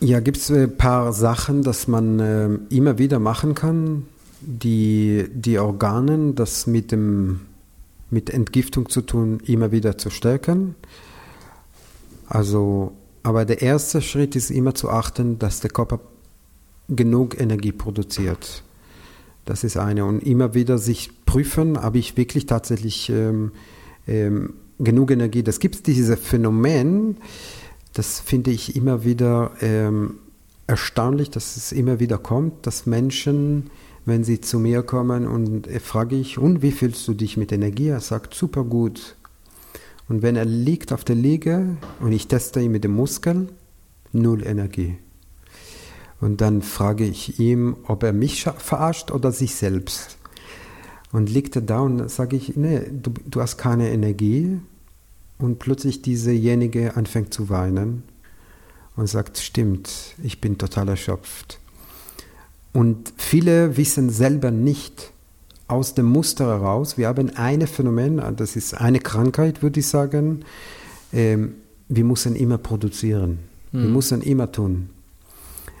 Ja, 0.00 0.20
gibt 0.20 0.38
es 0.38 0.50
ein 0.50 0.76
paar 0.78 1.12
Sachen, 1.12 1.62
dass 1.62 1.86
man 1.86 2.20
äh, 2.20 2.48
immer 2.74 2.96
wieder 2.96 3.18
machen 3.18 3.54
kann, 3.54 4.06
die, 4.40 5.26
die 5.34 5.58
Organen, 5.58 6.34
das 6.34 6.66
mit, 6.66 6.90
dem, 6.90 7.40
mit 8.08 8.30
Entgiftung 8.30 8.88
zu 8.88 9.02
tun, 9.02 9.40
immer 9.44 9.72
wieder 9.72 9.98
zu 9.98 10.08
stärken. 10.08 10.74
Also, 12.26 12.92
aber 13.22 13.44
der 13.44 13.60
erste 13.60 14.00
Schritt 14.00 14.36
ist 14.36 14.50
immer 14.50 14.74
zu 14.74 14.88
achten, 14.88 15.38
dass 15.38 15.60
der 15.60 15.70
Körper 15.70 16.00
genug 16.88 17.38
Energie 17.38 17.72
produziert. 17.72 18.62
Das 19.44 19.64
ist 19.64 19.76
eine. 19.76 20.06
Und 20.06 20.22
immer 20.22 20.54
wieder 20.54 20.78
sich 20.78 21.10
prüfen, 21.26 21.78
habe 21.78 21.98
ich 21.98 22.16
wirklich 22.16 22.46
tatsächlich 22.46 23.10
ähm, 23.10 23.52
ähm, 24.06 24.54
genug 24.78 25.10
Energie. 25.10 25.42
Das 25.42 25.60
gibt 25.60 25.86
dieses 25.86 26.18
Phänomen, 26.18 27.18
das 27.92 28.20
finde 28.20 28.50
ich 28.50 28.76
immer 28.76 29.04
wieder 29.04 29.52
ähm, 29.60 30.18
erstaunlich, 30.66 31.30
dass 31.30 31.56
es 31.56 31.72
immer 31.72 31.98
wieder 31.98 32.18
kommt, 32.18 32.66
dass 32.66 32.86
Menschen, 32.86 33.70
wenn 34.04 34.24
sie 34.24 34.40
zu 34.40 34.58
mir 34.58 34.82
kommen 34.82 35.26
und 35.26 35.66
äh, 35.66 35.80
frage 35.80 36.16
ich, 36.16 36.38
und 36.38 36.62
wie 36.62 36.72
fühlst 36.72 37.06
du 37.08 37.14
dich 37.14 37.36
mit 37.36 37.52
Energie? 37.52 37.88
Er 37.88 38.00
sagt, 38.00 38.34
super 38.34 38.64
gut. 38.64 39.16
Und 40.08 40.22
wenn 40.22 40.36
er 40.36 40.44
liegt 40.44 40.92
auf 40.92 41.04
der 41.04 41.16
Liege 41.16 41.76
und 42.00 42.12
ich 42.12 42.26
teste 42.26 42.60
ihn 42.60 42.72
mit 42.72 42.84
dem 42.84 42.94
Muskel, 42.94 43.48
null 44.12 44.44
Energie. 44.44 44.98
Und 46.20 46.40
dann 46.40 46.62
frage 46.62 47.04
ich 47.04 47.40
ihm, 47.40 47.76
ob 47.86 48.02
er 48.02 48.12
mich 48.12 48.44
verarscht 48.44 49.10
oder 49.10 49.32
sich 49.32 49.54
selbst. 49.54 50.18
Und 51.12 51.30
liegt 51.30 51.56
er 51.56 51.62
da 51.62 51.80
und 51.80 52.08
sage 52.10 52.36
ich, 52.36 52.56
nee, 52.56 52.82
du, 52.90 53.12
du 53.26 53.40
hast 53.40 53.56
keine 53.56 53.90
Energie. 53.90 54.60
Und 55.40 55.58
plötzlich 55.58 56.02
dieserjenige 56.02 56.96
anfängt 56.96 57.34
zu 57.34 57.48
weinen 57.48 58.02
und 58.96 59.08
sagt, 59.08 59.38
stimmt, 59.38 59.90
ich 60.22 60.40
bin 60.40 60.58
total 60.58 60.88
erschöpft. 60.88 61.58
Und 62.72 63.12
viele 63.16 63.76
wissen 63.76 64.10
selber 64.10 64.50
nicht, 64.50 65.12
aus 65.70 65.94
dem 65.94 66.06
Muster 66.06 66.46
heraus. 66.46 66.98
Wir 66.98 67.08
haben 67.08 67.30
ein 67.36 67.66
Phänomen, 67.66 68.20
das 68.36 68.56
ist 68.56 68.74
eine 68.74 68.98
Krankheit, 68.98 69.62
würde 69.62 69.80
ich 69.80 69.86
sagen. 69.86 70.44
Ähm, 71.12 71.54
wir 71.88 72.04
müssen 72.04 72.34
immer 72.36 72.58
produzieren. 72.58 73.38
Mhm. 73.72 73.78
Wir 73.78 73.84
hm. 73.84 73.92
müssen 73.92 74.22
immer 74.22 74.50
tun. 74.50 74.90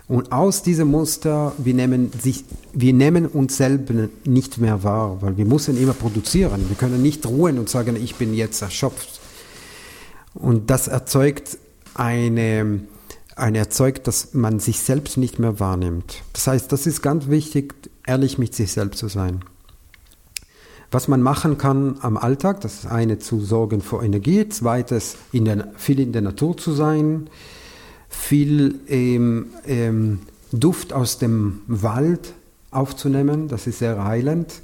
Und 0.06 0.32
aus 0.32 0.62
diesem 0.64 0.88
Muster, 0.88 1.52
wir 1.58 1.74
nehmen, 1.74 2.10
sich, 2.20 2.44
wir 2.72 2.92
nehmen 2.92 3.26
uns 3.26 3.56
selber 3.56 4.08
nicht 4.24 4.58
mehr 4.58 4.82
wahr, 4.82 5.18
weil 5.20 5.36
wir 5.36 5.44
müssen 5.44 5.80
immer 5.80 5.92
produzieren. 5.92 6.68
Wir 6.68 6.76
können 6.76 7.00
nicht 7.00 7.26
ruhen 7.26 7.58
und 7.58 7.68
sagen, 7.68 7.94
ich 7.94 8.16
bin 8.16 8.34
jetzt 8.34 8.60
erschöpft. 8.60 9.19
Und 10.34 10.70
das 10.70 10.88
erzeugt 10.88 11.58
eine, 11.94 12.80
eine 13.36 13.58
erzeugt, 13.58 14.06
dass 14.06 14.34
man 14.34 14.60
sich 14.60 14.80
selbst 14.80 15.16
nicht 15.16 15.38
mehr 15.38 15.60
wahrnimmt. 15.60 16.22
Das 16.32 16.46
heißt, 16.46 16.72
das 16.72 16.86
ist 16.86 17.02
ganz 17.02 17.28
wichtig, 17.28 17.74
ehrlich 18.06 18.38
mit 18.38 18.54
sich 18.54 18.72
selbst 18.72 18.98
zu 18.98 19.08
sein. 19.08 19.40
Was 20.92 21.06
man 21.06 21.22
machen 21.22 21.56
kann 21.56 21.98
am 22.00 22.16
Alltag, 22.16 22.60
das 22.62 22.80
ist 22.80 22.86
eine 22.86 23.20
zu 23.20 23.40
sorgen 23.40 23.80
für 23.80 24.02
Energie, 24.02 24.48
zweites 24.48 25.16
in 25.30 25.44
der, 25.44 25.68
viel 25.76 26.00
in 26.00 26.12
der 26.12 26.22
Natur 26.22 26.56
zu 26.56 26.72
sein, 26.72 27.30
viel 28.08 28.80
ähm, 28.88 29.50
ähm, 29.66 30.20
Duft 30.52 30.92
aus 30.92 31.18
dem 31.18 31.60
Wald 31.68 32.34
aufzunehmen, 32.72 33.46
das 33.46 33.68
ist 33.68 33.78
sehr 33.78 34.04
heilend. 34.04 34.62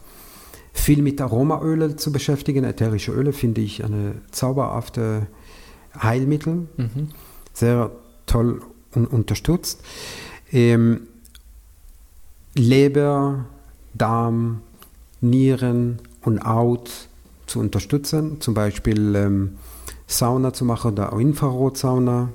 Viel 0.72 1.00
mit 1.00 1.20
Aromaöle 1.20 1.96
zu 1.96 2.12
beschäftigen, 2.12 2.64
ätherische 2.64 3.12
Öle 3.12 3.32
finde 3.32 3.62
ich 3.62 3.82
eine 3.84 4.16
zauberhafte 4.30 5.26
Heilmittel, 6.03 6.68
mhm. 6.76 7.09
sehr 7.53 7.90
toll 8.26 8.62
und 8.94 9.07
unterstützt. 9.07 9.82
Ähm, 10.53 11.03
Leber, 12.55 13.47
Darm, 13.94 14.62
Nieren, 15.20 15.99
und 16.26 16.40
Out 16.40 16.90
zu 17.47 17.61
unterstützen, 17.61 18.40
zum 18.40 18.55
Beispiel 18.55 19.14
ähm, 19.14 19.53
Sauna 20.07 20.53
zu 20.53 20.64
machen 20.64 20.92
oder 20.92 21.12
auch 21.12 21.18
Infrarotsauna. 21.18 22.30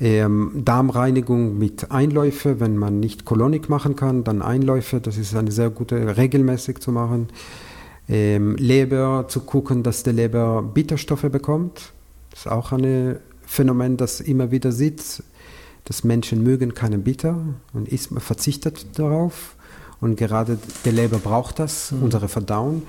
Ähm, 0.00 0.62
Darmreinigung 0.64 1.58
mit 1.58 1.90
Einläufe, 1.90 2.60
wenn 2.60 2.76
man 2.76 3.00
nicht 3.00 3.24
Kolonik 3.24 3.68
machen 3.68 3.96
kann, 3.96 4.22
dann 4.22 4.42
Einläufe, 4.42 5.00
das 5.00 5.18
ist 5.18 5.34
eine 5.34 5.50
sehr 5.50 5.70
gute, 5.70 6.16
regelmäßig 6.16 6.78
zu 6.78 6.92
machen. 6.92 7.28
Ähm, 8.08 8.54
Leber 8.54 9.24
zu 9.26 9.40
gucken, 9.40 9.82
dass 9.82 10.04
der 10.04 10.12
Leber 10.12 10.62
Bitterstoffe 10.62 11.28
bekommt, 11.32 11.92
das 12.30 12.40
ist 12.40 12.46
auch 12.48 12.72
ein 12.72 13.18
Phänomen, 13.46 13.96
das 13.96 14.20
immer 14.20 14.50
wieder 14.50 14.72
sieht, 14.72 15.22
dass 15.84 16.04
Menschen 16.04 16.42
mögen 16.42 16.74
keine 16.74 16.98
Bitter 16.98 17.36
und 17.72 17.88
ist, 17.88 18.10
verzichtet 18.18 18.98
darauf. 18.98 19.56
Und 20.00 20.16
gerade 20.16 20.58
der 20.84 20.92
Leber 20.92 21.18
braucht 21.18 21.58
das, 21.58 21.92
mhm. 21.92 22.04
unsere 22.04 22.28
Verdauung. 22.28 22.82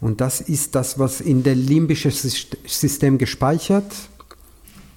Und 0.00 0.20
das 0.20 0.40
ist 0.40 0.74
das, 0.74 0.98
was 0.98 1.20
in 1.20 1.44
der 1.44 1.54
limbischen 1.54 2.10
System 2.10 3.18
gespeichert. 3.18 3.84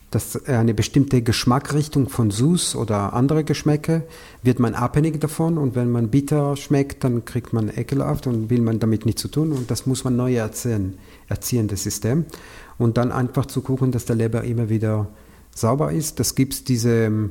Das 0.10 0.46
eine 0.46 0.74
bestimmte 0.74 1.22
Geschmackrichtung 1.22 2.10
von 2.10 2.32
Süß 2.32 2.76
oder 2.76 3.14
andere 3.14 3.44
Geschmäcke 3.44 4.04
wird 4.42 4.60
man 4.60 4.74
abhängig 4.74 5.20
davon. 5.20 5.58
Und 5.58 5.76
wenn 5.76 5.92
man 5.92 6.10
bitter 6.10 6.56
schmeckt, 6.56 7.04
dann 7.04 7.26
kriegt 7.26 7.54
man 7.54 7.70
ekelhaft 7.70 8.26
und 8.26 8.50
will 8.50 8.62
man 8.62 8.80
damit 8.80 9.06
nichts 9.06 9.22
zu 9.22 9.28
tun. 9.28 9.52
Und 9.52 9.70
das 9.70 9.86
muss 9.86 10.04
man 10.06 10.16
neu 10.16 10.36
erziehen, 10.36 10.98
erziehen 11.28 11.68
das 11.68 11.84
System. 11.84 12.26
Und 12.78 12.98
dann 12.98 13.12
einfach 13.12 13.46
zu 13.46 13.62
gucken, 13.62 13.92
dass 13.92 14.06
der 14.06 14.16
Leber 14.16 14.44
immer 14.44 14.70
wieder 14.70 15.08
sauber 15.54 15.92
ist. 15.92 16.20
Das 16.20 16.36
gibt 16.36 16.68
diese 16.68 17.30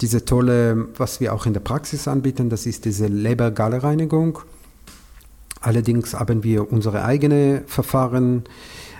diese 0.00 0.24
tolle, 0.24 0.88
was 0.96 1.20
wir 1.20 1.32
auch 1.32 1.46
in 1.46 1.52
der 1.52 1.60
Praxis 1.60 2.08
anbieten, 2.08 2.50
das 2.50 2.66
ist 2.66 2.84
diese 2.84 3.06
Lebergallereinigung. 3.06 4.40
Allerdings 5.60 6.14
haben 6.14 6.42
wir 6.42 6.70
unsere 6.70 7.04
eigene 7.04 7.62
Verfahren 7.66 8.44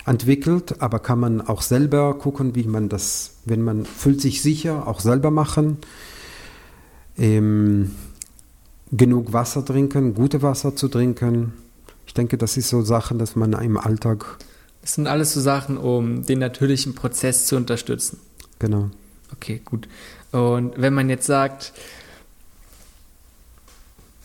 entwickelt, 0.07 0.81
aber 0.81 0.99
kann 0.99 1.21
man 1.21 1.41
auch 1.41 1.62
selber 1.62 2.15
gucken, 2.15 2.55
wie 2.55 2.65
man 2.65 2.89
das, 2.89 3.33
wenn 3.45 3.62
man 3.62 3.85
fühlt 3.85 4.21
sich 4.21 4.41
sicher, 4.41 4.87
auch 4.87 5.01
selber 5.01 5.31
machen. 5.31 5.79
Ähm, 7.19 7.91
genug 8.91 9.33
Wasser 9.33 9.65
trinken, 9.65 10.15
gute 10.15 10.43
Wasser 10.43 10.77
zu 10.77 10.89
trinken. 10.89 11.53
Ich 12.07 12.15
denke, 12.15 12.39
das 12.39 12.57
ist 12.57 12.69
so 12.69 12.83
Sachen, 12.83 13.19
dass 13.19 13.37
man 13.37 13.53
im 13.55 13.77
Alltag. 13.77 14.39
Das 14.85 14.97
sind 14.97 15.07
alles 15.07 15.32
so 15.32 15.41
Sachen, 15.41 15.78
um 15.78 16.26
den 16.26 16.41
natürlichen 16.41 16.95
Prozess 16.95 17.47
zu 17.47 17.57
unterstützen. 17.57 18.20
Genau. 18.59 18.91
Okay, 19.32 19.62
gut. 19.64 19.89
Und 20.30 20.74
wenn 20.76 20.93
man 20.93 21.09
jetzt 21.09 21.24
sagt, 21.24 21.72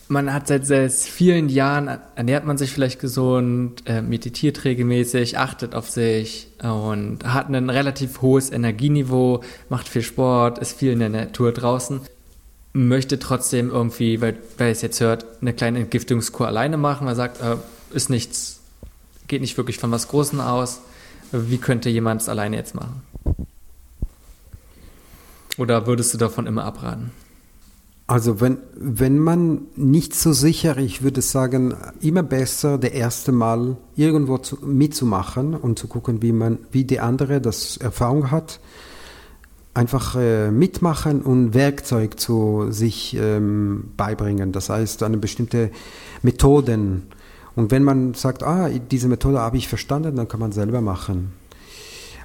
man 0.10 0.34
hat 0.34 0.48
seit, 0.48 0.68
seit 0.68 0.92
vielen 0.92 1.48
Jahren, 1.48 2.00
ernährt 2.18 2.44
man 2.44 2.58
sich 2.58 2.72
vielleicht 2.72 3.00
gesund, 3.00 3.84
äh, 3.86 4.02
meditiert 4.02 4.66
regelmäßig, 4.66 5.38
achtet 5.38 5.74
auf 5.74 5.90
sich 5.90 6.50
und 6.62 7.24
hat 7.24 7.48
ein 7.48 7.70
relativ 7.70 8.22
hohes 8.22 8.52
Energieniveau, 8.52 9.42
macht 9.70 9.88
viel 9.88 10.02
Sport, 10.02 10.60
ist 10.60 10.78
viel 10.78 10.92
in 10.92 11.00
der 11.00 11.08
Natur 11.08 11.54
draußen, 11.54 12.02
möchte 12.74 13.18
trotzdem 13.18 13.70
irgendwie, 13.70 14.20
weil, 14.20 14.36
weil 14.58 14.72
es 14.72 14.82
jetzt 14.82 15.00
hört, 15.00 15.26
eine 15.40 15.54
kleine 15.54 15.80
Entgiftungskur 15.80 16.48
alleine 16.48 16.76
machen, 16.76 17.06
man 17.06 17.16
sagt, 17.16 17.40
äh, 17.42 17.56
ist 17.96 18.10
nichts, 18.10 18.59
geht 19.30 19.40
nicht 19.42 19.56
wirklich 19.56 19.78
von 19.78 19.92
was 19.92 20.10
Großem 20.10 20.42
aus. 20.42 20.82
Wie 21.32 21.58
könnte 21.58 21.90
jemand 21.90 22.22
es 22.22 22.28
alleine 22.28 22.58
jetzt 22.58 22.76
machen? 22.76 23.02
Oder 25.58 25.88
würdest 25.88 26.14
du 26.14 26.18
davon 26.18 26.48
immer 26.48 26.66
abraten? 26.66 27.12
Also 28.08 28.42
wenn, 28.42 28.58
wenn 28.76 29.20
man 29.20 29.68
nicht 29.76 30.16
so 30.16 30.34
sicher, 30.34 30.78
ich 30.78 31.04
würde 31.04 31.22
sagen, 31.22 31.76
immer 32.02 32.24
besser, 32.24 32.80
der 32.80 32.94
erste 32.94 33.32
Mal 33.32 33.78
irgendwo 33.96 34.40
zu, 34.40 34.58
mitzumachen 34.66 35.54
und 35.54 35.78
zu 35.78 35.88
gucken, 35.88 36.24
wie 36.24 36.32
man, 36.32 36.58
wie 36.72 36.86
die 36.86 37.00
andere 37.00 37.40
das 37.40 37.78
Erfahrung 37.78 38.32
hat. 38.32 38.60
Einfach 39.76 40.16
äh, 40.16 40.50
mitmachen 40.50 41.22
und 41.22 41.54
Werkzeug 41.54 42.20
zu 42.20 42.72
sich 42.72 43.16
ähm, 43.16 43.92
beibringen. 43.96 44.54
Das 44.54 44.70
heißt, 44.70 45.04
eine 45.04 45.18
bestimmte 45.18 45.70
Methoden. 46.24 47.04
Und 47.56 47.72
wenn 47.72 47.84
man 47.84 48.14
sagt, 48.14 48.44
ah, 48.44 48.70
diese 48.70 49.08
Methode 49.08 49.40
habe 49.40 49.58
ich 49.58 49.68
verstanden, 49.68 50.16
dann 50.16 50.28
kann 50.28 50.40
man 50.40 50.52
selber 50.52 50.82
machen. 50.82 51.34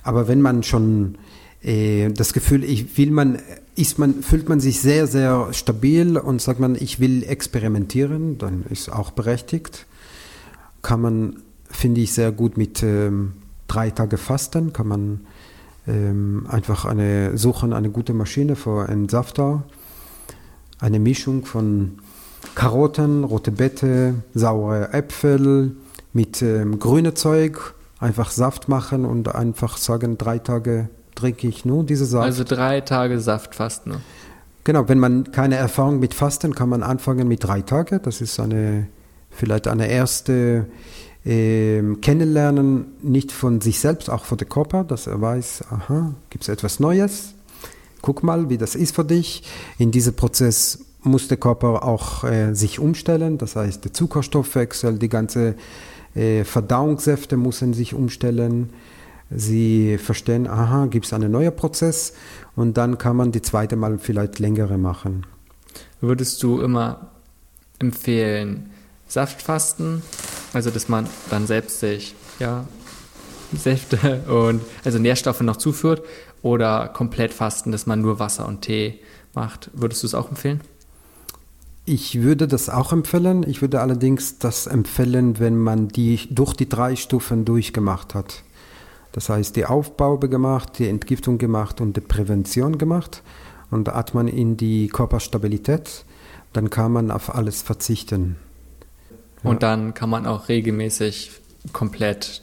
Aber 0.02 0.28
wenn 0.28 0.40
man 0.40 0.62
schon 0.62 1.16
äh, 1.62 2.10
das 2.10 2.32
Gefühl, 2.32 2.62
ich 2.62 2.96
will 2.98 3.10
man, 3.10 3.38
ist 3.74 3.98
man, 3.98 4.22
fühlt 4.22 4.48
man 4.48 4.60
sich 4.60 4.80
sehr, 4.80 5.06
sehr 5.06 5.52
stabil 5.52 6.18
und 6.18 6.40
sagt 6.40 6.60
man, 6.60 6.74
ich 6.74 7.00
will 7.00 7.24
experimentieren, 7.24 8.38
dann 8.38 8.64
ist 8.70 8.92
auch 8.92 9.10
berechtigt. 9.10 9.86
Kann 10.82 11.00
man, 11.00 11.36
finde 11.70 12.02
ich, 12.02 12.12
sehr 12.12 12.30
gut 12.30 12.56
mit 12.58 12.82
ähm, 12.82 13.32
drei 13.66 13.90
Tage 13.90 14.18
Fasten, 14.18 14.72
kann 14.72 14.88
man 14.88 15.20
ähm, 15.88 16.46
einfach 16.48 16.84
eine 16.84 17.36
suchen, 17.38 17.72
eine 17.72 17.90
gute 17.90 18.12
Maschine 18.12 18.56
für 18.56 18.88
einen 18.88 19.08
Safter. 19.08 19.64
eine 20.80 20.98
Mischung 20.98 21.46
von 21.46 21.98
Karotten, 22.54 23.24
rote 23.24 23.50
Beete, 23.50 24.14
saure 24.34 24.92
Äpfel 24.92 25.76
mit 26.12 26.42
ähm, 26.42 26.78
grüne 26.78 27.14
Zeug, 27.14 27.74
einfach 27.98 28.30
Saft 28.30 28.68
machen 28.68 29.04
und 29.04 29.34
einfach 29.34 29.76
sagen, 29.76 30.18
drei 30.18 30.38
Tage 30.38 30.88
trinke 31.14 31.48
ich 31.48 31.64
nur 31.64 31.84
diese 31.84 32.06
Saft. 32.06 32.24
Also 32.24 32.44
drei 32.44 32.80
Tage 32.80 33.20
Saft 33.20 33.54
fast 33.54 33.86
nur. 33.86 34.00
Genau, 34.64 34.88
wenn 34.88 34.98
man 34.98 35.30
keine 35.30 35.56
Erfahrung 35.56 36.00
mit 36.00 36.14
Fasten, 36.14 36.54
kann 36.54 36.68
man 36.68 36.82
anfangen 36.82 37.28
mit 37.28 37.44
drei 37.44 37.60
Tagen. 37.60 38.00
Das 38.02 38.20
ist 38.20 38.40
eine 38.40 38.86
vielleicht 39.34 39.68
eine 39.68 39.88
erste 39.88 40.66
äh, 41.24 41.82
Kennenlernen, 42.00 42.86
nicht 43.02 43.32
von 43.32 43.60
sich 43.60 43.80
selbst, 43.80 44.08
auch 44.08 44.24
von 44.24 44.38
der 44.38 44.46
Körper, 44.46 44.84
dass 44.84 45.06
er 45.06 45.20
weiß, 45.20 45.64
aha, 45.70 46.14
gibt 46.30 46.44
es 46.44 46.48
etwas 46.48 46.80
Neues? 46.80 47.34
Guck 48.00 48.22
mal, 48.22 48.48
wie 48.50 48.58
das 48.58 48.74
ist 48.74 48.94
für 48.94 49.04
dich. 49.04 49.42
In 49.78 49.90
diesem 49.90 50.14
Prozess 50.14 50.84
muss 51.04 51.28
der 51.28 51.36
Körper 51.36 51.84
auch 51.84 52.24
äh, 52.24 52.54
sich 52.54 52.78
umstellen, 52.78 53.38
das 53.38 53.56
heißt 53.56 53.84
der 53.84 53.92
Zuckerstoffwechsel, 53.92 54.98
die 54.98 55.08
ganze 55.08 55.54
äh, 56.14 56.44
Verdauungssäfte 56.44 57.36
müssen 57.36 57.74
sich 57.74 57.94
umstellen. 57.94 58.70
Sie 59.30 59.98
verstehen, 59.98 60.46
aha, 60.46 60.86
gibt 60.86 61.06
es 61.06 61.12
einen 61.12 61.32
neuen 61.32 61.54
Prozess 61.54 62.14
und 62.56 62.76
dann 62.76 62.98
kann 62.98 63.16
man 63.16 63.32
die 63.32 63.42
zweite 63.42 63.76
Mal 63.76 63.98
vielleicht 63.98 64.38
längere 64.38 64.78
machen. 64.78 65.26
Würdest 66.00 66.42
du 66.42 66.60
immer 66.60 67.10
empfehlen, 67.78 68.70
Saftfasten, 69.08 70.02
also 70.52 70.70
dass 70.70 70.88
man 70.88 71.06
dann 71.30 71.46
selbst 71.46 71.80
sich 71.80 72.14
ja, 72.38 72.66
Säfte 73.52 74.22
und 74.28 74.60
also 74.84 74.98
Nährstoffe 74.98 75.40
noch 75.40 75.56
zuführt 75.56 76.02
oder 76.42 76.88
komplett 76.88 77.32
fasten, 77.32 77.72
dass 77.72 77.86
man 77.86 78.00
nur 78.00 78.18
Wasser 78.18 78.46
und 78.46 78.62
Tee 78.62 79.00
macht. 79.34 79.70
Würdest 79.72 80.02
du 80.02 80.06
es 80.06 80.14
auch 80.14 80.28
empfehlen? 80.30 80.60
Ich 81.86 82.22
würde 82.22 82.48
das 82.48 82.70
auch 82.70 82.92
empfehlen. 82.92 83.44
Ich 83.48 83.60
würde 83.60 83.80
allerdings 83.80 84.38
das 84.38 84.66
empfehlen, 84.66 85.38
wenn 85.38 85.58
man 85.58 85.88
die 85.88 86.28
durch 86.30 86.54
die 86.54 86.68
drei 86.68 86.96
Stufen 86.96 87.44
durchgemacht 87.44 88.14
hat. 88.14 88.42
Das 89.12 89.28
heißt, 89.28 89.54
die 89.54 89.66
Aufbau 89.66 90.18
gemacht, 90.18 90.78
die 90.78 90.88
Entgiftung 90.88 91.38
gemacht 91.38 91.80
und 91.80 91.96
die 91.96 92.00
Prävention 92.00 92.78
gemacht. 92.78 93.22
Und 93.70 93.88
da 93.88 93.94
hat 93.94 94.14
man 94.14 94.28
in 94.28 94.56
die 94.56 94.88
Körperstabilität, 94.88 96.04
dann 96.52 96.70
kann 96.70 96.92
man 96.92 97.10
auf 97.10 97.34
alles 97.34 97.62
verzichten. 97.62 98.36
Und 99.42 99.62
dann 99.62 99.92
kann 99.92 100.08
man 100.08 100.26
auch 100.26 100.48
regelmäßig 100.48 101.32
komplett 101.72 102.42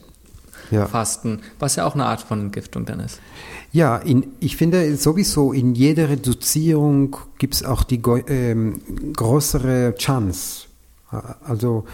ja. 0.69 0.85
fasten, 0.87 1.41
was 1.59 1.75
ja 1.75 1.85
auch 1.85 1.95
eine 1.95 2.05
Art 2.05 2.21
von 2.21 2.39
Entgiftung 2.39 2.85
dann 2.85 2.99
ist. 2.99 3.19
Ja, 3.73 3.97
in, 3.97 4.33
ich 4.41 4.57
finde 4.57 4.97
sowieso 4.97 5.53
in 5.53 5.75
jeder 5.75 6.09
Reduzierung 6.09 7.15
gibt 7.37 7.55
es 7.55 7.63
auch 7.63 7.83
die 7.83 8.01
ähm, 8.27 8.81
größere 9.13 9.95
Chance. 9.97 10.65
Also 11.45 11.85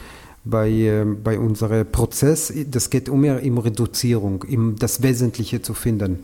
bei, 0.43 0.69
äh, 0.69 1.05
bei 1.05 1.37
unserem 1.37 1.85
Prozess, 1.91 2.51
das 2.71 2.89
geht 2.89 3.07
immer 3.09 3.43
um 3.43 3.57
Reduzierung, 3.59 4.43
um 4.49 4.75
das 4.77 5.03
Wesentliche 5.03 5.61
zu 5.61 5.75
finden. 5.75 6.23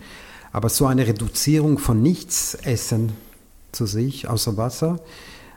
Aber 0.52 0.70
so 0.70 0.88
eine 0.88 1.06
Reduzierung 1.06 1.78
von 1.78 2.02
nichts 2.02 2.56
essen 2.56 3.12
zu 3.72 3.86
sich, 3.86 4.28
außer 4.28 4.58
Wasser, 4.58 5.00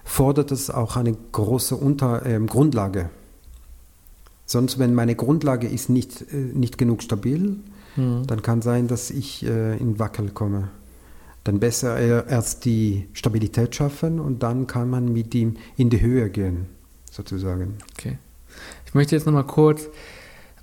fordert 0.05 0.53
es 0.53 0.71
auch 0.71 0.97
eine 0.97 1.17
große 1.33 1.75
Unter, 1.75 2.25
äh, 2.27 2.39
Grundlage. 2.47 3.09
Sonst, 4.45 4.79
wenn 4.79 4.95
meine 4.95 5.17
Grundlage 5.17 5.67
ist 5.67 5.89
nicht, 5.89 6.23
äh, 6.33 6.37
nicht 6.37 6.77
genug 6.77 7.03
stabil, 7.03 7.57
mhm. 7.97 8.27
dann 8.27 8.43
kann 8.43 8.63
sein, 8.63 8.89
dass 8.89 9.11
ich 9.11 9.45
äh, 9.45 9.77
in 9.77 9.99
Wackel 9.99 10.31
komme. 10.31 10.69
Dann 11.45 11.61
besser 11.61 12.27
erst 12.27 12.65
die 12.65 13.07
Stabilität 13.13 13.75
schaffen 13.75 14.19
und 14.19 14.43
dann 14.43 14.67
kann 14.67 14.91
man 14.91 15.13
mit 15.13 15.33
ihm 15.33 15.57
in 15.77 15.91
die 15.91 16.01
Höhe 16.01 16.29
gehen, 16.29 16.67
sozusagen. 17.11 17.79
Okay. 17.97 18.19
Ich 18.85 18.95
möchte 18.95 19.15
jetzt 19.15 19.27
nochmal 19.27 19.47
kurz 19.47 19.89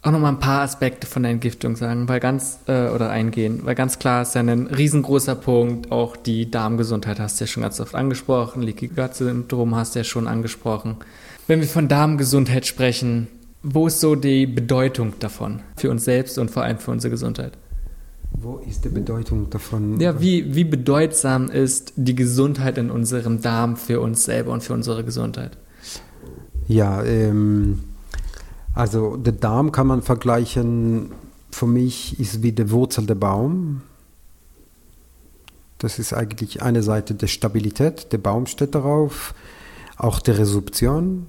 auch 0.03 0.11
nochmal 0.11 0.33
ein 0.33 0.39
paar 0.39 0.61
Aspekte 0.61 1.07
von 1.07 1.23
der 1.23 1.31
Entgiftung 1.31 1.77
sagen, 1.77 2.09
weil 2.09 2.19
ganz, 2.19 2.59
äh, 2.67 2.89
oder 2.89 3.09
eingehen, 3.09 3.61
weil 3.63 3.73
ganz 3.73 3.99
klar 3.99 4.23
ist 4.23 4.35
ja 4.35 4.41
ein 4.41 4.67
riesengroßer 4.67 5.35
Punkt, 5.35 5.91
auch 5.93 6.17
die 6.17 6.51
Darmgesundheit 6.51 7.21
hast 7.21 7.39
du 7.39 7.45
ja 7.45 7.47
schon 7.47 7.63
ganz 7.63 7.79
oft 7.79 7.95
angesprochen, 7.95 8.61
Leaky 8.61 8.89
Gut 8.89 9.15
Syndrom 9.15 9.75
hast 9.75 9.95
du 9.95 9.99
ja 9.99 10.03
schon 10.03 10.27
angesprochen. 10.27 10.97
Wenn 11.47 11.61
wir 11.61 11.67
von 11.67 11.87
Darmgesundheit 11.87 12.65
sprechen, 12.65 13.27
wo 13.63 13.87
ist 13.87 14.01
so 14.01 14.15
die 14.15 14.45
Bedeutung 14.45 15.13
davon 15.19 15.61
für 15.77 15.89
uns 15.89 16.03
selbst 16.03 16.37
und 16.37 16.51
vor 16.51 16.63
allem 16.63 16.77
für 16.77 16.91
unsere 16.91 17.11
Gesundheit? 17.11 17.57
Wo 18.33 18.57
ist 18.57 18.83
die 18.83 18.89
Bedeutung 18.89 19.49
davon? 19.49 19.99
Ja, 19.99 20.19
wie, 20.19 20.53
wie 20.53 20.63
bedeutsam 20.65 21.49
ist 21.49 21.93
die 21.95 22.15
Gesundheit 22.15 22.77
in 22.77 22.91
unserem 22.91 23.41
Darm 23.41 23.77
für 23.77 24.01
uns 24.01 24.25
selber 24.25 24.51
und 24.51 24.63
für 24.63 24.73
unsere 24.73 25.03
Gesundheit? 25.03 25.57
Ja, 26.67 27.03
ähm, 27.03 27.83
also 28.73 29.15
der 29.15 29.33
Darm 29.33 29.71
kann 29.71 29.87
man 29.87 30.01
vergleichen, 30.01 31.11
für 31.51 31.67
mich 31.67 32.19
ist 32.19 32.41
wie 32.41 32.51
die 32.51 32.71
Wurzel 32.71 33.05
der 33.05 33.15
Baum. 33.15 33.81
Das 35.77 35.99
ist 35.99 36.13
eigentlich 36.13 36.61
eine 36.61 36.81
Seite 36.81 37.13
der 37.13 37.27
Stabilität, 37.27 38.11
der 38.11 38.17
Baum 38.17 38.47
steht 38.47 38.73
darauf, 38.73 39.35
auch 39.95 40.19
der 40.19 40.39
Resorption. 40.39 41.27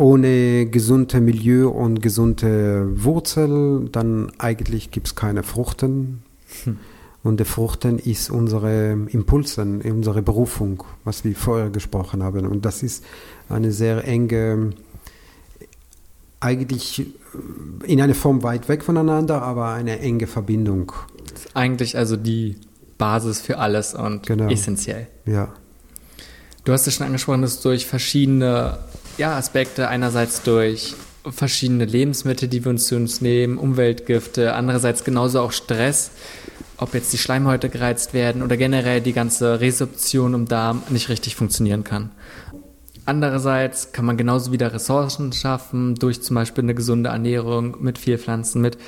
Ohne 0.00 0.66
gesunde 0.66 1.20
Milieu 1.20 1.68
und 1.68 2.00
gesunde 2.00 3.04
Wurzel, 3.04 3.88
dann 3.92 4.32
eigentlich 4.38 4.90
gibt 4.90 5.08
es 5.08 5.14
keine 5.14 5.42
Fruchten. 5.42 6.22
Hm. 6.64 6.78
Und 7.22 7.38
die 7.38 7.44
Fruchten 7.44 7.98
ist 7.98 8.30
unsere 8.30 8.92
Impulse, 9.10 9.60
unsere 9.62 10.22
Berufung, 10.22 10.84
was 11.04 11.22
wir 11.24 11.36
vorher 11.36 11.68
gesprochen 11.68 12.22
haben. 12.22 12.46
Und 12.46 12.64
das 12.64 12.82
ist 12.82 13.04
eine 13.50 13.72
sehr 13.72 14.06
enge 14.08 14.72
eigentlich 16.40 17.06
in 17.84 18.00
einer 18.00 18.14
Form 18.14 18.42
weit 18.42 18.68
weg 18.70 18.82
voneinander, 18.82 19.42
aber 19.42 19.68
eine 19.72 20.00
enge 20.00 20.26
Verbindung. 20.26 20.92
Das 21.30 21.44
ist 21.44 21.56
eigentlich 21.56 21.98
also 21.98 22.16
die 22.16 22.56
Basis 22.96 23.40
für 23.40 23.58
alles 23.58 23.94
und 23.94 24.26
genau. 24.26 24.48
essentiell. 24.48 25.08
Ja. 25.26 25.52
Du 26.64 26.72
hast 26.72 26.86
es 26.86 26.94
schon 26.94 27.06
angesprochen, 27.06 27.42
dass 27.42 27.60
durch 27.60 27.86
verschiedene 27.86 28.78
ja, 29.16 29.36
Aspekte, 29.36 29.88
einerseits 29.88 30.42
durch 30.42 30.94
verschiedene 31.28 31.84
Lebensmittel, 31.84 32.48
die 32.48 32.64
wir 32.64 32.70
uns 32.70 32.86
zu 32.86 32.96
uns 32.96 33.20
nehmen, 33.20 33.58
Umweltgifte, 33.58 34.54
andererseits 34.54 35.04
genauso 35.04 35.40
auch 35.40 35.52
Stress, 35.52 36.10
ob 36.76 36.94
jetzt 36.94 37.12
die 37.12 37.18
Schleimhäute 37.18 37.68
gereizt 37.68 38.14
werden 38.14 38.42
oder 38.42 38.56
generell 38.56 39.00
die 39.00 39.12
ganze 39.12 39.60
Resorption 39.60 40.34
im 40.34 40.48
Darm 40.48 40.82
nicht 40.88 41.08
richtig 41.08 41.36
funktionieren 41.36 41.84
kann. 41.84 42.10
Andererseits 43.04 43.92
kann 43.92 44.04
man 44.04 44.16
genauso 44.16 44.52
wieder 44.52 44.72
Ressourcen 44.72 45.32
schaffen 45.32 45.94
durch 45.94 46.22
zum 46.22 46.36
Beispiel 46.36 46.64
eine 46.64 46.74
gesunde 46.74 47.10
Ernährung 47.10 47.76
mit 47.80 47.98
viel 47.98 48.18
Pflanzen, 48.18 48.60
mit 48.60 48.78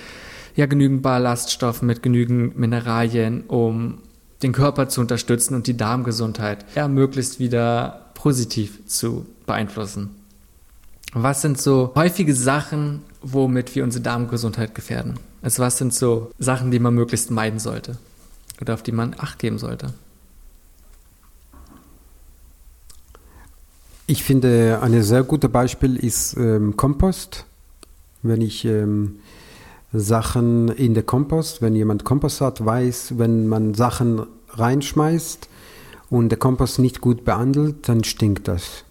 ja, 0.55 0.67
genügend 0.67 1.03
Ballaststoffen, 1.03 1.87
mit 1.87 2.03
genügend 2.03 2.59
Mineralien, 2.59 3.45
um 3.49 3.99
den 4.43 4.53
Körper 4.53 4.89
zu 4.89 5.01
unterstützen 5.01 5.55
und 5.55 5.67
die 5.67 5.77
Darmgesundheit 5.77 6.65
ja, 6.75 6.89
möglichst 6.89 7.39
wieder 7.39 8.07
positiv 8.15 8.87
zu 8.87 9.27
beeinflussen. 9.47 10.11
Was 11.13 11.43
sind 11.43 11.61
so 11.61 11.93
häufige 11.95 12.35
Sachen, 12.35 13.03
womit 13.21 13.75
wir 13.75 13.85
unsere 13.85 14.03
Darmgesundheit 14.03 14.75
gefährden? 14.75 15.19
Also 15.43 15.63
was 15.63 15.79
sind 15.79 15.93
so 15.93 16.31
Sachen, 16.39 16.71
die 16.71 16.79
man 16.79 16.95
möglichst 16.95 17.31
meiden 17.31 17.59
sollte 17.59 17.99
oder 18.61 18.75
auf 18.75 18.83
die 18.83 18.93
man 18.93 19.15
Acht 19.19 19.39
geben 19.39 19.59
sollte? 19.59 19.93
Ich 24.07 24.25
finde, 24.25 24.81
ein 24.83 25.03
sehr 25.03 25.23
gutes 25.23 25.51
Beispiel 25.51 25.97
ist 25.97 26.37
ähm, 26.37 26.77
Kompost. 26.77 27.45
Wenn 28.23 28.41
ich 28.41 28.65
ähm, 28.65 29.17
Sachen 29.93 30.69
in 30.69 30.95
der 30.95 31.03
Kompost, 31.03 31.61
wenn 31.61 31.75
jemand 31.75 32.05
Kompost 32.05 32.41
hat, 32.41 32.65
weiß, 32.65 33.15
wenn 33.19 33.47
man 33.49 33.75
Sachen 33.75 34.27
reinschmeißt 34.51 35.49
und 36.11 36.31
der 36.31 36.39
Kompost 36.39 36.79
nicht 36.79 37.01
gut 37.01 37.25
behandelt, 37.25 37.89
dann 37.89 38.05
stinkt 38.05 38.49
das. 38.49 38.85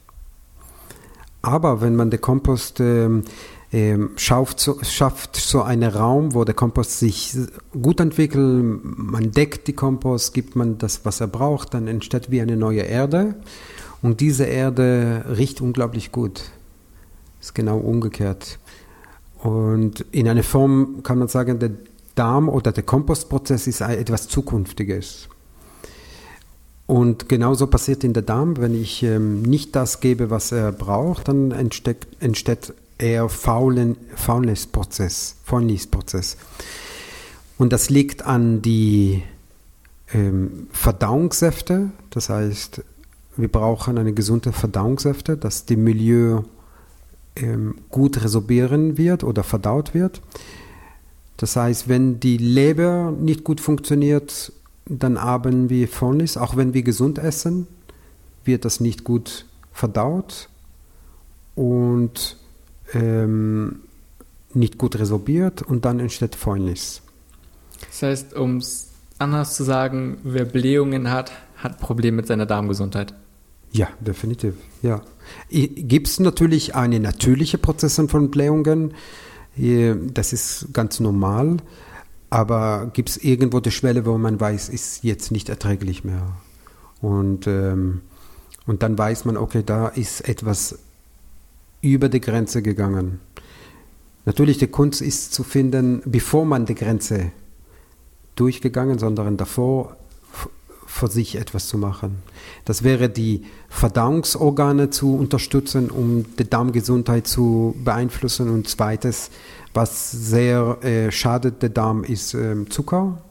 Aber 1.42 1.82
wenn 1.82 1.96
man 1.96 2.12
den 2.12 2.22
Kompost 2.22 2.80
ähm, 2.80 3.24
ähm, 3.72 4.12
schafft, 4.16 4.60
so, 4.60 4.78
schafft 4.84 5.36
so 5.38 5.64
einen 5.64 5.90
Raum, 5.90 6.34
wo 6.36 6.44
der 6.44 6.54
Kompost 6.54 7.00
sich 7.00 7.36
gut 7.82 8.00
entwickelt, 8.00 8.82
man 8.84 9.32
deckt 9.32 9.68
die 9.68 9.74
Kompost, 9.74 10.34
gibt 10.34 10.56
man 10.56 10.78
das, 10.78 11.06
was 11.06 11.22
er 11.22 11.28
braucht, 11.28 11.74
dann 11.74 11.88
entsteht 11.88 12.30
wie 12.30 12.42
eine 12.42 12.58
neue 12.58 12.82
Erde. 12.82 13.36
Und 14.02 14.20
diese 14.20 14.46
Erde 14.46 15.26
riecht 15.38 15.62
unglaublich 15.62 16.12
gut. 16.12 16.44
Ist 17.40 17.56
genau 17.56 17.78
umgekehrt. 17.78 18.60
Und 19.42 20.06
in 20.12 20.28
einer 20.28 20.44
Form 20.44 21.02
kann 21.04 21.20
man 21.20 21.28
sagen, 21.28 21.60
der 21.60 21.72
Darm 22.16 22.50
oder 22.50 22.72
der 22.72 22.84
Kompostprozess 22.84 23.68
ist 23.68 23.82
etwas 23.82 24.28
Zukünftiges. 24.28 25.30
Und 26.86 27.30
genauso 27.30 27.68
passiert 27.68 28.04
in 28.04 28.14
der 28.14 28.24
Darm, 28.24 28.58
wenn 28.58 28.80
ich 28.80 29.02
ähm, 29.04 29.42
nicht 29.44 29.76
das 29.76 30.02
gebe, 30.02 30.30
was 30.30 30.52
er 30.52 30.72
braucht, 30.72 31.30
dann 31.30 31.52
entsteht, 31.52 32.06
entsteht 32.20 32.74
eher 32.98 33.30
Faulen, 33.30 33.96
Faulness-Prozess, 34.16 35.38
Fäulnisprozess. 35.46 36.38
Und 37.58 37.72
das 37.72 37.90
liegt 37.90 38.26
an 38.26 38.62
die 38.62 39.24
ähm, 40.14 40.68
Verdauungssäfte, 40.72 41.92
das 42.10 42.30
heißt 42.30 42.84
wir 43.38 43.48
brauchen 43.48 43.98
eine 43.98 44.14
gesunde 44.14 44.52
Verdauungssäfte, 44.52 45.38
dass 45.38 45.66
die 45.66 45.78
Milieu 45.78 46.42
gut 47.90 48.24
resorbieren 48.24 48.98
wird 48.98 49.24
oder 49.24 49.44
verdaut 49.44 49.94
wird. 49.94 50.22
Das 51.38 51.56
heißt, 51.56 51.90
wenn 51.90 52.20
die 52.20 52.38
Leber 52.38 53.12
nicht 53.12 53.44
gut 53.44 53.62
funktioniert, 53.62 54.52
dann 54.86 55.22
haben 55.22 55.70
wir 55.70 55.88
Fäulnis. 55.88 56.38
Auch 56.38 56.56
wenn 56.56 56.74
wir 56.74 56.84
gesund 56.84 57.18
essen, 57.18 57.68
wird 58.44 58.66
das 58.66 58.80
nicht 58.80 59.04
gut 59.04 59.46
verdaut 59.72 60.50
und 61.56 62.38
ähm, 62.94 63.80
nicht 64.54 64.78
gut 64.78 65.00
resorbiert 65.00 65.62
und 65.62 65.86
dann 65.86 66.00
entsteht 66.00 66.36
Fäulnis. 66.36 67.02
Das 67.88 68.02
heißt, 68.04 68.34
um 68.34 68.58
es 68.58 68.90
anders 69.18 69.56
zu 69.56 69.64
sagen, 69.64 70.18
wer 70.24 70.46
Blähungen 70.46 71.10
hat, 71.10 71.32
hat 71.56 71.80
Probleme 71.80 72.18
mit 72.18 72.28
seiner 72.28 72.46
Darmgesundheit. 72.46 73.14
Ja, 73.72 73.88
definitiv. 74.00 74.56
Ja. 74.82 75.02
Gibt 75.50 76.08
es 76.08 76.20
natürlich 76.20 76.76
eine 76.76 77.00
natürliche 77.00 77.58
Prozesse 77.58 78.08
von 78.08 78.30
Blähungen? 78.30 78.94
Das 79.56 80.34
ist 80.34 80.68
ganz 80.74 81.00
normal. 81.00 81.58
Aber 82.30 82.90
gibt 82.94 83.10
es 83.10 83.18
irgendwo 83.18 83.60
die 83.60 83.72
Schwelle, 83.72 84.06
wo 84.06 84.18
man 84.18 84.40
weiß, 84.40 84.70
ist 84.70 85.04
jetzt 85.04 85.32
nicht 85.32 85.50
erträglich 85.50 86.04
mehr? 86.04 86.34
Und, 87.02 87.46
ähm, 87.48 88.02
und 88.66 88.84
dann 88.84 88.98
weiß 88.98 89.26
man, 89.26 89.36
okay, 89.36 89.64
da 89.66 89.88
ist 89.90 90.22
etwas 90.22 90.80
über 91.82 92.08
die 92.08 92.22
Grenze 92.22 92.62
gegangen. 92.62 93.20
Natürlich, 94.24 94.60
die 94.60 94.68
Kunst 94.68 95.02
ist 95.02 95.34
zu 95.34 95.44
finden, 95.44 96.02
bevor 96.06 96.46
man 96.46 96.66
die 96.66 96.76
Grenze 96.76 97.32
durchgegangen, 98.36 98.98
sondern 98.98 99.36
davor 99.36 99.98
für 100.92 101.08
sich 101.08 101.36
etwas 101.36 101.68
zu 101.68 101.78
machen. 101.78 102.22
Das 102.66 102.84
wäre 102.84 103.10
die 103.10 103.46
Verdauungsorgane 103.70 104.90
zu 104.90 105.16
unterstützen, 105.16 105.90
um 105.90 106.26
die 106.38 106.48
Darmgesundheit 106.48 107.28
zu 107.28 107.76
beeinflussen. 107.84 108.50
Und 108.50 108.68
zweites, 108.68 109.32
was 109.74 110.12
sehr 110.12 110.84
äh, 110.84 111.10
schadet 111.12 111.62
der 111.62 111.70
Darm, 111.70 112.04
ist 112.04 112.34
äh, 112.34 112.66
Zucker. 112.70 113.22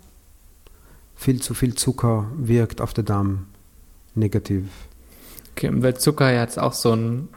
Viel 1.14 1.42
zu 1.42 1.52
viel 1.52 1.74
Zucker 1.74 2.28
wirkt 2.36 2.80
auf 2.80 2.94
den 2.94 3.04
Darm 3.04 3.46
negativ. 4.14 4.64
Okay, 5.52 5.70
weil 5.70 5.98
Zucker 5.98 6.32
jetzt 6.32 6.58
auch 6.58 6.72
so 6.72 6.92
ein 6.92 7.28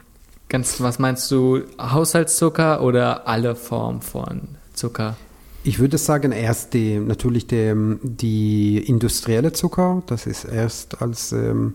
ganz, 0.48 0.80
was 0.80 0.98
meinst 0.98 1.30
du, 1.30 1.60
Haushaltszucker 1.78 2.82
oder 2.82 3.28
alle 3.28 3.54
Formen 3.54 4.00
von 4.00 4.48
Zucker? 4.72 5.16
Ich 5.66 5.78
würde 5.78 5.96
sagen, 5.96 6.30
erst 6.30 6.74
die, 6.74 6.98
natürlich 6.98 7.46
die, 7.46 7.72
die 8.02 8.76
industrielle 8.86 9.54
Zucker, 9.54 10.02
das 10.04 10.26
ist 10.26 10.44
erst 10.44 11.00
als 11.00 11.32
ähm, 11.32 11.72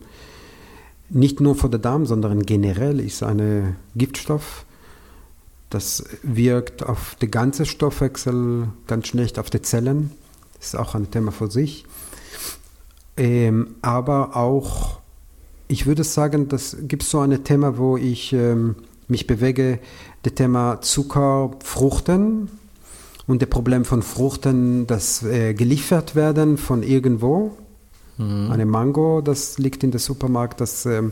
nicht 1.10 1.42
nur 1.42 1.56
für 1.56 1.70
den 1.70 1.82
Darm, 1.82 2.06
sondern 2.06 2.44
generell 2.44 3.00
ist 3.00 3.24
ein 3.24 3.78
Giftstoff. 3.96 4.66
Das 5.72 6.04
wirkt 6.22 6.84
auf 6.84 7.16
den 7.16 7.32
ganzen 7.32 7.66
Stoffwechsel 7.66 8.68
ganz 8.86 9.08
schlecht, 9.08 9.40
auf 9.40 9.50
die 9.50 9.64
Zellen. 9.64 10.12
Das 10.60 10.68
ist 10.68 10.76
auch 10.76 10.94
ein 10.94 11.10
Thema 11.10 11.32
für 11.32 11.50
sich. 11.50 11.86
Ähm, 13.18 13.76
aber 13.82 14.36
auch, 14.36 15.00
ich 15.68 15.88
würde 15.88 16.04
sagen, 16.04 16.48
das 16.48 16.78
gibt 16.82 17.02
so 17.02 17.22
ein 17.22 17.44
Thema, 17.44 17.80
wo 17.80 17.98
ich 17.98 18.34
ähm, 18.34 18.76
mich 19.08 19.26
bewege, 19.26 19.80
das 20.22 20.36
Thema 20.36 20.80
Zucker, 20.82 21.54
Fruchten 21.64 22.50
und 23.30 23.44
das 23.44 23.50
Problem 23.50 23.86
von 23.86 24.02
Fruchten, 24.02 24.88
das 24.88 25.22
äh, 25.22 25.54
geliefert 25.54 26.16
werden 26.16 26.58
von 26.58 26.82
irgendwo. 26.82 27.56
Mhm. 28.18 28.50
Eine 28.52 28.66
Mango, 28.66 29.22
das 29.22 29.60
liegt 29.60 29.84
in 29.84 29.92
der 29.92 30.00
Supermarkt, 30.00 30.60
das 30.62 30.88
ähm, 30.88 31.12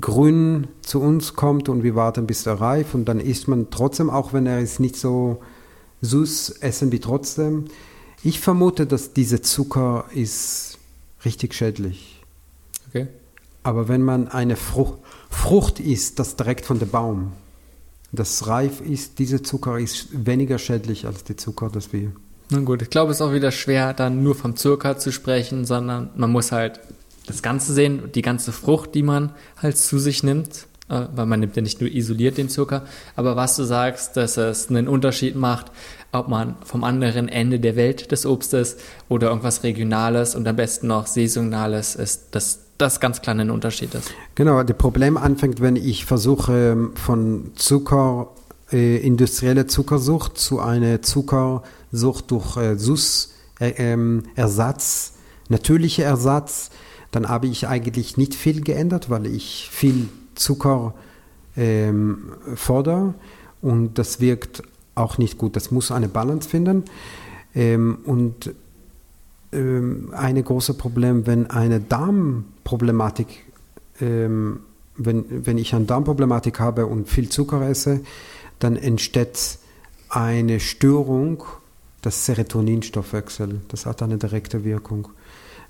grün 0.00 0.68
zu 0.80 0.98
uns 1.02 1.34
kommt 1.34 1.68
und 1.68 1.82
wir 1.82 1.94
warten, 1.94 2.26
bis 2.26 2.46
er 2.46 2.58
reif 2.58 2.94
und 2.94 3.04
dann 3.04 3.20
isst 3.20 3.48
man 3.48 3.68
trotzdem, 3.68 4.08
auch 4.08 4.32
wenn 4.32 4.46
er 4.46 4.60
ist 4.60 4.80
nicht 4.80 4.96
so 4.96 5.42
süß, 6.00 6.56
essen 6.60 6.90
wir 6.90 7.02
trotzdem. 7.02 7.66
Ich 8.22 8.40
vermute, 8.40 8.86
dass 8.86 9.12
dieser 9.12 9.42
Zucker 9.42 10.06
ist 10.14 10.78
richtig 11.26 11.52
schädlich. 11.52 12.22
Okay. 12.88 13.08
Aber 13.62 13.88
wenn 13.88 14.02
man 14.02 14.28
eine 14.28 14.56
Frucht, 14.56 15.00
Frucht 15.28 15.80
isst, 15.80 16.18
das 16.18 16.34
direkt 16.34 16.64
von 16.64 16.78
dem 16.78 16.88
Baum, 16.88 17.32
das 18.12 18.46
reif 18.46 18.80
ist, 18.80 19.18
dieser 19.18 19.42
Zucker 19.42 19.78
ist 19.78 20.08
weniger 20.12 20.58
schädlich 20.58 21.06
als 21.06 21.24
der 21.24 21.36
Zucker, 21.36 21.70
das 21.70 21.92
wir. 21.92 22.12
Na 22.50 22.60
gut, 22.60 22.80
ich 22.80 22.90
glaube, 22.90 23.12
es 23.12 23.18
ist 23.18 23.22
auch 23.22 23.34
wieder 23.34 23.50
schwer, 23.50 23.92
dann 23.92 24.22
nur 24.22 24.34
vom 24.34 24.56
Zucker 24.56 24.96
zu 24.96 25.12
sprechen, 25.12 25.66
sondern 25.66 26.10
man 26.16 26.30
muss 26.30 26.50
halt 26.50 26.80
das 27.26 27.42
Ganze 27.42 27.74
sehen, 27.74 28.10
die 28.14 28.22
ganze 28.22 28.52
Frucht, 28.52 28.94
die 28.94 29.02
man 29.02 29.32
halt 29.60 29.76
zu 29.76 29.98
sich 29.98 30.22
nimmt, 30.22 30.66
äh, 30.88 31.06
weil 31.14 31.26
man 31.26 31.40
nimmt 31.40 31.56
ja 31.56 31.62
nicht 31.62 31.82
nur 31.82 31.90
isoliert 31.90 32.38
den 32.38 32.48
Zucker, 32.48 32.86
aber 33.16 33.36
was 33.36 33.56
du 33.56 33.64
sagst, 33.64 34.16
dass 34.16 34.38
es 34.38 34.70
einen 34.70 34.88
Unterschied 34.88 35.36
macht, 35.36 35.70
ob 36.10 36.28
man 36.28 36.56
vom 36.64 36.84
anderen 36.84 37.28
Ende 37.28 37.60
der 37.60 37.76
Welt 37.76 38.10
des 38.12 38.24
Obstes 38.24 38.78
oder 39.10 39.28
irgendwas 39.28 39.62
Regionales 39.62 40.34
und 40.34 40.48
am 40.48 40.56
besten 40.56 40.86
noch 40.86 41.06
Saisonales 41.06 41.94
ist, 41.96 42.28
das 42.30 42.60
das 42.78 43.00
ganz 43.00 43.20
klar 43.20 43.36
ein 43.36 43.50
Unterschied 43.50 43.94
ist. 43.94 44.12
Genau, 44.34 44.62
das 44.62 44.76
Problem 44.76 45.16
anfängt, 45.16 45.60
wenn 45.60 45.76
ich 45.76 46.04
versuche, 46.04 46.72
ähm, 46.72 46.92
von 46.94 47.50
Zucker, 47.56 48.28
äh, 48.72 48.98
industrielle 48.98 49.66
Zuckersucht 49.66 50.38
zu 50.38 50.60
einer 50.60 51.02
Zuckersucht 51.02 52.30
durch 52.30 52.56
äh, 52.56 52.76
SUS, 52.76 53.34
äh, 53.60 53.70
ähm, 53.76 54.24
Ersatz, 54.36 55.14
natürlicher 55.48 56.04
Ersatz, 56.04 56.70
dann 57.10 57.28
habe 57.28 57.46
ich 57.46 57.66
eigentlich 57.66 58.16
nicht 58.16 58.34
viel 58.34 58.60
geändert, 58.60 59.10
weil 59.10 59.26
ich 59.26 59.68
viel 59.72 60.08
Zucker 60.34 60.94
ähm, 61.56 62.32
fordere 62.54 63.14
und 63.60 63.98
das 63.98 64.20
wirkt 64.20 64.62
auch 64.94 65.18
nicht 65.18 65.38
gut. 65.38 65.56
Das 65.56 65.70
muss 65.70 65.90
eine 65.90 66.08
Balance 66.08 66.48
finden. 66.48 66.84
Ähm, 67.54 67.98
und 68.04 68.52
ähm, 69.52 70.12
ein 70.16 70.42
großes 70.42 70.76
Problem, 70.76 71.26
wenn 71.26 71.50
eine 71.50 71.80
Darmproblematik, 71.80 73.44
ähm, 74.00 74.60
wenn, 74.96 75.46
wenn 75.46 75.58
ich 75.58 75.74
eine 75.74 75.86
Darmproblematik 75.86 76.60
habe 76.60 76.86
und 76.86 77.08
viel 77.08 77.28
Zucker 77.28 77.62
esse, 77.62 78.00
dann 78.58 78.76
entsteht 78.76 79.58
eine 80.08 80.60
Störung 80.60 81.44
des 82.04 82.26
Serotoninstoffwechsels. 82.26 83.54
Das 83.68 83.86
hat 83.86 84.02
eine 84.02 84.18
direkte 84.18 84.64
Wirkung. 84.64 85.08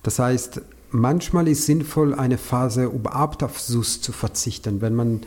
Das 0.03 0.19
heißt, 0.19 0.63
manchmal 0.91 1.49
ist 1.49 1.67
sinnvoll, 1.67 2.15
eine 2.15 2.39
Phase 2.39 2.85
überhaupt 2.85 3.43
auf 3.43 3.61
SUS 3.61 4.01
zu 4.01 4.13
verzichten, 4.13 4.81
wenn 4.81 4.95
man 4.95 5.21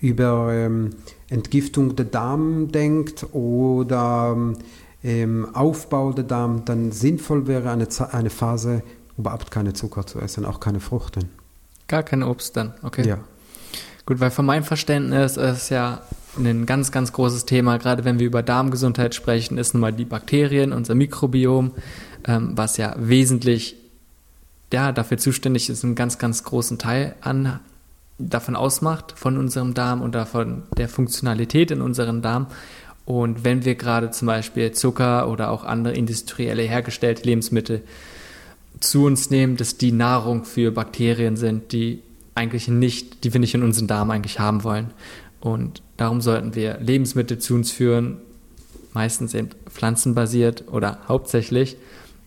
über 0.00 0.52
ähm, 0.52 0.90
Entgiftung 1.28 1.96
der 1.96 2.06
Darm 2.06 2.70
denkt 2.70 3.26
oder 3.32 4.54
ähm, 5.02 5.48
Aufbau 5.54 6.12
der 6.12 6.24
Darm, 6.24 6.64
dann 6.64 6.92
sinnvoll 6.92 7.46
wäre 7.46 7.70
eine, 7.70 7.86
eine 8.12 8.30
Phase, 8.30 8.82
überhaupt 9.16 9.50
keine 9.50 9.72
Zucker 9.72 10.06
zu 10.06 10.20
essen, 10.20 10.44
auch 10.44 10.60
keine 10.60 10.80
Fruchten. 10.80 11.28
Gar 11.86 12.02
kein 12.02 12.22
Obst 12.22 12.56
dann, 12.56 12.74
okay. 12.82 13.06
Ja. 13.06 13.18
Gut, 14.06 14.20
weil 14.20 14.30
von 14.30 14.46
meinem 14.46 14.64
Verständnis 14.64 15.36
ist 15.36 15.70
ja 15.70 16.02
ein 16.36 16.66
ganz, 16.66 16.92
ganz 16.92 17.12
großes 17.12 17.44
Thema, 17.44 17.78
gerade 17.78 18.04
wenn 18.04 18.18
wir 18.18 18.26
über 18.26 18.42
Darmgesundheit 18.42 19.14
sprechen, 19.14 19.58
ist 19.58 19.74
nun 19.74 19.80
mal 19.80 19.92
die 19.92 20.04
Bakterien, 20.04 20.72
unser 20.72 20.94
Mikrobiom, 20.94 21.72
ähm, 22.24 22.52
was 22.56 22.76
ja 22.76 22.94
wesentlich 22.98 23.76
ja, 24.72 24.92
dafür 24.92 25.18
zuständig 25.18 25.70
ist, 25.70 25.84
einen 25.84 25.94
ganz, 25.94 26.18
ganz 26.18 26.44
großen 26.44 26.78
Teil 26.78 27.14
an, 27.20 27.60
davon 28.18 28.56
ausmacht, 28.56 29.12
von 29.16 29.38
unserem 29.38 29.74
Darm 29.74 30.02
und 30.02 30.14
davon 30.14 30.64
der 30.76 30.88
Funktionalität 30.88 31.70
in 31.70 31.80
unserem 31.80 32.20
Darm. 32.20 32.48
Und 33.08 33.42
wenn 33.42 33.64
wir 33.64 33.74
gerade 33.74 34.10
zum 34.10 34.26
Beispiel 34.26 34.72
Zucker 34.72 35.30
oder 35.30 35.50
auch 35.50 35.64
andere 35.64 35.94
industrielle 35.94 36.64
hergestellte 36.64 37.22
Lebensmittel 37.22 37.80
zu 38.80 39.06
uns 39.06 39.30
nehmen, 39.30 39.56
dass 39.56 39.78
die 39.78 39.92
Nahrung 39.92 40.44
für 40.44 40.72
Bakterien 40.72 41.38
sind, 41.38 41.72
die 41.72 42.02
eigentlich 42.34 42.68
nicht, 42.68 43.24
die 43.24 43.32
wir 43.32 43.40
nicht 43.40 43.54
in 43.54 43.62
unseren 43.62 43.86
Darm 43.86 44.10
eigentlich 44.10 44.40
haben 44.40 44.62
wollen. 44.62 44.90
Und 45.40 45.80
darum 45.96 46.20
sollten 46.20 46.54
wir 46.54 46.80
Lebensmittel 46.80 47.38
zu 47.38 47.54
uns 47.54 47.70
führen, 47.70 48.18
meistens 48.92 49.32
eben 49.32 49.48
pflanzenbasiert 49.70 50.64
oder 50.70 50.98
hauptsächlich 51.08 51.78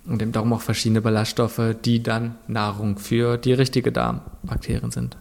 und 0.08 0.20
eben 0.20 0.32
darum 0.32 0.52
auch 0.52 0.62
verschiedene 0.62 1.02
Ballaststoffe, 1.02 1.76
die 1.86 2.02
dann 2.02 2.38
Nahrung 2.48 2.98
für 2.98 3.38
die 3.38 3.54
richtige 3.54 3.92
Darmbakterien 3.92 4.90
sind. 4.90 5.16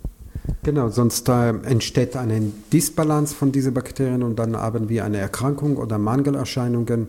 Genau, 0.63 0.89
sonst 0.89 1.29
äh, 1.29 1.51
entsteht 1.51 2.17
eine 2.17 2.41
Disbalance 2.73 3.35
von 3.35 3.53
diesen 3.53 3.75
Bakterien 3.75 4.23
und 4.23 4.39
dann 4.39 4.57
haben 4.57 4.89
wir 4.89 5.05
eine 5.05 5.19
Erkrankung 5.19 5.77
oder 5.77 5.99
Mangelerscheinungen, 5.99 7.09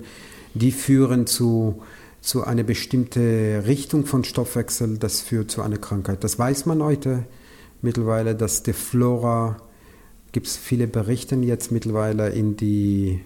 die 0.54 0.72
führen 0.72 1.28
zu, 1.28 1.82
zu 2.22 2.44
einer 2.44 2.64
bestimmten 2.64 3.60
Richtung 3.62 4.06
von 4.06 4.24
Stoffwechsel, 4.24 4.98
das 4.98 5.22
führt 5.22 5.52
zu 5.52 5.62
einer 5.62 5.78
Krankheit. 5.78 6.24
Das 6.24 6.38
weiß 6.38 6.66
man 6.66 6.84
heute 6.84 7.26
mittlerweile, 7.82 8.36
dass 8.36 8.64
die 8.64 8.74
Flora, 8.74 9.58
gibt 10.32 10.48
es 10.48 10.58
viele 10.58 10.88
Berichte 10.88 11.36
jetzt 11.36 11.72
mittlerweile 11.72 12.30
in, 12.30 12.56
die, 12.58 13.22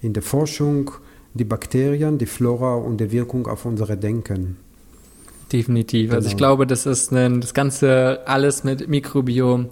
in 0.00 0.12
der 0.12 0.22
Forschung, 0.22 0.90
die 1.34 1.44
Bakterien, 1.44 2.18
die 2.18 2.26
Flora 2.26 2.76
und 2.76 2.98
die 2.98 3.12
Wirkung 3.12 3.46
auf 3.46 3.64
unsere 3.64 3.96
Denken. 3.96 4.56
Definitiv. 5.52 6.12
Also 6.12 6.26
ich 6.26 6.32
Genau. 6.36 6.48
glaube, 6.48 6.66
das 6.66 6.86
ist 6.86 7.12
ein, 7.12 7.40
das 7.40 7.54
Ganze 7.54 8.20
alles 8.26 8.64
mit 8.64 8.88
Mikrobiom 8.88 9.68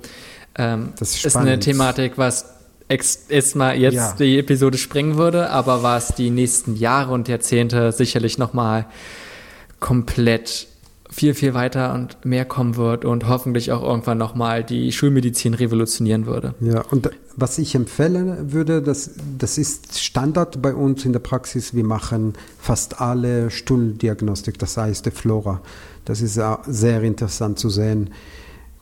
ähm, 0.57 0.93
Das 0.99 1.15
ist 1.17 1.25
ist 1.27 1.37
eine. 1.37 1.59
Thematik, 1.59 2.13
was 2.17 2.47
ex- 2.87 3.27
erstmal 3.29 3.77
jetzt 3.77 3.95
Ja. 3.95 4.15
die 4.19 4.39
Episode 4.39 4.79
sprengen 4.79 5.17
würde, 5.19 5.51
aber 5.51 5.83
was 5.83 6.15
die 6.15 6.31
nächsten 6.31 6.77
Jahre 6.77 7.13
und 7.13 7.27
Jahrzehnte 7.27 7.91
sicherlich 7.91 8.39
nochmal 8.39 8.87
komplett 9.81 10.69
viel, 11.15 11.35
viel 11.35 11.55
weiter 11.55 11.95
und 11.95 12.25
mehr 12.25 12.45
kommen 12.45 12.75
wird 12.75 13.05
und 13.05 13.29
hoffentlich 13.29 13.71
auch 13.71 13.85
irgendwann 13.85 14.19
nochmal 14.19 14.65
die 14.65 14.91
Schulmedizin 14.91 15.55
revolutionieren 15.55 16.27
würde. 16.27 16.55
Ja, 16.61 16.81
und 16.91 17.09
was 17.37 17.57
ich 17.59 17.77
empfehlen 17.77 18.53
würde, 18.53 18.83
das, 18.83 19.13
das 19.39 19.57
ist 19.57 20.01
Standard 20.01 20.61
bei 20.61 20.75
uns 20.75 21.05
in 21.05 21.13
der 21.13 21.21
Praxis. 21.21 21.73
Wir 21.73 21.85
machen 21.85 22.35
fast 22.59 23.01
alle 23.01 23.53
Stuhldiagnostik, 23.53 24.59
das 24.59 24.77
heißt 24.77 25.07
die 25.07 25.13
Flora. 25.13 25.61
Das 26.05 26.21
ist 26.21 26.37
auch 26.41 26.59
sehr 26.67 27.01
interessant 27.03 27.61
zu 27.61 27.69
sehen. 27.71 28.11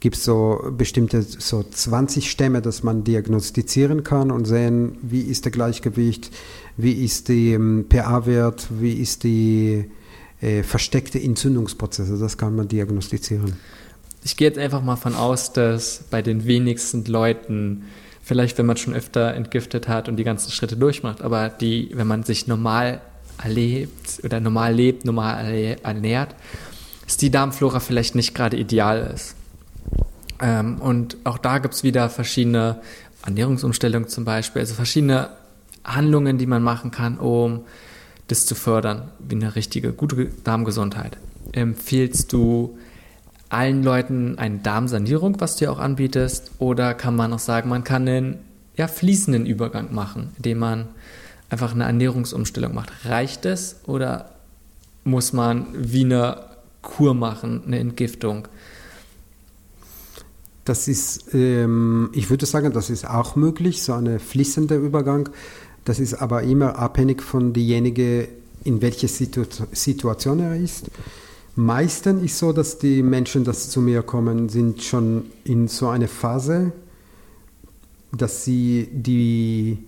Gibt 0.01 0.17
so 0.17 0.59
bestimmte 0.77 1.21
so 1.21 1.63
20 1.63 2.31
Stämme, 2.31 2.63
dass 2.63 2.83
man 2.83 3.05
diagnostizieren 3.05 4.05
kann 4.05 4.31
und 4.31 4.47
sehen, 4.47 4.97
wie 5.03 5.21
ist 5.21 5.45
der 5.45 5.53
Gleichgewicht, 5.53 6.31
wie 6.79 7.05
ist 7.05 7.29
der 7.29 7.59
pH-Wert, 7.59 8.69
wie 8.81 8.95
ist 8.95 9.23
die 9.23 9.91
äh, 10.43 10.63
versteckte 10.63 11.23
Entzündungsprozesse. 11.23 12.19
Das 12.19 12.37
kann 12.37 12.57
man 12.57 12.69
diagnostizieren. 12.69 13.55
Ich 14.25 14.37
gehe 14.37 14.49
jetzt 14.49 14.59
einfach 14.59 14.83
mal 14.83 14.97
von 14.97 15.15
aus, 15.15 15.53
dass 15.53 16.05
bei 16.11 16.21
den 16.21 16.47
wenigsten 16.47 17.05
Leuten, 17.05 17.85
vielleicht 18.23 18.59
wenn 18.59 18.67
man 18.67 18.77
schon 18.77 18.95
öfter 18.95 19.35
entgiftet 19.35 19.89
hat 19.89 20.09
und 20.09 20.17
die 20.17 20.25
ganzen 20.25 20.51
Schritte 20.51 20.77
durchmacht, 20.77 21.23
aber 21.23 21.49
die, 21.49 21.91
wenn 21.95 22.07
man 22.07 22.25
sich 22.25 22.47
normal 22.47 23.01
erlebt 23.43 24.21
oder 24.23 24.41
normal 24.41 24.75
lebt, 24.75 25.05
normal 25.05 25.79
ernährt, 25.83 26.35
dass 27.05 27.17
die 27.17 27.31
Darmflora 27.31 27.81
vielleicht 27.81 28.15
nicht 28.15 28.35
gerade 28.35 28.57
ideal 28.57 29.13
ist. 29.15 29.35
Ähm, 30.41 30.81
und 30.81 31.17
auch 31.25 31.39
da 31.39 31.59
gibt 31.59 31.75
es 31.75 31.83
wieder 31.83 32.11
verschiedene 32.11 32.81
Ernährungsumstellungen 33.25 34.09
zum 34.09 34.25
Beispiel, 34.25 34.61
also 34.61 34.75
verschiedene 34.75 35.31
Handlungen, 35.85 36.39
die 36.39 36.47
man 36.47 36.63
machen 36.63 36.91
kann, 36.91 37.19
um 37.19 37.63
das 38.29 38.47
zu 38.47 38.55
fördern, 38.55 39.11
wie 39.19 39.35
eine 39.35 39.55
richtige, 39.57 39.93
gute 39.93 40.27
Darmgesundheit. 40.45 41.19
Empfiehlst 41.53 42.33
du 42.33 42.79
allen 43.49 43.83
Leuten 43.83 44.39
eine 44.39 44.59
Darmsanierung, 44.59 45.41
was 45.41 45.57
du 45.57 45.67
ja 45.67 45.71
auch 45.71 45.79
anbietest, 45.79 46.53
oder 46.59 46.95
kann 46.95 47.15
man 47.15 47.33
auch 47.33 47.39
sagen, 47.39 47.69
man 47.69 47.85
kann 47.85 48.09
einen 48.09 48.39
ja, 48.77 48.89
fließenden 48.89 49.45
Übergang 49.45 49.95
machen, 49.95 50.31
indem 50.39 50.59
man 50.59 50.89
einfach 51.51 51.75
eine 51.75 51.85
Ernährungsumstellung 51.85 52.75
macht? 52.75 52.91
Reicht 53.05 53.45
es 53.45 53.81
oder 53.87 54.31
muss 55.05 55.33
man 55.33 55.67
wie 55.75 56.05
eine 56.05 56.45
Kur 56.81 57.15
machen, 57.15 57.63
eine 57.67 57.79
Entgiftung? 57.79 58.49
Das 60.65 60.87
ist, 60.87 61.35
ähm, 61.35 62.11
ich 62.15 62.31
würde 62.31 62.47
sagen, 62.47 62.73
das 62.73 62.89
ist 62.89 63.09
auch 63.09 63.37
möglich, 63.37 63.83
so 63.83 63.93
ein 63.95 64.19
fließender 64.19 64.77
Übergang. 64.77 65.29
Das 65.85 65.99
ist 65.99 66.15
aber 66.15 66.43
immer 66.43 66.79
abhängig 66.79 67.23
von 67.23 67.53
demjenigen, 67.53 68.29
in 68.65 68.81
welcher 68.81 69.09
Situ 69.09 69.45
Situation 69.73 70.39
er 70.41 70.57
ist. 70.57 70.87
Meistens 71.57 72.23
ist 72.23 72.39
so, 72.39 72.53
dass 72.53 72.79
die 72.79 73.03
Menschen, 73.03 73.45
die 73.45 73.53
zu 73.53 73.81
mir 73.81 74.03
kommen, 74.03 74.49
sind 74.49 74.83
schon 74.83 75.25
in 75.45 75.69
so 75.69 75.89
einer 75.89 76.09
Phase, 76.09 76.73
dass 78.13 78.45
sie 78.45 78.89
die 78.93 79.79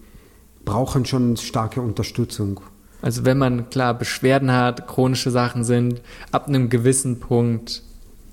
brauchen 0.64 1.04
schon 1.04 1.36
starke 1.36 1.80
Unterstützung. 1.80 2.60
Also 3.02 3.24
wenn 3.24 3.38
man 3.38 3.68
klar 3.70 3.94
Beschwerden 3.94 4.50
hat, 4.50 4.86
chronische 4.88 5.30
Sachen 5.30 5.62
sind, 5.64 6.00
ab 6.32 6.48
einem 6.48 6.70
gewissen 6.70 7.20
Punkt 7.20 7.82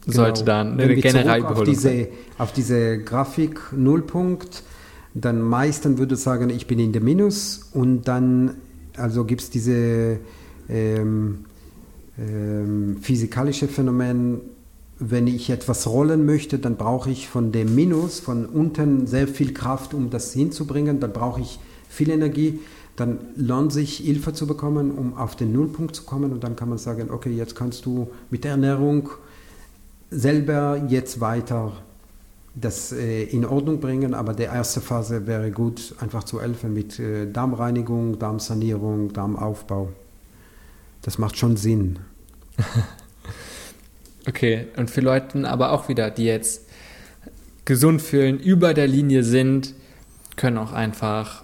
sollte 0.06 0.42
Genau. 0.42 0.46
dann 0.46 0.78
Wenn 0.78 0.86
eine 0.86 0.96
wir 0.96 1.02
Generalüberholung 1.02 1.62
auf 1.62 1.70
diese, 1.70 1.90
sein. 1.90 2.08
auf 2.38 2.54
diese 2.54 3.00
Grafik 3.00 3.60
Nullpunkt, 3.74 4.64
dann 5.14 5.42
meistens 5.42 5.98
würde 5.98 6.16
ich 6.16 6.22
sagen, 6.22 6.50
ich 6.50 6.68
bin 6.68 6.80
in 6.80 6.94
der 6.94 7.02
Minus 7.02 7.70
und 7.74 8.08
dann 8.08 8.56
also 8.98 9.26
gibt 9.26 9.42
es 9.42 9.50
diese 9.50 10.20
ähm, 10.70 11.46
ähm, 12.18 12.98
physikalische 13.02 13.68
Phänomen, 13.68 14.42
wenn 15.00 15.26
ich 15.28 15.50
etwas 15.50 15.88
rollen 15.88 16.26
möchte, 16.26 16.60
dann 16.60 16.76
brauche 16.76 17.10
ich 17.10 17.28
von 17.28 17.52
dem 17.52 17.74
Minus, 17.74 18.20
von 18.20 18.46
unten 18.46 19.08
sehr 19.08 19.28
viel 19.28 19.54
Kraft, 19.54 19.94
um 19.94 20.12
das 20.12 20.32
hinzubringen, 20.34 21.00
dann 21.00 21.12
brauche 21.12 21.42
ich 21.42 21.60
viel 21.90 22.12
Energie, 22.12 22.60
dann 22.96 23.18
lohnt 23.36 23.74
sich 23.74 23.98
Hilfe 23.98 24.34
zu 24.34 24.46
bekommen, 24.46 24.92
um 24.92 25.18
auf 25.18 25.36
den 25.36 25.54
Nullpunkt 25.54 25.96
zu 25.96 26.04
kommen 26.04 26.32
und 26.32 26.44
dann 26.44 26.56
kann 26.56 26.70
man 26.70 26.78
sagen, 26.78 27.10
okay, 27.10 27.32
jetzt 27.32 27.56
kannst 27.56 27.86
du 27.86 28.12
mit 28.30 28.44
der 28.44 28.52
Ernährung 28.52 29.10
selber 30.12 30.86
jetzt 30.88 31.20
weiter 31.20 31.72
das 32.54 32.92
äh, 32.92 33.24
in 33.24 33.46
Ordnung 33.46 33.80
bringen, 33.80 34.14
aber 34.14 34.34
die 34.34 34.44
erste 34.44 34.82
Phase 34.82 35.26
wäre 35.26 35.52
gut, 35.52 35.96
einfach 36.00 36.24
zu 36.24 36.42
helfen 36.42 36.74
mit 36.74 37.00
äh, 37.00 37.32
Darmreinigung, 37.32 38.20
Darmsanierung, 38.20 39.14
Darmaufbau. 39.14 39.90
Das 41.02 41.18
macht 41.18 41.38
schon 41.38 41.58
Sinn. 41.58 42.00
Okay, 44.28 44.68
und 44.78 44.92
für 44.92 45.02
Leute 45.02 45.50
aber 45.50 45.72
auch 45.72 45.90
wieder, 45.90 46.12
die 46.12 46.26
jetzt 46.26 46.68
gesund 47.66 48.02
fühlen, 48.02 48.40
über 48.40 48.74
der 48.74 48.88
Linie 48.88 49.24
sind, 49.24 49.74
können 50.36 50.60
auch 50.60 50.74
einfach 50.74 51.44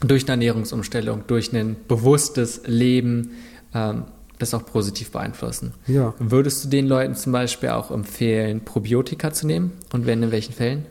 durch 0.00 0.24
eine 0.24 0.32
Ernährungsumstellung, 0.32 1.24
durch 1.26 1.52
ein 1.52 1.76
bewusstes 1.86 2.62
Leben 2.66 3.30
ähm, 3.74 4.04
das 4.38 4.54
auch 4.54 4.64
positiv 4.64 5.10
beeinflussen. 5.10 5.74
Ja. 5.86 6.14
Würdest 6.18 6.64
du 6.64 6.68
den 6.68 6.86
Leuten 6.86 7.14
zum 7.14 7.32
Beispiel 7.32 7.70
auch 7.70 7.90
empfehlen, 7.90 8.64
Probiotika 8.64 9.32
zu 9.32 9.46
nehmen? 9.46 9.72
Und 9.92 10.06
wenn 10.06 10.22
in 10.22 10.30
welchen 10.30 10.54
Fällen? 10.54 10.86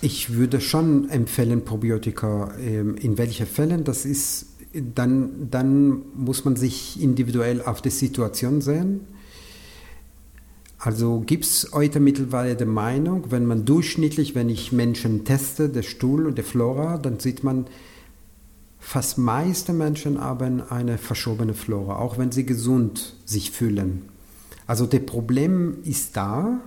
Ich 0.00 0.34
würde 0.34 0.60
schon 0.60 1.08
empfehlen, 1.10 1.64
Probiotika. 1.64 2.52
Ähm, 2.58 2.96
in 2.96 3.18
welchen 3.18 3.46
Fällen? 3.46 3.84
Das 3.84 4.04
ist, 4.04 4.46
dann, 4.72 5.48
dann 5.50 6.02
muss 6.16 6.44
man 6.44 6.56
sich 6.56 7.00
individuell 7.00 7.62
auf 7.62 7.82
die 7.82 7.90
Situation 7.90 8.60
sehen. 8.60 9.06
Also 10.78 11.20
gibt 11.20 11.44
es 11.44 11.70
heute 11.72 12.00
mittlerweile 12.00 12.56
die 12.56 12.64
Meinung, 12.64 13.30
wenn 13.30 13.46
man 13.46 13.64
durchschnittlich, 13.64 14.34
wenn 14.34 14.48
ich 14.48 14.72
Menschen 14.72 15.24
teste, 15.24 15.68
der 15.68 15.82
Stuhl 15.82 16.26
und 16.26 16.36
der 16.36 16.44
Flora, 16.44 16.98
dann 16.98 17.20
sieht 17.20 17.44
man, 17.44 17.66
fast 18.82 19.16
meiste 19.16 19.72
Menschen 19.72 20.20
haben 20.20 20.60
eine 20.60 20.98
verschobene 20.98 21.54
Flora, 21.54 21.96
auch 21.96 22.18
wenn 22.18 22.32
sie 22.32 22.44
gesund 22.44 23.14
sich 23.24 23.52
fühlen. 23.52 24.02
Also 24.66 24.86
das 24.86 25.06
Problem 25.06 25.78
ist 25.84 26.16
da 26.16 26.60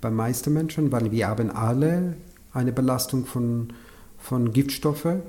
bei 0.00 0.10
meisten 0.10 0.52
Menschen, 0.52 0.92
weil 0.92 1.10
wir 1.10 1.26
haben 1.26 1.50
alle 1.50 2.14
eine 2.52 2.72
Belastung 2.72 3.24
von, 3.24 3.72
von 4.18 4.52
Giftstoffen. 4.52 5.22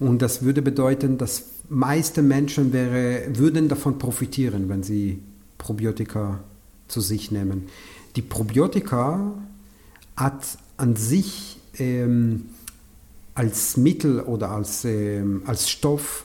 Und 0.00 0.22
das 0.22 0.42
würde 0.42 0.60
bedeuten, 0.60 1.18
dass 1.18 1.44
meiste 1.68 2.20
Menschen 2.20 2.72
wäre, 2.72 3.28
würden 3.38 3.68
davon 3.68 3.98
profitieren, 3.98 4.68
wenn 4.68 4.82
sie 4.82 5.22
Probiotika 5.56 6.40
zu 6.88 7.00
sich 7.00 7.30
nehmen. 7.30 7.68
Die 8.16 8.22
Probiotika 8.22 9.34
hat 10.16 10.58
an 10.76 10.96
sich 10.96 11.58
ähm, 11.78 12.46
als 13.38 13.76
Mittel 13.76 14.20
oder 14.20 14.50
als, 14.50 14.84
ähm, 14.84 15.42
als 15.46 15.70
Stoff 15.70 16.24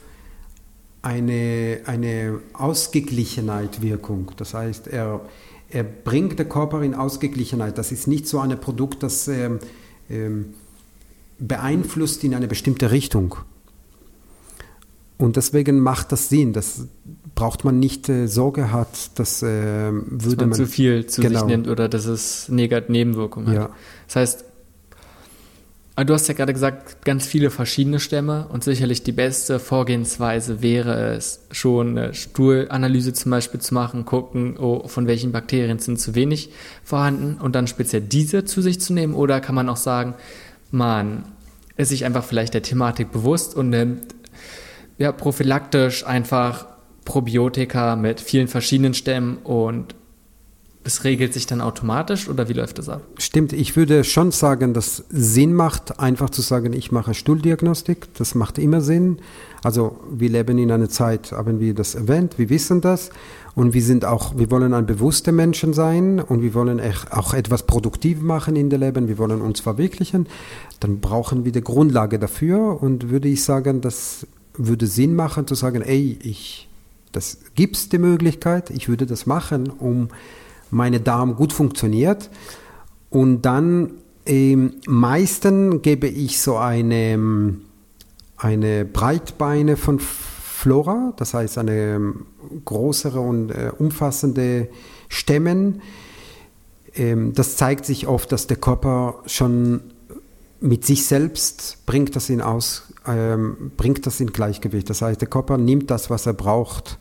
eine, 1.04 1.82
eine 1.86 2.40
Ausgeglichenheit 2.54 3.84
Wirkung. 3.84 4.32
Das 4.38 4.56
heißt, 4.56 4.88
er, 4.88 5.22
er 5.70 5.84
bringt 5.84 6.40
den 6.40 6.50
Körper 6.50 6.82
in 6.82 6.96
Ausgeglichenheit. 6.96 7.78
Das 7.78 7.92
ist 7.92 8.08
nicht 8.08 8.28
so 8.28 8.40
ein 8.40 8.60
Produkt, 8.60 9.04
das 9.04 9.28
ähm, 9.28 9.60
ähm, 10.10 10.56
beeinflusst 11.38 12.24
in 12.24 12.34
eine 12.34 12.48
bestimmte 12.48 12.90
Richtung. 12.90 13.36
Und 15.20 15.36
deswegen 15.36 15.82
macht 15.82 16.12
das 16.12 16.30
Sinn. 16.30 16.52
Das 16.52 16.88
braucht 17.36 17.64
man 17.64 17.80
nicht 17.80 18.10
äh, 18.10 18.26
Sorge 18.26 18.72
hat, 18.72 19.20
dass 19.20 19.44
äh, 19.44 19.92
würde 19.92 20.18
Dass 20.18 20.36
man, 20.38 20.50
man 20.50 20.58
zu 20.58 20.66
viel 20.66 21.06
zu 21.06 21.22
genau. 21.22 21.42
sich 21.42 21.48
nimmt 21.48 21.68
oder 21.68 21.90
dass 21.90 22.06
es 22.08 22.50
Nebenwirkungen 22.50 23.50
hat. 23.50 23.56
Ja. 23.56 23.70
Das 24.08 24.16
heißt, 24.16 24.46
du 25.96 26.14
hast 26.14 26.28
ja 26.28 26.34
gerade 26.34 26.54
gesagt, 26.54 27.06
ganz 27.06 27.28
viele 27.28 27.52
verschiedene 27.52 28.00
Stämme 28.00 28.48
und 28.48 28.64
sicherlich 28.64 29.04
die 29.04 29.12
beste 29.12 29.60
Vorgehensweise 29.60 30.64
wäre 30.64 31.14
es, 31.14 31.46
schon 31.52 31.98
eine 31.98 32.14
Stuhlanalyse 32.16 33.14
zum 33.14 33.30
Beispiel 33.30 33.60
zu 33.60 33.76
machen, 33.76 34.06
gucken, 34.06 34.58
oh, 34.58 34.88
von 34.88 35.06
welchen 35.06 35.32
Bakterien 35.32 35.78
sind 35.78 36.00
zu 36.00 36.16
wenig 36.16 36.50
vorhanden 36.84 37.40
und 37.40 37.54
dann 37.54 37.68
speziell 37.68 38.02
diese 38.02 38.44
zu 38.44 38.62
sich 38.62 38.82
zu 38.82 38.94
nehmen 38.94 39.14
oder 39.14 39.40
kann 39.40 39.54
man 39.54 39.70
auch 39.70 39.78
sagen, 39.78 40.16
man 40.72 41.26
ist 41.78 41.90
sich 41.90 42.06
einfach 42.06 42.24
vielleicht 42.24 42.56
der 42.56 42.64
Thematik 42.64 43.12
bewusst 43.12 43.56
und 43.56 43.70
nimmt 43.70 44.16
ja, 44.98 45.12
prophylaktisch 45.12 46.06
einfach 46.06 46.66
Probiotika 47.06 47.96
mit 47.96 48.20
vielen 48.20 48.48
verschiedenen 48.48 48.94
Stämmen 48.94 49.38
und 49.38 49.96
das 50.84 51.06
regelt 51.06 51.34
sich 51.34 51.46
dann 51.46 51.62
automatisch 51.62 52.28
oder 52.28 52.50
wie 52.50 52.54
läuft 52.54 52.78
das 52.78 52.90
ab? 52.90 53.02
Stimmt, 53.18 53.54
ich 53.54 53.78
würde 53.78 54.04
schon 54.04 54.32
sagen, 54.32 54.74
dass 54.74 55.06
Sinn 55.10 55.54
macht, 55.54 56.00
einfach 56.00 56.30
zu 56.30 56.42
sagen, 56.42 56.74
ich 56.74 56.92
mache 56.92 57.14
Stuhldiagnostik. 57.14 58.14
Das 58.16 58.36
macht 58.36 58.58
immer 58.58 58.82
Sinn. 58.82 59.20
Also 59.64 59.98
wir 60.12 60.30
leben 60.30 60.58
in 60.58 60.72
einer 60.72 60.90
Zeit, 60.90 61.32
haben 61.32 61.62
wir 61.62 61.74
das 61.74 61.96
erwähnt, 61.96 62.38
wir 62.38 62.50
wissen 62.50 62.82
das. 62.82 63.12
Und 63.56 63.74
wir 63.74 63.82
sind 63.82 64.04
auch, 64.04 64.38
wir 64.38 64.52
wollen 64.52 64.74
ein 64.74 64.86
bewusster 64.86 65.32
Menschen 65.32 65.74
sein 65.74 66.20
und 66.20 66.42
wir 66.42 66.54
wollen 66.54 66.82
auch 67.12 67.34
etwas 67.34 67.64
produktiv 67.64 68.20
machen 68.20 68.56
in 68.56 68.70
der 68.70 68.80
Leben, 68.80 69.08
wir 69.08 69.18
wollen 69.18 69.42
uns 69.42 69.62
verwirklichen. 69.62 70.28
Dann 70.82 71.00
brauchen 71.00 71.46
wir 71.46 71.54
die 71.54 71.62
Grundlage 71.62 72.20
dafür 72.20 72.82
und 72.82 73.10
würde 73.10 73.30
ich 73.30 73.44
sagen, 73.44 73.80
das 73.80 74.28
würde 74.56 74.88
Sinn 74.88 75.16
machen 75.16 75.48
zu 75.48 75.56
sagen, 75.56 75.82
ey, 75.82 76.18
ich, 76.22 76.68
das 77.12 77.38
gibt's 77.56 77.90
die 77.90 78.00
Möglichkeit, 78.00 78.70
ich 78.70 78.90
würde 78.90 79.06
das 79.06 79.26
machen, 79.26 79.70
um 79.70 80.10
meine 80.74 81.00
Darm 81.00 81.36
gut 81.36 81.54
funktioniert. 81.54 82.30
Und 83.10 83.44
dann 83.44 83.92
ähm, 84.26 84.76
meisten 84.88 85.82
gebe 85.82 86.08
ich 86.08 86.42
so 86.42 86.58
eine, 86.58 87.56
eine 88.38 88.86
Breitbeine 88.86 89.78
von 89.78 90.00
Flora, 90.00 91.14
das 91.18 91.34
heißt 91.34 91.58
eine 91.58 91.96
ähm, 91.96 92.26
größere 92.66 93.20
und 93.20 93.52
äh, 93.52 93.72
umfassende 93.78 94.70
Stämmen. 95.10 95.82
Ähm, 96.96 97.34
das 97.34 97.58
zeigt 97.58 97.86
sich 97.86 98.08
oft, 98.08 98.32
dass 98.32 98.48
der 98.48 98.58
Körper 98.58 99.20
schon 99.26 99.82
mit 100.60 100.86
sich 100.86 101.06
selbst 101.06 101.86
bringt 101.86 102.16
das 102.16 102.30
in 102.30 102.42
aus, 102.42 102.94
ähm, 103.06 103.72
bringt 103.76 104.06
das 104.06 104.22
in 104.22 104.32
Gleichgewicht. 104.32 104.90
Das 104.90 105.02
heißt, 105.02 105.20
der 105.20 105.28
Körper 105.28 105.58
nimmt 105.58 105.92
das, 105.92 106.10
was 106.10 106.26
er 106.26 106.34
braucht 106.34 106.98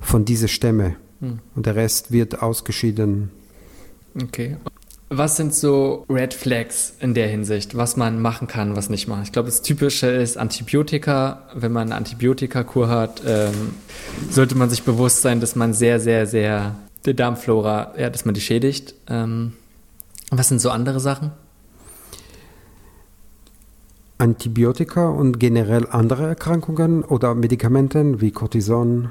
von 0.00 0.24
dieser 0.24 0.48
Stämme. 0.48 0.96
Hm. 1.20 1.40
Und 1.54 1.66
der 1.66 1.76
Rest 1.76 2.12
wird 2.12 2.42
ausgeschieden. 2.42 3.30
Okay. 4.22 4.56
Was 5.10 5.36
sind 5.36 5.54
so 5.54 6.04
Red 6.10 6.34
Flags 6.34 6.92
in 7.00 7.14
der 7.14 7.28
Hinsicht, 7.28 7.74
was 7.74 7.96
man 7.96 8.20
machen 8.20 8.46
kann, 8.46 8.76
was 8.76 8.90
nicht 8.90 9.08
machen? 9.08 9.22
Ich 9.22 9.32
glaube, 9.32 9.46
das 9.46 9.62
Typische 9.62 10.06
ist 10.08 10.36
Antibiotika. 10.36 11.48
Wenn 11.54 11.72
man 11.72 11.88
eine 11.88 11.94
Antibiotikakur 11.94 12.88
hat, 12.88 13.22
ähm, 13.26 13.74
sollte 14.30 14.54
man 14.54 14.68
sich 14.68 14.82
bewusst 14.82 15.22
sein, 15.22 15.40
dass 15.40 15.56
man 15.56 15.72
sehr, 15.72 15.98
sehr, 15.98 16.26
sehr 16.26 16.76
die 17.06 17.14
Darmflora, 17.14 17.94
ja, 17.96 18.10
dass 18.10 18.26
man 18.26 18.34
die 18.34 18.42
schädigt. 18.42 18.94
Ähm, 19.08 19.54
was 20.30 20.48
sind 20.48 20.60
so 20.60 20.68
andere 20.70 21.00
Sachen? 21.00 21.32
Antibiotika 24.18 25.08
und 25.08 25.38
generell 25.38 25.86
andere 25.90 26.26
Erkrankungen 26.26 27.02
oder 27.02 27.34
Medikamenten 27.34 28.20
wie 28.20 28.32
Cortison, 28.32 29.10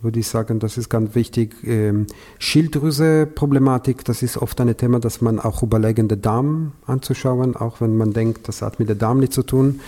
würde 0.00 0.20
ich 0.20 0.28
sagen, 0.28 0.60
das 0.60 0.78
ist 0.78 0.88
ganz 0.88 1.14
wichtig. 1.14 1.56
Ähm, 1.64 2.06
Schilddrüse-Problematik, 2.38 4.04
das 4.04 4.22
ist 4.22 4.36
oft 4.36 4.60
ein 4.60 4.76
Thema, 4.76 5.00
dass 5.00 5.20
man 5.20 5.40
auch 5.40 5.62
überlegen, 5.62 6.08
den 6.08 6.22
Darm 6.22 6.72
anzuschauen, 6.86 7.56
auch 7.56 7.80
wenn 7.80 7.96
man 7.96 8.12
denkt, 8.12 8.48
das 8.48 8.62
hat 8.62 8.78
mit 8.78 8.88
dem 8.88 8.98
Darm 8.98 9.18
nichts 9.18 9.34
zu 9.34 9.42
tun. 9.42 9.80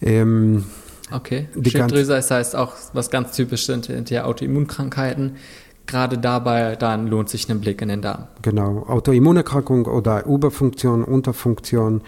Ähm, 0.00 0.64
okay, 1.12 1.48
Schilddrüse 1.54 2.12
das 2.12 2.30
heißt 2.30 2.56
auch, 2.56 2.74
was 2.92 3.10
ganz 3.10 3.32
typisch 3.36 3.66
sind, 3.66 3.86
sind 3.86 4.10
ja 4.10 4.24
Autoimmunkrankheiten. 4.24 5.36
Gerade 5.86 6.18
dabei, 6.18 6.76
dann 6.76 7.08
lohnt 7.08 7.28
sich 7.28 7.48
ein 7.50 7.60
Blick 7.60 7.82
in 7.82 7.88
den 7.88 8.02
Darm. 8.02 8.28
Genau, 8.42 8.84
Autoimmunerkrankung 8.88 9.86
oder 9.86 10.26
Überfunktion, 10.26 11.04
Unterfunktion, 11.04 12.02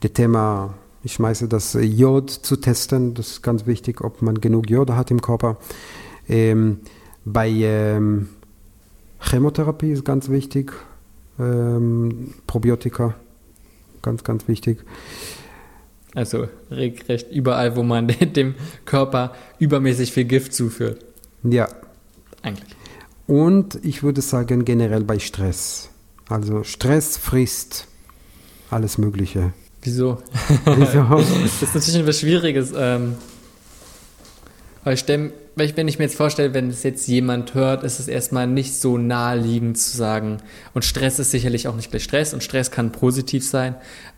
das 0.00 0.12
Thema 0.12 0.74
ich 1.04 1.14
schmeiße 1.14 1.48
das 1.48 1.76
Jod 1.80 2.30
zu 2.30 2.56
testen, 2.56 3.14
das 3.14 3.28
ist 3.28 3.42
ganz 3.42 3.66
wichtig, 3.66 4.02
ob 4.02 4.22
man 4.22 4.40
genug 4.40 4.70
Jod 4.70 4.90
hat 4.90 5.10
im 5.10 5.20
Körper. 5.20 5.56
Ähm, 6.28 6.80
bei 7.24 7.48
ähm, 7.48 8.28
Chemotherapie 9.20 9.92
ist 9.92 10.04
ganz 10.04 10.28
wichtig, 10.28 10.72
ähm, 11.38 12.34
Probiotika, 12.46 13.14
ganz, 14.02 14.24
ganz 14.24 14.48
wichtig. 14.48 14.78
Also 16.14 16.48
regelrecht 16.70 17.30
überall, 17.30 17.76
wo 17.76 17.82
man 17.82 18.08
dem 18.34 18.54
Körper 18.84 19.34
übermäßig 19.58 20.12
viel 20.12 20.24
Gift 20.24 20.52
zuführt. 20.52 21.04
Ja. 21.42 21.68
Eigentlich. 22.42 22.76
Und 23.26 23.78
ich 23.82 24.02
würde 24.02 24.20
sagen, 24.20 24.64
generell 24.64 25.04
bei 25.04 25.18
Stress. 25.18 25.88
Also 26.28 26.64
Stress 26.64 27.16
frisst 27.16 27.86
alles 28.70 28.98
Mögliche. 28.98 29.52
Wieso? 29.82 30.18
Wieso? 30.64 31.02
das 31.10 31.62
ist 31.62 31.74
natürlich 31.74 32.00
etwas 32.00 32.20
Schwieriges. 32.20 32.72
Ähm, 32.76 33.14
weil 34.84 34.94
ich 34.94 35.04
wenn 35.54 35.88
ich 35.88 35.98
mir 35.98 36.04
jetzt 36.04 36.16
vorstelle, 36.16 36.54
wenn 36.54 36.70
es 36.70 36.82
jetzt 36.82 37.06
jemand 37.08 37.54
hört, 37.54 37.84
ist 37.84 38.00
es 38.00 38.08
erstmal 38.08 38.46
nicht 38.46 38.74
so 38.74 38.96
naheliegend 38.96 39.76
zu 39.76 39.96
sagen. 39.96 40.38
Und 40.72 40.84
Stress 40.84 41.18
ist 41.18 41.30
sicherlich 41.30 41.68
auch 41.68 41.76
nicht 41.76 41.90
gleich 41.90 42.04
Stress 42.04 42.32
und 42.32 42.42
Stress 42.42 42.70
kann 42.70 42.92
positiv 42.92 43.46
sein. 43.46 43.74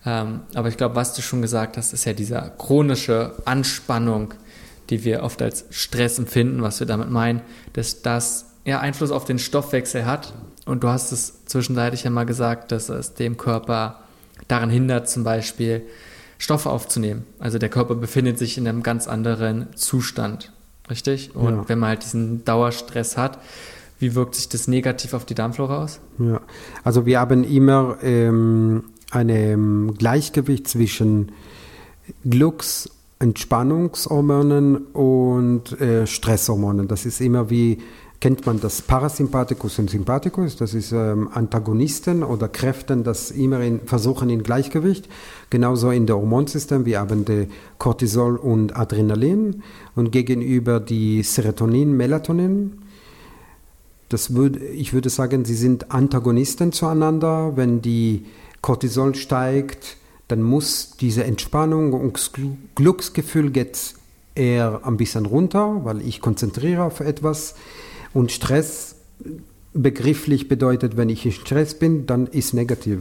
Ähm, 0.07 0.41
aber 0.55 0.69
ich 0.69 0.77
glaube, 0.77 0.95
was 0.95 1.15
du 1.15 1.23
schon 1.23 1.43
gesagt 1.43 1.77
hast, 1.77 1.93
ist 1.93 2.05
ja 2.05 2.13
diese 2.13 2.53
chronische 2.59 3.33
Anspannung, 3.45 4.35
die 4.91 5.05
wir 5.05 5.23
oft 5.23 5.43
als 5.43 5.65
Stress 5.71 6.19
empfinden, 6.19 6.63
was 6.63 6.79
wir 6.79 6.87
damit 6.87 7.11
meinen, 7.11 7.41
dass 7.73 8.03
das 8.03 8.47
ja 8.65 8.81
Einfluss 8.81 9.11
auf 9.11 9.25
den 9.25 9.39
Stoffwechsel 9.39 10.07
hat. 10.07 10.35
Und 10.67 10.85
du 10.85 10.89
hast 10.89 11.11
es 11.11 11.45
zwischenzeitlich 11.47 12.05
ja 12.05 12.11
mal 12.11 12.27
gesagt, 12.27 12.71
dass 12.71 12.89
es 12.89 13.15
dem 13.15 13.37
Körper 13.37 14.01
daran 14.49 14.71
hindert, 14.71 15.09
zum 15.09 15.25
Beispiel 15.25 15.83
Stoffe 16.39 16.71
aufzunehmen. 16.71 17.25
Also 17.39 17.59
der 17.59 17.69
Körper 17.69 17.95
befindet 17.95 18.39
sich 18.39 18.59
in 18.59 18.69
einem 18.69 18.83
ganz 18.83 19.09
anderen 19.09 19.75
Zustand. 19.77 20.53
Richtig? 20.91 21.35
Und 21.35 21.55
ja. 21.55 21.69
wenn 21.69 21.79
man 21.79 21.91
halt 21.91 22.05
diesen 22.05 22.45
Dauerstress 22.45 23.17
hat, 23.17 23.39
wie 23.99 24.15
wirkt 24.15 24.35
sich 24.35 24.49
das 24.49 24.69
negativ 24.69 25.15
auf 25.15 25.25
die 25.25 25.35
Darmflora 25.35 25.85
aus? 25.85 26.01
Ja, 26.19 26.41
also 26.83 27.07
wir 27.07 27.21
haben 27.21 27.45
immer 27.45 27.97
ähm, 28.03 28.85
ein 29.11 29.29
ähm, 29.29 29.95
Gleichgewicht 29.97 30.69
zwischen 30.69 31.33
Glücks- 32.25 32.91
Entspannungshormonen 33.25 34.77
und 34.77 35.81
äh, 35.81 36.07
Stresshormonen. 36.07 36.89
Das 36.89 37.07
ist 37.07 37.21
immer 37.21 37.49
wie 37.49 37.79
kennt 38.25 38.47
man 38.47 38.59
das 38.59 38.81
Parasympathikus 38.81 39.79
und 39.79 39.91
Sympathikus, 39.91 40.57
das 40.57 40.73
ist 40.73 40.93
ähm, 40.93 41.29
Antagonisten 41.35 42.23
oder 42.23 42.49
Kräfte, 42.49 42.97
das 42.97 43.31
immer 43.31 43.61
in, 43.61 43.81
versuchen 43.81 44.31
in 44.31 44.43
Gleichgewicht. 44.43 45.11
Genauso 45.51 45.91
in 45.91 46.07
der 46.07 46.17
Hormonsystem, 46.17 46.87
wir 46.87 47.01
haben 47.01 47.27
die 47.27 47.49
Cortisol 47.77 48.37
und 48.37 48.79
Adrenalin 48.79 49.63
und 49.95 50.11
gegenüber 50.11 50.81
die 50.81 51.23
Serotonin, 51.23 51.95
Melatonin. 51.95 52.79
Das 54.09 54.35
würd, 54.35 54.57
ich 54.57 54.95
würde 54.95 55.11
sagen, 55.11 55.45
sie 55.45 55.55
sind 55.55 55.91
Antagonisten 55.91 56.73
zueinander. 56.73 57.53
Wenn 57.57 57.83
die 57.83 58.25
Cortisol 58.63 59.15
steigt, 59.17 59.99
dann 60.29 60.41
muss 60.41 60.97
diese 60.99 61.25
Entspannung 61.25 61.93
und 61.93 62.31
Glücksgefühl 62.75 63.51
geht 63.51 63.97
eher 64.35 64.81
ein 64.87 64.97
bisschen 64.97 65.27
runter, 65.27 65.85
weil 65.85 66.01
ich 66.01 66.23
konzentriere 66.23 66.85
auf 66.85 67.01
etwas. 67.01 67.55
Und 68.15 68.33
Stress 68.33 68.97
begrifflich 69.75 70.49
bedeutet, 70.49 70.97
wenn 70.97 71.09
ich 71.11 71.27
in 71.27 71.33
Stress 71.33 71.75
bin, 71.75 72.07
dann 72.07 72.27
ist 72.27 72.55
negativ. 72.55 73.01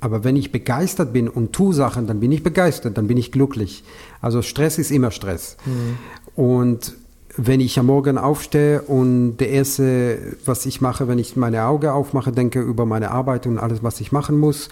Aber 0.00 0.24
wenn 0.24 0.36
ich 0.36 0.52
begeistert 0.52 1.12
bin 1.12 1.28
und 1.28 1.52
tue 1.52 1.74
Sachen, 1.74 2.06
dann 2.06 2.20
bin 2.20 2.32
ich 2.32 2.42
begeistert, 2.42 2.96
dann 2.96 3.06
bin 3.06 3.16
ich 3.16 3.32
glücklich. 3.32 3.84
Also 4.20 4.42
Stress 4.42 4.78
ist 4.78 4.90
immer 4.90 5.10
Stress. 5.10 5.56
Mhm. 5.66 6.42
Und 6.42 6.94
wenn 7.36 7.60
ich 7.60 7.78
am 7.78 7.86
Morgen 7.86 8.18
aufstehe 8.18 8.82
und 8.82 9.38
der 9.38 9.50
erste, 9.50 10.36
was 10.44 10.66
ich 10.66 10.80
mache, 10.80 11.08
wenn 11.08 11.18
ich 11.18 11.36
meine 11.36 11.64
Augen 11.64 11.88
aufmache, 11.88 12.32
denke 12.32 12.60
über 12.60 12.86
meine 12.86 13.10
Arbeit 13.10 13.46
und 13.46 13.58
alles, 13.58 13.82
was 13.82 14.00
ich 14.00 14.12
machen 14.12 14.38
muss, 14.38 14.68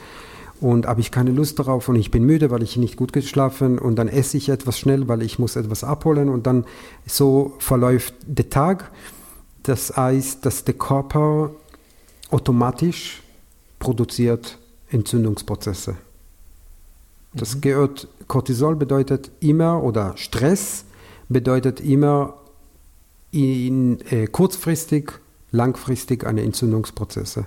und 0.60 0.86
habe 0.86 1.00
ich 1.00 1.12
keine 1.12 1.30
Lust 1.30 1.58
darauf 1.58 1.88
und 1.88 1.96
ich 1.96 2.10
bin 2.10 2.24
müde, 2.24 2.50
weil 2.50 2.62
ich 2.62 2.76
nicht 2.76 2.96
gut 2.96 3.12
geschlafen 3.12 3.78
und 3.78 3.96
dann 3.96 4.08
esse 4.08 4.36
ich 4.36 4.48
etwas 4.48 4.78
schnell, 4.78 5.06
weil 5.06 5.22
ich 5.22 5.38
muss 5.38 5.54
etwas 5.54 5.84
abholen 5.84 6.28
und 6.28 6.46
dann 6.46 6.64
so 7.06 7.54
verläuft 7.58 8.14
der 8.26 8.50
Tag. 8.50 8.90
Das 9.62 9.96
heißt, 9.96 10.44
dass 10.46 10.64
der 10.64 10.74
Körper 10.74 11.50
automatisch 12.30 13.22
produziert 13.78 14.58
Entzündungsprozesse. 14.90 15.96
Das 17.34 17.56
mhm. 17.56 17.60
gehört, 17.60 18.08
Cortisol 18.26 18.76
bedeutet 18.76 19.30
immer, 19.40 19.82
oder 19.82 20.16
Stress 20.16 20.84
bedeutet 21.28 21.80
immer 21.80 22.34
in, 23.30 24.00
äh, 24.10 24.26
kurzfristig, 24.26 25.12
langfristig 25.50 26.26
eine 26.26 26.42
Entzündungsprozesse. 26.42 27.46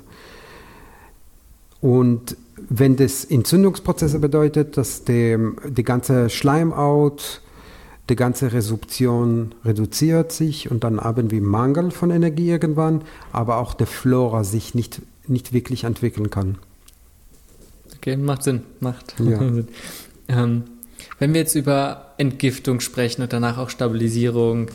Und 1.81 2.37
wenn 2.69 2.95
das 2.95 3.25
Entzündungsprozesse 3.25 4.19
bedeutet, 4.19 4.77
dass 4.77 5.03
die, 5.03 5.37
die 5.67 5.83
ganze 5.83 6.29
Schleimhaut, 6.29 7.41
die 8.11 8.15
ganze 8.17 8.51
Resorption 8.51 9.55
reduziert 9.63 10.33
sich 10.33 10.69
und 10.69 10.83
dann 10.83 10.99
haben 10.99 11.31
wir 11.31 11.41
Mangel 11.41 11.91
von 11.91 12.11
Energie 12.11 12.49
irgendwann, 12.49 13.03
aber 13.31 13.57
auch 13.57 13.73
der 13.73 13.87
Flora 13.87 14.43
sich 14.43 14.75
nicht, 14.75 15.01
nicht 15.27 15.53
wirklich 15.53 15.85
entwickeln 15.85 16.29
kann. 16.29 16.57
Okay, 17.95 18.17
macht 18.17 18.43
Sinn, 18.43 18.63
macht 18.81 19.15
ja. 19.19 19.37
Sinn. 19.39 19.67
Ähm, 20.27 20.63
wenn 21.19 21.33
wir 21.33 21.39
jetzt 21.41 21.55
über 21.55 22.13
Entgiftung 22.17 22.81
sprechen 22.81 23.21
und 23.21 23.31
danach 23.31 23.57
auch 23.57 23.69
Stabilisierung, 23.69 24.67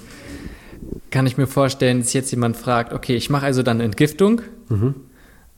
kann 1.10 1.26
ich 1.26 1.36
mir 1.36 1.46
vorstellen, 1.46 2.00
dass 2.00 2.14
jetzt 2.14 2.30
jemand 2.30 2.56
fragt, 2.56 2.92
okay, 2.94 3.16
ich 3.16 3.28
mache 3.30 3.44
also 3.46 3.62
dann 3.62 3.80
Entgiftung 3.80 4.40
Mhm. 4.68 4.94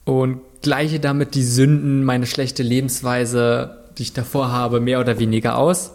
und 0.05 0.41
gleiche 0.63 1.01
damit 1.01 1.35
die 1.35 1.43
Sünden, 1.45 2.05
meine 2.05 2.27
schlechte 2.27 2.63
Lebensweise, 2.63 3.85
die 3.97 4.03
ich 4.03 4.13
davor 4.13 4.51
habe, 4.51 4.81
mehr 4.81 5.01
oder 5.01 5.19
weniger 5.19 5.57
aus. 5.57 5.93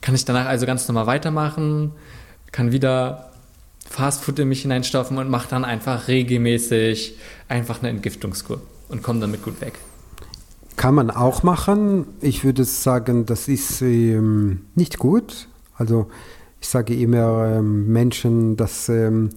Kann 0.00 0.14
ich 0.14 0.24
danach 0.24 0.46
also 0.46 0.66
ganz 0.66 0.88
normal 0.88 1.06
weitermachen, 1.06 1.92
kann 2.52 2.72
wieder 2.72 3.30
Fastfood 3.88 4.38
in 4.38 4.48
mich 4.48 4.62
hineinstopfen 4.62 5.18
und 5.18 5.28
mache 5.28 5.48
dann 5.48 5.64
einfach 5.64 6.08
regelmäßig 6.08 7.16
einfach 7.48 7.80
eine 7.80 7.90
Entgiftungskur 7.90 8.60
und 8.88 9.02
komme 9.02 9.20
damit 9.20 9.42
gut 9.42 9.60
weg. 9.60 9.74
Kann 10.76 10.94
man 10.94 11.10
auch 11.10 11.42
machen. 11.42 12.06
Ich 12.20 12.44
würde 12.44 12.64
sagen, 12.64 13.26
das 13.26 13.48
ist 13.48 13.82
ähm, 13.82 14.62
nicht 14.74 14.98
gut. 14.98 15.48
Also 15.76 16.08
ich 16.60 16.68
sage 16.68 16.94
immer 16.94 17.56
ähm, 17.56 17.92
Menschen, 17.92 18.56
dass 18.56 18.88
ähm, 18.88 19.30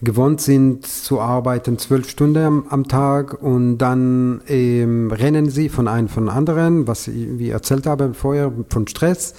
gewohnt 0.00 0.40
sind 0.40 0.86
zu 0.86 1.20
arbeiten 1.20 1.78
zwölf 1.78 2.08
Stunden 2.08 2.44
am, 2.44 2.66
am 2.68 2.86
Tag 2.86 3.42
und 3.42 3.78
dann 3.78 4.40
ähm, 4.46 5.10
rennen 5.10 5.50
sie 5.50 5.68
von 5.68 5.88
einem 5.88 6.08
von 6.08 6.28
anderen, 6.28 6.86
was 6.86 7.08
ich 7.08 7.38
wie 7.38 7.50
erzählt 7.50 7.86
habe 7.86 8.14
vorher, 8.14 8.52
von 8.68 8.86
Stress. 8.86 9.34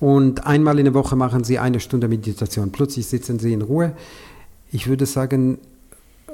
Und 0.00 0.46
einmal 0.46 0.78
in 0.78 0.86
der 0.86 0.94
Woche 0.94 1.14
machen 1.14 1.44
sie 1.44 1.60
eine 1.60 1.78
Stunde 1.78 2.08
Meditation. 2.08 2.72
Plötzlich 2.72 3.06
sitzen 3.06 3.38
sie 3.38 3.52
in 3.52 3.62
Ruhe. 3.62 3.92
Ich 4.72 4.88
würde 4.88 5.06
sagen, 5.06 5.58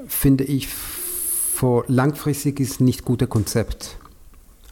finde 0.06 0.44
ich, 0.44 0.68
für 0.68 1.84
langfristig 1.88 2.60
ist 2.60 2.80
nicht 2.80 3.04
gute 3.04 3.26
Konzept. 3.26 3.98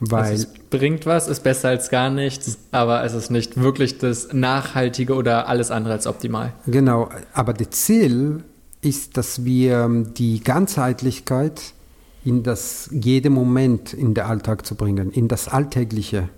Weil 0.01 0.25
also 0.25 0.47
es 0.47 0.69
bringt 0.71 1.05
was, 1.05 1.29
ist 1.29 1.43
besser 1.43 1.69
als 1.69 1.91
gar 1.91 2.11
nichts, 2.11 2.59
aber 2.71 3.05
es 3.05 3.13
ist 3.13 3.31
nicht 3.31 3.61
wirklich 3.61 3.99
das 3.99 4.33
Nachhaltige 4.33 5.15
oder 5.15 5.49
alles 5.49 5.71
andere 5.71 5.95
als 5.95 6.07
optimal. 6.07 6.53
Genau, 6.67 7.09
aber 7.33 7.53
das 7.55 7.71
Ziel 7.71 8.45
ist, 8.87 9.17
dass 9.17 9.45
wir 9.45 9.85
ähm, 9.85 10.15
die 10.15 10.41
Ganzheitlichkeit 10.43 11.75
in 12.25 12.43
das 12.43 12.89
jede 12.93 13.31
Moment 13.31 13.93
in 13.93 14.15
den 14.15 14.25
Alltag 14.25 14.65
zu 14.65 14.75
bringen, 14.75 15.11
in 15.11 15.29
das 15.29 15.49
Alltägliche. 15.49 16.29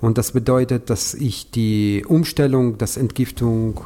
Und 0.00 0.18
das 0.18 0.32
bedeutet, 0.32 0.90
dass 0.90 1.14
ich 1.14 1.50
die 1.50 2.04
Umstellung, 2.06 2.78
das 2.78 2.96
Entgiftung, 2.96 3.80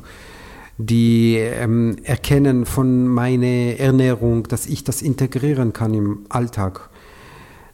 die 0.78 1.36
ähm, 1.36 1.96
Erkennen 2.04 2.66
von 2.66 3.06
meiner 3.06 3.78
Ernährung, 3.78 4.44
dass 4.48 4.66
ich 4.66 4.84
das 4.84 5.00
integrieren 5.00 5.72
kann 5.72 5.94
im 5.94 6.26
Alltag. 6.28 6.90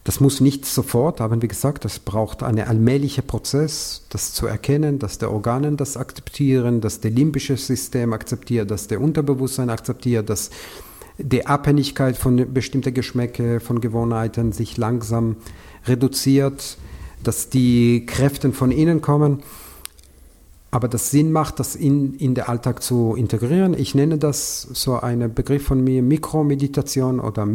Das 0.09 0.19
muss 0.19 0.41
nicht 0.41 0.65
sofort, 0.65 1.19
haben 1.19 1.39
wir 1.39 1.47
gesagt, 1.47 1.85
das 1.85 1.99
braucht 1.99 2.41
einen 2.41 2.67
allmählichen 2.67 3.27
Prozess, 3.27 4.01
das 4.09 4.33
zu 4.33 4.47
erkennen, 4.47 4.97
dass 4.97 5.19
der 5.19 5.31
Organen 5.31 5.77
das 5.77 5.97
akzeptieren, 5.97 6.81
dass 6.81 6.99
der 6.99 7.11
limbische 7.11 7.55
System 7.57 8.11
akzeptiert, 8.11 8.71
dass 8.71 8.87
der 8.87 9.01
Unterbewusstsein 9.01 9.69
akzeptiert, 9.69 10.27
dass 10.27 10.49
die 11.19 11.45
Abhängigkeit 11.45 12.17
von 12.17 12.51
bestimmten 12.51 12.91
Geschmäcken, 12.91 13.59
von 13.59 13.81
Gewohnheiten 13.81 14.51
sich 14.51 14.77
langsam 14.77 15.35
reduziert, 15.85 16.79
dass 17.23 17.49
die 17.49 18.07
Kräfte 18.07 18.51
von 18.51 18.71
innen 18.71 19.01
kommen. 19.01 19.43
Aber 20.71 20.87
das 20.87 21.11
Sinn 21.11 21.31
macht, 21.31 21.59
das 21.59 21.75
in, 21.75 22.15
in 22.15 22.33
den 22.33 22.45
Alltag 22.45 22.81
zu 22.81 23.13
integrieren. 23.15 23.75
Ich 23.75 23.93
nenne 23.93 24.17
das 24.17 24.63
so 24.73 24.99
einen 24.99 25.35
Begriff 25.35 25.65
von 25.65 25.83
mir, 25.83 26.01
Mikromeditation 26.01 27.19
oder 27.19 27.45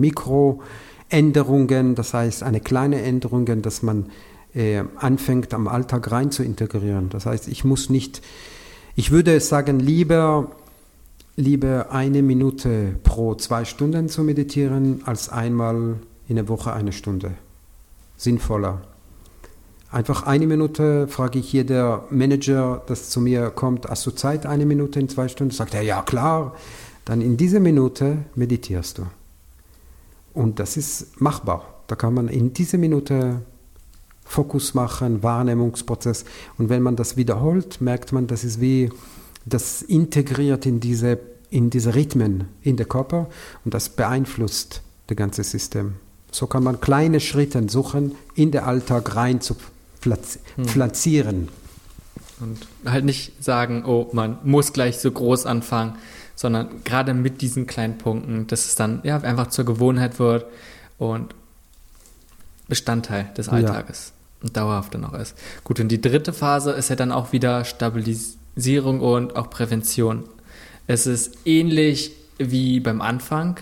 Mikroänderungen. 1.15 1.95
Das 1.95 2.15
heißt, 2.15 2.43
eine 2.43 2.61
kleine 2.61 3.03
Änderung, 3.03 3.47
dass 3.63 3.83
man 3.83 4.07
äh, 4.55 4.83
anfängt, 4.97 5.55
am 5.55 5.69
Alltag 5.69 6.11
rein 6.11 6.31
zu 6.31 6.43
integrieren. 6.43 7.09
Das 7.11 7.27
heißt, 7.27 7.49
ich 7.49 7.65
muss 7.65 7.91
nicht, 7.91 8.23
ich 8.97 9.11
würde 9.11 9.39
sagen, 9.41 9.81
lieber, 9.81 10.53
lieber 11.37 11.91
eine 11.91 12.23
Minute 12.23 12.97
pro 13.03 13.35
zwei 13.35 13.65
Stunden 13.65 14.09
zu 14.09 14.23
meditieren, 14.23 15.03
als 15.05 15.29
einmal 15.29 15.97
in 16.29 16.37
der 16.37 16.49
Woche 16.49 16.73
eine 16.73 16.93
Stunde. 16.93 17.33
Sinnvoller. 18.17 18.83
Einfach 19.91 20.25
eine 20.27 20.47
Minute 20.47 21.07
frage 21.07 21.39
ich 21.39 21.53
jeder 21.53 22.05
Manager, 22.11 22.83
das 22.89 23.11
zu 23.11 23.21
mir 23.21 23.51
kommt, 23.51 23.87
hast 23.87 24.05
du 24.07 24.11
Zeit, 24.11 24.45
eine 24.45 24.67
Minute 24.67 24.99
in 24.99 25.09
zwei 25.09 25.29
Stunden? 25.29 25.55
Sagt 25.55 25.75
er, 25.75 25.83
ja 25.83 26.03
klar. 26.03 26.55
Dann 27.05 27.21
in 27.21 27.37
dieser 27.37 27.61
Minute 27.61 28.25
meditierst 28.35 28.99
du. 28.99 29.03
Und 30.35 30.59
das 30.59 30.77
ist 30.77 31.21
machbar. 31.21 31.65
Da 31.87 31.97
kann 31.97 32.15
man 32.15 32.29
in 32.29 32.53
dieser 32.53 32.79
Minute 32.79 33.41
Fokus 34.25 34.75
machen, 34.75 35.23
Wahrnehmungsprozess. 35.23 36.25
Und 36.59 36.69
wenn 36.69 36.83
man 36.83 36.97
das 36.97 37.17
wiederholt, 37.17 37.81
merkt 37.81 38.13
man, 38.13 38.27
das 38.27 38.43
ist 38.45 38.61
wie 38.61 38.91
das 39.47 39.83
integriert 39.83 40.67
in 40.67 40.81
diese, 40.81 41.19
in 41.51 41.71
diese 41.71 41.95
Rhythmen 41.95 42.49
in 42.63 42.77
den 42.77 42.89
Körper 42.89 43.29
und 43.65 43.75
das 43.75 43.91
beeinflusst 43.91 44.83
das 45.07 45.17
ganze 45.17 45.45
System. 45.45 45.95
So 46.33 46.47
kann 46.47 46.65
man 46.65 46.81
kleine 46.81 47.21
Schritte 47.21 47.69
suchen, 47.69 48.17
in 48.35 48.51
den 48.51 48.63
Alltag 48.63 49.15
rein 49.15 49.41
zu 49.41 49.55
platz 50.01 50.39
Hm. 50.57 50.67
platzieren. 50.67 51.49
Und 52.41 52.67
halt 52.85 53.05
nicht 53.05 53.43
sagen, 53.43 53.85
oh, 53.87 54.09
man 54.13 54.39
muss 54.43 54.73
gleich 54.73 54.99
so 54.99 55.11
groß 55.11 55.47
anfangen, 55.47 55.95
sondern 56.35 56.69
gerade 56.85 57.15
mit 57.15 57.41
diesen 57.43 57.67
kleinen 57.67 57.99
Punkten, 57.99 58.47
dass 58.47 58.67
es 58.67 58.75
dann 58.75 59.01
ja 59.05 59.19
einfach 59.19 59.49
zur 59.49 59.65
Gewohnheit 59.65 60.19
wird 60.19 60.47
und 60.99 61.35
Bestandteil 62.69 63.31
des 63.37 63.47
Ja. 63.47 63.53
Alltages 63.53 64.13
und 64.43 64.57
dauerhaft 64.57 64.95
dann 64.95 65.05
auch 65.05 65.15
ist. 65.15 65.37
Gut, 65.65 65.81
und 65.81 65.89
die 65.89 66.01
dritte 66.01 66.33
Phase 66.33 66.73
ist 66.73 66.91
ja 66.91 66.97
dann 66.97 67.13
auch 67.13 67.33
wieder 67.33 67.65
Stabilisierung 67.65 69.01
und 69.01 69.37
auch 69.37 69.51
Prävention. 69.51 70.25
Es 70.87 71.07
ist 71.07 71.39
ähnlich 71.47 72.13
wie 72.39 72.81
beim 72.81 73.01
Anfang, 73.01 73.59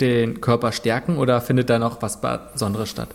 den 0.00 0.40
Körper 0.40 0.72
stärken 0.72 1.18
oder 1.18 1.40
findet 1.40 1.70
da 1.70 1.78
noch 1.78 2.00
was 2.02 2.20
Besonderes 2.20 2.90
statt? 2.90 3.08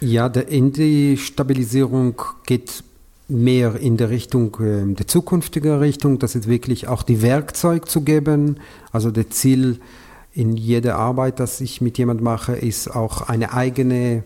Ja, 0.00 0.28
der, 0.28 0.48
in 0.48 0.72
die 0.72 1.16
Stabilisierung 1.16 2.20
geht 2.46 2.82
mehr 3.28 3.76
in 3.76 3.96
der 3.96 4.10
Richtung, 4.10 4.56
äh, 4.60 4.94
der 4.94 5.06
zukünftigen 5.06 5.78
Richtung. 5.78 6.18
Das 6.18 6.34
ist 6.34 6.48
wirklich 6.48 6.88
auch 6.88 7.02
die 7.02 7.22
Werkzeug 7.22 7.88
zu 7.88 8.02
geben. 8.02 8.56
Also 8.92 9.10
das 9.10 9.30
Ziel 9.30 9.80
in 10.32 10.56
jeder 10.56 10.96
Arbeit, 10.96 11.40
das 11.40 11.60
ich 11.60 11.80
mit 11.80 11.96
jemand 11.98 12.20
mache, 12.20 12.54
ist 12.54 12.88
auch 12.88 13.22
eine 13.28 13.54
eigene 13.54 14.24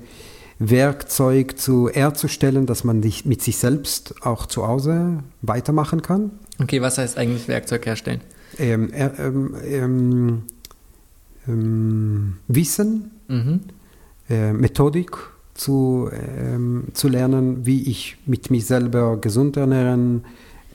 Werkzeug 0.58 1.58
zu 1.58 1.88
herzustellen, 1.88 2.66
dass 2.66 2.82
man 2.82 3.02
sich 3.02 3.24
mit 3.24 3.42
sich 3.42 3.58
selbst 3.58 4.14
auch 4.26 4.46
zu 4.46 4.66
Hause 4.66 5.22
weitermachen 5.42 6.02
kann. 6.02 6.32
Okay, 6.60 6.82
was 6.82 6.98
heißt 6.98 7.16
eigentlich 7.16 7.46
Werkzeug 7.46 7.86
herstellen? 7.86 8.20
Ähm, 8.58 8.92
äh, 8.92 9.10
ähm, 9.18 9.54
ähm, 9.64 10.42
ähm, 11.46 12.36
Wissen, 12.48 13.10
Mhm. 13.28 13.60
äh, 14.28 14.52
Methodik 14.52 15.12
zu, 15.58 16.08
ähm, 16.12 16.84
zu 16.94 17.08
lernen, 17.08 17.66
wie 17.66 17.82
ich 17.90 18.16
mit 18.26 18.50
mich 18.50 18.66
selber 18.66 19.16
gesund 19.18 19.56
ernähren, 19.56 20.24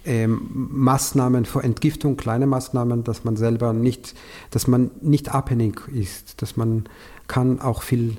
ähm, 0.06 0.50
Maßnahmen 0.54 1.46
für 1.46 1.64
Entgiftung, 1.64 2.18
kleine 2.18 2.46
Maßnahmen, 2.46 3.04
dass 3.04 3.24
man 3.24 3.38
selber 3.38 3.72
nicht, 3.74 4.14
dass 4.52 4.68
man 4.68 4.92
nicht 5.02 5.34
abhängig 5.34 5.82
ist, 5.88 6.42
dass 6.42 6.58
man 6.58 6.84
kann 7.28 7.62
auch 7.62 7.82
viel 7.84 8.18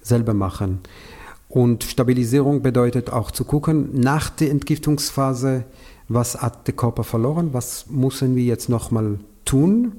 selber 0.00 0.32
machen. 0.34 0.80
Und 1.48 1.84
Stabilisierung 1.84 2.62
bedeutet 2.62 3.10
auch 3.10 3.30
zu 3.30 3.44
gucken, 3.44 4.00
nach 4.00 4.30
der 4.30 4.50
Entgiftungsphase, 4.50 5.64
was 6.08 6.40
hat 6.40 6.66
der 6.66 6.74
Körper 6.74 7.04
verloren, 7.04 7.50
was 7.52 7.86
müssen 7.90 8.34
wir 8.34 8.44
jetzt 8.44 8.70
nochmal 8.70 9.18
tun, 9.44 9.92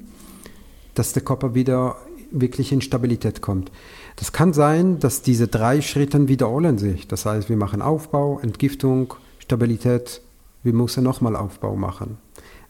dass 0.94 1.12
der 1.12 1.22
Körper 1.22 1.54
wieder 1.54 1.96
wirklich 2.32 2.72
in 2.72 2.80
Stabilität 2.80 3.40
kommt. 3.40 3.70
Das 4.16 4.32
kann 4.32 4.52
sein, 4.52 4.98
dass 5.00 5.22
diese 5.22 5.48
drei 5.48 5.80
Schritte 5.80 6.28
wiederholen 6.28 6.78
sich. 6.78 7.08
Das 7.08 7.26
heißt, 7.26 7.48
wir 7.48 7.56
machen 7.56 7.82
Aufbau, 7.82 8.38
Entgiftung, 8.40 9.14
Stabilität, 9.38 10.20
wir 10.62 10.72
müssen 10.72 11.04
nochmal 11.04 11.36
Aufbau 11.36 11.76
machen, 11.76 12.18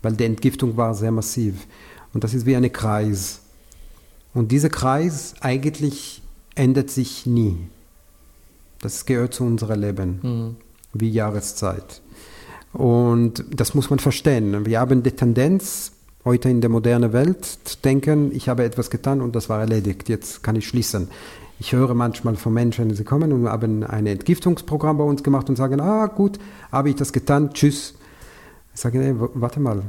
weil 0.02 0.14
die 0.14 0.24
Entgiftung 0.24 0.76
war 0.76 0.94
sehr 0.94 1.12
massiv. 1.12 1.66
Und 2.12 2.24
das 2.24 2.34
ist 2.34 2.46
wie 2.46 2.56
ein 2.56 2.72
Kreis. 2.72 3.40
Und 4.32 4.50
dieser 4.52 4.68
Kreis 4.70 5.34
eigentlich 5.40 6.22
ändert 6.54 6.90
sich 6.90 7.26
nie. 7.26 7.56
Das 8.80 9.06
gehört 9.06 9.34
zu 9.34 9.44
unserem 9.44 9.80
Leben, 9.80 10.18
Mhm. 10.22 10.56
wie 10.92 11.10
Jahreszeit. 11.10 12.00
Und 12.72 13.44
das 13.50 13.74
muss 13.74 13.90
man 13.90 13.98
verstehen. 14.00 14.66
Wir 14.66 14.80
haben 14.80 15.02
die 15.02 15.12
Tendenz, 15.12 15.92
heute 16.24 16.48
in 16.48 16.60
der 16.60 16.70
modernen 16.70 17.12
Welt 17.12 17.84
denken, 17.84 18.34
ich 18.34 18.48
habe 18.48 18.64
etwas 18.64 18.90
getan 18.90 19.20
und 19.20 19.36
das 19.36 19.48
war 19.48 19.60
erledigt, 19.60 20.08
jetzt 20.08 20.42
kann 20.42 20.56
ich 20.56 20.66
schließen. 20.66 21.08
Ich 21.60 21.72
höre 21.72 21.94
manchmal 21.94 22.36
von 22.36 22.52
Menschen, 22.52 22.94
sie 22.94 23.04
kommen 23.04 23.32
und 23.32 23.48
haben 23.48 23.84
ein 23.84 24.06
Entgiftungsprogramm 24.06 24.98
bei 24.98 25.04
uns 25.04 25.22
gemacht 25.22 25.48
und 25.48 25.56
sagen, 25.56 25.80
ah 25.80 26.06
gut, 26.06 26.38
habe 26.72 26.90
ich 26.90 26.96
das 26.96 27.12
getan, 27.12 27.52
tschüss. 27.52 27.94
Ich 28.74 28.80
sage, 28.80 28.98
nee, 28.98 29.14
warte 29.34 29.60
mal, 29.60 29.82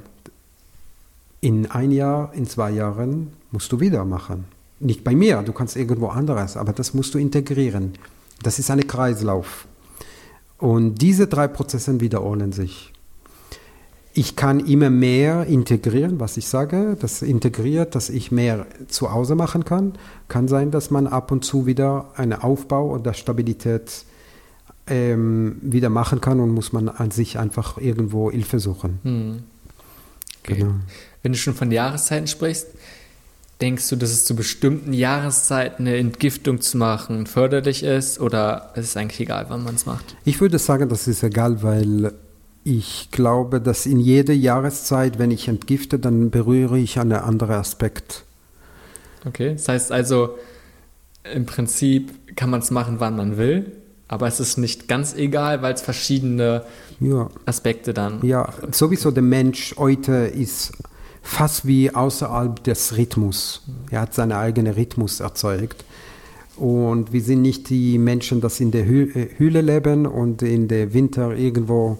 in 1.41 1.69
ein 1.71 1.91
Jahr, 1.91 2.33
in 2.33 2.45
zwei 2.45 2.71
Jahren 2.71 3.33
musst 3.51 3.71
du 3.71 3.79
wieder 3.79 4.05
machen. 4.05 4.45
Nicht 4.79 5.03
bei 5.03 5.15
mir, 5.15 5.41
du 5.41 5.53
kannst 5.53 5.75
irgendwo 5.75 6.07
anderes, 6.07 6.57
aber 6.57 6.73
das 6.73 6.93
musst 6.93 7.13
du 7.13 7.17
integrieren. 7.17 7.93
Das 8.43 8.59
ist 8.59 8.69
ein 8.69 8.85
Kreislauf. 8.85 9.67
Und 10.57 11.01
diese 11.01 11.27
drei 11.27 11.47
Prozesse 11.47 11.99
wiederholen 11.99 12.51
sich. 12.51 12.94
Ich 14.17 14.37
kann 14.37 14.61
immer 14.61 14.89
mehr 14.89 15.45
integrieren, 15.45 16.21
was 16.21 16.37
ich 16.37 16.47
sage. 16.47 16.95
Das 17.01 17.21
integriert, 17.21 17.95
dass 17.95 18.09
ich 18.09 18.31
mehr 18.31 18.65
zu 18.87 19.11
Hause 19.11 19.35
machen 19.35 19.65
kann. 19.65 19.93
Kann 20.29 20.47
sein, 20.47 20.71
dass 20.71 20.89
man 20.89 21.05
ab 21.05 21.33
und 21.33 21.43
zu 21.43 21.65
wieder 21.65 22.11
einen 22.15 22.31
Aufbau 22.31 22.91
oder 22.91 23.13
Stabilität 23.13 24.05
ähm, 24.87 25.57
wieder 25.61 25.89
machen 25.89 26.21
kann 26.21 26.39
und 26.39 26.51
muss 26.51 26.71
man 26.71 26.87
an 26.87 27.11
sich 27.11 27.37
einfach 27.37 27.77
irgendwo 27.77 28.31
Hilfe 28.31 28.59
suchen. 28.59 28.99
Hm. 29.03 29.43
Okay. 30.43 30.59
Genau. 30.59 30.75
Wenn 31.21 31.33
du 31.33 31.37
schon 31.37 31.53
von 31.53 31.69
Jahreszeiten 31.69 32.27
sprichst, 32.27 32.67
denkst 33.59 33.89
du, 33.89 33.97
dass 33.97 34.11
es 34.11 34.23
zu 34.23 34.33
bestimmten 34.33 34.93
Jahreszeiten 34.93 35.87
eine 35.87 35.97
Entgiftung 35.97 36.61
zu 36.61 36.77
machen 36.77 37.27
förderlich 37.27 37.83
ist 37.83 38.21
oder 38.21 38.71
ist 38.75 38.85
es 38.85 38.97
eigentlich 38.97 39.19
egal, 39.19 39.47
wann 39.49 39.63
man 39.65 39.75
es 39.75 39.85
macht? 39.85 40.15
Ich 40.23 40.39
würde 40.39 40.57
sagen, 40.57 40.87
das 40.87 41.05
ist 41.09 41.21
egal, 41.21 41.63
weil 41.63 42.13
ich 42.65 43.09
glaube, 43.11 43.61
dass 43.61 43.85
in 43.85 43.99
jeder 43.99 44.33
Jahreszeit, 44.33 45.19
wenn 45.19 45.29
ich 45.29 45.47
entgifte, 45.47 45.99
dann 45.99 46.31
berühre 46.31 46.79
ich 46.79 46.99
einen 46.99 47.11
anderen 47.13 47.55
Aspekt. 47.55 48.23
Okay, 49.23 49.53
das 49.53 49.67
heißt 49.67 49.91
also, 49.91 50.37
im 51.31 51.45
Prinzip 51.45 52.35
kann 52.35 52.49
man 52.49 52.61
es 52.61 52.71
machen, 52.71 52.95
wann 52.99 53.15
man 53.15 53.37
will, 53.37 53.71
aber 54.07 54.27
es 54.27 54.39
ist 54.39 54.57
nicht 54.57 54.87
ganz 54.87 55.13
egal, 55.15 55.61
weil 55.61 55.75
es 55.75 55.81
verschiedene 55.81 56.63
Ja. 56.99 57.29
Aspekte 57.45 57.93
dann. 57.93 58.25
Ja, 58.25 58.51
sowieso 58.71 59.11
der 59.11 59.23
Mensch 59.23 59.75
heute 59.77 60.13
ist 60.13 60.73
fast 61.21 61.67
wie 61.67 61.93
außerhalb 61.93 62.63
des 62.63 62.97
Rhythmus. 62.97 63.61
Er 63.91 64.01
hat 64.01 64.15
seinen 64.15 64.31
eigenen 64.31 64.73
Rhythmus 64.73 65.19
erzeugt. 65.19 65.85
Und 66.55 67.13
wir 67.13 67.21
sind 67.21 67.41
nicht 67.43 67.69
die 67.69 67.99
Menschen, 67.99 68.41
die 68.41 68.63
in 68.63 68.71
der 68.71 68.85
Hü 68.85 69.11
äh, 69.13 69.27
Höhle 69.37 69.61
leben 69.61 70.07
und 70.07 70.41
in 70.41 70.67
der 70.67 70.93
Winter 70.93 71.35
irgendwo 71.35 71.99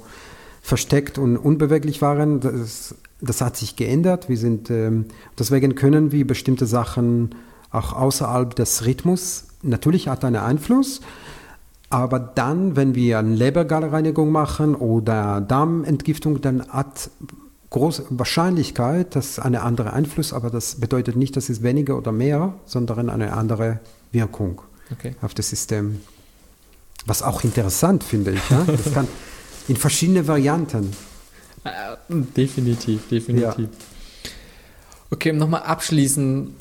versteckt 0.65 1.19
und 1.19 1.37
unbeweglich 1.37 2.01
waren. 2.01 2.39
Das, 2.39 2.95
das 3.21 3.39
hat 3.41 3.55
sich 3.55 3.75
geändert. 3.75 4.29
Wir 4.29 4.37
sind, 4.37 4.71
ähm, 4.71 5.05
deswegen 5.37 5.75
können 5.75 6.11
wir 6.11 6.25
bestimmte 6.25 6.65
Sachen 6.65 7.35
auch 7.69 7.93
außerhalb 7.93 8.55
des 8.55 8.83
Rhythmus. 8.83 9.45
Natürlich 9.61 10.07
hat 10.07 10.25
einen 10.25 10.37
Einfluss, 10.37 11.01
aber 11.91 12.17
dann, 12.17 12.75
wenn 12.75 12.95
wir 12.95 13.19
eine 13.19 13.35
Lebergallreinigung 13.35 14.31
machen 14.31 14.73
oder 14.73 15.39
Darmentgiftung, 15.39 16.41
dann 16.41 16.67
hat 16.69 17.11
große 17.69 18.05
Wahrscheinlichkeit, 18.09 19.15
dass 19.15 19.37
eine 19.37 19.61
andere 19.61 19.93
Einfluss, 19.93 20.33
aber 20.33 20.49
das 20.49 20.79
bedeutet 20.79 21.15
nicht, 21.15 21.37
dass 21.37 21.49
es 21.49 21.61
weniger 21.61 21.95
oder 21.95 22.11
mehr, 22.11 22.55
sondern 22.65 23.11
eine 23.11 23.33
andere 23.33 23.81
Wirkung 24.11 24.61
Okay. 24.91 25.15
auf 25.21 25.35
das 25.35 25.49
System. 25.49 26.01
Was 27.05 27.21
auch 27.21 27.43
interessant 27.43 28.03
finde 28.03 28.31
ich. 28.31 28.49
Ja? 28.49 28.63
Das 28.65 28.91
kann 28.93 29.07
in 29.67 29.75
verschiedene 29.75 30.27
Varianten. 30.27 30.91
Äh, 31.63 31.95
definitiv, 32.09 33.07
definitiv. 33.09 33.69
Okay, 35.09 35.31
um 35.31 35.37
nochmal 35.37 35.63
abschließend. 35.63 36.53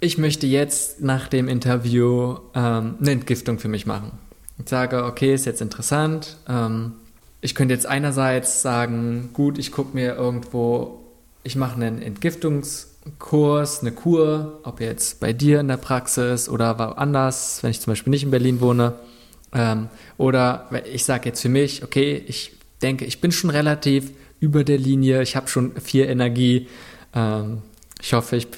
Ich 0.00 0.16
möchte 0.16 0.46
jetzt 0.46 1.02
nach 1.02 1.28
dem 1.28 1.48
Interview 1.48 2.38
ähm, 2.54 2.94
eine 3.00 3.10
Entgiftung 3.10 3.58
für 3.58 3.68
mich 3.68 3.84
machen. 3.84 4.12
Ich 4.58 4.68
sage, 4.68 5.04
okay, 5.04 5.34
ist 5.34 5.44
jetzt 5.44 5.60
interessant. 5.60 6.36
Ähm, 6.48 6.92
ich 7.42 7.54
könnte 7.54 7.74
jetzt 7.74 7.86
einerseits 7.86 8.62
sagen, 8.62 9.30
gut, 9.32 9.58
ich 9.58 9.72
gucke 9.72 9.94
mir 9.94 10.14
irgendwo, 10.14 11.00
ich 11.42 11.56
mache 11.56 11.74
einen 11.74 12.00
Entgiftungskurs, 12.00 13.80
eine 13.80 13.92
Kur, 13.92 14.60
ob 14.62 14.80
jetzt 14.80 15.20
bei 15.20 15.32
dir 15.32 15.60
in 15.60 15.68
der 15.68 15.78
Praxis 15.78 16.48
oder 16.48 16.78
woanders, 16.78 17.62
wenn 17.62 17.70
ich 17.70 17.80
zum 17.80 17.92
Beispiel 17.92 18.10
nicht 18.10 18.24
in 18.24 18.30
Berlin 18.30 18.60
wohne. 18.60 18.94
Ähm, 19.52 19.88
oder 20.16 20.70
ich 20.92 21.04
sage 21.04 21.28
jetzt 21.28 21.40
für 21.40 21.48
mich, 21.48 21.82
okay, 21.82 22.22
ich 22.26 22.52
denke, 22.82 23.04
ich 23.04 23.20
bin 23.20 23.32
schon 23.32 23.50
relativ 23.50 24.10
über 24.38 24.64
der 24.64 24.78
Linie, 24.78 25.22
ich 25.22 25.36
habe 25.36 25.48
schon 25.48 25.72
viel 25.80 26.04
Energie. 26.04 26.68
Ähm, 27.14 27.62
ich 28.00 28.14
hoffe, 28.14 28.36
ich 28.36 28.48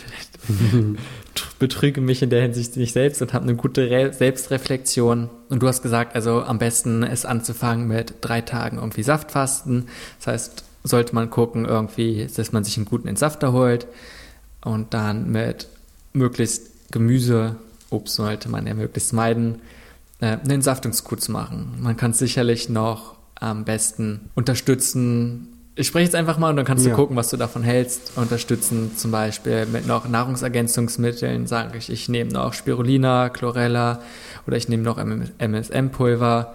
betrüge 1.59 2.01
mich 2.01 2.23
in 2.23 2.31
der 2.31 2.43
Hinsicht 2.43 2.77
nicht 2.77 2.93
selbst 2.93 3.21
und 3.23 3.33
habe 3.33 3.45
eine 3.45 3.57
gute 3.57 3.91
Re 3.91 4.13
Selbstreflexion. 4.13 5.29
Und 5.49 5.63
du 5.63 5.69
hast 5.69 5.83
gesagt, 5.83 6.15
also 6.15 6.43
am 6.43 6.59
besten 6.59 7.03
ist 7.03 7.25
anzufangen 7.25 7.89
mit 7.89 8.15
drei 8.21 8.41
Tagen 8.41 8.79
irgendwie 8.79 9.03
Saftfasten. 9.03 9.89
Das 10.19 10.27
heißt, 10.29 10.65
sollte 10.85 11.15
man 11.15 11.31
gucken, 11.31 11.65
irgendwie, 11.65 12.27
dass 12.35 12.53
man 12.53 12.65
sich 12.65 12.77
einen 12.77 12.87
guten 12.87 13.09
Entsafter 13.09 13.53
holt 13.53 13.87
und 14.65 14.95
dann 14.95 15.31
mit 15.31 15.69
möglichst 16.13 16.91
Gemüse, 16.93 17.57
Obst 17.91 18.15
sollte 18.15 18.49
man 18.49 18.67
ja 18.67 18.75
möglichst 18.75 19.13
meiden, 19.13 19.61
eine 20.27 20.55
Entsaftungskur 20.55 21.19
zu 21.19 21.33
machen. 21.33 21.75
Man 21.81 21.97
kann 21.97 22.13
es 22.13 22.19
sicherlich 22.19 22.69
noch 22.69 23.15
am 23.35 23.65
besten 23.65 24.31
unterstützen. 24.35 25.49
Ich 25.75 25.87
spreche 25.89 26.05
jetzt 26.05 26.15
einfach 26.15 26.39
mal 26.39 26.51
und 26.51 26.57
dann 26.57 26.67
kannst 26.67 26.85
du 26.85 26.91
Ja. 26.91 26.95
gucken, 26.95 27.17
was 27.17 27.31
du 27.31 27.37
davon 27.37 27.63
hältst. 27.63 28.13
Unterstützen 28.17 28.93
zum 28.97 29.11
Beispiel 29.11 29.67
mit 29.67 29.87
noch 29.87 30.07
Nahrungsergänzungsmitteln, 30.09 31.47
sage 31.47 31.79
ich, 31.79 31.91
ich 31.91 32.09
nehme 32.09 32.31
noch 32.31 32.53
Spirulina, 32.53 33.31
Chlorella 33.31 34.01
oder 34.47 34.57
ich 34.57 34.69
nehme 34.69 34.83
noch 34.83 34.99
MSM-Pulver, 34.99 36.55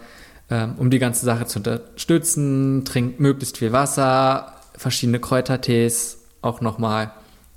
ähm, 0.49 0.75
um 0.77 0.89
die 0.89 0.99
ganze 0.99 1.25
Sache 1.25 1.45
zu 1.45 1.59
unterstützen. 1.59 2.83
Trink 2.85 3.19
möglichst 3.19 3.57
viel 3.57 3.71
Wasser, 3.71 4.53
verschiedene 4.75 5.19
Kräutertees 5.19 6.19
auch 6.41 6.61
nochmal 6.61 7.11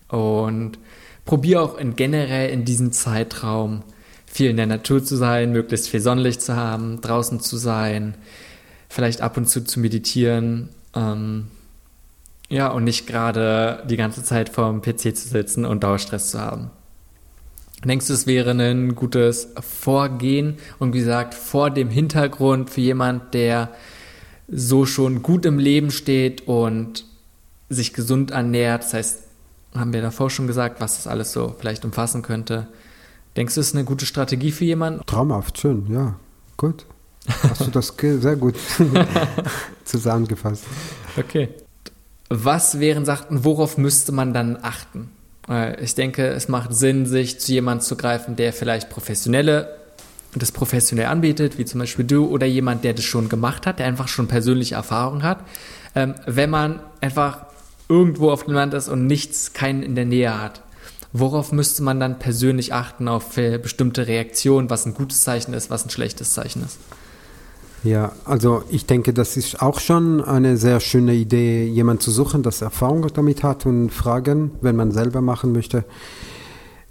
und 0.09 0.73
probiere 1.25 1.61
auch 1.63 1.79
in 1.79 1.95
generell 1.95 2.51
in 2.51 2.65
diesem 2.65 2.91
Zeitraum 2.93 3.83
viel 4.33 4.51
in 4.51 4.57
der 4.57 4.67
Natur 4.67 5.03
zu 5.03 5.17
sein, 5.17 5.53
möglichst 5.53 5.89
viel 5.89 6.01
Sonnenlicht 6.01 6.41
zu 6.41 6.55
haben, 6.55 7.01
draußen 7.01 7.41
zu 7.41 7.57
sein, 7.57 8.15
vielleicht 8.89 9.23
ab 9.23 9.37
und 9.37 9.47
zu 9.47 9.65
zu 9.65 9.81
meditieren. 9.81 10.69
Ähm, 10.95 11.49
ja, 12.49 12.69
und 12.69 12.85
nicht 12.85 13.07
gerade 13.07 13.85
die 13.89 13.97
ganze 13.97 14.23
Zeit 14.23 14.49
vorm 14.49 14.83
PC 14.83 15.17
zu 15.17 15.29
sitzen 15.29 15.65
und 15.65 15.83
Dauerstress 15.83 16.31
zu 16.31 16.41
haben. 16.41 16.71
Denkst 17.85 18.07
du, 18.09 18.13
es 18.13 18.27
wäre 18.27 18.51
ein 18.51 18.95
gutes 18.95 19.49
Vorgehen 19.61 20.59
und 20.79 20.93
wie 20.93 20.99
gesagt, 20.99 21.35
vor 21.35 21.71
dem 21.71 21.89
Hintergrund 21.89 22.71
für 22.71 22.83
jemand, 22.83 23.35
der 23.35 23.71
so 24.49 24.85
schon 24.85 25.23
gut 25.23 25.47
im 25.47 25.59
Leben 25.59 25.91
steht 25.91 26.47
und 26.47 27.05
sich 27.69 27.95
gesund 27.95 28.33
ernährt, 28.33 28.85
das 28.85 28.95
heißt, 28.95 29.23
haben 29.75 29.93
wir 29.93 30.03
davor 30.03 30.29
schon 30.31 30.47
gesagt, 30.47 30.81
was 30.81 30.97
das 30.97 31.07
alles 31.07 31.33
so 31.33 31.55
vielleicht 31.59 31.85
umfassen 31.85 32.23
könnte. 32.23 32.67
Denkst 33.37 33.55
du, 33.55 33.61
es 33.61 33.69
ist 33.69 33.75
eine 33.75 33.85
gute 33.85 34.07
Strategie 34.07 34.51
für 34.51 34.65
jemanden? 34.65 35.05
Traumhaft, 35.07 35.59
schön, 35.59 35.87
ja. 35.89 36.17
Gut. 36.57 36.85
Hast 37.29 37.67
du 37.67 37.71
das 37.71 37.95
sehr 38.01 38.37
gut 38.37 38.57
zusammengefasst. 39.85 40.65
Okay. 41.17 41.49
Was 42.29 42.81
wären 42.81 43.05
Sachen, 43.05 43.45
worauf 43.45 43.77
müsste 43.79 44.13
man 44.13 44.33
dann 44.33 44.59
achten? 44.63 45.11
Ich 45.81 45.95
denke, 45.97 46.29
es 46.29 46.49
macht 46.49 46.75
Sinn, 46.75 47.07
sich 47.07 47.41
zu 47.41 47.53
jemandem 47.53 47.85
zu 47.85 47.97
greifen, 47.97 48.37
der 48.37 48.53
vielleicht 48.53 48.89
professionelle, 48.89 49.77
das 50.37 50.53
professionell 50.53 51.07
anbietet, 51.07 51.59
wie 51.59 51.65
zum 51.65 51.81
Beispiel 51.81 52.05
du, 52.05 52.27
oder 52.27 52.47
jemand, 52.47 52.85
der 52.85 52.95
das 52.95 53.05
schon 53.05 53.29
gemacht 53.29 53.67
hat, 53.67 53.81
der 53.81 53.87
einfach 53.87 54.07
schon 54.07 54.29
persönliche 54.29 54.77
Erfahrung 54.77 55.25
hat. 55.25 55.39
Ähm, 55.97 56.15
Wenn 56.27 56.51
man 56.51 56.81
einfach 57.01 57.47
irgendwo 57.89 58.31
auf 58.31 58.45
dem 58.45 58.55
Land 58.55 58.75
ist 58.75 58.89
und 58.89 59.07
nichts, 59.07 59.53
keinen 59.53 59.83
in 59.83 59.97
der 59.97 60.05
Nähe 60.05 60.41
hat, 60.41 60.63
worauf 61.13 61.53
müsste 61.53 61.83
man 61.83 62.01
dann 62.01 62.19
persönlich 62.19 62.73
achten 62.73 63.09
auf 63.09 63.37
äh, 63.37 63.59
bestimmte 63.59 64.07
Reaktionen, 64.07 64.71
was 64.71 64.87
ein 64.87 64.95
gutes 64.95 65.23
Zeichen 65.23 65.55
ist, 65.55 65.71
was 65.71 65.85
ein 65.85 65.91
schlechtes 65.91 66.35
Zeichen 66.35 66.63
ist? 66.65 66.79
Ja, 67.83 68.13
also 68.27 68.63
ich 68.69 68.85
denke, 68.85 69.15
das 69.15 69.39
ist 69.39 69.63
auch 69.63 69.81
schon 69.81 70.23
eine 70.23 70.59
sehr 70.59 70.81
schöne 70.81 71.15
Idee, 71.15 71.65
jemanden 71.65 72.03
zu 72.03 72.11
suchen, 72.11 72.43
das 72.43 72.61
Erfahrung 72.61 73.07
damit 73.15 73.43
hat 73.43 73.65
und 73.65 73.91
fragen, 73.91 74.51
wenn 74.61 74.77
man 74.77 74.93
selber 74.93 75.23
machen 75.23 75.53
möchte. 75.53 75.85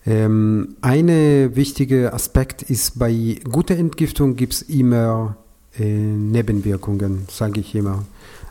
Ähm, 0.06 0.78
eine 0.82 1.56
wichtige 1.56 2.14
Aspekt 2.14 2.64
ist, 2.64 2.98
bei 2.98 3.38
guter 3.52 3.76
Entgiftung 3.76 4.36
gibt 4.36 4.54
es 4.54 4.62
immer 4.64 5.38
äh, 5.78 5.84
Nebenwirkungen, 5.84 7.28
sage 7.30 7.60
ich 7.60 7.76
immer. 7.76 8.06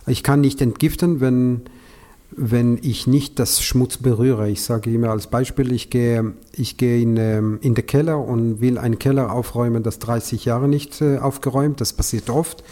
Ich 0.06 0.22
kann 0.22 0.40
nicht 0.40 0.62
entgiften, 0.62 1.20
wenn, 1.20 1.62
wenn 2.30 2.78
ich 2.82 3.06
nicht 3.06 3.38
das 3.38 3.62
Schmutz 3.62 3.96
berühre. 3.96 4.50
Ich 4.50 4.62
sage 4.62 4.92
immer 4.92 5.10
als 5.10 5.28
Beispiel, 5.28 5.72
ich 5.72 5.90
gehe, 5.90 6.34
ich 6.52 6.76
gehe 6.76 7.00
in, 7.00 7.16
ähm, 7.16 7.58
in 7.62 7.74
den 7.74 7.86
Keller 7.86 8.18
und 8.18 8.60
will 8.60 8.78
einen 8.78 8.98
Keller 8.98 9.32
aufräumen, 9.32 9.82
das 9.82 9.98
30 9.98 10.44
Jahre 10.44 10.68
nicht 10.68 11.00
äh, 11.00 11.18
aufgeräumt, 11.18 11.80
das 11.80 11.92
passiert 11.92 12.30
oft. 12.30 12.62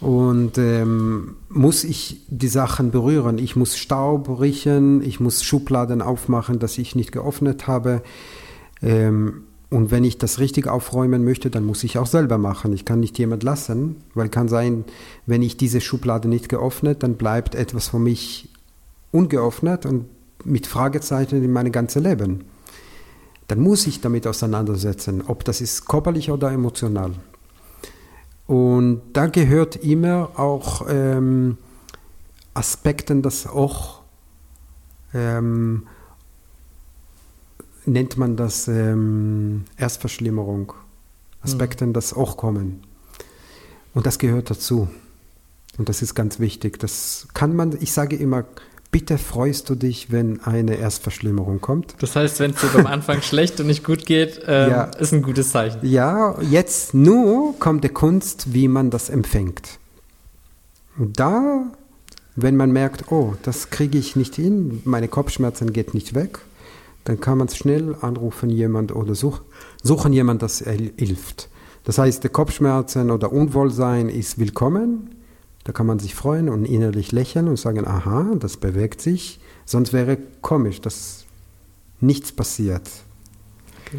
Und 0.00 0.58
ähm, 0.58 1.36
muss 1.48 1.84
ich 1.84 2.26
die 2.28 2.48
Sachen 2.48 2.90
berühren? 2.90 3.38
Ich 3.38 3.56
muss 3.56 3.78
Staub 3.78 4.40
riechen, 4.40 5.00
ich 5.02 5.20
muss 5.20 5.42
Schubladen 5.42 6.02
aufmachen, 6.02 6.58
dass 6.58 6.76
ich 6.76 6.94
nicht 6.94 7.12
geöffnet 7.12 7.66
habe. 7.66 8.02
Ähm, 8.82 9.44
und 9.70 9.90
wenn 9.90 10.04
ich 10.04 10.18
das 10.18 10.38
richtig 10.38 10.68
aufräumen 10.68 11.24
möchte, 11.24 11.50
dann 11.50 11.64
muss 11.64 11.82
ich 11.82 11.98
auch 11.98 12.06
selber 12.06 12.38
machen. 12.38 12.72
Ich 12.72 12.84
kann 12.84 13.00
nicht 13.00 13.18
jemand 13.18 13.42
lassen, 13.42 13.96
weil 14.14 14.28
kann 14.28 14.48
sein, 14.48 14.84
wenn 15.24 15.42
ich 15.42 15.56
diese 15.56 15.80
Schublade 15.80 16.28
nicht 16.28 16.48
geöffnet, 16.48 17.02
dann 17.02 17.14
bleibt 17.14 17.54
etwas 17.54 17.88
für 17.88 17.98
mich 17.98 18.50
ungeöffnet 19.12 19.86
und 19.86 20.06
mit 20.44 20.66
Fragezeichen 20.66 21.42
in 21.42 21.52
mein 21.52 21.72
ganzes 21.72 22.02
Leben. 22.02 22.44
Dann 23.48 23.60
muss 23.60 23.86
ich 23.86 24.00
damit 24.00 24.26
auseinandersetzen, 24.26 25.22
ob 25.26 25.44
das 25.44 25.60
ist 25.60 25.86
körperlich 25.86 26.30
oder 26.30 26.50
emotional. 26.50 27.12
Und 28.46 29.02
da 29.12 29.26
gehört 29.26 29.76
immer 29.76 30.30
auch 30.36 30.86
ähm, 30.88 31.58
Aspekten, 32.54 33.22
das 33.22 33.46
auch 33.46 34.02
ähm, 35.14 35.86
nennt 37.84 38.16
man 38.16 38.36
das 38.36 38.68
ähm, 38.68 39.64
Erstverschlimmerung. 39.76 40.72
Aspekten, 41.42 41.92
das 41.92 42.12
auch 42.12 42.36
kommen. 42.36 42.82
Und 43.94 44.06
das 44.06 44.18
gehört 44.18 44.50
dazu. 44.50 44.88
Und 45.78 45.88
das 45.88 46.02
ist 46.02 46.14
ganz 46.14 46.40
wichtig. 46.40 46.78
Das 46.78 47.28
kann 47.34 47.54
man, 47.54 47.76
ich 47.80 47.92
sage 47.92 48.16
immer, 48.16 48.44
bitte 48.90 49.18
freust 49.18 49.68
du 49.68 49.74
dich, 49.74 50.10
wenn 50.10 50.40
eine 50.42 50.76
Erstverschlimmerung 50.76 51.60
kommt. 51.60 51.94
Das 52.00 52.16
heißt, 52.16 52.40
wenn 52.40 52.52
es 52.52 52.60
dir 52.60 52.74
am 52.78 52.86
Anfang 52.86 53.22
schlecht 53.22 53.60
und 53.60 53.66
nicht 53.66 53.84
gut 53.84 54.06
geht, 54.06 54.40
ähm, 54.46 54.70
ja. 54.70 54.84
ist 54.84 55.12
ein 55.12 55.22
gutes 55.22 55.50
Zeichen. 55.50 55.78
Ja, 55.82 56.40
jetzt 56.40 56.94
nur 56.94 57.58
kommt 57.58 57.84
die 57.84 57.88
Kunst, 57.88 58.52
wie 58.52 58.68
man 58.68 58.90
das 58.90 59.10
empfängt. 59.10 59.78
Da, 60.98 61.66
wenn 62.36 62.56
man 62.56 62.72
merkt, 62.72 63.10
oh, 63.12 63.34
das 63.42 63.70
kriege 63.70 63.98
ich 63.98 64.16
nicht 64.16 64.34
hin, 64.34 64.80
meine 64.84 65.08
Kopfschmerzen 65.08 65.72
geht 65.72 65.94
nicht 65.94 66.14
weg, 66.14 66.38
dann 67.04 67.20
kann 67.20 67.38
man 67.38 67.48
schnell 67.48 67.94
anrufen 68.00 68.50
jemand 68.50 68.94
oder 68.94 69.14
such, 69.14 69.40
suchen 69.82 70.12
jemand, 70.12 70.42
das 70.42 70.58
hilft. 70.58 71.48
Das 71.84 71.98
heißt, 71.98 72.24
die 72.24 72.28
Kopfschmerzen 72.28 73.10
oder 73.10 73.32
Unwohlsein 73.32 74.08
ist 74.08 74.38
willkommen. 74.38 75.15
Da 75.66 75.72
kann 75.72 75.86
man 75.86 75.98
sich 75.98 76.14
freuen 76.14 76.48
und 76.48 76.64
innerlich 76.64 77.10
lächeln 77.10 77.48
und 77.48 77.58
sagen, 77.58 77.88
aha, 77.88 78.36
das 78.38 78.56
bewegt 78.56 79.00
sich. 79.00 79.40
Sonst 79.64 79.92
wäre 79.92 80.16
komisch, 80.40 80.80
dass 80.80 81.24
nichts 82.00 82.30
passiert. 82.30 82.88
Okay. 83.84 83.98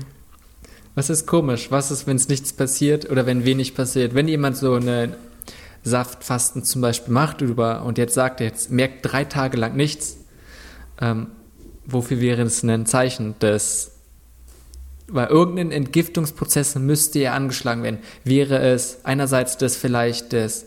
Was 0.95 1.09
ist 1.09 1.27
komisch? 1.27 1.69
Was 1.69 1.91
ist, 1.91 2.07
wenn 2.07 2.15
es 2.15 2.29
nichts 2.29 2.53
passiert 2.53 3.11
oder 3.11 3.25
wenn 3.25 3.43
wenig 3.43 3.75
passiert? 3.75 4.15
Wenn 4.15 4.29
jemand 4.29 4.55
so 4.55 4.75
eine 4.75 5.17
Saftfasten 5.83 6.63
zum 6.63 6.81
Beispiel 6.81 7.13
macht 7.13 7.41
und 7.41 7.97
jetzt 7.97 8.13
sagt 8.13 8.39
er, 8.39 8.47
jetzt 8.47 8.71
merkt 8.71 8.99
drei 9.01 9.25
Tage 9.25 9.57
lang 9.57 9.75
nichts, 9.75 10.19
ähm, 11.01 11.27
wofür 11.85 12.21
wäre 12.21 12.43
es 12.43 12.63
ein 12.63 12.85
Zeichen 12.85 13.37
des, 13.39 13.91
weil 15.09 15.27
irgendein 15.27 15.71
Entgiftungsprozess 15.71 16.75
müsste 16.75 17.19
ja 17.19 17.33
angeschlagen 17.33 17.83
werden. 17.83 17.99
Wäre 18.23 18.59
es 18.59 18.99
einerseits 19.03 19.57
das 19.57 19.75
vielleicht 19.75 20.31
das 20.31 20.65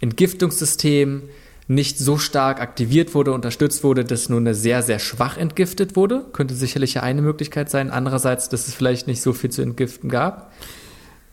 Entgiftungssystem 0.00 1.22
nicht 1.68 1.98
so 1.98 2.18
stark 2.18 2.60
aktiviert 2.60 3.14
wurde, 3.14 3.32
unterstützt 3.32 3.84
wurde, 3.84 4.04
dass 4.04 4.28
nur 4.28 4.40
eine 4.40 4.54
sehr, 4.54 4.82
sehr 4.82 4.98
schwach 4.98 5.36
entgiftet 5.36 5.94
wurde. 5.94 6.26
Könnte 6.32 6.54
sicherlich 6.54 6.94
ja 6.94 7.02
eine 7.04 7.22
Möglichkeit 7.22 7.70
sein. 7.70 7.90
Andererseits, 7.90 8.48
dass 8.48 8.66
es 8.66 8.74
vielleicht 8.74 9.06
nicht 9.06 9.22
so 9.22 9.32
viel 9.32 9.50
zu 9.50 9.62
entgiften 9.62 10.10
gab. 10.10 10.52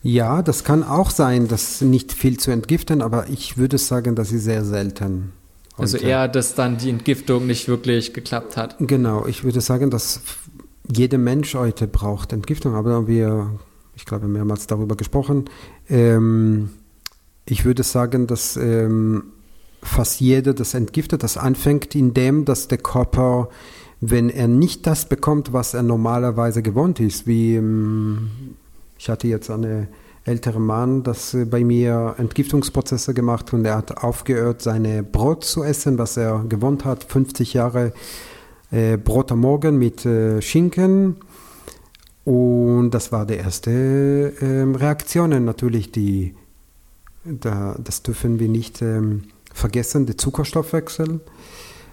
Ja, 0.03 0.43
das 0.43 0.63
kann 0.63 0.83
auch 0.83 1.09
sein, 1.09 1.47
dass 1.47 1.81
nicht 1.81 2.13
viel 2.13 2.37
zu 2.37 2.51
entgiften, 2.51 3.01
aber 3.01 3.27
ich 3.29 3.57
würde 3.57 3.79
sagen, 3.79 4.15
das 4.15 4.31
ist 4.31 4.43
sehr 4.43 4.63
selten. 4.63 5.33
Also 5.75 5.97
eher, 5.97 6.27
dass 6.27 6.55
dann 6.55 6.77
die 6.77 6.89
Entgiftung 6.89 7.47
nicht 7.47 7.67
wirklich 7.67 8.13
geklappt 8.13 8.57
hat. 8.57 8.75
Genau, 8.79 9.25
ich 9.25 9.43
würde 9.43 9.61
sagen, 9.61 9.89
dass 9.89 10.21
jeder 10.91 11.17
Mensch 11.17 11.55
heute 11.55 11.87
braucht 11.87 12.31
Entgiftung, 12.31 12.75
aber 12.75 13.07
wir, 13.07 13.59
ich 13.95 14.05
glaube, 14.05 14.27
mehrmals 14.27 14.67
darüber 14.67 14.95
gesprochen. 14.95 15.45
Ähm, 15.89 16.69
ich 17.49 17.65
würde 17.65 17.83
sagen, 17.83 18.27
dass 18.27 18.57
ähm, 18.57 19.23
fast 19.81 20.19
jeder 20.19 20.53
das 20.53 20.73
entgiftet, 20.73 21.23
das 21.23 21.37
anfängt, 21.37 21.95
indem 21.95 22.45
dass 22.45 22.67
der 22.67 22.77
Körper, 22.77 23.49
wenn 24.01 24.29
er 24.29 24.47
nicht 24.47 24.85
das 24.85 25.07
bekommt, 25.07 25.53
was 25.53 25.73
er 25.73 25.83
normalerweise 25.83 26.61
gewohnt 26.61 26.99
ist, 26.99 27.27
wie 27.27 27.55
ähm, 27.55 28.29
ich 28.97 29.09
hatte 29.09 29.27
jetzt 29.27 29.49
eine 29.49 29.87
älterer 30.25 30.59
Mann, 30.59 31.03
das 31.03 31.33
äh, 31.33 31.45
bei 31.45 31.63
mir 31.63 32.15
Entgiftungsprozesse 32.17 33.13
gemacht 33.13 33.53
und 33.53 33.65
er 33.65 33.77
hat 33.77 33.97
aufgehört, 34.03 34.61
seine 34.61 35.03
Brot 35.03 35.45
zu 35.45 35.63
essen, 35.63 35.97
was 35.97 36.17
er 36.17 36.43
gewohnt 36.49 36.85
hat, 36.85 37.05
50 37.05 37.53
Jahre 37.53 37.93
äh, 38.71 38.97
Brot 38.97 39.31
am 39.31 39.39
Morgen 39.39 39.77
mit 39.77 40.05
äh, 40.05 40.41
Schinken. 40.41 41.17
Und 42.25 42.91
das 42.91 43.13
war 43.13 43.25
die 43.25 43.35
erste 43.35 43.71
äh, 43.71 44.77
Reaktion. 44.77 45.45
Natürlich, 45.45 45.93
die, 45.93 46.35
da, 47.39 47.75
das 47.83 48.03
dürfen 48.03 48.39
wir 48.39 48.47
nicht 48.47 48.81
ähm, 48.81 49.23
vergessen, 49.53 50.05
der 50.05 50.17
Zuckerstoffwechsel, 50.17 51.19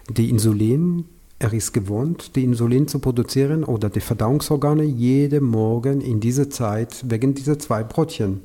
die 0.09 0.29
Insulin, 0.29 1.05
er 1.37 1.51
ist 1.51 1.73
gewohnt, 1.73 2.35
die 2.35 2.43
Insulin 2.43 2.87
zu 2.87 2.99
produzieren 2.99 3.63
oder 3.63 3.89
die 3.89 3.99
Verdauungsorgane 3.99 4.83
jeden 4.83 5.43
Morgen 5.43 5.99
in 5.99 6.19
dieser 6.19 6.49
Zeit 6.49 7.03
wegen 7.07 7.33
dieser 7.33 7.59
zwei 7.59 7.83
Brotchen. 7.83 8.41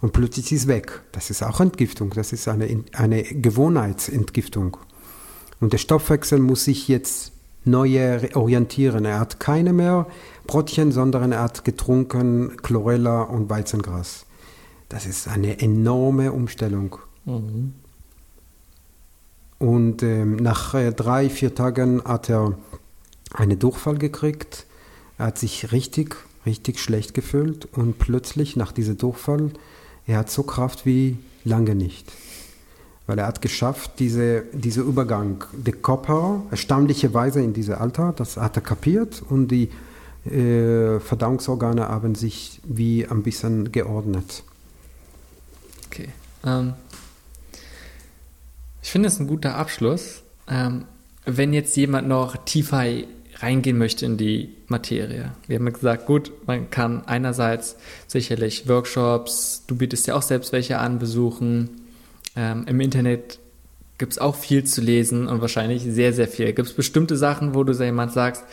Und 0.00 0.12
plötzlich 0.12 0.52
ist 0.52 0.66
weg. 0.66 1.02
Das 1.12 1.30
ist 1.30 1.42
auch 1.42 1.60
Entgiftung. 1.60 2.10
Das 2.10 2.32
ist 2.32 2.48
eine, 2.48 2.84
eine 2.92 3.22
Gewohnheitsentgiftung. 3.22 4.76
Und 5.60 5.72
der 5.72 5.78
Stoffwechsel 5.78 6.38
muss 6.38 6.64
sich 6.64 6.88
jetzt 6.88 7.32
neu 7.64 8.20
orientieren. 8.34 9.04
Er 9.04 9.20
hat 9.20 9.40
keine 9.40 9.72
mehr 9.72 10.06
Brotchen, 10.46 10.92
sondern 10.92 11.32
er 11.32 11.42
hat 11.42 11.64
getrunken 11.64 12.56
Chlorella 12.62 13.22
und 13.22 13.48
Weizengras. 13.48 14.25
Das 14.88 15.06
ist 15.06 15.28
eine 15.28 15.60
enorme 15.60 16.32
Umstellung. 16.32 16.96
Mhm. 17.24 17.72
Und 19.58 20.02
ähm, 20.02 20.36
nach 20.36 20.74
äh, 20.74 20.92
drei, 20.92 21.30
vier 21.30 21.54
Tagen 21.54 22.02
hat 22.04 22.28
er 22.28 22.56
einen 23.32 23.58
Durchfall 23.58 23.98
gekriegt. 23.98 24.66
Er 25.18 25.26
hat 25.26 25.38
sich 25.38 25.72
richtig, 25.72 26.16
richtig 26.44 26.78
schlecht 26.78 27.14
gefühlt 27.14 27.66
und 27.72 27.98
plötzlich 27.98 28.56
nach 28.56 28.72
diesem 28.72 28.98
Durchfall, 28.98 29.50
er 30.06 30.18
hat 30.18 30.30
so 30.30 30.42
Kraft 30.42 30.84
wie 30.84 31.16
lange 31.44 31.74
nicht. 31.74 32.12
Weil 33.06 33.18
er 33.18 33.26
hat 33.26 33.40
geschafft, 33.40 33.92
diese, 33.98 34.42
dieser 34.52 34.82
Übergang, 34.82 35.44
der 35.52 35.74
Körper, 35.74 36.42
erstaunlicherweise 36.50 37.40
in 37.40 37.52
diesem 37.54 37.76
Alter, 37.76 38.12
das 38.14 38.36
hat 38.36 38.56
er 38.56 38.62
kapiert 38.62 39.22
und 39.28 39.48
die 39.48 39.70
äh, 40.30 41.00
Verdauungsorgane 41.00 41.88
haben 41.88 42.14
sich 42.14 42.60
wie 42.64 43.06
ein 43.06 43.22
bisschen 43.22 43.72
geordnet. 43.72 44.42
Okay. 45.96 46.08
Ähm, 46.44 46.74
ich 48.82 48.90
finde 48.90 49.08
es 49.08 49.18
ein 49.18 49.26
guter 49.26 49.56
Abschluss. 49.56 50.22
Ähm, 50.48 50.84
wenn 51.24 51.52
jetzt 51.52 51.76
jemand 51.76 52.06
noch 52.06 52.36
tiefer 52.44 52.84
reingehen 53.38 53.76
möchte 53.76 54.06
in 54.06 54.16
die 54.16 54.54
Materie. 54.68 55.32
Wir 55.46 55.56
haben 55.56 55.66
ja 55.66 55.72
gesagt, 55.72 56.06
gut, 56.06 56.32
man 56.46 56.70
kann 56.70 57.04
einerseits 57.06 57.76
sicherlich 58.06 58.68
Workshops, 58.68 59.64
du 59.66 59.76
bietest 59.76 60.06
ja 60.06 60.14
auch 60.14 60.22
selbst 60.22 60.52
welche 60.52 60.78
an, 60.78 60.98
besuchen. 60.98 61.82
Ähm, 62.34 62.64
Im 62.66 62.80
Internet 62.80 63.38
gibt 63.98 64.12
es 64.12 64.18
auch 64.18 64.36
viel 64.36 64.64
zu 64.64 64.80
lesen 64.80 65.26
und 65.26 65.40
wahrscheinlich 65.40 65.82
sehr, 65.82 66.12
sehr 66.12 66.28
viel. 66.28 66.52
Gibt 66.52 66.68
es 66.68 66.74
bestimmte 66.74 67.16
Sachen, 67.16 67.54
wo 67.54 67.64
du 67.64 67.72
jemand 67.72 68.12
sagst, 68.12 68.44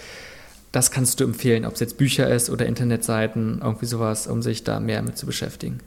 das 0.72 0.92
kannst 0.92 1.20
du 1.20 1.24
empfehlen, 1.24 1.66
ob 1.66 1.76
es 1.76 1.80
jetzt 1.80 1.98
Bücher 1.98 2.30
ist 2.30 2.50
oder 2.50 2.66
Internetseiten, 2.66 3.62
irgendwie 3.64 3.86
sowas, 3.86 4.28
um 4.28 4.42
sich 4.42 4.64
da 4.64 4.80
mehr 4.80 5.02
mit 5.02 5.18
zu 5.18 5.26
beschäftigen? 5.26 5.80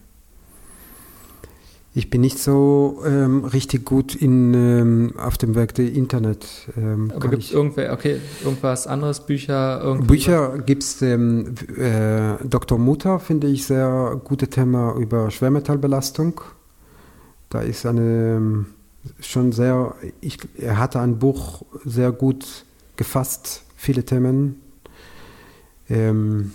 Ich 1.96 2.10
bin 2.10 2.20
nicht 2.20 2.38
so 2.38 3.02
ähm, 3.06 3.46
richtig 3.46 3.86
gut 3.86 4.14
in, 4.14 4.52
ähm, 4.52 5.14
auf 5.16 5.38
dem 5.38 5.54
Werk 5.54 5.74
der 5.76 5.90
Internet. 5.90 6.46
Ähm, 6.76 7.10
Aber 7.16 7.28
gibt 7.30 7.44
es 7.44 7.54
okay, 7.54 8.20
irgendwas 8.44 8.86
anderes, 8.86 9.20
Bücher? 9.20 9.96
Bücher 10.02 10.58
gibt 10.58 10.82
es, 10.82 11.00
ähm, 11.00 11.54
äh, 11.74 12.34
Dr. 12.44 12.78
Mutter 12.78 13.18
finde 13.18 13.46
ich 13.46 13.64
sehr 13.64 14.20
gute 14.22 14.48
Thema 14.48 14.94
über 14.98 15.30
Schwermetallbelastung. 15.30 16.42
Da 17.48 17.62
ist 17.62 17.86
eine 17.86 18.36
ähm, 18.36 18.66
schon 19.20 19.52
sehr, 19.52 19.94
ich, 20.20 20.36
er 20.58 20.78
hatte 20.78 21.00
ein 21.00 21.18
Buch 21.18 21.62
sehr 21.86 22.12
gut 22.12 22.66
gefasst, 22.96 23.62
viele 23.74 24.04
Themen. 24.04 24.60
Ähm, 25.88 26.52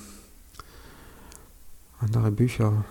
andere 2.00 2.30
Bücher. 2.30 2.86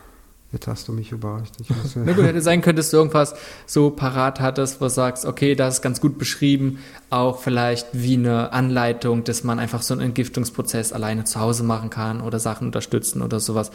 Jetzt 0.53 0.67
hast 0.67 0.89
du 0.89 0.93
mich 0.93 1.13
überrascht. 1.13 1.55
Na 1.95 2.13
gut, 2.13 2.25
hätte 2.25 2.41
sein 2.41 2.61
können, 2.61 2.77
dass 2.77 2.91
du 2.91 2.97
irgendwas 2.97 3.35
so 3.67 3.91
parat 3.91 4.41
hattest, 4.41 4.81
wo 4.81 4.87
du 4.87 4.91
sagst, 4.91 5.25
okay, 5.25 5.55
das 5.55 5.77
ist 5.77 5.83
ganz 5.83 6.01
gut 6.01 6.19
beschrieben, 6.19 6.81
auch 7.09 7.39
vielleicht 7.39 7.87
wie 7.93 8.15
eine 8.15 8.53
Anleitung, 8.53 9.23
dass 9.23 9.45
man 9.45 9.61
einfach 9.61 9.83
so 9.83 9.95
einen 9.95 10.03
Entgiftungsprozess 10.03 10.93
alleine 10.93 11.23
zu 11.23 11.39
Hause 11.39 11.63
machen 11.63 11.89
kann 11.91 12.21
oder 12.21 12.41
Sachen 12.41 12.67
unterstützen 12.67 13.23
oder 13.23 13.39
sowas. 13.39 13.71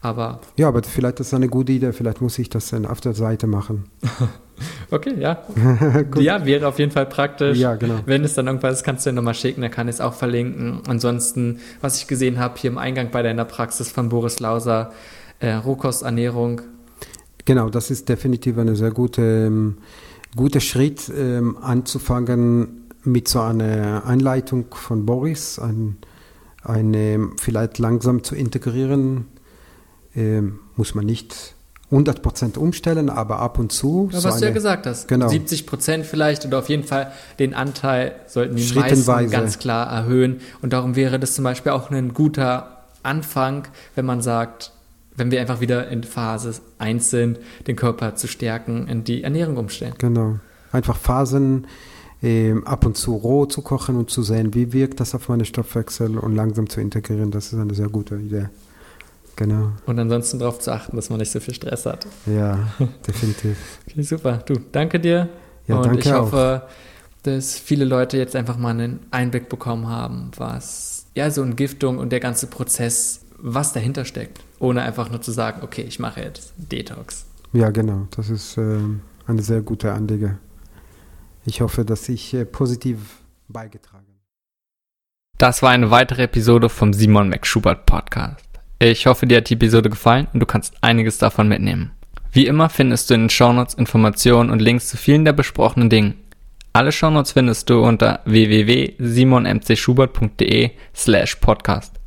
Aber 0.00 0.40
ja, 0.56 0.68
aber 0.68 0.82
vielleicht 0.82 1.18
ist 1.20 1.32
das 1.32 1.36
eine 1.36 1.48
gute 1.48 1.72
Idee. 1.72 1.92
Vielleicht 1.92 2.20
muss 2.20 2.38
ich 2.38 2.50
das 2.50 2.68
dann 2.68 2.86
auf 2.86 3.00
der 3.00 3.14
Seite 3.14 3.46
machen. 3.46 3.84
okay, 4.90 5.14
ja. 5.18 5.42
ja, 6.16 6.44
wäre 6.44 6.68
auf 6.68 6.78
jeden 6.78 6.92
Fall 6.92 7.06
praktisch. 7.06 7.58
Ja, 7.58 7.74
genau. 7.74 8.00
Wenn 8.04 8.22
es 8.22 8.34
dann 8.34 8.46
irgendwas 8.46 8.74
ist, 8.74 8.84
kannst 8.84 9.06
du 9.06 9.10
ja 9.10 9.14
nochmal 9.14 9.34
schicken, 9.34 9.62
dann 9.62 9.70
kann 9.70 9.88
ich 9.88 9.96
es 9.96 10.00
auch 10.00 10.14
verlinken. 10.14 10.82
Ansonsten, 10.86 11.58
was 11.80 11.98
ich 11.98 12.06
gesehen 12.06 12.38
habe 12.38 12.58
hier 12.58 12.70
im 12.70 12.78
Eingang 12.78 13.10
bei 13.10 13.22
deiner 13.22 13.44
Praxis 13.44 13.90
von 13.90 14.08
Boris 14.08 14.38
Lauser, 14.38 14.92
äh, 15.40 15.52
Rohkosternährung. 15.52 16.60
Genau, 17.44 17.68
das 17.70 17.90
ist 17.90 18.08
definitiv 18.08 18.58
ein 18.58 18.74
sehr 18.76 18.90
gute, 18.90 19.22
ähm, 19.22 19.78
guter 20.36 20.60
Schritt, 20.60 21.10
ähm, 21.16 21.56
anzufangen 21.60 22.88
mit 23.04 23.28
so 23.28 23.40
einer 23.40 24.04
Einleitung 24.04 24.66
von 24.74 25.06
Boris, 25.06 25.58
ein, 25.58 25.96
eine 26.62 27.30
vielleicht 27.40 27.78
langsam 27.78 28.22
zu 28.22 28.34
integrieren. 28.34 29.26
Ähm, 30.14 30.58
muss 30.76 30.94
man 30.94 31.06
nicht 31.06 31.54
100% 31.90 32.58
umstellen, 32.58 33.08
aber 33.08 33.38
ab 33.38 33.58
und 33.58 33.72
zu. 33.72 34.10
Ja, 34.12 34.20
so 34.20 34.28
was 34.28 34.36
du 34.36 34.42
ja 34.42 34.46
eine- 34.48 34.54
gesagt 34.54 34.86
hast. 34.86 35.08
Genau. 35.08 35.28
70 35.28 35.66
Prozent 35.66 36.04
vielleicht 36.04 36.44
oder 36.44 36.58
auf 36.58 36.68
jeden 36.68 36.84
Fall 36.84 37.12
den 37.38 37.54
Anteil 37.54 38.14
sollten 38.26 38.56
die 38.56 38.72
meisten 38.74 39.30
ganz 39.30 39.58
klar 39.58 39.90
erhöhen. 39.90 40.40
Und 40.60 40.72
darum 40.74 40.96
wäre 40.96 41.18
das 41.18 41.34
zum 41.34 41.44
Beispiel 41.44 41.72
auch 41.72 41.90
ein 41.90 42.12
guter 42.12 42.84
Anfang, 43.02 43.68
wenn 43.94 44.04
man 44.04 44.20
sagt, 44.20 44.72
wenn 45.18 45.30
wir 45.30 45.40
einfach 45.40 45.60
wieder 45.60 45.88
in 45.88 46.04
Phase 46.04 46.54
1 46.78 47.10
sind, 47.10 47.38
den 47.66 47.76
Körper 47.76 48.14
zu 48.14 48.28
stärken, 48.28 48.86
in 48.88 49.04
die 49.04 49.24
Ernährung 49.24 49.56
umstellen. 49.56 49.94
Genau. 49.98 50.38
Einfach 50.72 50.96
Phasen 50.96 51.66
ähm, 52.22 52.66
ab 52.66 52.86
und 52.86 52.96
zu 52.96 53.14
roh 53.14 53.46
zu 53.46 53.62
kochen 53.62 53.96
und 53.96 54.10
zu 54.10 54.22
sehen, 54.22 54.54
wie 54.54 54.72
wirkt 54.72 55.00
das 55.00 55.14
auf 55.14 55.28
meinen 55.28 55.44
Stoffwechsel 55.44 56.18
und 56.18 56.34
langsam 56.34 56.68
zu 56.68 56.80
integrieren. 56.80 57.30
Das 57.30 57.52
ist 57.52 57.58
eine 57.58 57.74
sehr 57.74 57.88
gute 57.88 58.16
Idee. 58.16 58.48
Genau. 59.36 59.70
Und 59.86 59.98
ansonsten 59.98 60.40
darauf 60.40 60.58
zu 60.58 60.72
achten, 60.72 60.96
dass 60.96 61.10
man 61.10 61.20
nicht 61.20 61.30
so 61.30 61.38
viel 61.38 61.54
Stress 61.54 61.86
hat. 61.86 62.06
Ja, 62.26 62.58
definitiv. 63.06 63.56
Okay, 63.88 64.02
super. 64.02 64.38
Du, 64.38 64.54
danke 64.72 64.98
dir. 64.98 65.28
Ja, 65.68 65.76
und 65.76 65.86
danke 65.86 66.00
ich 66.00 66.12
auch. 66.12 66.22
hoffe, 66.22 66.62
dass 67.22 67.56
viele 67.56 67.84
Leute 67.84 68.16
jetzt 68.16 68.34
einfach 68.34 68.56
mal 68.56 68.70
einen 68.70 69.00
Einblick 69.10 69.48
bekommen 69.48 69.88
haben, 69.88 70.30
was 70.36 71.06
ja 71.14 71.30
so 71.30 71.42
Entgiftung 71.42 71.98
und 71.98 72.10
der 72.10 72.20
ganze 72.20 72.48
Prozess, 72.48 73.20
was 73.38 73.72
dahinter 73.72 74.04
steckt. 74.04 74.40
Ohne 74.58 74.82
einfach 74.82 75.10
nur 75.10 75.20
zu 75.20 75.32
sagen, 75.32 75.62
okay, 75.62 75.82
ich 75.82 75.98
mache 75.98 76.20
jetzt 76.20 76.52
Detox. 76.56 77.26
Ja, 77.52 77.70
genau. 77.70 78.08
Das 78.10 78.30
ist 78.30 78.56
ähm, 78.58 79.00
eine 79.26 79.42
sehr 79.42 79.62
gute 79.62 79.92
Anliege. 79.92 80.38
Ich 81.44 81.60
hoffe, 81.60 81.84
dass 81.84 82.08
ich 82.08 82.34
äh, 82.34 82.44
positiv 82.44 83.22
beigetragen 83.48 84.06
habe. 84.06 84.18
Das 85.38 85.62
war 85.62 85.70
eine 85.70 85.90
weitere 85.90 86.24
Episode 86.24 86.68
vom 86.68 86.92
Simon 86.92 87.28
McSchubert 87.28 87.86
Podcast. 87.86 88.44
Ich 88.80 89.06
hoffe, 89.06 89.26
dir 89.26 89.38
hat 89.38 89.48
die 89.48 89.54
Episode 89.54 89.90
gefallen 89.90 90.28
und 90.32 90.40
du 90.40 90.46
kannst 90.46 90.74
einiges 90.82 91.18
davon 91.18 91.48
mitnehmen. 91.48 91.92
Wie 92.32 92.46
immer 92.46 92.68
findest 92.68 93.08
du 93.08 93.14
in 93.14 93.22
den 93.22 93.30
Shownotes 93.30 93.74
Informationen 93.74 94.50
und 94.50 94.60
Links 94.60 94.88
zu 94.88 94.96
vielen 94.96 95.24
der 95.24 95.32
besprochenen 95.32 95.90
Dingen. 95.90 96.14
Alle 96.72 96.90
Shownotes 96.92 97.32
findest 97.32 97.68
du 97.70 97.82
unter 97.82 98.20
www.simonmcschubert.de 98.24 100.70
slash 100.94 101.34
podcast. 101.36 101.97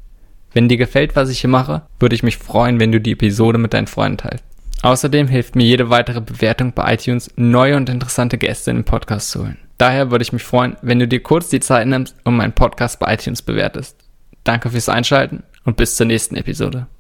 Wenn 0.54 0.68
dir 0.68 0.78
gefällt, 0.78 1.16
was 1.16 1.30
ich 1.30 1.42
hier 1.42 1.50
mache, 1.50 1.84
würde 2.00 2.16
ich 2.16 2.24
mich 2.24 2.38
freuen, 2.38 2.80
wenn 2.80 2.92
du 2.92 3.00
die 3.00 3.14
Episode 3.14 3.58
mit 3.58 3.74
deinen 3.74 3.88
Freunden 3.88 4.18
teilst. 4.18 4.44
Außerdem 4.82 5.28
hilft 5.28 5.56
mir 5.56 5.64
jede 5.64 5.90
weitere 5.90 6.22
Bewertung 6.22 6.74
bei 6.74 6.94
iTunes, 6.94 7.32
neue 7.36 7.78
und 7.78 7.90
interessante 7.90 8.38
Gäste 8.38 8.72
in 8.72 8.78
den 8.78 8.84
Podcast 8.84 9.30
zu 9.30 9.42
holen. 9.42 9.58
Daher 9.78 10.12
würde 10.12 10.24
ich 10.24 10.34
mich 10.34 10.44
freuen, 10.44 10.76
wenn 10.82 11.00
du 11.00 11.08
dir 11.08 11.22
kurz 11.22 11.50
die 11.50 11.60
Zeit 11.60 11.88
nimmst 11.88 12.16
und 12.24 12.36
meinen 12.36 12.54
Podcast 12.54 13.00
bei 13.00 13.14
iTunes 13.14 13.42
bewertest. 13.42 13.96
Danke 14.44 14.70
fürs 14.70 14.90
Einschalten 14.90 15.44
und 15.64 15.78
bis 15.78 15.96
zur 15.96 16.08
nächsten 16.08 16.36
Episode. 16.36 16.88